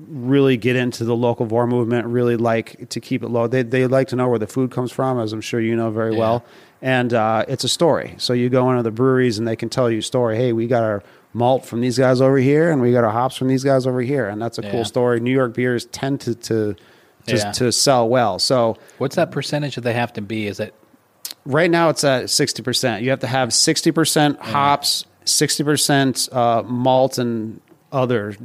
really 0.09 0.57
get 0.57 0.75
into 0.77 1.05
the 1.05 1.15
locavore 1.15 1.69
movement, 1.69 2.07
really 2.09 2.37
like 2.37 2.89
to 2.91 3.01
keep 3.01 3.23
it 3.23 3.29
low. 3.29 3.47
They, 3.47 3.63
they 3.63 3.87
like 3.87 4.09
to 4.09 4.17
know 4.17 4.29
where 4.29 4.41
the 4.41 4.47
food 4.49 4.71
comes 4.73 4.91
from, 4.91 5.21
as 5.21 5.33
I'm 5.33 5.41
sure 5.41 5.61
you 5.61 5.77
know 5.77 5.91
very 5.91 6.13
Yeah. 6.15 6.19
well. 6.19 6.45
And 6.83 7.15
uh, 7.15 7.45
it's 7.47 7.63
a 7.63 7.69
story. 7.69 8.15
So 8.19 8.33
you 8.33 8.49
go 8.49 8.71
into 8.71 8.83
the 8.83 8.91
breweries 8.91 9.39
and 9.39 9.47
they 9.47 9.55
can 9.57 9.69
tell 9.69 9.91
you 9.91 9.99
a 9.99 10.03
story. 10.03 10.37
Hey, 10.37 10.53
we 10.53 10.67
got 10.67 10.83
our 10.83 11.03
malt 11.33 11.65
from 11.65 11.81
these 11.81 11.97
guys 11.99 12.21
over 12.21 12.39
here, 12.39 12.71
and 12.71 12.81
we 12.83 12.93
got 12.93 13.05
our 13.05 13.11
hops 13.13 13.37
from 13.37 13.49
these 13.49 13.63
guys 13.65 13.87
over 13.87 14.01
here, 14.01 14.29
and 14.29 14.41
that's 14.43 14.59
a 14.59 14.63
Yeah. 14.63 14.71
cool 14.73 14.85
story. 14.85 15.21
New 15.21 15.31
York 15.33 15.55
beers 15.55 15.87
tend 15.87 16.21
to 16.23 16.35
to 16.35 16.75
to, 17.27 17.37
Yeah. 17.37 17.53
to 17.53 17.71
sell 17.71 18.09
well. 18.09 18.39
So 18.39 18.79
What's 18.99 19.15
that 19.17 19.31
percentage 19.31 19.75
that 19.75 19.83
they 19.83 19.93
have 19.93 20.13
to 20.15 20.23
be? 20.23 20.47
Is 20.47 20.59
it 20.59 20.73
right 21.45 21.71
now 21.71 21.91
it's 21.91 22.03
at 22.03 22.25
60%. 22.31 23.03
You 23.03 23.11
have 23.11 23.21
to 23.21 23.27
have 23.27 23.51
60% 23.51 24.39
hops, 24.41 25.05
60% 25.27 26.29
uh, 26.33 26.63
malt 26.65 27.19
and 27.19 27.61
other 27.93 28.37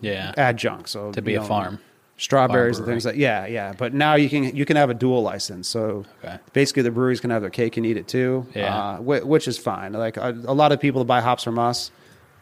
yeah 0.00 0.32
adjuncts. 0.36 0.92
So 0.92 1.12
to 1.12 1.22
be 1.22 1.34
a 1.36 1.40
know, 1.40 1.44
farm? 1.46 1.78
strawberries 2.16 2.76
farm 2.78 2.88
and 2.88 2.92
things 2.94 3.06
like 3.06 3.16
yeah, 3.16 3.46
yeah. 3.46 3.72
But 3.76 3.94
now 3.94 4.14
you 4.16 4.28
can 4.28 4.54
you 4.54 4.64
can 4.64 4.76
have 4.76 4.90
a 4.90 4.94
dual 4.94 5.22
license. 5.22 5.68
So 5.68 6.04
Okay. 6.24 6.36
basically 6.52 6.82
the 6.82 6.90
breweries 6.90 7.20
can 7.20 7.30
have 7.30 7.40
their 7.42 7.50
cake 7.50 7.76
and 7.76 7.86
eat 7.86 7.96
it 7.96 8.08
too. 8.08 8.46
Yeah. 8.54 8.76
uh, 8.76 8.96
whi- 8.98 9.22
which 9.24 9.46
is 9.48 9.56
fine. 9.56 9.92
Like 9.92 10.16
a, 10.16 10.30
a 10.46 10.54
lot 10.54 10.72
of 10.72 10.80
people 10.80 11.00
that 11.02 11.06
buy 11.06 11.20
hops 11.20 11.44
from 11.44 11.58
us 11.58 11.90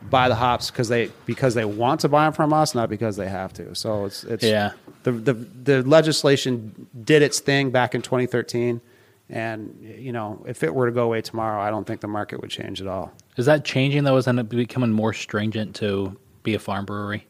buy 0.02 0.28
the 0.28 0.34
hops 0.34 0.70
because 0.70 0.88
they 0.88 1.10
because 1.24 1.54
they 1.54 1.64
want 1.64 2.00
to 2.00 2.08
buy 2.08 2.24
them 2.24 2.32
from 2.32 2.52
us, 2.52 2.74
not 2.74 2.88
because 2.88 3.16
they 3.16 3.28
have 3.28 3.52
to. 3.54 3.74
So 3.74 4.04
it's 4.04 4.24
it's 4.24 4.44
Yeah. 4.44 4.72
The 5.02 5.12
the 5.12 5.32
the 5.34 5.82
legislation 5.82 6.88
did 7.04 7.22
its 7.22 7.40
thing 7.40 7.70
back 7.70 7.94
in 7.94 8.02
2013. 8.02 8.80
And 9.28 9.76
you 9.80 10.12
know, 10.12 10.44
if 10.46 10.62
it 10.62 10.74
were 10.74 10.86
to 10.86 10.92
go 10.92 11.04
away 11.04 11.20
tomorrow, 11.20 11.60
I 11.60 11.70
don't 11.70 11.86
think 11.86 12.00
the 12.00 12.08
market 12.08 12.40
would 12.40 12.50
change 12.50 12.80
at 12.80 12.86
all. 12.86 13.12
Is 13.36 13.46
that 13.46 13.64
changing 13.64 14.04
though? 14.04 14.16
Is 14.16 14.26
it 14.26 14.48
becoming 14.48 14.92
more 14.92 15.12
stringent 15.12 15.74
to 15.76 16.16
be 16.42 16.54
a 16.54 16.58
farm 16.58 16.84
brewery? 16.84 17.26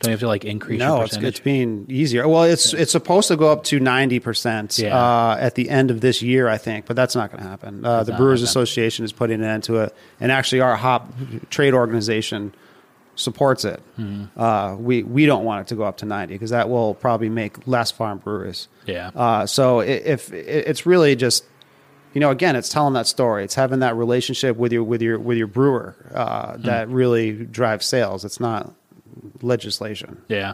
Don't 0.00 0.10
you 0.10 0.12
have 0.12 0.20
to 0.20 0.28
like 0.28 0.44
increase 0.44 0.78
No, 0.78 0.96
your 0.96 1.04
it's, 1.06 1.16
it's 1.16 1.40
being 1.40 1.86
easier. 1.88 2.28
Well, 2.28 2.42
it's 2.44 2.74
it's 2.74 2.92
supposed 2.92 3.28
to 3.28 3.36
go 3.36 3.50
up 3.50 3.64
to 3.64 3.80
ninety 3.80 4.18
percent 4.20 4.78
uh, 4.82 5.36
at 5.40 5.54
the 5.54 5.70
end 5.70 5.90
of 5.90 6.00
this 6.02 6.20
year, 6.20 6.48
I 6.48 6.58
think, 6.58 6.84
but 6.86 6.96
that's 6.96 7.14
not 7.14 7.30
going 7.30 7.42
to 7.42 7.48
happen. 7.48 7.84
Uh, 7.84 8.02
the 8.04 8.12
Brewers 8.12 8.40
happen. 8.40 8.48
Association 8.50 9.04
is 9.06 9.12
putting 9.12 9.40
an 9.40 9.46
end 9.46 9.64
to 9.64 9.76
it, 9.78 9.94
and 10.20 10.30
actually, 10.30 10.60
our 10.60 10.76
hop 10.76 11.10
trade 11.48 11.72
organization 11.72 12.52
supports 13.14 13.64
it. 13.64 13.80
Mm-hmm. 13.98 14.38
Uh, 14.38 14.76
we 14.76 15.02
we 15.02 15.24
don't 15.24 15.44
want 15.44 15.62
it 15.62 15.68
to 15.68 15.74
go 15.76 15.84
up 15.84 15.96
to 15.98 16.04
ninety 16.04 16.34
because 16.34 16.50
that 16.50 16.68
will 16.68 16.94
probably 16.94 17.30
make 17.30 17.66
less 17.66 17.90
farm 17.90 18.18
breweries. 18.18 18.68
Yeah. 18.84 19.10
Uh, 19.14 19.46
so 19.46 19.80
if 19.80 20.30
it's 20.30 20.84
really 20.84 21.16
just 21.16 21.42
you 22.12 22.20
know 22.20 22.30
again 22.30 22.54
it's 22.54 22.68
telling 22.68 22.92
that 22.94 23.06
story 23.06 23.44
it's 23.44 23.54
having 23.54 23.78
that 23.80 23.96
relationship 23.96 24.56
with 24.58 24.72
your 24.72 24.84
with 24.84 25.00
your 25.00 25.18
with 25.18 25.38
your 25.38 25.46
brewer 25.46 25.96
uh, 26.14 26.56
Hmm. 26.56 26.62
that 26.62 26.88
really 26.88 27.32
drives 27.32 27.84
sales 27.86 28.24
it's 28.24 28.40
not 28.40 28.72
legislation 29.42 30.22
Yeah. 30.28 30.52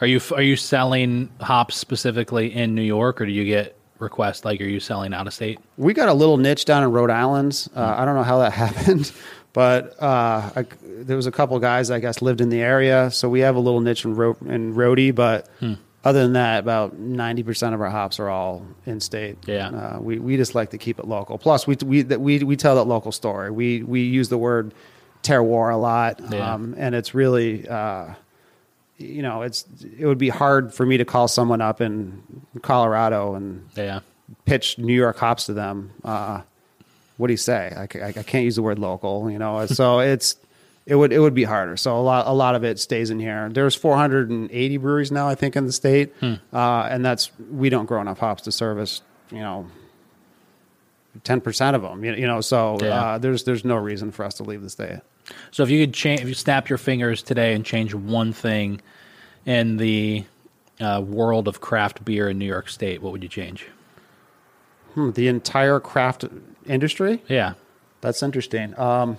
Are 0.00 0.06
you 0.06 0.20
are 0.34 0.42
you 0.42 0.54
selling 0.56 1.28
hops 1.40 1.76
specifically 1.76 2.54
in 2.54 2.74
New 2.74 2.82
York, 2.82 3.20
or 3.20 3.26
do 3.26 3.32
you 3.32 3.44
get 3.44 3.76
requests 3.98 4.44
like 4.44 4.60
are 4.60 4.64
you 4.64 4.78
selling 4.80 5.12
out 5.12 5.26
of 5.26 5.34
state? 5.34 5.58
we 5.76 5.92
got 5.92 6.08
a 6.08 6.14
little 6.14 6.36
niche 6.36 6.64
down 6.64 6.84
in 6.84 6.92
Rhode 6.92 7.10
Island. 7.10 7.66
Uh, 7.74 7.94
I 7.98 8.04
don't 8.04 8.14
know 8.14 8.22
how 8.22 8.38
that 8.38 8.52
happened, 8.64 9.10
but 9.52 10.00
uh, 10.00 10.50
I, 10.54 10.66
there 10.82 11.16
was 11.16 11.26
a 11.26 11.32
couple 11.32 11.58
guys 11.58 11.90
I 11.90 11.98
guess 11.98 12.22
lived 12.22 12.40
in 12.40 12.48
the 12.48 12.60
area, 12.60 13.10
so 13.10 13.28
we 13.28 13.40
have 13.40 13.56
a 13.56 13.60
little 13.60 13.80
niche 13.80 14.04
in 14.04 14.14
Ro- 14.14 14.36
in 14.46 14.74
Rhodey. 14.74 15.12
But 15.12 15.48
Hmm. 15.58 15.74
other 16.04 16.22
than 16.22 16.34
that, 16.34 16.60
about 16.60 16.96
ninety 16.96 17.42
percent 17.42 17.74
of 17.74 17.80
our 17.80 17.90
hops 17.90 18.20
are 18.20 18.28
all 18.30 18.64
in 18.86 19.00
state. 19.00 19.36
Yeah. 19.46 19.68
uh, 19.70 19.98
we 20.00 20.20
we 20.20 20.36
just 20.36 20.54
like 20.54 20.70
to 20.70 20.78
keep 20.78 21.00
it 21.00 21.06
local. 21.08 21.38
Plus, 21.38 21.66
we 21.66 21.76
we 21.84 22.04
we 22.04 22.38
we 22.44 22.56
tell 22.56 22.76
that 22.76 22.84
local 22.84 23.10
story. 23.10 23.50
We 23.50 23.82
we 23.82 24.02
use 24.02 24.28
the 24.28 24.38
word 24.38 24.72
terroir 25.28 25.72
a 25.72 25.76
lot, 25.76 26.20
Yeah. 26.30 26.54
um, 26.54 26.74
and 26.78 26.94
it's 26.94 27.14
really. 27.14 27.68
Uh, 27.68 28.14
you 29.00 29.22
know, 29.22 29.42
it's 29.42 29.64
it 29.96 30.06
would 30.06 30.18
be 30.18 30.28
hard 30.28 30.74
for 30.74 30.84
me 30.84 30.96
to 30.96 31.04
call 31.04 31.28
someone 31.28 31.60
up 31.60 31.80
in 31.80 32.20
Colorado 32.62 33.34
and 33.36 33.64
Yeah. 33.76 34.00
pitch 34.44 34.76
New 34.76 34.92
York 34.92 35.16
hops 35.18 35.46
to 35.46 35.52
them, 35.52 35.90
uh, 36.04 36.40
what 37.16 37.28
do 37.28 37.32
you 37.32 37.36
say? 37.36 37.72
I, 37.76 37.82
I, 38.04 38.08
I 38.08 38.22
can't 38.24 38.44
use 38.44 38.56
the 38.56 38.62
word 38.62 38.78
local, 38.80 39.30
you 39.30 39.38
know. 39.38 39.66
So 39.66 40.00
it's 40.14 40.34
it 40.84 40.96
would 40.96 41.12
it 41.12 41.20
would 41.20 41.34
be 41.34 41.44
harder. 41.44 41.76
So 41.76 41.96
a 41.96 42.02
lot 42.02 42.26
a 42.26 42.32
lot 42.32 42.56
of 42.56 42.64
it 42.64 42.80
stays 42.80 43.10
in 43.10 43.20
here. 43.20 43.48
There's 43.52 43.76
480 43.76 44.76
breweries 44.78 45.12
now, 45.12 45.28
I 45.28 45.36
think, 45.36 45.54
in 45.54 45.64
the 45.66 45.72
state, 45.72 46.12
Hmm. 46.18 46.34
uh, 46.52 46.88
and 46.90 47.04
that's 47.04 47.30
we 47.52 47.68
don't 47.70 47.86
grow 47.86 48.00
enough 48.00 48.18
hops 48.18 48.42
to 48.44 48.52
service, 48.52 49.02
you 49.30 49.38
know. 49.38 49.66
Ten 51.24 51.40
percent 51.40 51.74
of 51.76 51.82
them, 51.82 52.04
you 52.04 52.14
you 52.14 52.26
know, 52.26 52.40
so 52.40 52.78
Yeah. 52.80 52.88
uh, 53.14 53.18
there's 53.18 53.44
there's 53.44 53.64
no 53.64 53.76
reason 53.76 54.10
for 54.12 54.24
us 54.24 54.34
to 54.34 54.42
leave 54.44 54.62
the 54.62 54.70
state. 54.70 55.00
So 55.50 55.62
if 55.62 55.70
you 55.70 55.84
could 55.84 55.94
change, 55.94 56.20
if 56.20 56.28
you 56.28 56.34
snap 56.34 56.68
your 56.68 56.78
fingers 56.78 57.22
today 57.22 57.54
and 57.54 57.64
change 57.64 57.94
one 57.94 58.32
thing 58.32 58.80
in 59.46 59.76
the 59.76 60.24
uh, 60.80 61.02
world 61.04 61.48
of 61.48 61.60
craft 61.60 62.04
beer 62.04 62.28
in 62.28 62.38
New 62.38 62.46
York 62.46 62.68
State, 62.68 63.02
what 63.02 63.12
would 63.12 63.22
you 63.22 63.28
change? 63.28 63.66
Hmm, 64.94 65.10
the 65.12 65.28
entire 65.28 65.80
craft 65.80 66.24
industry, 66.66 67.22
Yeah. 67.28 67.54
That's 68.00 68.22
interesting. 68.22 68.78
Um, 68.78 69.16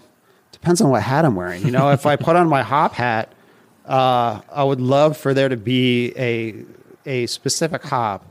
depends 0.53 0.79
on 0.79 0.89
what 0.89 1.01
hat 1.03 1.25
I'm 1.25 1.35
wearing. 1.35 1.65
You 1.65 1.71
know, 1.71 1.89
if 1.91 2.05
I 2.05 2.15
put 2.15 2.37
on 2.37 2.47
my 2.47 2.63
hop 2.63 2.93
hat, 2.93 3.33
uh, 3.85 4.39
I 4.49 4.63
would 4.63 4.79
love 4.79 5.17
for 5.17 5.33
there 5.33 5.49
to 5.49 5.57
be 5.57 6.13
a 6.17 6.63
a 7.05 7.25
specific 7.27 7.83
hop, 7.83 8.25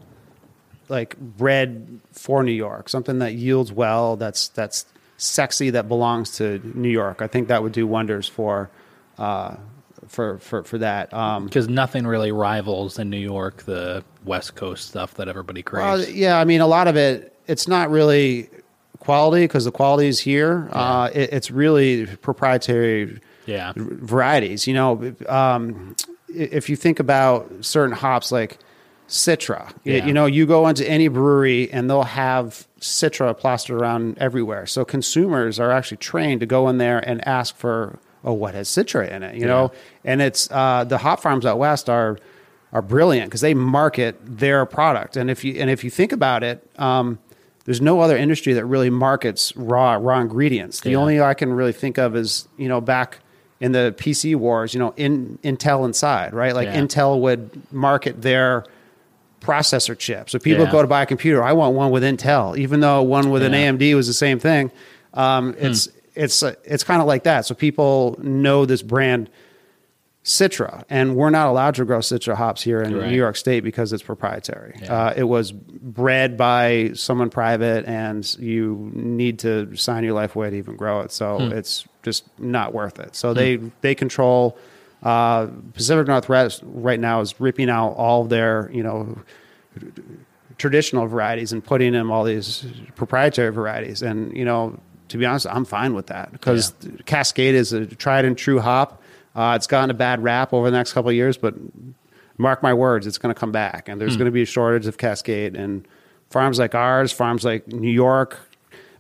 like 0.89 1.19
bred 1.19 2.01
for 2.13 2.43
New 2.43 2.53
York, 2.53 2.89
something 2.89 3.19
that 3.19 3.35
yields 3.35 3.73
well, 3.73 4.17
that's 4.17 4.49
that's 4.49 4.87
sexy, 5.19 5.71
that 5.71 5.89
belongs 5.89 6.37
to 6.39 6.61
New 6.75 6.89
York. 6.89 7.21
I 7.21 7.27
think 7.27 7.49
that 7.49 7.63
would 7.63 7.73
do 7.73 7.87
wonders 7.87 8.27
for 8.27 8.71
uh, 9.19 9.57
for 10.07 10.39
for 10.39 10.65
for 10.65 10.79
that. 10.79 11.13
Um, 11.13 11.45
Because 11.45 11.69
nothing 11.69 12.07
really 12.07 12.33
rivals 12.33 12.99
in 12.99 13.11
New 13.11 13.19
York 13.19 13.65
the 13.65 14.03
West 14.25 14.55
Coast 14.55 14.89
stuff 14.89 15.15
that 15.15 15.29
everybody 15.29 15.63
Well, 15.85 16.09
yeah, 16.09 16.39
I 16.39 16.45
mean, 16.45 16.61
a 16.61 16.67
lot 16.67 16.89
of 16.89 16.97
it, 16.97 17.37
it's 17.47 17.69
not 17.69 17.91
really 17.91 18.49
quality 19.01 19.45
because 19.45 19.65
the 19.65 19.73
quality 19.73 20.09
is 20.09 20.21
here. 20.21 20.69
Uh, 20.73 21.11
it, 21.13 21.33
it's 21.33 21.51
really 21.51 22.07
proprietary 22.07 23.21
yeah. 23.47 23.73
varieties. 23.77 24.67
You 24.67 24.75
know, 24.75 25.15
um, 25.29 25.97
if 26.29 26.69
you 26.69 26.77
think 26.77 27.01
about 27.01 27.51
certain 27.61 27.95
hops 27.95 28.31
like 28.31 28.59
Citra, 29.09 29.71
Yeah. 29.85 30.05
you 30.07 30.13
know, 30.13 30.27
you 30.27 30.45
go 30.47 30.69
into 30.69 30.89
any 30.89 31.09
brewery 31.09 31.71
and 31.73 31.89
they'll 31.89 32.03
have 32.03 32.67
Citra 32.81 33.37
plastered 33.37 33.81
around 33.81 34.19
everywhere. 34.19 34.67
So 34.67 34.85
consumers 34.85 35.59
are 35.59 35.71
actually 35.73 35.97
trained 35.97 36.41
to 36.41 36.47
go 36.47 36.69
in 36.69 36.79
there 36.79 36.99
and 36.99 37.27
ask 37.27 37.57
for, 37.57 37.99
oh, 38.25 38.35
what 38.35 38.55
has 38.55 38.69
Citra 38.69 39.11
in 39.11 39.23
it? 39.23 39.35
You 39.37 39.47
know, 39.47 39.73
and 40.05 40.21
it's 40.21 40.51
uh, 40.51 40.85
the 40.85 40.99
hop 40.99 41.21
farms 41.21 41.47
out 41.47 41.59
west 41.59 41.89
are 41.89 42.19
are 42.71 42.83
brilliant 42.83 43.31
because 43.31 43.41
they 43.41 43.55
market 43.55 44.17
their 44.23 44.67
product. 44.67 45.17
And 45.17 45.31
if 45.31 45.43
you 45.43 45.55
and 45.59 45.71
if 45.71 45.83
you 45.85 45.91
think 45.91 46.13
about 46.13 46.43
it. 46.43 46.63
Um, 46.79 47.19
there's 47.65 47.83
no 47.83 48.01
other 48.01 48.17
industry 48.17 48.55
that 48.55 48.65
really 48.65 48.89
markets 48.89 49.55
raw 49.55 49.93
raw 50.01 50.21
ingredients. 50.21 50.81
The 50.81 50.93
Yeah. 50.93 50.97
only 50.97 51.21
I 51.21 51.35
can 51.35 51.53
really 51.53 51.73
think 51.73 51.99
of 51.99 52.17
is 52.17 52.49
you 52.57 52.67
know 52.67 52.81
back 52.81 53.19
in 53.61 53.73
the 53.73 53.95
PC 53.99 54.35
wars, 54.35 54.73
you 54.73 54.81
know, 54.81 54.95
in 54.97 55.39
Intel 55.45 55.85
inside, 55.85 56.33
right? 56.33 56.55
Like 56.55 56.69
Yeah. 56.69 56.81
Intel 56.81 57.21
would 57.21 57.51
market 57.71 58.23
their 58.23 58.65
processor 59.41 59.97
chip. 59.97 60.29
So 60.31 60.39
people 60.39 60.65
Yeah. 60.65 60.73
go 60.73 60.83
to 60.83 60.89
buy 60.89 61.03
a 61.03 61.07
computer. 61.07 61.43
I 61.43 61.53
want 61.53 61.75
one 61.75 61.91
with 61.91 62.03
Intel, 62.03 62.57
even 62.59 62.81
though 62.81 63.03
one 63.03 63.31
with 63.31 63.43
an 63.43 63.53
AMD 63.55 63.95
was 63.95 64.07
the 64.07 64.13
same 64.15 64.39
thing. 64.39 64.71
Um, 65.15 65.55
it's 65.59 65.89
it's 66.15 66.43
uh, 66.43 66.55
it's 66.65 66.85
kind 66.85 67.01
of 67.01 67.07
like 67.07 67.25
that. 67.25 67.47
So 67.47 67.55
people 67.55 68.19
know 68.23 68.67
this 68.67 68.83
brand 68.83 69.31
Citra, 70.25 70.85
and 70.91 71.17
we're 71.17 71.31
not 71.31 71.47
allowed 71.49 71.75
to 71.77 71.85
grow 71.87 72.01
Citra 72.01 72.35
hops 72.35 72.61
here 72.63 72.83
in 72.83 72.95
Right. 72.95 73.11
New 73.11 73.17
York 73.17 73.37
State 73.37 73.61
because 73.65 73.95
it's 73.95 74.03
proprietary. 74.03 74.75
Uh, 74.87 75.15
it 75.17 75.23
was 75.25 75.53
bred 75.53 76.37
by 76.37 76.91
someone 76.95 77.31
private, 77.31 77.87
and 77.87 78.31
you 78.39 78.91
need 78.93 79.39
to 79.41 79.75
sign 79.77 80.05
your 80.05 80.13
life 80.13 80.37
away 80.37 80.51
to 80.51 80.57
even 80.57 80.77
grow 80.77 81.01
it. 81.01 81.13
So 81.13 81.39
it's 81.41 81.87
just 82.03 82.25
not 82.39 82.75
worth 82.75 82.99
it. 82.99 83.17
So 83.17 83.33
they 83.33 83.57
they 83.81 83.95
control. 83.95 84.59
Uh, 85.03 85.47
Pacific 85.75 86.07
Northwest 86.07 86.63
right 86.65 86.99
now 86.99 87.21
is 87.21 87.39
ripping 87.41 87.71
out 87.71 87.91
all 87.91 88.25
their 88.25 88.71
you 88.73 88.83
know 88.83 89.19
traditional 90.59 91.07
varieties 91.07 91.53
and 91.53 91.65
putting 91.65 91.95
in 91.95 92.11
all 92.11 92.25
these 92.25 92.67
proprietary 92.97 93.53
varieties. 93.53 94.03
And 94.03 94.37
you 94.37 94.45
know, 94.45 94.79
to 95.09 95.19
be 95.19 95.25
honest, 95.25 95.47
I'm 95.47 95.65
fine 95.65 95.95
with 95.95 96.09
that 96.09 96.33
because 96.33 96.75
Cascade 97.07 97.55
is 97.55 97.73
a 97.73 97.87
tried 97.87 98.25
and 98.25 98.37
true 98.37 98.61
hop. 98.61 99.03
Uh, 99.35 99.55
it's 99.55 99.69
gotten 99.69 99.91
a 99.91 99.95
bad 99.95 100.23
rap 100.23 100.53
over 100.53 100.69
the 100.69 100.77
next 100.77 100.93
couple 100.93 101.11
of 101.11 101.15
years, 101.15 101.37
but 101.37 101.55
mark 102.39 102.63
my 102.63 102.75
words, 102.75 103.07
it's 103.07 103.19
going 103.19 103.33
to 103.33 103.39
come 103.39 103.53
back, 103.53 103.89
and 103.89 104.01
there's 104.01 104.17
going 104.17 104.27
to 104.27 104.33
be 104.33 104.43
a 104.43 104.47
shortage 104.47 104.87
of 104.87 104.99
Cascade. 104.99 105.55
And 105.55 105.87
farms 106.31 106.59
like 106.59 106.75
ours, 106.75 107.13
farms 107.13 107.45
like 107.45 107.69
New 107.69 107.91
York, 107.91 108.39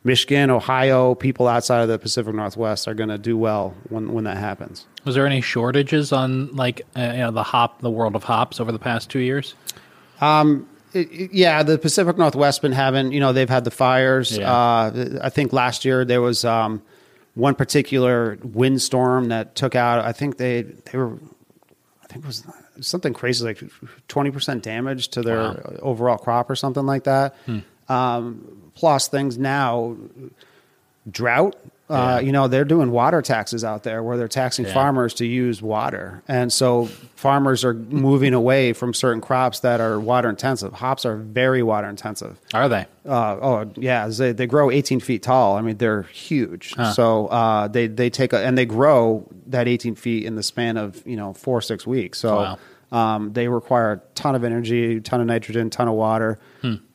Michigan, 0.09 0.51
Ohio, 0.51 1.15
people 1.15 1.47
outside 1.47 1.83
of 1.83 1.89
the 1.89 1.99
Pacific 1.99 2.35
Northwest 2.35 2.89
are 2.89 2.95
going 2.95 3.11
to 3.11 3.19
do 3.19 3.37
well 3.39 3.75
when 3.91 4.13
when 4.13 4.25
that 4.25 4.37
happens. 4.39 4.87
Was 5.05 5.15
there 5.15 5.27
any 5.27 5.41
shortages 5.41 6.13
on 6.13 6.51
like 6.57 6.83
uh, 6.97 7.01
you 7.13 7.19
know 7.19 7.31
the 7.31 7.43
hop, 7.45 7.81
the 7.81 7.91
world 7.91 8.17
of 8.17 8.25
hops 8.25 8.59
over 8.61 8.73
the 8.73 8.79
past 8.79 9.11
two 9.11 9.21
years? 9.21 9.55
It- 10.95 11.13
it- 11.13 11.33
yeah, 11.35 11.63
the 11.63 11.77
Pacific 11.79 12.17
Northwest 12.17 12.63
been 12.63 12.73
having, 12.73 13.13
you 13.13 13.21
know, 13.21 13.35
they've 13.35 13.49
had 13.49 13.65
the 13.65 13.71
fires. 13.71 14.37
Yeah. 14.39 14.51
Uh, 14.51 15.19
I 15.23 15.29
think 15.29 15.53
last 15.53 15.85
year 15.85 16.03
there 16.07 16.23
was 16.23 16.47
um, 16.47 16.81
one 17.35 17.55
particular 17.55 18.39
windstorm 18.43 19.29
that 19.29 19.55
took 19.55 19.75
out. 19.75 20.03
I 20.05 20.13
think 20.13 20.39
they 20.39 20.63
they 20.63 20.97
were, 20.99 21.13
I 22.03 22.07
think 22.07 22.25
it 22.25 22.27
was 22.27 22.43
something 22.81 23.13
crazy 23.13 23.45
like 23.45 23.63
twenty 24.09 24.31
percent 24.31 24.63
damage 24.63 25.09
to 25.09 25.21
their 25.23 25.39
Wow. 25.39 25.77
overall 25.83 26.17
crop 26.19 26.49
or 26.49 26.57
something 26.57 26.87
like 26.87 27.05
that. 27.05 27.35
Um, 27.91 28.68
plus 28.79 29.09
things 29.09 29.37
now, 29.39 29.97
drought. 31.11 31.57
Uh, 31.91 32.21
you 32.23 32.33
know, 32.33 32.49
they're 32.49 32.67
doing 32.67 32.91
water 32.91 33.23
taxes 33.23 33.65
out 33.65 33.83
there 33.83 34.03
where 34.03 34.19
they're 34.19 34.29
taxing 34.29 34.67
Yeah. 34.67 34.75
farmers 34.75 35.15
to 35.15 35.27
use 35.27 35.63
water. 35.63 36.23
And 36.29 36.53
so 36.53 36.85
farmers 37.17 37.65
are 37.65 37.73
moving 38.09 38.35
away 38.35 38.75
from 38.75 38.93
certain 38.93 39.23
crops 39.23 39.61
that 39.61 39.81
are 39.81 39.99
water 39.99 40.29
intensive. 40.29 40.75
Hops 40.75 41.07
are 41.07 41.17
very 41.17 41.63
water 41.63 41.89
intensive. 41.89 42.39
Are 42.53 42.69
they? 42.69 42.85
Uh, 43.09 43.37
oh 43.41 43.71
yeah, 43.77 44.07
they, 44.09 44.33
they 44.33 44.47
grow 44.47 44.71
18 44.71 45.01
feet 45.01 45.23
tall. 45.23 45.57
I 45.57 45.63
mean, 45.63 45.79
they're 45.79 46.03
huge. 46.03 46.75
So 46.95 47.29
uh, 47.29 47.69
they 47.69 47.87
they 47.87 48.11
take 48.11 48.35
a, 48.35 48.45
and 48.45 48.59
they 48.59 48.67
grow 48.67 49.27
that 49.47 49.67
18 49.67 49.95
feet 49.95 50.27
in 50.27 50.35
the 50.37 50.43
span 50.43 50.77
of 50.77 51.03
you 51.07 51.17
know 51.17 51.33
four 51.33 51.63
six 51.63 51.87
weeks. 51.87 52.19
So 52.19 52.37
Wow. 52.37 52.59
Um, 52.91 53.33
they 53.35 53.49
require 53.49 53.93
a 53.93 54.01
ton 54.15 54.35
of 54.35 54.45
energy, 54.45 55.01
ton 55.01 55.21
of 55.21 55.27
nitrogen, 55.27 55.69
ton 55.69 55.89
of 55.89 55.95
water, 55.95 56.39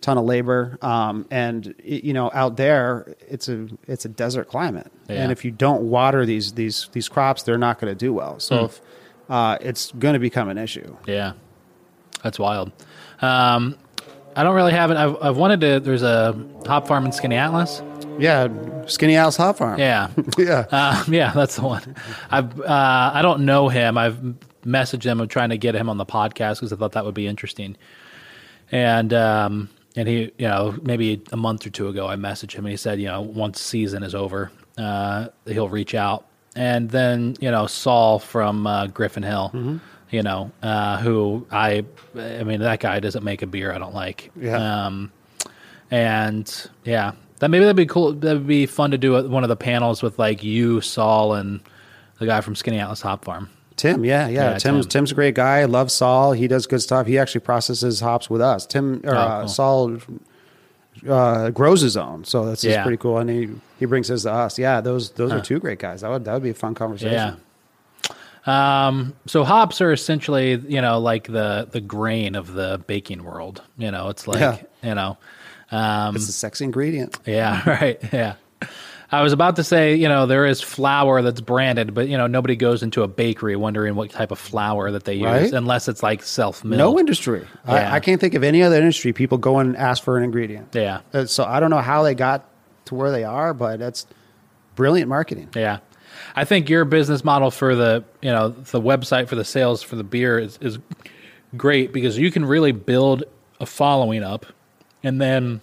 ton 0.02 0.18
of 0.18 0.26
labor. 0.26 0.78
Um, 0.82 1.28
and 1.30 1.68
it, 1.84 2.04
you 2.04 2.14
know, 2.14 2.32
out 2.34 2.58
there, 2.58 3.14
it's 3.30 3.48
a 3.48 3.68
it's 3.88 4.06
a 4.06 4.10
desert 4.10 4.48
climate, 4.48 4.92
Yeah. 5.08 5.22
and 5.24 5.32
if 5.32 5.46
you 5.46 5.52
don't 5.52 5.84
water 5.84 6.26
these 6.26 6.54
these 6.54 6.90
these 6.94 7.08
crops, 7.10 7.44
they're 7.44 7.60
not 7.60 7.80
going 7.80 7.92
to 7.92 7.98
do 7.98 8.12
well. 8.12 8.40
So 8.40 8.66
if, 8.66 8.82
uh, 9.30 9.58
it's 9.62 9.92
going 9.92 10.14
to 10.14 10.20
become 10.20 10.50
an 10.50 10.58
issue. 10.58 10.98
Yeah, 11.06 11.34
that's 12.24 12.40
wild. 12.40 12.72
Um, 13.22 13.78
I 14.36 14.42
don't 14.42 14.56
really 14.56 14.74
have 14.74 14.90
it. 14.90 14.98
I've, 14.98 15.16
I've 15.22 15.38
wanted 15.38 15.62
to. 15.62 15.80
There's 15.80 16.02
a 16.04 16.36
hop 16.66 16.88
farm 16.88 17.06
in 17.06 17.12
Skaneateles. 17.12 17.88
Yeah, 18.20 18.48
Skaneateles 18.86 19.38
Hop 19.38 19.58
Farm. 19.58 19.80
Yeah, 19.80 20.10
yeah. 20.38 20.66
uh, 20.72 21.04
yeah, 21.08 21.32
that's 21.34 21.56
the 21.56 21.64
one. 21.64 21.96
I've 22.32 22.60
uh, 22.62 23.12
I 23.14 23.22
don't 23.22 23.46
know 23.46 23.70
him. 23.70 23.98
I've 23.98 24.20
messaged 24.64 25.04
him. 25.04 25.22
I'm 25.22 25.28
trying 25.28 25.50
to 25.50 25.58
get 25.58 25.76
him 25.76 25.90
on 25.90 25.98
the 25.98 26.06
podcast 26.06 26.56
because 26.56 26.74
I 26.74 26.76
thought 26.76 26.94
that 26.94 27.06
would 27.06 27.14
be 27.14 27.28
interesting. 27.28 27.78
And 28.72 29.14
um, 29.14 29.70
and 29.96 30.08
he, 30.08 30.32
you 30.38 30.48
know, 30.48 30.76
maybe 30.82 31.22
a 31.32 31.38
month 31.38 31.66
or 31.66 31.70
two 31.70 31.88
ago, 31.88 32.08
I 32.08 32.16
messaged 32.16 32.54
him 32.54 32.66
and 32.66 32.72
he 32.72 32.78
said, 32.78 33.00
you 33.00 33.08
know, 33.08 33.22
once 33.22 33.62
season 33.62 34.04
is 34.04 34.16
over, 34.16 34.52
uh, 34.78 35.28
he'll 35.46 35.70
reach 35.70 35.96
out. 35.96 36.26
And 36.56 36.90
then 36.90 37.36
you 37.40 37.52
know, 37.52 37.68
Saul 37.68 38.20
from 38.20 38.68
uh, 38.68 38.88
Griffin 38.88 39.24
Hill. 39.24 39.80
You 40.12 40.22
know, 40.22 40.52
uh, 40.62 41.00
who 41.00 41.48
I, 41.50 41.84
I 42.16 42.44
mean, 42.44 42.60
that 42.60 42.80
guy 42.80 43.00
doesn't 43.00 43.24
make 43.24 43.42
a 43.42 43.48
beer 43.48 43.74
I 43.74 43.80
don't 43.80 43.96
like. 43.96 44.30
Yeah. 44.36 44.86
Um, 44.86 45.12
and 45.90 46.70
yeah, 46.84 47.14
that 47.40 47.50
maybe 47.50 47.66
that'd 47.66 47.76
be 47.76 47.86
cool. 47.86 48.14
That'd 48.14 48.48
be 48.48 48.66
fun 48.66 48.92
to 48.92 48.98
do 48.98 49.28
one 49.28 49.44
of 49.44 49.50
the 49.50 49.56
panels 49.56 50.02
with 50.02 50.18
like 50.20 50.44
you, 50.44 50.82
Saul, 50.82 51.34
and 51.34 51.60
the 52.20 52.26
guy 52.26 52.42
from 52.42 52.54
Skaneateles 52.54 53.02
Hop 53.02 53.26
Farm. 53.26 53.50
Tim, 53.76 54.06
yeah, 54.06 54.28
yeah. 54.28 54.52
Yeah, 54.52 54.58
Tim's 54.58 54.86
Tim. 54.86 54.90
Tim's 54.90 55.12
a 55.12 55.16
great 55.16 55.36
guy. 55.36 55.60
I 55.60 55.66
love 55.66 55.92
Saul. 55.92 56.32
He 56.34 56.48
does 56.48 56.68
good 56.68 56.82
stuff. 56.82 57.08
He 57.08 57.18
actually 57.18 57.42
processes 57.42 58.00
hops 58.00 58.30
with 58.30 58.42
us. 58.42 58.66
Tim 58.66 59.02
or 59.04 59.16
Oh, 59.16 59.18
uh, 59.18 59.40
cool. 59.42 59.48
Saul 59.50 59.98
uh, 61.10 61.50
grows 61.50 61.82
his 61.82 61.98
own, 61.98 62.24
so 62.24 62.46
that's 62.46 62.64
Yeah. 62.64 62.84
pretty 62.84 62.98
cool. 62.98 63.18
And 63.18 63.30
he, 63.30 63.50
he 63.80 63.86
brings 63.86 64.08
his 64.08 64.24
to 64.24 64.32
us. 64.32 64.58
Yeah, 64.60 64.80
those 64.82 65.10
those 65.12 65.32
are 65.34 65.42
two 65.42 65.60
great 65.60 65.80
guys. 65.80 66.02
That 66.02 66.10
would 66.12 66.26
that 66.26 66.34
would 66.34 66.44
be 66.44 66.52
a 66.52 66.54
fun 66.54 66.76
conversation. 66.76 67.14
Yeah. 67.14 67.36
Um, 68.46 69.14
so 69.26 69.44
hops 69.46 69.80
are 69.82 69.92
essentially, 69.94 70.56
you 70.68 70.82
know, 70.82 71.00
like 71.00 71.28
the 71.28 71.68
the 71.72 71.82
grain 71.82 72.36
of 72.36 72.54
the 72.54 72.82
baking 72.88 73.24
world. 73.24 73.62
You 73.78 73.90
know, 73.92 74.10
it's 74.10 74.28
like, 74.28 74.40
Yeah. 74.40 74.58
you 74.84 74.96
know, 74.96 75.18
um, 75.72 76.16
It's 76.16 76.28
a 76.28 76.34
sexy 76.34 76.66
ingredient. 76.66 77.18
Yeah, 77.26 77.62
right. 77.70 78.00
Yeah. 78.12 78.36
I 79.14 79.22
was 79.22 79.32
about 79.32 79.58
to 79.58 79.64
say, 79.64 79.96
you 79.96 80.08
know, 80.10 80.26
there 80.26 80.46
is 80.46 80.60
flour 80.62 81.22
that's 81.22 81.40
branded, 81.40 81.94
but 81.94 82.08
you 82.08 82.18
know, 82.18 82.26
nobody 82.28 82.56
goes 82.56 82.82
into 82.82 83.04
a 83.04 83.08
bakery 83.08 83.56
wondering 83.56 83.94
what 83.96 84.10
type 84.10 84.32
of 84.32 84.40
flour 84.40 84.90
that 84.92 85.04
they 85.04 85.14
use 85.14 85.24
Right. 85.26 85.54
unless 85.54 85.88
it's 85.88 86.02
like 86.02 86.24
self 86.24 86.64
milled. 86.64 86.80
No 86.80 87.00
industry. 87.00 87.46
Yeah. 87.68 87.74
I, 87.92 87.96
I 87.96 88.00
can't 88.00 88.20
think 88.20 88.34
of 88.34 88.44
any 88.44 88.64
other 88.64 88.76
industry. 88.78 89.14
People 89.14 89.38
go 89.38 89.60
and 89.60 89.78
ask 89.78 90.04
for 90.04 90.18
an 90.18 90.24
ingredient. 90.24 90.70
Yeah. 90.74 91.02
Uh, 91.14 91.26
So 91.28 91.44
I 91.44 91.60
don't 91.60 91.70
know 91.70 91.78
how 91.82 92.02
they 92.04 92.16
got 92.16 92.46
to 92.86 92.96
where 92.96 93.12
they 93.12 93.24
are, 93.24 93.54
but 93.54 93.78
that's 93.80 94.08
brilliant 94.76 95.10
marketing. 95.10 95.50
Yeah. 95.56 95.80
I 96.36 96.46
think 96.46 96.68
your 96.70 96.84
business 96.84 97.24
model 97.24 97.52
for 97.52 97.76
the, 97.76 98.04
you 98.22 98.32
know, 98.32 98.50
the 98.50 98.82
website 98.82 99.28
for 99.28 99.36
the 99.36 99.46
sales 99.46 99.84
for 99.84 99.96
the 99.96 100.04
beer 100.04 100.40
is, 100.40 100.58
is 100.60 100.80
great 101.56 101.94
because 101.94 102.18
you 102.18 102.32
can 102.32 102.46
really 102.46 102.72
build 102.72 103.24
a 103.60 103.66
following 103.68 104.24
up 104.24 104.48
and 105.04 105.22
then 105.22 105.62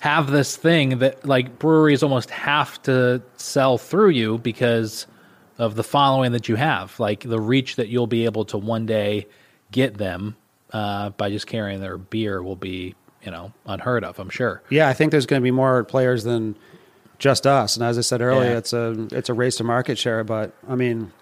have 0.00 0.30
this 0.30 0.56
thing 0.56 0.98
that 0.98 1.24
like 1.26 1.58
breweries 1.58 2.02
almost 2.02 2.30
have 2.30 2.80
to 2.82 3.22
sell 3.36 3.78
through 3.78 4.08
you 4.10 4.38
because 4.38 5.06
of 5.58 5.74
the 5.74 5.84
following 5.84 6.32
that 6.32 6.48
you 6.48 6.56
have, 6.56 6.98
like 6.98 7.20
the 7.20 7.38
reach 7.40 7.76
that 7.76 7.88
you'll 7.88 8.06
be 8.06 8.24
able 8.24 8.44
to 8.46 8.56
one 8.58 8.86
day 8.86 9.26
get 9.70 9.98
them 9.98 10.36
uh, 10.72 11.10
by 11.10 11.28
just 11.30 11.46
carrying 11.46 11.80
their 11.80 11.98
beer 11.98 12.42
will 12.42 12.56
be, 12.56 12.94
you 13.22 13.30
know, 13.30 13.52
unheard 13.66 14.02
of. 14.04 14.18
I'm 14.18 14.30
sure. 14.30 14.62
Yeah, 14.70 14.88
I 14.88 14.94
think 14.94 15.10
there's 15.10 15.26
going 15.26 15.40
to 15.40 15.44
be 15.44 15.50
more 15.50 15.84
players 15.84 16.24
than 16.24 16.56
just 17.18 17.46
us. 17.46 17.76
And 17.76 17.84
as 17.84 17.98
I 17.98 18.00
said 18.00 18.22
earlier, 18.22 18.52
Yeah. 18.52 18.56
it's 18.58 18.72
a 18.72 19.06
it's 19.12 19.28
a 19.28 19.34
race 19.34 19.56
to 19.56 19.64
market 19.64 19.98
share. 19.98 20.24
But 20.24 20.54
I 20.66 20.76
mean, 20.76 21.12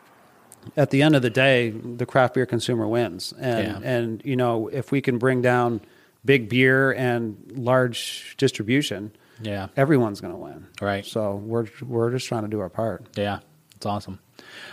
at 0.76 0.90
the 0.90 1.02
end 1.02 1.16
of 1.16 1.22
the 1.22 1.30
day, 1.30 1.70
the 1.70 2.06
craft 2.06 2.34
beer 2.34 2.46
consumer 2.46 2.86
wins. 2.86 3.34
And 3.40 3.66
Yeah. 3.82 3.90
and 3.90 4.22
you 4.24 4.36
know, 4.36 4.68
if 4.68 4.92
we 4.92 5.00
can 5.00 5.18
bring 5.18 5.42
down 5.42 5.80
big 6.24 6.48
beer 6.48 6.92
and 6.92 7.36
large 7.54 8.34
distribution, 8.38 9.12
Yeah. 9.40 9.68
everyone's 9.76 10.20
going 10.20 10.32
to 10.34 10.38
win. 10.38 10.66
Right. 10.80 11.04
So 11.06 11.36
we're 11.36 11.66
we're 11.86 12.10
just 12.10 12.26
trying 12.28 12.42
to 12.42 12.48
do 12.48 12.60
our 12.60 12.68
part. 12.68 13.04
Yeah, 13.16 13.38
it's 13.76 13.86
awesome. 13.86 14.18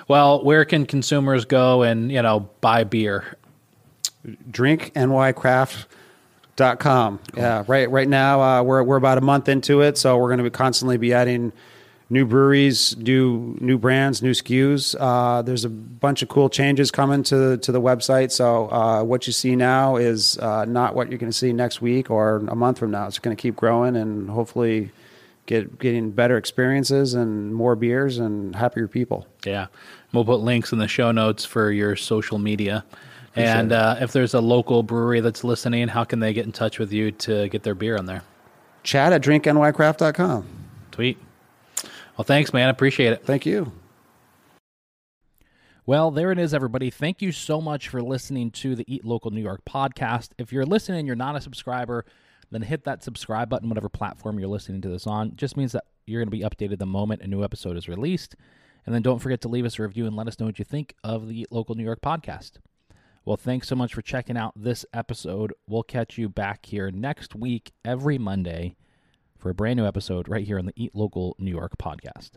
Well, 0.07 0.43
where 0.43 0.65
can 0.65 0.85
consumers 0.85 1.45
go 1.45 1.81
and 1.83 2.11
you 2.11 2.21
know 2.21 2.49
buy 2.61 2.83
beer? 2.83 3.37
drinknycraft.com. 4.51 7.19
Yeah, 7.35 7.63
right 7.67 7.89
right 7.89 8.07
now 8.07 8.41
uh, 8.41 8.63
we're 8.63 8.83
we're 8.83 8.97
about 8.97 9.17
a 9.17 9.21
month 9.21 9.49
into 9.49 9.81
it, 9.81 9.97
so 9.97 10.17
we're 10.17 10.29
going 10.29 10.37
to 10.39 10.43
be 10.43 10.49
constantly 10.49 10.97
be 10.97 11.13
adding 11.13 11.51
new 12.09 12.25
breweries, 12.25 12.95
new 12.97 13.57
new 13.59 13.77
brands, 13.77 14.21
new 14.21 14.31
SKUs. 14.31 14.95
Uh, 14.99 15.41
there's 15.41 15.65
a 15.65 15.69
bunch 15.69 16.21
of 16.21 16.29
cool 16.29 16.49
changes 16.49 16.91
coming 16.91 17.23
to 17.23 17.57
to 17.57 17.71
the 17.71 17.81
website. 17.81 18.31
So 18.31 18.69
uh, 18.71 19.03
what 19.03 19.27
you 19.27 19.33
see 19.33 19.55
now 19.55 19.95
is 19.95 20.37
uh, 20.37 20.65
not 20.65 20.95
what 20.95 21.09
you're 21.09 21.17
going 21.17 21.31
to 21.31 21.37
see 21.37 21.53
next 21.53 21.81
week 21.81 22.09
or 22.09 22.37
a 22.47 22.55
month 22.55 22.79
from 22.79 22.91
now. 22.91 23.07
It's 23.07 23.19
going 23.19 23.35
to 23.35 23.41
keep 23.41 23.55
growing 23.55 23.95
and 23.95 24.29
hopefully 24.29 24.91
get 25.45 25.79
getting 25.79 26.11
better 26.11 26.37
experiences 26.37 27.13
and 27.13 27.53
more 27.53 27.75
beers 27.75 28.17
and 28.17 28.55
happier 28.55 28.87
people. 28.87 29.27
Yeah, 29.45 29.67
we'll 30.13 30.25
put 30.25 30.41
links 30.41 30.71
in 30.71 30.79
the 30.79 30.87
show 30.87 31.11
notes 31.11 31.45
for 31.45 31.71
your 31.71 31.95
social 31.95 32.37
media. 32.37 32.85
And 33.37 33.73
uh, 33.73 33.97
if 33.99 34.13
there's 34.13 34.33
a 34.33 34.39
local 34.39 34.81
brewery 34.81 35.19
that's 35.19 35.43
listening, 35.43 35.89
how 35.89 36.05
can 36.05 36.21
they 36.21 36.31
get 36.31 36.45
in 36.45 36.53
touch 36.53 36.79
with 36.79 36.93
you 36.93 37.11
to 37.11 37.49
get 37.49 37.63
their 37.63 37.75
beer 37.75 37.97
on 37.97 38.05
there? 38.05 38.23
Chad 38.83 39.11
at 39.11 39.21
drinknycraft.com. 39.21 40.45
Tweet. 40.91 41.17
Well, 42.17 42.25
thanks, 42.25 42.53
man. 42.53 42.69
Appreciate 42.69 43.11
it. 43.11 43.25
Thank 43.25 43.45
you. 43.45 43.71
Well, 45.85 46.11
there 46.11 46.31
it 46.31 46.39
is, 46.39 46.53
everybody. 46.53 46.89
Thank 46.89 47.21
you 47.21 47.31
so 47.31 47.61
much 47.61 47.89
for 47.89 48.01
listening 48.01 48.51
to 48.51 48.75
the 48.75 48.85
Eat 48.87 49.05
Local 49.05 49.31
New 49.31 49.41
York 49.41 49.61
podcast. 49.69 50.29
If 50.37 50.51
you're 50.51 50.65
listening, 50.65 51.05
you're 51.05 51.15
not 51.15 51.35
a 51.35 51.41
subscriber, 51.41 52.05
then 52.49 52.61
hit 52.61 52.85
that 52.85 53.03
subscribe 53.03 53.49
button, 53.49 53.69
whatever 53.69 53.89
platform 53.89 54.39
you're 54.39 54.47
listening 54.47 54.81
to 54.81 54.89
this 54.89 55.05
on. 55.05 55.27
It 55.27 55.35
just 55.35 55.57
means 55.57 55.73
that 55.73 55.83
you're 56.07 56.23
going 56.23 56.31
to 56.31 56.35
be 56.37 56.43
updated 56.43 56.79
the 56.79 56.85
moment 56.85 57.21
a 57.21 57.27
new 57.27 57.43
episode 57.43 57.77
is 57.77 57.89
released. 57.89 58.35
And 58.85 58.95
then 58.95 59.01
don't 59.01 59.19
forget 59.19 59.41
to 59.41 59.47
leave 59.47 59.65
us 59.65 59.77
a 59.77 59.83
review 59.83 60.07
and 60.07 60.15
let 60.15 60.27
us 60.27 60.39
know 60.39 60.45
what 60.45 60.57
you 60.57 60.65
think 60.65 60.95
of 61.03 61.27
the 61.27 61.41
Eat 61.41 61.51
Local 61.51 61.75
New 61.75 61.83
York 61.83 62.01
podcast. 62.01 62.53
Well, 63.25 63.37
thanks 63.37 63.67
so 63.67 63.75
much 63.75 63.93
for 63.93 64.01
checking 64.01 64.37
out 64.37 64.53
this 64.55 64.85
episode. 64.93 65.53
We'll 65.67 65.83
catch 65.83 66.17
you 66.17 66.29
back 66.29 66.65
here 66.65 66.89
next 66.91 67.35
week, 67.35 67.73
every 67.83 68.17
Monday 68.17 68.75
for 69.45 69.51
a 69.51 69.53
brand 69.53 69.77
new 69.77 69.85
episode 69.85 70.27
right 70.27 70.43
here 70.47 70.57
on 70.57 70.65
the 70.65 70.73
Eat 70.75 70.95
Local 70.95 71.35
New 71.37 71.51
York 71.51 71.77
podcast. 71.77 72.31